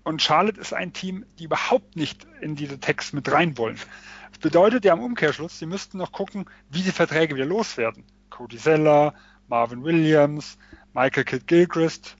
Und 0.10 0.24
Charlotte 0.24 0.60
ist 0.60 0.74
ein 0.74 0.92
Team, 0.92 1.24
die 1.38 1.44
überhaupt 1.44 1.96
nicht 1.96 2.26
in 2.42 2.56
diese 2.56 2.80
Text 2.80 3.14
mit 3.14 3.32
rein 3.32 3.60
wollen. 3.60 3.78
Das 4.32 4.40
bedeutet 4.40 4.84
ja 4.84 4.94
im 4.94 5.02
Umkehrschluss, 5.02 5.60
sie 5.60 5.68
müssten 5.68 6.00
noch 6.00 6.12
gucken, 6.12 6.46
wie 6.72 6.82
die 6.82 6.92
Verträge 6.92 7.36
wieder 7.36 7.46
loswerden. 7.46 8.04
Cody 8.32 8.58
Zeller, 8.58 9.14
Marvin 9.50 9.84
Williams, 9.84 10.58
Michael 10.96 11.26
Kidd 11.26 11.46
Gilchrist, 11.46 12.16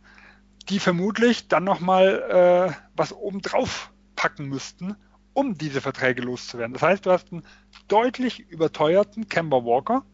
die 0.70 0.78
vermutlich 0.78 1.48
dann 1.48 1.64
nochmal 1.64 2.70
äh, 2.70 2.74
was 2.96 3.12
obendrauf 3.12 3.92
packen 4.16 4.50
müssten, 4.50 4.96
um 5.34 5.58
diese 5.58 5.82
Verträge 5.82 6.22
loszuwerden. 6.22 6.74
Das 6.74 6.84
heißt, 6.84 7.08
du 7.08 7.12
hast 7.12 7.32
einen 7.32 7.44
deutlich 7.88 8.52
überteuerten 8.52 9.30
Kemba 9.30 9.66
Walker 9.66 10.06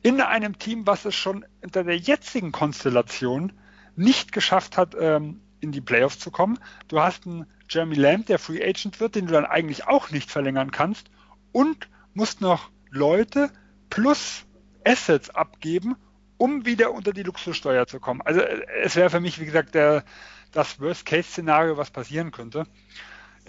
in 0.00 0.22
einem 0.22 0.58
Team, 0.58 0.86
was 0.86 1.04
es 1.04 1.14
schon 1.14 1.44
unter 1.60 1.84
der 1.84 1.98
jetzigen 1.98 2.52
Konstellation 2.52 3.52
nicht 3.96 4.32
geschafft 4.32 4.78
hat, 4.78 4.96
ähm, 4.98 5.42
in 5.60 5.72
die 5.72 5.80
Playoffs 5.80 6.18
zu 6.18 6.30
kommen. 6.30 6.58
Du 6.88 7.00
hast 7.00 7.26
einen 7.26 7.46
Jeremy 7.68 7.96
Lamb, 7.96 8.26
der 8.26 8.38
Free 8.38 8.62
Agent 8.62 9.00
wird, 9.00 9.14
den 9.14 9.26
du 9.26 9.32
dann 9.32 9.46
eigentlich 9.46 9.86
auch 9.86 10.10
nicht 10.10 10.30
verlängern 10.30 10.70
kannst 10.70 11.10
und 11.52 11.88
musst 12.14 12.40
noch 12.40 12.70
Leute 12.90 13.50
plus 13.90 14.44
Assets 14.84 15.30
abgeben, 15.30 15.96
um 16.38 16.66
wieder 16.66 16.92
unter 16.92 17.12
die 17.12 17.22
Luxussteuer 17.22 17.86
zu 17.86 17.98
kommen. 17.98 18.22
Also 18.22 18.40
es 18.40 18.96
wäre 18.96 19.10
für 19.10 19.20
mich, 19.20 19.40
wie 19.40 19.46
gesagt, 19.46 19.74
der, 19.74 20.04
das 20.52 20.80
Worst-Case-Szenario, 20.80 21.76
was 21.76 21.90
passieren 21.90 22.30
könnte. 22.30 22.66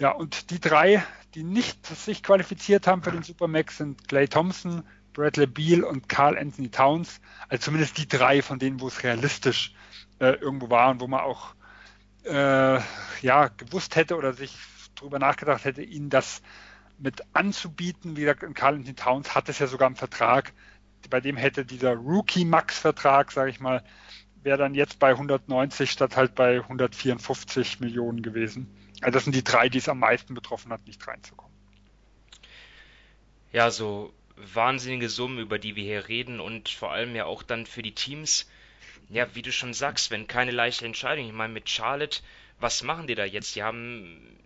Ja, 0.00 0.10
und 0.10 0.50
die 0.50 0.60
drei, 0.60 1.04
die 1.34 1.42
nicht 1.42 1.86
sich 1.86 2.22
qualifiziert 2.22 2.86
haben 2.86 3.02
für 3.02 3.12
den 3.12 3.22
Supermax, 3.22 3.78
sind 3.78 4.08
Clay 4.08 4.28
Thompson, 4.28 4.82
Bradley 5.12 5.46
Beal 5.46 5.82
und 5.82 6.08
Carl 6.08 6.38
Anthony 6.38 6.70
Towns. 6.70 7.20
Also 7.48 7.64
zumindest 7.64 7.98
die 7.98 8.08
drei, 8.08 8.42
von 8.42 8.58
denen, 8.58 8.80
wo 8.80 8.88
es 8.88 9.02
realistisch 9.02 9.74
äh, 10.20 10.34
irgendwo 10.34 10.70
war 10.70 10.90
und 10.90 11.00
wo 11.00 11.08
man 11.08 11.20
auch 11.20 11.54
äh, 12.24 12.80
ja, 13.22 13.48
gewusst 13.56 13.96
hätte 13.96 14.16
oder 14.16 14.32
sich 14.32 14.56
darüber 14.96 15.18
nachgedacht 15.18 15.64
hätte, 15.64 15.82
ihnen 15.82 16.10
das 16.10 16.42
mit 16.98 17.22
anzubieten. 17.32 18.16
Wie 18.16 18.22
gesagt, 18.22 18.42
Carl 18.54 18.74
Anthony 18.74 18.94
Towns 18.94 19.34
hat 19.34 19.48
es 19.48 19.58
ja 19.58 19.66
sogar 19.66 19.88
im 19.88 19.96
Vertrag. 19.96 20.52
Bei 21.10 21.20
dem 21.20 21.36
hätte 21.36 21.64
dieser 21.64 21.94
Rookie-Max-Vertrag, 21.94 23.30
sage 23.30 23.50
ich 23.50 23.60
mal, 23.60 23.84
wäre 24.42 24.58
dann 24.58 24.74
jetzt 24.74 24.98
bei 24.98 25.10
190 25.10 25.90
statt 25.90 26.16
halt 26.16 26.34
bei 26.34 26.60
154 26.60 27.80
Millionen 27.80 28.22
gewesen. 28.22 28.68
Also 29.00 29.12
das 29.12 29.24
sind 29.24 29.34
die 29.34 29.44
drei, 29.44 29.68
die 29.68 29.78
es 29.78 29.88
am 29.88 30.00
meisten 30.00 30.34
betroffen 30.34 30.72
hat, 30.72 30.86
nicht 30.86 31.06
reinzukommen. 31.06 31.54
Ja, 33.52 33.70
so 33.70 34.12
wahnsinnige 34.36 35.08
Summen, 35.08 35.38
über 35.38 35.58
die 35.58 35.76
wir 35.76 35.84
hier 35.84 36.08
reden 36.08 36.40
und 36.40 36.68
vor 36.68 36.92
allem 36.92 37.14
ja 37.14 37.24
auch 37.24 37.42
dann 37.42 37.66
für 37.66 37.82
die 37.82 37.94
Teams. 37.94 38.48
Ja, 39.10 39.34
wie 39.34 39.42
du 39.42 39.52
schon 39.52 39.74
sagst, 39.74 40.10
wenn 40.10 40.26
keine 40.26 40.50
leichte 40.50 40.84
Entscheidung. 40.84 41.26
Ich 41.26 41.32
meine, 41.32 41.52
mit 41.52 41.68
Charlotte, 41.68 42.20
was 42.60 42.82
machen 42.82 43.06
die 43.06 43.14
da 43.14 43.24
jetzt? 43.24 43.56
Die 43.56 43.62
haben 43.62 44.38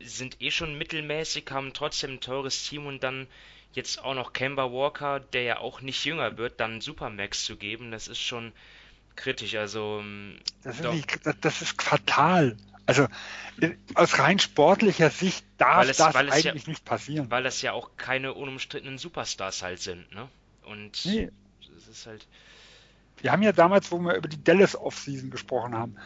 sind 0.00 0.40
eh 0.40 0.50
schon 0.50 0.78
mittelmäßig, 0.78 1.44
haben 1.50 1.72
trotzdem 1.72 2.14
ein 2.14 2.20
teures 2.20 2.64
Team 2.64 2.86
und 2.86 3.02
dann 3.02 3.26
jetzt 3.72 4.02
auch 4.02 4.14
noch 4.14 4.32
Kemba 4.32 4.72
Walker, 4.72 5.20
der 5.20 5.42
ja 5.42 5.58
auch 5.58 5.80
nicht 5.80 6.04
jünger 6.04 6.36
wird, 6.38 6.58
dann 6.58 6.80
Supermax 6.80 7.44
zu 7.44 7.56
geben, 7.56 7.90
das 7.90 8.08
ist 8.08 8.20
schon 8.20 8.52
kritisch. 9.16 9.54
Also 9.54 9.98
ähm, 10.00 10.38
das 10.62 10.80
ist, 10.80 10.92
nicht, 10.92 11.20
das 11.40 11.62
ist 11.62 11.80
fatal. 11.80 12.56
Also 12.86 13.06
aus 13.94 14.18
rein 14.18 14.38
sportlicher 14.38 15.10
Sicht 15.10 15.44
darf 15.58 15.88
es, 15.88 15.98
das 15.98 16.16
eigentlich 16.16 16.44
ja, 16.44 16.54
nicht 16.54 16.84
passieren. 16.84 17.30
Weil 17.30 17.44
das 17.44 17.62
ja 17.62 17.72
auch 17.72 17.90
keine 17.96 18.34
unumstrittenen 18.34 18.98
Superstars 18.98 19.62
halt 19.62 19.80
sind, 19.80 20.10
ne? 20.12 20.28
Und 20.62 21.04
nee. 21.04 21.30
das 21.76 21.86
ist 21.86 22.06
halt. 22.06 22.26
Wir 23.20 23.32
haben 23.32 23.42
ja 23.42 23.52
damals, 23.52 23.92
wo 23.92 23.98
wir 23.98 24.14
über 24.14 24.28
die 24.28 24.42
Dallas 24.42 24.76
Offseason 24.76 25.30
gesprochen 25.30 25.74
haben, 25.74 25.96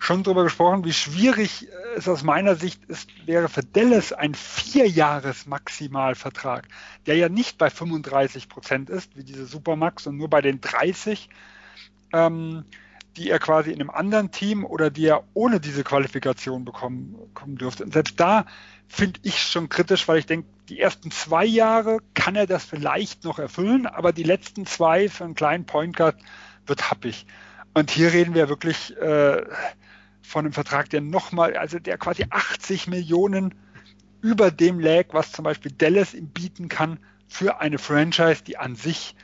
schon 0.00 0.22
darüber 0.22 0.44
gesprochen, 0.44 0.84
wie 0.84 0.92
schwierig 0.92 1.66
es 1.96 2.06
aus 2.08 2.22
meiner 2.22 2.54
Sicht 2.56 2.84
ist, 2.86 3.10
wäre 3.26 3.48
für 3.48 3.62
Dallas 3.62 4.12
ein 4.12 4.34
Vierjahres-Maximalvertrag, 4.34 6.68
der 7.06 7.16
ja 7.16 7.28
nicht 7.28 7.58
bei 7.58 7.68
35 7.68 8.48
Prozent 8.48 8.88
ist, 8.88 9.14
wie 9.16 9.24
diese 9.24 9.44
Supermax, 9.46 10.06
und 10.06 10.16
nur 10.16 10.30
bei 10.30 10.40
den 10.40 10.62
30, 10.62 11.28
ähm, 12.12 12.64
die 13.16 13.28
er 13.28 13.38
quasi 13.38 13.72
in 13.72 13.80
einem 13.80 13.90
anderen 13.90 14.30
Team 14.30 14.64
oder 14.64 14.90
die 14.90 15.06
er 15.06 15.24
ohne 15.34 15.60
diese 15.60 15.84
Qualifikation 15.84 16.64
bekommen, 16.64 17.18
bekommen 17.34 17.56
dürfte. 17.56 17.84
Und 17.84 17.92
selbst 17.92 18.18
da 18.18 18.46
finde 18.88 19.20
ich 19.22 19.42
schon 19.42 19.68
kritisch, 19.68 20.08
weil 20.08 20.18
ich 20.18 20.26
denke, 20.26 20.48
die 20.70 20.80
ersten 20.80 21.10
zwei 21.10 21.44
Jahre 21.44 21.98
kann 22.14 22.36
er 22.36 22.46
das 22.46 22.64
vielleicht 22.64 23.24
noch 23.24 23.38
erfüllen, 23.38 23.86
aber 23.86 24.12
die 24.12 24.22
letzten 24.22 24.64
zwei 24.64 25.08
für 25.08 25.24
einen 25.24 25.34
kleinen 25.34 25.66
Point 25.66 25.96
Guard 25.96 26.16
wird 26.66 26.90
happig. 26.90 27.26
Und 27.74 27.90
hier 27.90 28.12
reden 28.12 28.34
wir 28.34 28.48
wirklich 28.48 28.96
äh, 28.96 29.44
von 30.22 30.44
einem 30.44 30.52
Vertrag, 30.52 30.90
der 30.90 31.00
nochmal, 31.00 31.56
also 31.56 31.78
der 31.78 31.98
quasi 31.98 32.26
80 32.28 32.88
Millionen 32.88 33.54
über 34.22 34.50
dem 34.50 34.80
lag, 34.80 35.06
was 35.12 35.32
zum 35.32 35.44
Beispiel 35.44 35.72
Dallas 35.72 36.14
ihm 36.14 36.28
bieten 36.28 36.68
kann 36.68 36.98
für 37.28 37.60
eine 37.60 37.78
Franchise, 37.78 38.42
die 38.44 38.58
an 38.58 38.76
sich 38.76 39.14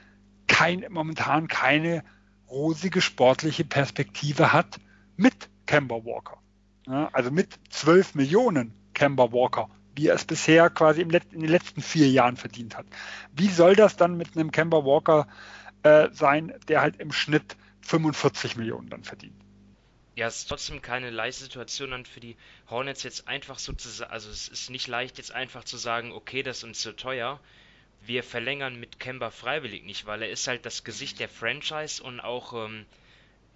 kein, 0.47 0.85
momentan 0.91 1.49
keine 1.49 2.03
rosige 2.49 3.01
sportliche 3.01 3.65
Perspektive 3.65 4.53
hat 4.53 4.79
mit 5.17 5.49
Kemba 5.67 5.97
Walker. 6.05 6.39
Ja, 6.87 7.09
also 7.13 7.31
mit 7.31 7.59
12 7.71 8.15
Millionen 8.15 8.73
Kemba 8.95 9.33
Walker, 9.33 9.69
wie 9.97 10.07
er 10.07 10.15
es 10.15 10.25
bisher 10.25 10.71
quasi 10.71 11.03
in 11.03 11.09
den 11.09 11.41
letzten 11.41 11.83
vier 11.83 12.09
Jahren 12.09 12.37
verdient 12.37 12.77
hat. 12.79 12.87
Wie 13.33 13.49
soll 13.49 13.75
das 13.75 13.97
dann 13.97 14.17
mit 14.17 14.37
einem 14.37 14.53
Kemba 14.53 14.85
Walker 14.85 15.27
äh, 15.87 16.09
sein, 16.13 16.55
der 16.69 16.81
halt 16.81 16.97
im 16.97 17.13
Schnitt 17.13 17.57
45 17.83 18.57
Millionen 18.57 18.89
dann 18.89 19.05
verdient? 19.05 19.41
Ja, 20.17 20.27
es 20.27 20.39
ist 20.39 20.49
trotzdem 20.49 20.81
keine 20.81 21.11
leichte 21.11 21.45
Situation 21.45 21.91
dann 21.91 22.07
für 22.07 22.21
die 22.21 22.37
Hornets 22.71 23.03
jetzt 23.03 23.29
einfach 23.29 23.59
so 23.59 23.73
zu 23.75 23.89
sagen, 23.89 24.11
also 24.11 24.31
es 24.31 24.49
ist 24.49 24.71
nicht 24.71 24.89
leicht 24.89 25.19
jetzt 25.19 25.31
einfach 25.31 25.65
zu 25.65 25.77
sagen, 25.77 26.13
okay, 26.13 26.43
das 26.43 26.59
ist 26.59 26.65
uns 26.65 26.81
zu 26.81 26.97
teuer, 26.97 27.39
wir 28.01 28.23
verlängern 28.23 28.81
mit 28.81 28.99
Kemba 28.99 29.31
freiwillig 29.31 29.85
nicht, 29.85 30.07
weil 30.07 30.23
er 30.23 30.31
ist 30.31 30.47
halt 30.47 30.65
das 30.65 30.85
Gesicht 30.85 31.21
der 31.21 31.29
Franchise 31.29 32.03
und 32.03 32.21
auch, 32.21 32.53
ähm, 32.67 32.87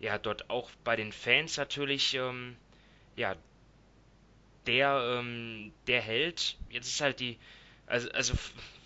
ja, 0.01 0.19
dort 0.19 0.51
auch 0.51 0.71
bei 0.85 0.97
den 0.97 1.13
Fans 1.13 1.57
natürlich, 1.57 2.15
ähm, 2.15 2.57
ja, 3.17 3.37
der, 4.67 5.19
ähm, 5.19 5.73
der 5.87 6.01
Held. 6.01 6.57
Jetzt 6.69 6.89
ist 6.89 7.01
halt 7.01 7.21
die, 7.21 7.39
also, 7.87 8.11
also, 8.11 8.35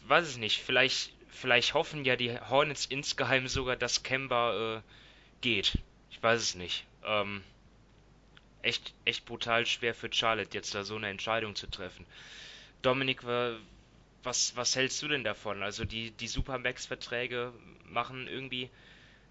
weiß 0.06 0.30
ich 0.30 0.38
nicht, 0.38 0.62
vielleicht, 0.62 1.13
vielleicht 1.34 1.74
hoffen 1.74 2.04
ja 2.04 2.16
die 2.16 2.38
Hornets 2.38 2.86
insgeheim 2.86 3.48
sogar, 3.48 3.76
dass 3.76 4.02
Kemba 4.02 4.76
äh, 4.76 4.80
geht. 5.40 5.78
Ich 6.10 6.22
weiß 6.22 6.40
es 6.40 6.54
nicht. 6.54 6.86
Ähm, 7.04 7.42
echt, 8.62 8.94
echt 9.04 9.26
brutal 9.26 9.66
schwer 9.66 9.94
für 9.94 10.10
Charlotte, 10.12 10.54
jetzt 10.54 10.74
da 10.74 10.84
so 10.84 10.96
eine 10.96 11.08
Entscheidung 11.08 11.54
zu 11.54 11.66
treffen. 11.66 12.06
Dominik, 12.82 13.24
was, 13.24 14.56
was 14.56 14.76
hältst 14.76 15.02
du 15.02 15.08
denn 15.08 15.24
davon? 15.24 15.62
Also 15.62 15.84
die, 15.84 16.10
die 16.12 16.28
Supermax-Verträge 16.28 17.52
machen 17.84 18.26
irgendwie, 18.26 18.70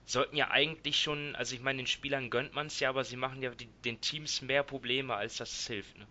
sollten 0.06 0.36
ja 0.36 0.52
eigentlich 0.52 1.00
schon, 1.00 1.36
also 1.36 1.56
ich 1.56 1.62
meine, 1.62 1.78
den 1.78 1.88
Spielern 1.88 2.30
gönnt 2.30 2.54
man 2.54 2.68
es 2.68 2.80
ja, 2.80 2.90
aber 2.90 3.04
sie 3.04 3.16
machen 3.16 3.42
ja 3.42 3.50
die, 3.52 3.68
den 3.86 4.02
Teams 4.02 4.42
mehr 4.42 4.64
Probleme, 4.64 5.16
als 5.16 5.38
dass 5.38 5.52
es 5.52 5.68
hilft. 5.68 5.98
Ne? 5.98 6.06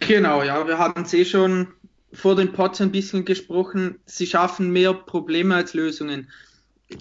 Genau, 0.00 0.42
ja, 0.42 0.66
wir 0.66 0.78
hatten 0.78 1.02
es 1.02 1.12
eh 1.12 1.24
schon 1.24 1.72
vor 2.12 2.36
den 2.36 2.52
Pots 2.52 2.80
ein 2.80 2.92
bisschen 2.92 3.24
gesprochen. 3.24 3.98
Sie 4.06 4.26
schaffen 4.26 4.70
mehr 4.70 4.94
Probleme 4.94 5.54
als 5.54 5.74
Lösungen. 5.74 6.30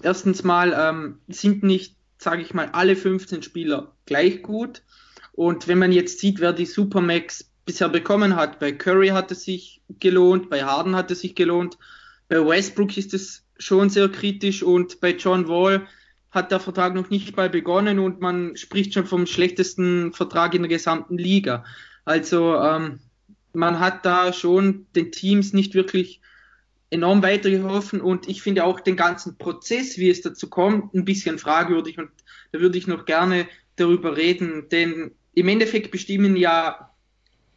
Erstens 0.02 0.44
mal 0.44 0.76
ähm, 0.78 1.20
sind 1.28 1.64
nicht, 1.64 1.96
sage 2.18 2.42
ich 2.42 2.54
mal, 2.54 2.70
alle 2.72 2.96
15 2.96 3.44
Spieler 3.44 3.94
gleich 4.06 4.42
gut. 4.42 4.82
Und 5.34 5.68
wenn 5.68 5.80
man 5.80 5.92
jetzt 5.92 6.20
sieht, 6.20 6.40
wer 6.40 6.54
die 6.54 6.66
Supermax 6.66 7.46
bisher 7.66 7.90
bekommen 7.90 8.36
hat. 8.36 8.60
Bei 8.60 8.72
Curry 8.72 9.10
hat 9.10 9.32
es 9.32 9.44
sich 9.44 9.82
gelohnt, 10.00 10.50
bei 10.50 10.64
Harden 10.64 10.96
hat 10.96 11.12
es 11.12 11.22
sich 11.22 11.36
gelohnt, 11.36 11.78
bei 12.30 12.46
Westbrook 12.46 12.96
ist 12.98 13.14
es 13.14 13.44
schon 13.58 13.90
sehr 13.90 14.10
kritisch 14.10 14.64
und 14.64 15.00
bei 15.02 15.12
John 15.12 15.48
Wall 15.48 15.88
hat 16.32 16.52
der 16.52 16.60
Vertrag 16.60 16.94
noch 16.94 17.10
nicht 17.10 17.36
mal 17.36 17.50
begonnen 17.50 18.00
und 18.00 18.22
man 18.22 18.56
spricht 18.58 18.94
schon 18.94 19.06
vom 19.06 19.26
schlechtesten 19.26 20.14
Vertrag 20.14 20.54
in 20.54 20.64
der 20.64 20.70
gesamten 20.70 21.18
Liga. 21.18 21.64
Also 22.04 22.56
ähm, 22.58 23.00
man 23.56 23.80
hat 23.80 24.06
da 24.06 24.34
schon 24.34 24.86
den 24.96 25.12
Teams 25.12 25.54
nicht 25.54 25.74
wirklich 25.74 26.22
enorm 26.90 27.24
weitergeholfen 27.24 28.02
und 28.02 28.28
ich 28.30 28.42
finde 28.42 28.64
auch 28.64 28.80
den 28.80 28.96
ganzen 28.96 29.38
Prozess, 29.38 29.98
wie 29.98 30.10
es 30.10 30.22
dazu 30.22 30.50
kommt, 30.50 30.94
ein 30.94 31.06
bisschen 31.06 31.40
fragwürdig 31.40 31.98
und 31.98 32.10
da 32.52 32.60
würde 32.60 32.78
ich 32.78 32.88
noch 32.88 33.06
gerne 33.06 33.48
darüber 33.76 34.16
reden, 34.16 34.70
denn 34.70 35.12
im 35.34 35.48
Endeffekt 35.48 35.92
bestimmen 35.92 36.38
ja 36.38 36.92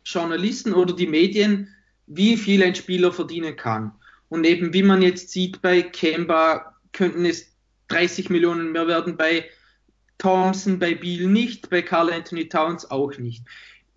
Journalisten 0.05 0.75
oder 0.75 0.95
die 0.95 1.07
Medien, 1.07 1.69
wie 2.07 2.37
viel 2.37 2.63
ein 2.63 2.75
Spieler 2.75 3.13
verdienen 3.13 3.57
kann. 3.57 3.93
Und 4.29 4.45
eben 4.45 4.73
wie 4.73 4.83
man 4.83 5.03
jetzt 5.03 5.31
sieht 5.31 5.63
bei 5.63 5.83
Kemba, 5.83 6.75
könnten 6.93 7.25
es 7.25 7.53
30 7.89 8.31
Millionen 8.31 8.73
mehr 8.73 8.87
werden, 8.87 9.17
bei 9.17 9.45
Thompson, 10.19 10.79
bei 10.79 10.95
Beal 10.95 11.27
nicht, 11.27 11.71
bei 11.71 11.83
Carl 11.83 12.11
Anthony 12.11 12.49
Towns 12.49 12.91
auch 12.91 13.17
nicht. 13.19 13.45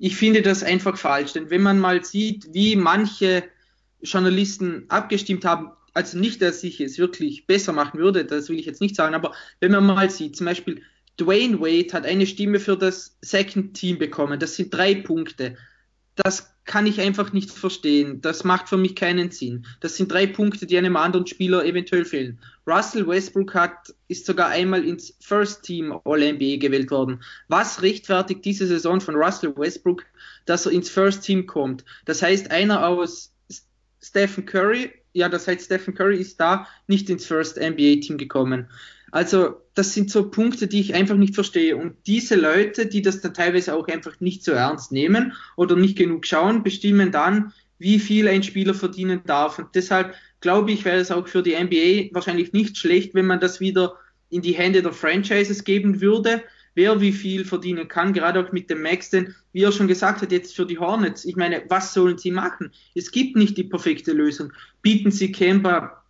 Ich 0.04 0.16
finde 0.16 0.42
das 0.42 0.64
einfach 0.64 0.98
falsch, 0.98 1.34
denn 1.34 1.52
wenn 1.52 1.62
man 1.62 1.78
mal 1.78 2.04
sieht, 2.04 2.56
wie 2.56 2.76
manche 2.76 3.44
Journalisten 4.02 4.86
abgestimmt 4.88 5.46
haben, 5.46 5.74
also 5.94 6.18
nicht, 6.18 6.42
dass 6.42 6.64
ich 6.64 6.82
es 6.82 6.98
wirklich 6.98 7.46
besser 7.46 7.72
machen 7.72 8.00
würde, 8.00 8.26
das 8.26 8.50
will 8.50 8.58
ich 8.58 8.66
jetzt 8.66 8.82
nicht 8.82 8.96
sagen, 8.96 9.14
aber 9.14 9.36
wenn 9.60 9.72
man 9.72 9.86
mal 9.86 10.10
sieht, 10.10 10.36
zum 10.36 10.48
Beispiel 10.48 10.82
Dwayne 11.20 11.62
Wade 11.62 11.94
hat 11.94 12.08
eine 12.08 12.26
Stimme 12.26 12.60
für 12.60 12.76
das 12.78 13.16
Second 13.22 13.76
Team 13.76 14.00
bekommen, 14.00 14.40
das 14.40 14.56
sind 14.56 14.74
drei 14.74 14.96
Punkte 14.96 15.56
das 16.16 16.52
kann 16.66 16.86
ich 16.86 17.02
einfach 17.02 17.34
nicht 17.34 17.52
verstehen. 17.52 18.22
Das 18.22 18.44
macht 18.44 18.70
für 18.70 18.78
mich 18.78 18.96
keinen 18.96 19.32
Sinn. 19.32 19.66
Das 19.80 19.96
sind 19.96 20.12
drei 20.12 20.28
Punkte, 20.28 20.66
die 20.66 20.78
einem 20.78 20.96
anderen 20.96 21.26
Spieler 21.26 21.66
eventuell 21.66 22.06
fehlen. 22.06 22.40
Russell 22.68 23.08
Westbrook 23.08 23.54
hat, 23.54 23.94
ist 24.08 24.26
sogar 24.26 24.50
einmal 24.50 24.86
ins 24.86 25.16
First 25.20 25.64
Team 25.64 25.92
All-NBA 26.06 26.58
gewählt 26.58 26.92
worden. 26.92 27.22
Was 27.48 27.82
rechtfertigt 27.82 28.46
diese 28.46 28.68
Saison 28.68 29.02
von 29.02 29.16
Russell 29.16 29.56
Westbrook, 29.58 30.06
dass 30.46 30.66
er 30.66 30.72
ins 30.72 30.90
First 30.90 31.24
Team 31.24 31.48
kommt? 31.48 31.84
Das 32.06 32.22
heißt, 32.22 32.52
einer 32.52 32.88
aus 32.88 33.34
Stephen 34.02 34.46
Curry, 34.46 34.92
ja, 35.14 35.30
das 35.30 35.48
heißt, 35.48 35.66
Stephen 35.66 35.94
Curry 35.94 36.18
ist 36.18 36.40
da 36.40 36.68
nicht 36.88 37.10
ins 37.10 37.26
First 37.26 37.58
NBA 37.58 38.02
Team 38.02 38.18
gekommen. 38.18 38.70
Also 39.12 39.62
das 39.74 39.94
sind 39.94 40.10
so 40.10 40.30
Punkte, 40.30 40.68
die 40.68 40.80
ich 40.80 40.94
einfach 40.94 41.16
nicht 41.16 41.36
verstehe. 41.36 41.78
Und 41.78 41.96
diese 42.08 42.36
Leute, 42.36 42.86
die 42.86 43.02
das 43.02 43.22
dann 43.22 43.34
teilweise 43.34 43.76
auch 43.76 43.88
einfach 43.88 44.20
nicht 44.20 44.44
so 44.44 44.52
ernst 44.54 44.92
nehmen 44.92 45.34
oder 45.56 45.76
nicht 45.76 45.98
genug 45.98 46.26
schauen, 46.26 46.64
bestimmen 46.64 47.12
dann, 47.12 47.54
wie 47.78 48.00
viel 48.00 48.28
ein 48.28 48.44
Spieler 48.44 48.74
verdienen 48.74 49.22
darf. 49.26 49.60
Und 49.60 49.70
deshalb 49.76 50.16
glaube 50.40 50.72
ich, 50.72 50.86
wäre 50.86 50.98
es 50.98 51.12
auch 51.12 51.28
für 51.28 51.44
die 51.44 51.56
NBA 51.56 52.14
wahrscheinlich 52.14 52.54
nicht 52.54 52.78
schlecht, 52.78 53.14
wenn 53.14 53.26
man 53.28 53.40
das 53.40 53.60
wieder 53.60 53.96
in 54.30 54.42
die 54.42 54.54
Hände 54.54 54.82
der 54.82 54.94
Franchises 54.94 55.64
geben 55.64 56.02
würde, 56.02 56.42
wer 56.74 57.02
wie 57.02 57.12
viel 57.12 57.44
verdienen 57.44 57.88
kann, 57.88 58.14
gerade 58.14 58.40
auch 58.40 58.52
mit 58.52 58.70
dem 58.70 58.82
Max, 58.82 59.10
denn 59.10 59.36
wie 59.52 59.64
er 59.64 59.72
schon 59.72 59.88
gesagt 59.88 60.22
hat, 60.22 60.32
jetzt 60.32 60.56
für 60.56 60.66
die 60.66 60.80
Hornets, 60.80 61.26
ich 61.26 61.36
meine, 61.36 61.64
was 61.68 61.94
sollen 61.94 62.18
sie 62.18 62.32
machen? 62.32 62.72
Es 62.96 63.12
gibt 63.12 63.36
nicht 63.36 63.58
die 63.58 63.66
perfekte 63.66 64.14
Lösung. 64.14 64.54
Bieten 64.82 65.12
sie 65.12 65.32
Kemba 65.32 66.01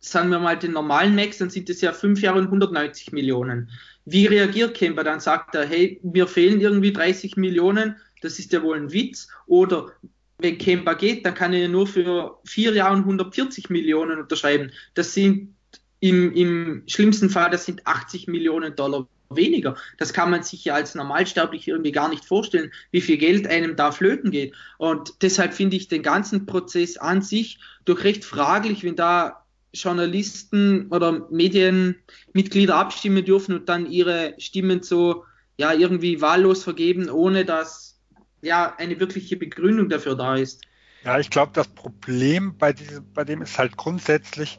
sagen 0.00 0.30
wir 0.30 0.38
mal 0.38 0.58
den 0.58 0.72
normalen 0.72 1.14
Max, 1.14 1.38
dann 1.38 1.50
sind 1.50 1.70
es 1.70 1.80
ja 1.80 1.92
fünf 1.92 2.20
Jahre 2.20 2.38
und 2.38 2.46
190 2.46 3.12
Millionen. 3.12 3.70
Wie 4.04 4.26
reagiert 4.26 4.74
Kemper? 4.74 5.04
Dann 5.04 5.20
sagt 5.20 5.54
er, 5.54 5.66
hey, 5.66 6.00
mir 6.02 6.28
fehlen 6.28 6.60
irgendwie 6.60 6.92
30 6.92 7.36
Millionen, 7.36 7.96
das 8.22 8.38
ist 8.38 8.52
ja 8.52 8.62
wohl 8.62 8.76
ein 8.76 8.92
Witz. 8.92 9.28
Oder 9.46 9.92
wenn 10.38 10.58
Kemper 10.58 10.94
geht, 10.94 11.26
dann 11.26 11.34
kann 11.34 11.52
er 11.52 11.68
nur 11.68 11.86
für 11.86 12.38
vier 12.44 12.72
Jahre 12.72 12.94
und 12.94 13.00
140 13.00 13.70
Millionen 13.70 14.20
unterschreiben. 14.20 14.70
Das 14.94 15.14
sind 15.14 15.54
im, 16.00 16.32
im 16.32 16.82
schlimmsten 16.86 17.30
Fall, 17.30 17.50
das 17.50 17.64
sind 17.64 17.86
80 17.86 18.28
Millionen 18.28 18.76
Dollar 18.76 19.08
weniger. 19.30 19.76
Das 19.98 20.12
kann 20.12 20.30
man 20.30 20.42
sich 20.42 20.64
ja 20.64 20.74
als 20.74 20.94
Normalsterblich 20.94 21.66
irgendwie 21.66 21.92
gar 21.92 22.08
nicht 22.08 22.24
vorstellen, 22.24 22.70
wie 22.90 23.00
viel 23.00 23.16
Geld 23.16 23.46
einem 23.46 23.74
da 23.76 23.90
flöten 23.90 24.30
geht. 24.30 24.54
Und 24.78 25.14
deshalb 25.22 25.54
finde 25.54 25.76
ich 25.76 25.88
den 25.88 26.02
ganzen 26.02 26.46
Prozess 26.46 26.96
an 26.96 27.22
sich 27.22 27.58
doch 27.84 28.04
recht 28.04 28.24
fraglich, 28.24 28.84
wenn 28.84 28.94
da 28.96 29.45
Journalisten 29.82 30.88
oder 30.90 31.28
Medienmitglieder 31.30 32.76
abstimmen 32.76 33.24
dürfen 33.24 33.54
und 33.54 33.68
dann 33.68 33.86
ihre 33.86 34.34
Stimmen 34.38 34.82
so 34.82 35.24
ja 35.58 35.72
irgendwie 35.72 36.20
wahllos 36.20 36.64
vergeben, 36.64 37.08
ohne 37.08 37.44
dass 37.44 38.00
ja 38.42 38.74
eine 38.76 39.00
wirkliche 39.00 39.36
Begründung 39.36 39.88
dafür 39.88 40.16
da 40.16 40.36
ist. 40.36 40.62
Ja, 41.04 41.18
ich 41.18 41.30
glaube, 41.30 41.52
das 41.54 41.68
Problem 41.68 42.58
bei, 42.58 42.72
diesem, 42.72 43.12
bei 43.12 43.24
dem 43.24 43.42
ist 43.42 43.58
halt 43.58 43.76
grundsätzlich, 43.76 44.58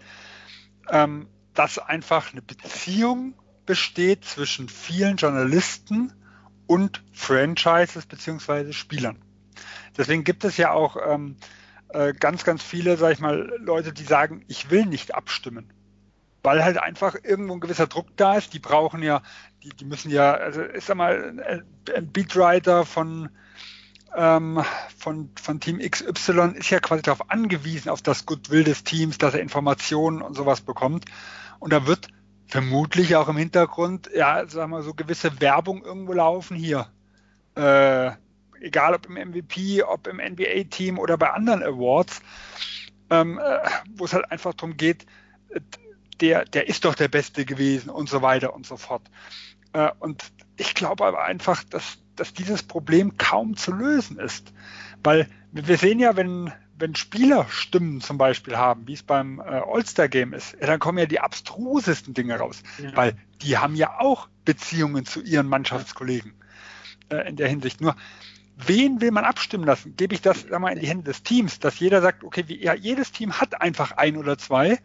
ähm, 0.90 1.28
dass 1.54 1.78
einfach 1.78 2.32
eine 2.32 2.42
Beziehung 2.42 3.36
besteht 3.66 4.24
zwischen 4.24 4.70
vielen 4.70 5.18
Journalisten 5.18 6.14
und 6.66 7.04
Franchises 7.12 8.06
beziehungsweise 8.06 8.74
Spielern. 8.74 9.22
Deswegen 9.98 10.24
gibt 10.24 10.44
es 10.44 10.58
ja 10.58 10.72
auch 10.72 10.98
ähm, 11.06 11.38
äh, 11.90 12.14
ganz, 12.14 12.44
ganz 12.44 12.64
viele, 12.64 12.98
sag 12.98 13.14
ich 13.14 13.20
mal, 13.20 13.54
Leute, 13.60 13.94
die 13.94 14.04
sagen, 14.04 14.44
ich 14.48 14.70
will 14.70 14.86
nicht 14.86 15.16
abstimmen. 15.16 15.72
Weil 16.44 16.64
halt 16.64 16.78
einfach 16.78 17.16
irgendwo 17.24 17.54
ein 17.54 17.60
gewisser 17.60 17.88
Druck 17.88 18.08
da 18.16 18.36
ist. 18.36 18.54
Die 18.54 18.60
brauchen 18.60 19.04
ja, 19.04 19.22
die, 19.64 19.70
die 19.70 19.86
müssen 19.86 20.10
ja, 20.12 20.34
also 20.34 20.62
ist 20.62 20.90
einmal 20.90 21.64
ein 21.96 22.12
Beatwriter 22.12 22.86
von, 22.86 23.30
ähm, 24.16 24.64
von, 24.98 25.32
von 25.42 25.60
Team 25.60 25.80
XY 25.80 26.54
ist 26.56 26.70
ja 26.70 26.80
quasi 26.80 27.02
darauf 27.02 27.30
angewiesen, 27.30 27.90
auf 27.90 28.02
das 28.02 28.26
Goodwill 28.26 28.64
des 28.64 28.84
Teams, 28.84 29.18
dass 29.18 29.34
er 29.34 29.42
Informationen 29.42 30.22
und 30.22 30.36
sowas 30.36 30.62
bekommt. 30.62 31.06
Und 31.60 31.74
da 31.74 31.86
wird 31.88 32.08
vermutlich 32.48 33.16
auch 33.16 33.28
im 33.28 33.38
Hintergrund, 33.38 34.10
ja, 34.16 34.48
sagen 34.48 34.72
wir 34.72 34.84
so 34.84 34.94
gewisse 34.94 35.42
Werbung 35.42 35.84
irgendwo 35.84 36.14
laufen 36.14 36.56
hier. 36.56 36.88
Äh, 37.56 38.12
egal 38.62 38.94
ob 38.94 39.06
im 39.08 39.16
MVP, 39.16 39.84
ob 39.84 40.08
im 40.08 40.18
NBA-Team 40.18 41.00
oder 41.00 41.18
bei 41.18 41.32
anderen 41.32 41.64
Awards, 41.64 42.22
ähm, 43.10 43.40
äh, 43.40 43.60
wo 43.96 44.06
es 44.06 44.14
halt 44.14 44.32
einfach 44.32 44.54
darum 44.54 44.78
geht, 44.78 45.06
der, 46.22 46.46
der 46.46 46.68
ist 46.68 46.86
doch 46.86 46.96
der 46.96 47.08
Beste 47.08 47.46
gewesen 47.46 47.90
und 47.90 48.10
so 48.10 48.22
weiter 48.22 48.54
und 48.54 48.66
so 48.66 48.78
fort. 48.78 49.04
Äh, 49.74 49.92
und 50.00 50.32
ich 50.58 50.74
glaube 50.74 51.06
aber 51.06 51.24
einfach, 51.24 51.64
dass, 51.64 52.00
dass 52.16 52.34
dieses 52.34 52.64
Problem 52.64 53.18
kaum 53.18 53.56
zu 53.56 53.72
lösen 53.72 54.20
ist. 54.20 54.54
Weil 55.04 55.30
wir 55.52 55.78
sehen 55.78 56.00
ja, 56.00 56.16
wenn, 56.16 56.52
wenn 56.78 56.96
Spieler 56.96 57.46
Stimmen 57.50 58.02
zum 58.02 58.18
Beispiel 58.18 58.58
haben, 58.58 58.88
wie 58.88 58.94
es 58.94 59.04
beim 59.04 59.40
äh, 59.40 59.44
All-Star-Game 59.44 60.34
ist, 60.34 60.58
dann 60.60 60.80
kommen 60.80 60.98
ja 60.98 61.06
die 61.06 61.20
abstrusesten 61.20 62.14
Dinge 62.14 62.38
raus. 62.38 62.64
Ja. 62.82 62.96
Weil 62.96 63.16
die 63.42 63.58
haben 63.58 63.76
ja 63.76 64.00
auch 64.00 64.28
Beziehungen 64.46 65.06
zu 65.06 65.22
ihren 65.22 65.48
Mannschaftskollegen 65.48 66.34
äh, 67.10 67.30
in 67.30 67.36
der 67.36 67.48
Hinsicht. 67.48 67.82
Nur, 67.82 67.96
wen 68.58 69.02
will 69.02 69.12
man 69.12 69.24
abstimmen 69.24 69.66
lassen? 69.66 69.96
Gebe 69.96 70.16
ich 70.16 70.22
das 70.22 70.42
sag 70.50 70.60
mal, 70.60 70.74
in 70.74 70.80
die 70.80 70.88
Hände 70.88 71.04
des 71.04 71.24
Teams, 71.24 71.60
dass 71.60 71.80
jeder 71.80 72.02
sagt, 72.02 72.24
okay, 72.24 72.44
wie, 72.48 72.62
ja, 72.62 72.74
jedes 72.74 73.12
Team 73.12 73.34
hat 73.34 73.62
einfach 73.62 73.92
ein 73.92 74.18
oder 74.18 74.38
zwei 74.38 74.80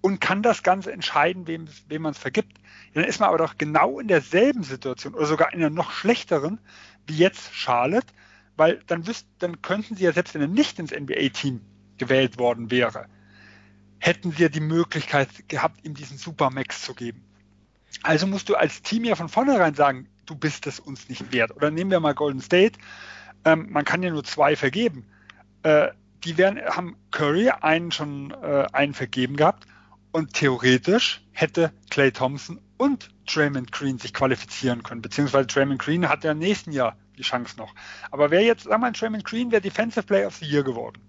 und 0.00 0.20
kann 0.20 0.42
das 0.42 0.64
Ganze 0.64 0.92
entscheiden, 0.92 1.46
wem, 1.46 1.68
wem 1.88 2.02
man 2.02 2.12
es 2.12 2.18
vergibt. 2.18 2.58
Dann 2.94 3.04
ist 3.04 3.20
man 3.20 3.28
aber 3.28 3.38
doch 3.38 3.56
genau 3.56 4.00
in 4.00 4.08
derselben 4.08 4.64
Situation 4.64 5.14
oder 5.14 5.26
sogar 5.26 5.52
in 5.52 5.60
einer 5.60 5.70
noch 5.70 5.92
schlechteren 5.92 6.58
wie 7.06 7.16
jetzt 7.16 7.54
Charlotte, 7.54 8.12
weil 8.56 8.80
dann 8.86 9.06
wüsst, 9.06 9.26
dann 9.38 9.62
könnten 9.62 9.96
sie 9.96 10.04
ja 10.04 10.12
selbst, 10.12 10.34
wenn 10.34 10.42
er 10.42 10.48
nicht 10.48 10.78
ins 10.78 10.90
NBA-Team 10.90 11.60
gewählt 11.98 12.38
worden 12.38 12.70
wäre, 12.70 13.06
hätten 13.98 14.32
sie 14.32 14.42
ja 14.42 14.48
die 14.48 14.60
Möglichkeit 14.60 15.48
gehabt, 15.48 15.84
ihm 15.84 15.94
diesen 15.94 16.18
Supermax 16.18 16.82
zu 16.82 16.94
geben. 16.94 17.24
Also 18.02 18.26
musst 18.26 18.48
du 18.48 18.56
als 18.56 18.82
Team 18.82 19.04
ja 19.04 19.14
von 19.14 19.28
vornherein 19.28 19.74
sagen, 19.74 20.08
du 20.26 20.34
bist 20.34 20.66
es 20.66 20.80
uns 20.80 21.08
nicht 21.08 21.32
wert. 21.32 21.54
Oder 21.54 21.70
nehmen 21.70 21.90
wir 21.90 22.00
mal 22.00 22.14
Golden 22.14 22.40
State, 22.40 22.78
ähm, 23.44 23.68
man 23.70 23.84
kann 23.84 24.02
ja 24.02 24.10
nur 24.10 24.24
zwei 24.24 24.56
vergeben. 24.56 25.06
Äh, 25.62 25.88
die 26.24 26.38
werden, 26.38 26.60
haben 26.64 26.96
Curry 27.10 27.50
einen 27.50 27.90
schon 27.90 28.30
äh, 28.30 28.66
einen 28.72 28.94
vergeben 28.94 29.36
gehabt 29.36 29.66
und 30.12 30.34
theoretisch 30.34 31.22
hätte 31.32 31.72
Clay 31.90 32.12
Thompson 32.12 32.60
und 32.76 33.10
Draymond 33.26 33.72
Green 33.72 33.98
sich 33.98 34.14
qualifizieren 34.14 34.82
können, 34.82 35.02
beziehungsweise 35.02 35.46
Draymond 35.46 35.80
Green 35.80 36.08
hat 36.08 36.24
ja 36.24 36.32
im 36.32 36.38
nächsten 36.38 36.72
Jahr 36.72 36.96
die 37.18 37.22
Chance 37.22 37.56
noch. 37.56 37.74
Aber 38.10 38.30
wer 38.30 38.42
jetzt, 38.42 38.64
sagen 38.64 38.82
wir 38.82 38.86
mal, 38.88 38.92
Draymond 38.92 39.24
Green 39.24 39.50
wäre 39.50 39.62
Defensive 39.62 40.04
Player 40.04 40.26
of 40.26 40.36
the 40.36 40.46
Year 40.46 40.62
geworden 40.62 41.00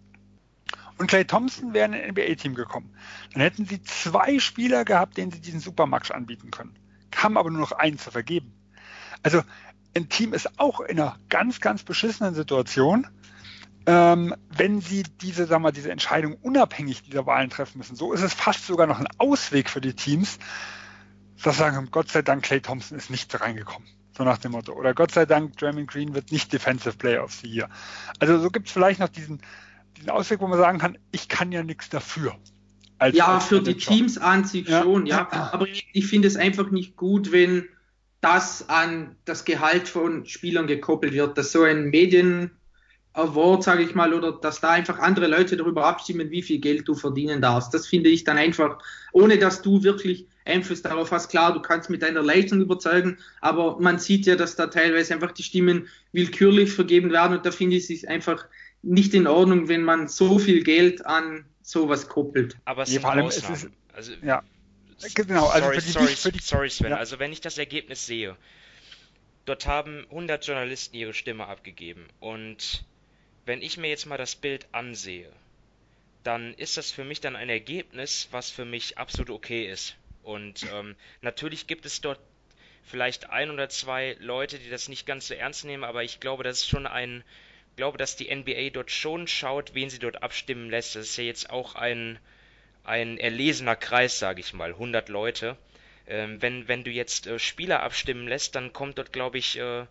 und 0.97 1.07
Clay 1.07 1.25
Thompson 1.25 1.73
wäre 1.73 1.85
in 1.87 1.93
ein 1.93 2.11
NBA-Team 2.11 2.55
gekommen, 2.55 2.95
dann 3.33 3.41
hätten 3.41 3.65
sie 3.65 3.81
zwei 3.81 4.39
Spieler 4.39 4.85
gehabt, 4.85 5.17
denen 5.17 5.31
sie 5.31 5.41
diesen 5.41 5.59
Supermax 5.59 6.11
anbieten 6.11 6.51
können. 6.51 6.75
Haben 7.15 7.37
aber 7.37 7.49
nur 7.49 7.61
noch 7.61 7.71
einen 7.71 7.97
zu 7.97 8.11
vergeben. 8.11 8.53
Also 9.23 9.41
ein 9.95 10.09
Team 10.09 10.33
ist 10.33 10.59
auch 10.59 10.79
in 10.81 10.99
einer 10.99 11.17
ganz, 11.29 11.59
ganz 11.59 11.83
beschissenen 11.83 12.35
Situation, 12.35 13.07
ähm, 13.85 14.33
wenn 14.55 14.81
sie 14.81 15.03
diese, 15.21 15.45
sagen 15.45 15.63
wir, 15.63 15.71
diese 15.71 15.91
Entscheidung 15.91 16.35
unabhängig 16.41 17.03
dieser 17.03 17.25
Wahlen 17.25 17.49
treffen 17.49 17.77
müssen. 17.79 17.95
So 17.95 18.13
ist 18.13 18.21
es 18.21 18.33
fast 18.33 18.65
sogar 18.65 18.87
noch 18.87 18.99
ein 18.99 19.07
Ausweg 19.17 19.69
für 19.69 19.81
die 19.81 19.93
Teams, 19.93 20.39
dass 21.43 21.57
sagen, 21.57 21.89
Gott 21.91 22.09
sei 22.09 22.21
Dank, 22.21 22.43
Clay 22.43 22.61
Thompson 22.61 22.97
ist 22.97 23.09
nicht 23.09 23.39
reingekommen. 23.39 23.87
So 24.17 24.23
nach 24.23 24.37
dem 24.37 24.51
Motto. 24.51 24.73
Oder 24.73 24.93
Gott 24.93 25.11
sei 25.11 25.25
Dank, 25.25 25.57
Draymond 25.57 25.89
Green 25.89 26.13
wird 26.13 26.31
nicht 26.31 26.53
Defensive 26.53 26.95
Player 26.97 27.23
of 27.23 27.33
the 27.33 27.47
Year. 27.47 27.69
Also 28.19 28.39
so 28.39 28.49
gibt 28.49 28.67
es 28.67 28.73
vielleicht 28.73 28.99
noch 28.99 29.09
diesen, 29.09 29.41
diesen 29.97 30.09
Ausweg, 30.09 30.39
wo 30.39 30.47
man 30.47 30.59
sagen 30.59 30.77
kann, 30.77 30.97
ich 31.11 31.27
kann 31.27 31.51
ja 31.51 31.63
nichts 31.63 31.89
dafür. 31.89 32.35
ja, 33.11 33.39
für 33.39 33.61
die 33.61 33.75
Teams 33.75 34.17
an 34.17 34.45
sich 34.45 34.67
ja. 34.67 34.83
schon, 34.83 35.07
ja. 35.07 35.27
Aber 35.51 35.67
ich, 35.67 35.89
ich 35.93 36.07
finde 36.07 36.27
es 36.27 36.37
einfach 36.37 36.69
nicht 36.69 36.95
gut, 36.95 37.31
wenn 37.31 37.67
das 38.23 38.69
an 38.69 39.15
das 39.25 39.43
Gehalt 39.43 39.87
von 39.87 40.25
Spielern 40.25 40.65
gekoppelt 40.65 41.13
wird, 41.13 41.37
dass 41.37 41.51
so 41.51 41.63
ein 41.63 41.89
Medien 41.89 42.51
Award, 43.13 43.63
sage 43.63 43.83
ich 43.83 43.93
mal, 43.93 44.13
oder 44.13 44.31
dass 44.31 44.59
da 44.59 44.71
einfach 44.71 44.97
andere 44.97 45.27
Leute 45.27 45.55
darüber 45.55 45.85
abstimmen, 45.85 46.31
wie 46.31 46.41
viel 46.41 46.59
Geld 46.59 46.87
du 46.87 46.95
verdienen 46.95 47.41
darfst. 47.41 47.73
Das 47.73 47.85
finde 47.85 48.09
ich 48.09 48.23
dann 48.23 48.37
einfach, 48.37 48.79
ohne 49.11 49.37
dass 49.37 49.61
du 49.61 49.83
wirklich 49.83 50.25
Einfluss 50.45 50.81
darauf 50.81 51.11
hast. 51.11 51.29
Klar, 51.29 51.53
du 51.53 51.61
kannst 51.61 51.89
mit 51.89 52.01
deiner 52.01 52.23
Leistung 52.23 52.61
überzeugen, 52.61 53.17
aber 53.41 53.79
man 53.79 53.99
sieht 53.99 54.25
ja, 54.25 54.35
dass 54.35 54.55
da 54.55 54.67
teilweise 54.67 55.13
einfach 55.13 55.31
die 55.33 55.43
Stimmen 55.43 55.87
willkürlich 56.11 56.71
vergeben 56.71 57.11
werden 57.11 57.37
und 57.37 57.45
da 57.45 57.51
finde 57.51 57.75
ich 57.75 57.89
es 57.89 58.05
einfach 58.05 58.45
nicht 58.81 59.13
in 59.13 59.27
Ordnung, 59.27 59.67
wenn 59.67 59.83
man 59.83 60.07
so 60.07 60.39
viel 60.39 60.63
Geld 60.63 61.05
an 61.05 61.45
sowas 61.61 62.07
koppelt. 62.07 62.57
Aber 62.65 62.83
es 62.83 62.89
sind 62.89 63.03
ja, 63.03 63.09
Ausnahmen. 63.09 63.55
Ist, 63.55 63.69
also, 63.93 64.11
ja. 64.23 64.43
Genau, 65.15 65.47
also 65.47 65.67
sorry, 65.67 65.81
für 65.81 65.81
die, 65.81 65.91
sorry, 65.91 66.15
für 66.15 66.31
die, 66.31 66.39
sorry 66.39 66.69
Sven, 66.69 66.91
ja. 66.91 66.97
also 66.97 67.19
wenn 67.19 67.31
ich 67.31 67.41
das 67.41 67.57
Ergebnis 67.57 68.05
sehe, 68.05 68.37
dort 69.45 69.65
haben 69.65 70.05
100 70.09 70.45
Journalisten 70.45 70.95
ihre 70.95 71.13
Stimme 71.13 71.47
abgegeben 71.47 72.07
und 72.19 72.85
wenn 73.45 73.61
ich 73.61 73.77
mir 73.77 73.89
jetzt 73.89 74.05
mal 74.05 74.17
das 74.17 74.35
Bild 74.35 74.67
ansehe, 74.71 75.29
dann 76.23 76.53
ist 76.53 76.77
das 76.77 76.91
für 76.91 77.03
mich 77.03 77.19
dann 77.19 77.35
ein 77.35 77.49
Ergebnis, 77.49 78.29
was 78.31 78.49
für 78.49 78.65
mich 78.65 78.97
absolut 78.97 79.29
okay 79.29 79.69
ist. 79.69 79.95
Und 80.23 80.63
ähm, 80.73 80.95
natürlich 81.21 81.67
gibt 81.67 81.85
es 81.85 81.99
dort 81.99 82.19
vielleicht 82.83 83.29
ein 83.29 83.51
oder 83.51 83.67
zwei 83.69 84.15
Leute, 84.19 84.57
die 84.57 84.69
das 84.69 84.87
nicht 84.87 85.05
ganz 85.05 85.27
so 85.27 85.33
ernst 85.33 85.65
nehmen, 85.65 85.83
aber 85.83 86.03
ich 86.03 86.21
glaube, 86.21 86.43
das 86.43 86.59
ist 86.59 86.69
schon 86.69 86.87
ein, 86.87 87.23
glaube, 87.75 87.97
dass 87.97 88.15
die 88.15 88.33
NBA 88.33 88.69
dort 88.71 88.91
schon 88.91 89.27
schaut, 89.27 89.73
wen 89.73 89.89
sie 89.89 89.99
dort 89.99 90.23
abstimmen 90.23 90.69
lässt. 90.69 90.95
Das 90.95 91.07
ist 91.07 91.17
ja 91.17 91.23
jetzt 91.25 91.49
auch 91.49 91.75
ein, 91.75 92.19
ein 92.83 93.17
erlesener 93.17 93.75
Kreis, 93.75 94.19
sage 94.19 94.41
ich 94.41 94.53
mal, 94.53 94.71
100 94.71 95.09
Leute. 95.09 95.57
Ähm, 96.05 96.41
wenn, 96.41 96.67
wenn 96.67 96.83
du 96.83 96.91
jetzt 96.91 97.27
äh, 97.27 97.39
Spieler 97.39 97.81
abstimmen 97.81 98.27
lässt, 98.27 98.55
dann 98.55 98.73
kommt 98.73 98.97
dort, 98.97 99.13
glaube 99.13 99.37
ich, 99.37 99.57
äh, 99.57 99.85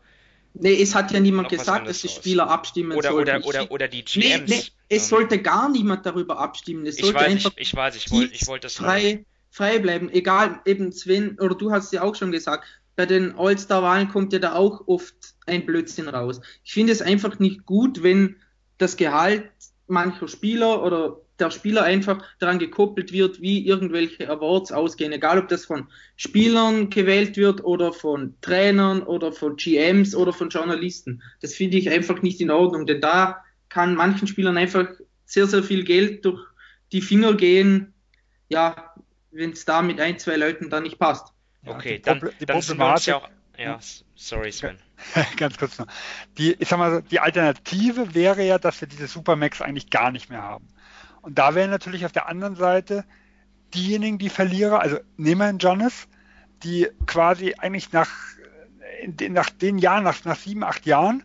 Nee, 0.55 0.83
es 0.83 0.95
hat 0.95 1.11
ja 1.13 1.21
niemand 1.21 1.49
gesagt, 1.49 1.89
dass 1.89 2.03
die 2.03 2.09
Spieler 2.09 2.49
abstimmen 2.49 2.93
oder, 2.93 3.13
sollten. 3.13 3.43
Oder, 3.43 3.63
oder, 3.63 3.71
oder 3.71 3.89
die 3.89 4.05
GMs. 4.05 4.51
Nee, 4.51 4.57
nee, 4.57 4.63
es 4.89 5.05
ähm, 5.05 5.09
sollte 5.09 5.41
gar 5.41 5.71
niemand 5.71 6.05
darüber 6.05 6.39
abstimmen. 6.39 6.85
Es 6.85 6.99
ich, 6.99 7.15
weiß, 7.15 7.35
ich, 7.35 7.51
ich 7.57 7.75
weiß, 7.75 7.97
ich 7.97 8.11
wollte 8.11 8.35
ich 8.35 8.47
wollt 8.47 8.65
das 8.65 8.75
frei, 8.75 9.25
frei 9.51 9.79
bleiben. 9.79 10.11
Egal, 10.11 10.61
eben 10.67 10.93
Sven, 10.93 11.39
oder 11.41 11.55
du 11.55 11.71
hast 11.71 11.93
ja 11.93 12.03
auch 12.03 12.15
schon 12.15 12.33
gesagt, 12.33 12.67
bei 12.97 13.07
den 13.07 13.35
All-Star-Wahlen 13.39 14.09
kommt 14.11 14.35
ja 14.35 14.39
da 14.39 14.55
auch 14.55 14.87
oft 14.87 15.15
ein 15.47 15.65
Blödsinn 15.65 16.09
raus. 16.09 16.43
Ich 16.65 16.75
finde 16.75 16.93
es 16.93 17.01
einfach 17.01 17.39
nicht 17.39 17.65
gut, 17.65 18.03
wenn 18.03 18.37
das 18.77 18.99
Gehalt 18.99 19.51
mancher 19.87 20.29
Spieler 20.29 20.83
oder 20.83 21.22
der 21.43 21.51
Spieler 21.51 21.83
einfach 21.83 22.25
daran 22.39 22.59
gekoppelt 22.59 23.13
wird, 23.13 23.41
wie 23.41 23.67
irgendwelche 23.67 24.29
Awards 24.31 24.73
ausgehen, 24.73 25.13
egal 25.13 25.39
ob 25.39 25.49
das 25.49 25.67
von 25.67 25.89
Spielern 26.17 26.91
gewählt 26.91 27.37
wird 27.37 27.65
oder 27.65 27.93
von 27.93 28.35
Trainern 28.41 29.03
oder 29.03 29.33
von 29.33 29.57
GMs 29.57 30.15
oder 30.15 30.33
von 30.33 30.49
Journalisten. 30.49 31.23
Das 31.41 31.55
finde 31.55 31.79
ich 31.79 31.91
einfach 31.91 32.23
nicht 32.23 32.41
in 32.41 32.51
Ordnung, 32.51 32.87
denn 32.87 33.01
da 33.01 33.45
kann 33.69 33.95
manchen 33.95 34.29
Spielern 34.29 34.57
einfach 34.57 34.89
sehr, 35.25 35.47
sehr 35.47 35.63
viel 35.63 35.85
Geld 35.85 36.25
durch 36.25 36.41
die 36.93 37.01
Finger 37.01 37.35
gehen, 37.35 37.95
ja, 38.49 38.95
wenn 39.31 39.53
es 39.53 39.65
da 39.65 39.83
mit 39.83 39.99
ein, 39.99 40.19
zwei 40.19 40.37
Leuten 40.37 40.69
dann 40.71 40.83
nicht 40.83 40.99
passt. 40.99 41.33
Okay, 41.65 42.03
ja, 42.05 42.15
dann, 42.15 42.31
die 42.39 42.47
dann 42.47 42.61
sind 42.61 42.79
wir 42.79 42.93
uns 42.93 43.07
ja 43.07 43.17
auch, 43.17 43.29
ja, 43.59 43.79
sorry 44.15 44.53
Sven. 44.53 44.79
Ganz 45.37 45.59
kurz 45.59 45.79
noch. 45.79 45.87
Die, 46.39 46.55
ich 46.59 46.69
sag 46.69 46.79
mal, 46.79 47.03
die 47.03 47.21
Alternative 47.21 48.15
wäre 48.15 48.45
ja, 48.45 48.59
dass 48.59 48.81
wir 48.81 48.89
diese 48.89 49.07
Supermax 49.07 49.63
eigentlich 49.63 49.91
gar 49.91 50.11
nicht 50.11 50.31
mehr 50.31 50.43
haben. 50.43 50.69
Und 51.23 51.39
da 51.39 51.55
wären 51.55 51.71
natürlich 51.71 52.05
auf 52.05 52.13
der 52.13 52.29
anderen 52.29 52.57
Seite 52.57 53.05
diejenigen, 53.75 54.19
die 54.19 54.29
Verlierer, 54.29 54.81
also 54.81 54.99
nehmen 55.17 55.41
wir 55.41 55.47
einen 55.47 55.59
Jonas, 55.59 56.09
die 56.63 56.89
quasi 57.07 57.55
eigentlich 57.55 57.93
nach, 57.93 58.11
den, 59.05 59.33
nach 59.33 59.51
den 59.51 59.79
Jahren, 59.79 60.05
nach, 60.05 60.25
nach 60.25 60.37
sieben, 60.37 60.63
acht 60.65 60.85
Jahren 60.85 61.23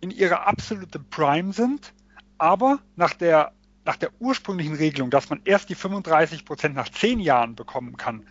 in 0.00 0.10
ihrer 0.10 0.46
absoluten 0.46 1.08
Prime 1.08 1.52
sind, 1.52 1.92
aber 2.38 2.80
nach 2.96 3.14
der, 3.14 3.52
nach 3.84 3.96
der 3.96 4.10
ursprünglichen 4.18 4.74
Regelung, 4.74 5.10
dass 5.10 5.30
man 5.30 5.40
erst 5.44 5.68
die 5.68 5.74
35 5.74 6.44
Prozent 6.44 6.74
nach 6.74 6.88
zehn 6.88 7.20
Jahren 7.20 7.54
bekommen 7.54 7.96
kann, 7.96 8.26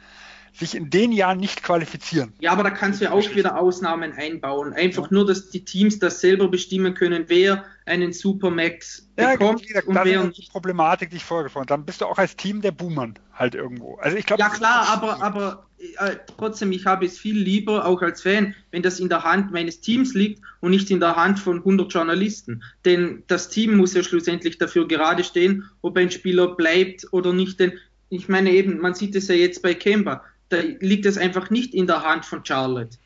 sich 0.58 0.76
in 0.76 0.90
den 0.90 1.12
Jahren 1.12 1.40
nicht 1.40 1.64
qualifizieren. 1.64 2.34
Ja, 2.40 2.52
aber 2.52 2.64
da 2.64 2.70
kannst 2.70 3.02
du 3.02 3.06
ja 3.06 3.12
auch 3.12 3.36
wieder 3.36 3.60
Ausnahmen 3.60 4.14
einbauen. 4.14 4.74
Einfach 4.74 5.04
ja. 5.04 5.10
nur, 5.12 5.26
dass 5.26 5.50
die 5.50 5.66
Teams 5.66 6.00
das 6.00 6.22
selber 6.22 6.48
bestimmen 6.48 6.94
können, 6.94 7.26
wer 7.28 7.66
einen 7.86 8.14
Supermax 8.14 9.08
bekommt 9.16 9.62
ja, 9.62 9.68
gesagt, 9.68 9.88
und 9.88 9.96
das 9.96 10.06
wer 10.06 10.24
ist 10.24 10.38
die 10.38 10.48
Problematik, 10.50 11.10
die 11.10 11.18
ich 11.18 11.30
habe. 11.30 11.66
Dann 11.68 11.86
bist 11.86 12.02
du 12.02 12.06
auch 12.06 12.18
als 12.18 12.36
Team 12.36 12.62
der 12.62 12.72
Boomern 12.72 13.20
halt 13.34 13.56
irgendwo. 13.56 13.96
Also 13.96 14.18
ich 14.18 14.26
glaube, 14.26 14.42
ja 14.42 14.50
klar, 14.50 14.88
aber, 14.90 15.22
aber 15.22 15.66
äh, 15.98 16.16
trotzdem, 16.38 16.72
ich 16.72 16.86
habe 16.86 17.06
es 17.06 17.18
viel 17.18 17.38
lieber, 17.38 17.86
auch 17.86 18.02
als 18.02 18.22
Fan, 18.22 18.56
wenn 18.72 18.82
das 18.82 19.00
in 19.00 19.10
der 19.10 19.24
Hand 19.24 19.52
meines 19.52 19.82
Teams 19.82 20.14
liegt 20.14 20.42
und 20.62 20.72
nicht 20.72 20.90
in 20.90 21.00
der 21.00 21.16
Hand 21.16 21.40
von 21.40 21.58
100 21.58 21.92
Journalisten. 21.94 22.64
Denn 22.86 23.24
das 23.28 23.50
Team 23.50 23.78
muss 23.78 23.94
ja 23.94 24.04
schlussendlich 24.04 24.58
dafür 24.58 24.88
gerade 24.88 25.24
stehen, 25.24 25.70
ob 25.82 25.98
ein 25.98 26.12
Spieler 26.12 26.56
bleibt 26.56 27.08
oder 27.12 27.34
nicht. 27.34 27.60
Denn 27.60 27.74
ich 28.10 28.30
meine 28.30 28.52
eben, 28.52 28.80
man 28.80 28.96
sieht 28.96 29.16
es 29.16 29.28
ja 29.28 29.36
jetzt 29.36 29.62
bei 29.62 29.74
Kemba, 29.74 30.24
da 30.50 30.58
liegt 30.58 31.06
es 31.06 31.18
einfach 31.18 31.50
nicht 31.50 31.74
in 31.74 31.88
der 31.88 32.04
Hand 32.04 32.26
von 32.26 32.46
Charlotte. 32.46 32.98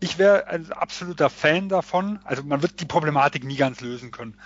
Ich 0.00 0.18
wäre 0.18 0.46
ein 0.48 0.72
absoluter 0.72 1.30
Fan 1.30 1.68
davon. 1.68 2.20
Also 2.24 2.42
man 2.42 2.62
wird 2.62 2.80
die 2.80 2.84
Problematik 2.84 3.44
nie 3.44 3.56
ganz 3.56 3.80
lösen 3.80 4.10
können. 4.10 4.36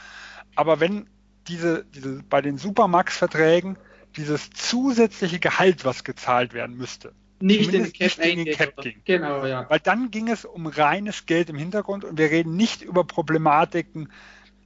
Aber 0.55 0.81
wenn 0.81 1.09
diese, 1.49 1.85
diese 1.85 2.23
bei 2.23 2.41
den 2.41 2.59
Supermax-Verträgen 2.59 3.77
dieses 4.17 4.51
zusätzliche 4.51 5.41
Gehalt, 5.41 5.85
was 5.85 6.05
gezahlt 6.05 6.53
werden 6.53 6.77
müsste, 6.77 7.13
nicht 7.41 7.73
in, 7.73 7.83
Cap, 7.85 8.01
nicht 8.01 8.19
in 8.19 8.45
den 8.45 8.55
Cap 8.55 8.77
ging. 8.77 9.01
Genau, 9.05 9.45
ja. 9.47 9.69
Weil 9.69 9.81
dann 9.81 10.11
ging 10.11 10.29
es 10.29 10.45
um 10.45 10.67
reines 10.67 11.27
Geld 11.27 11.51
im 11.51 11.57
Hintergrund 11.57 12.05
und 12.05 12.17
wir 12.19 12.31
reden 12.31 12.57
nicht 12.57 12.83
über 12.83 13.05
Problematiken, 13.05 14.13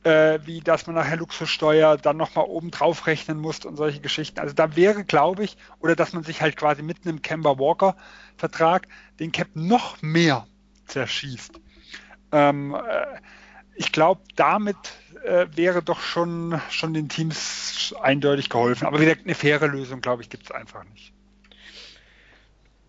äh, 0.06 0.46
wie 0.46 0.60
dass 0.60 0.86
man 0.86 0.94
nachher 0.94 1.16
Luxussteuer 1.16 1.96
dann 1.96 2.16
nochmal 2.16 2.44
oben 2.44 2.70
drauf 2.70 3.08
rechnen 3.08 3.38
muss 3.38 3.64
und 3.64 3.76
solche 3.76 4.00
Geschichten. 4.00 4.38
Also 4.38 4.54
da 4.54 4.76
wäre, 4.76 5.04
glaube 5.04 5.42
ich, 5.42 5.56
oder 5.80 5.96
dass 5.96 6.12
man 6.12 6.22
sich 6.22 6.40
halt 6.42 6.56
quasi 6.56 6.82
mitten 6.82 7.08
im 7.08 7.22
Kemba 7.22 7.58
Walker 7.58 7.96
Vertrag 8.36 8.86
den 9.18 9.32
Cap 9.32 9.48
noch 9.54 10.00
mehr 10.02 10.46
zerschießt. 10.86 11.58
Ähm, 12.30 12.74
äh, 12.74 13.06
ich 13.74 13.90
glaube, 13.90 14.20
damit 14.36 14.76
äh, 15.24 15.48
wäre 15.56 15.82
doch 15.82 16.00
schon, 16.00 16.60
schon 16.70 16.94
den 16.94 17.08
Teams 17.08 17.92
eindeutig 18.00 18.48
geholfen. 18.48 18.86
Aber 18.86 19.00
wie 19.00 19.06
gesagt, 19.06 19.24
eine 19.24 19.34
faire 19.34 19.66
Lösung, 19.66 20.02
glaube 20.02 20.22
ich, 20.22 20.30
gibt 20.30 20.44
es 20.44 20.50
einfach 20.52 20.84
nicht. 20.84 21.12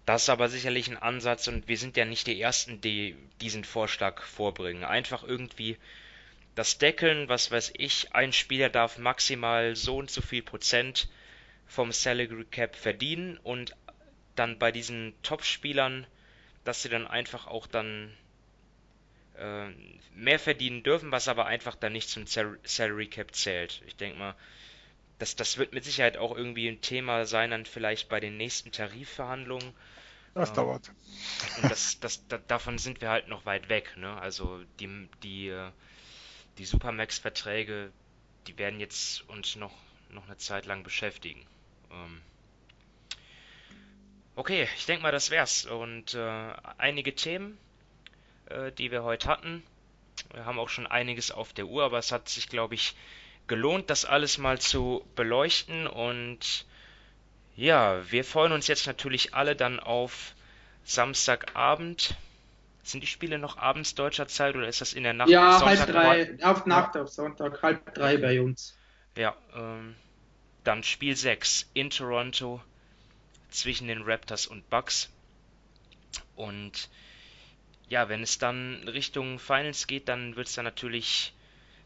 Das 0.05 0.23
ist 0.23 0.29
aber 0.29 0.49
sicherlich 0.49 0.87
ein 0.87 0.97
Ansatz 0.97 1.47
und 1.47 1.67
wir 1.67 1.77
sind 1.77 1.97
ja 1.97 2.05
nicht 2.05 2.27
die 2.27 2.39
Ersten, 2.39 2.79
die 2.79 3.15
diesen 3.41 3.63
Vorschlag 3.63 4.21
vorbringen. 4.21 4.83
Einfach 4.83 5.23
irgendwie 5.23 5.77
das 6.57 6.79
Deckeln, 6.79 7.29
was 7.29 7.51
weiß 7.51 7.73
ich, 7.77 8.15
ein 8.15 8.33
Spieler 8.33 8.69
darf 8.69 8.97
maximal 8.97 9.75
so 9.75 9.97
und 9.97 10.09
so 10.09 10.21
viel 10.23 10.41
Prozent 10.41 11.07
vom 11.67 11.91
Salary 11.91 12.45
Cap 12.45 12.75
verdienen 12.75 13.37
und 13.43 13.75
dann 14.35 14.57
bei 14.57 14.71
diesen 14.71 15.13
Top-Spielern, 15.21 16.07
dass 16.63 16.81
sie 16.81 16.89
dann 16.89 17.05
einfach 17.05 17.45
auch 17.45 17.67
dann 17.67 18.11
äh, 19.37 19.67
mehr 20.15 20.39
verdienen 20.39 20.81
dürfen, 20.81 21.11
was 21.11 21.27
aber 21.27 21.45
einfach 21.45 21.75
dann 21.75 21.93
nicht 21.93 22.09
zum 22.09 22.25
Salary 22.25 23.07
Cap 23.07 23.35
zählt. 23.35 23.83
Ich 23.85 23.95
denke 23.95 24.17
mal, 24.17 24.35
das, 25.19 25.35
das 25.35 25.59
wird 25.59 25.73
mit 25.73 25.83
Sicherheit 25.83 26.17
auch 26.17 26.35
irgendwie 26.35 26.67
ein 26.67 26.81
Thema 26.81 27.25
sein, 27.25 27.51
dann 27.51 27.67
vielleicht 27.67 28.09
bei 28.09 28.19
den 28.19 28.35
nächsten 28.35 28.71
Tarifverhandlungen. 28.71 29.75
Das 30.33 30.49
ähm, 30.49 30.55
dauert. 30.55 30.91
Und 31.61 31.69
das, 31.69 31.99
das, 31.99 32.27
da, 32.27 32.39
davon 32.39 32.79
sind 32.79 32.99
wir 33.01 33.09
halt 33.09 33.27
noch 33.27 33.45
weit 33.45 33.69
weg. 33.69 33.95
Ne? 33.95 34.19
Also 34.19 34.63
die, 34.79 35.07
die, 35.21 35.49
äh, 35.49 35.69
die 36.57 36.65
Supermax-Verträge, 36.65 37.91
die 38.47 38.57
werden 38.57 38.79
jetzt 38.79 39.27
uns 39.29 39.55
noch, 39.55 39.73
noch 40.09 40.25
eine 40.25 40.37
Zeit 40.37 40.65
lang 40.65 40.83
beschäftigen. 40.83 41.45
Ähm 41.91 42.21
okay, 44.35 44.67
ich 44.77 44.85
denke 44.85 45.03
mal, 45.03 45.11
das 45.11 45.29
wär's. 45.29 45.65
Und 45.65 46.13
äh, 46.13 46.53
einige 46.77 47.13
Themen, 47.15 47.57
äh, 48.45 48.71
die 48.71 48.91
wir 48.91 49.03
heute 49.03 49.27
hatten. 49.27 49.63
Wir 50.33 50.45
haben 50.45 50.59
auch 50.59 50.69
schon 50.69 50.87
einiges 50.87 51.31
auf 51.31 51.53
der 51.53 51.67
Uhr, 51.67 51.83
aber 51.83 51.99
es 51.99 52.11
hat 52.11 52.27
sich, 52.29 52.49
glaube 52.49 52.75
ich, 52.75 52.95
gelohnt, 53.47 53.89
das 53.89 54.05
alles 54.05 54.37
mal 54.37 54.59
zu 54.59 55.05
beleuchten. 55.15 55.87
Und 55.87 56.65
ja, 57.55 58.09
wir 58.11 58.23
freuen 58.23 58.51
uns 58.51 58.67
jetzt 58.67 58.87
natürlich 58.87 59.33
alle 59.33 59.55
dann 59.55 59.79
auf 59.79 60.33
Samstagabend 60.83 62.15
sind 62.91 63.01
die 63.01 63.07
Spiele 63.07 63.37
noch 63.37 63.57
abends 63.57 63.95
deutscher 63.95 64.27
Zeit 64.27 64.55
oder 64.55 64.67
ist 64.67 64.81
das 64.81 64.93
in 64.93 65.03
der 65.03 65.13
Nacht? 65.13 65.29
Ja, 65.29 65.63
halb 65.63 65.87
drei, 65.87 66.37
auf 66.43 66.65
Nacht 66.65 66.95
ja. 66.95 67.03
auf 67.03 67.09
Sonntag, 67.09 67.61
halb 67.61 67.93
drei 67.93 68.17
bei 68.17 68.41
uns. 68.41 68.77
Ja, 69.15 69.35
ähm, 69.55 69.95
dann 70.63 70.83
Spiel 70.83 71.15
6 71.15 71.69
in 71.73 71.89
Toronto 71.89 72.61
zwischen 73.49 73.87
den 73.87 74.03
Raptors 74.03 74.47
und 74.47 74.69
Bucks. 74.69 75.09
Und 76.35 76.89
ja, 77.89 78.09
wenn 78.09 78.21
es 78.21 78.37
dann 78.37 78.87
Richtung 78.87 79.39
Finals 79.39 79.87
geht, 79.87 80.07
dann 80.09 80.35
wird 80.35 80.47
es 80.47 80.55
dann 80.55 80.65
natürlich, 80.65 81.33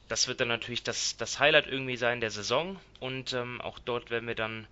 das 0.07 0.27
wird 0.27 0.41
dann 0.41 0.47
natürlich 0.47 0.83
das, 0.83 1.15
das 1.17 1.39
Highlight 1.39 1.67
irgendwie 1.67 1.97
sein 1.97 2.21
der 2.21 2.31
Saison. 2.31 2.79
Und 2.99 3.33
ähm, 3.33 3.61
auch 3.61 3.79
dort 3.79 4.09
werden 4.09 4.27
wir 4.27 4.35
dann 4.35 4.67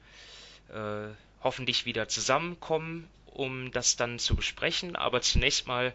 äh, 0.74 1.14
hoffentlich 1.42 1.86
wieder 1.86 2.08
zusammenkommen 2.08 3.08
um 3.34 3.72
das 3.72 3.96
dann 3.96 4.20
zu 4.20 4.36
besprechen. 4.36 4.96
Aber 4.96 5.22
zunächst 5.22 5.68
mal 5.68 5.94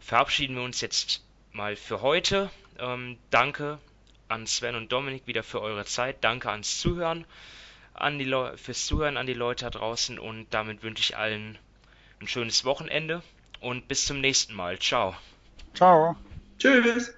verabschieden 0.00 0.56
wir 0.56 0.62
uns 0.62 0.80
jetzt 0.80 1.22
mal 1.52 1.76
für 1.76 2.02
heute. 2.02 2.50
Ähm, 2.78 3.18
danke 3.30 3.78
an 4.28 4.46
Sven 4.46 4.74
und 4.74 4.90
Dominik 4.90 5.26
wieder 5.26 5.42
für 5.42 5.60
eure 5.60 5.84
Zeit. 5.84 6.24
Danke 6.24 6.50
ans 6.50 6.80
Zuhören, 6.80 7.24
an 7.94 8.18
die 8.18 8.26
fürs 8.56 8.86
Zuhören 8.86 9.16
an 9.16 9.26
die 9.26 9.34
Leute 9.34 9.66
da 9.66 9.70
draußen 9.70 10.18
und 10.18 10.46
damit 10.50 10.82
wünsche 10.82 11.02
ich 11.02 11.16
allen 11.16 11.58
ein 12.20 12.28
schönes 12.28 12.64
Wochenende 12.64 13.22
und 13.60 13.88
bis 13.88 14.06
zum 14.06 14.20
nächsten 14.20 14.54
Mal. 14.54 14.78
Ciao. 14.78 15.14
Ciao. 15.74 16.16
Tschüss. 16.58 17.14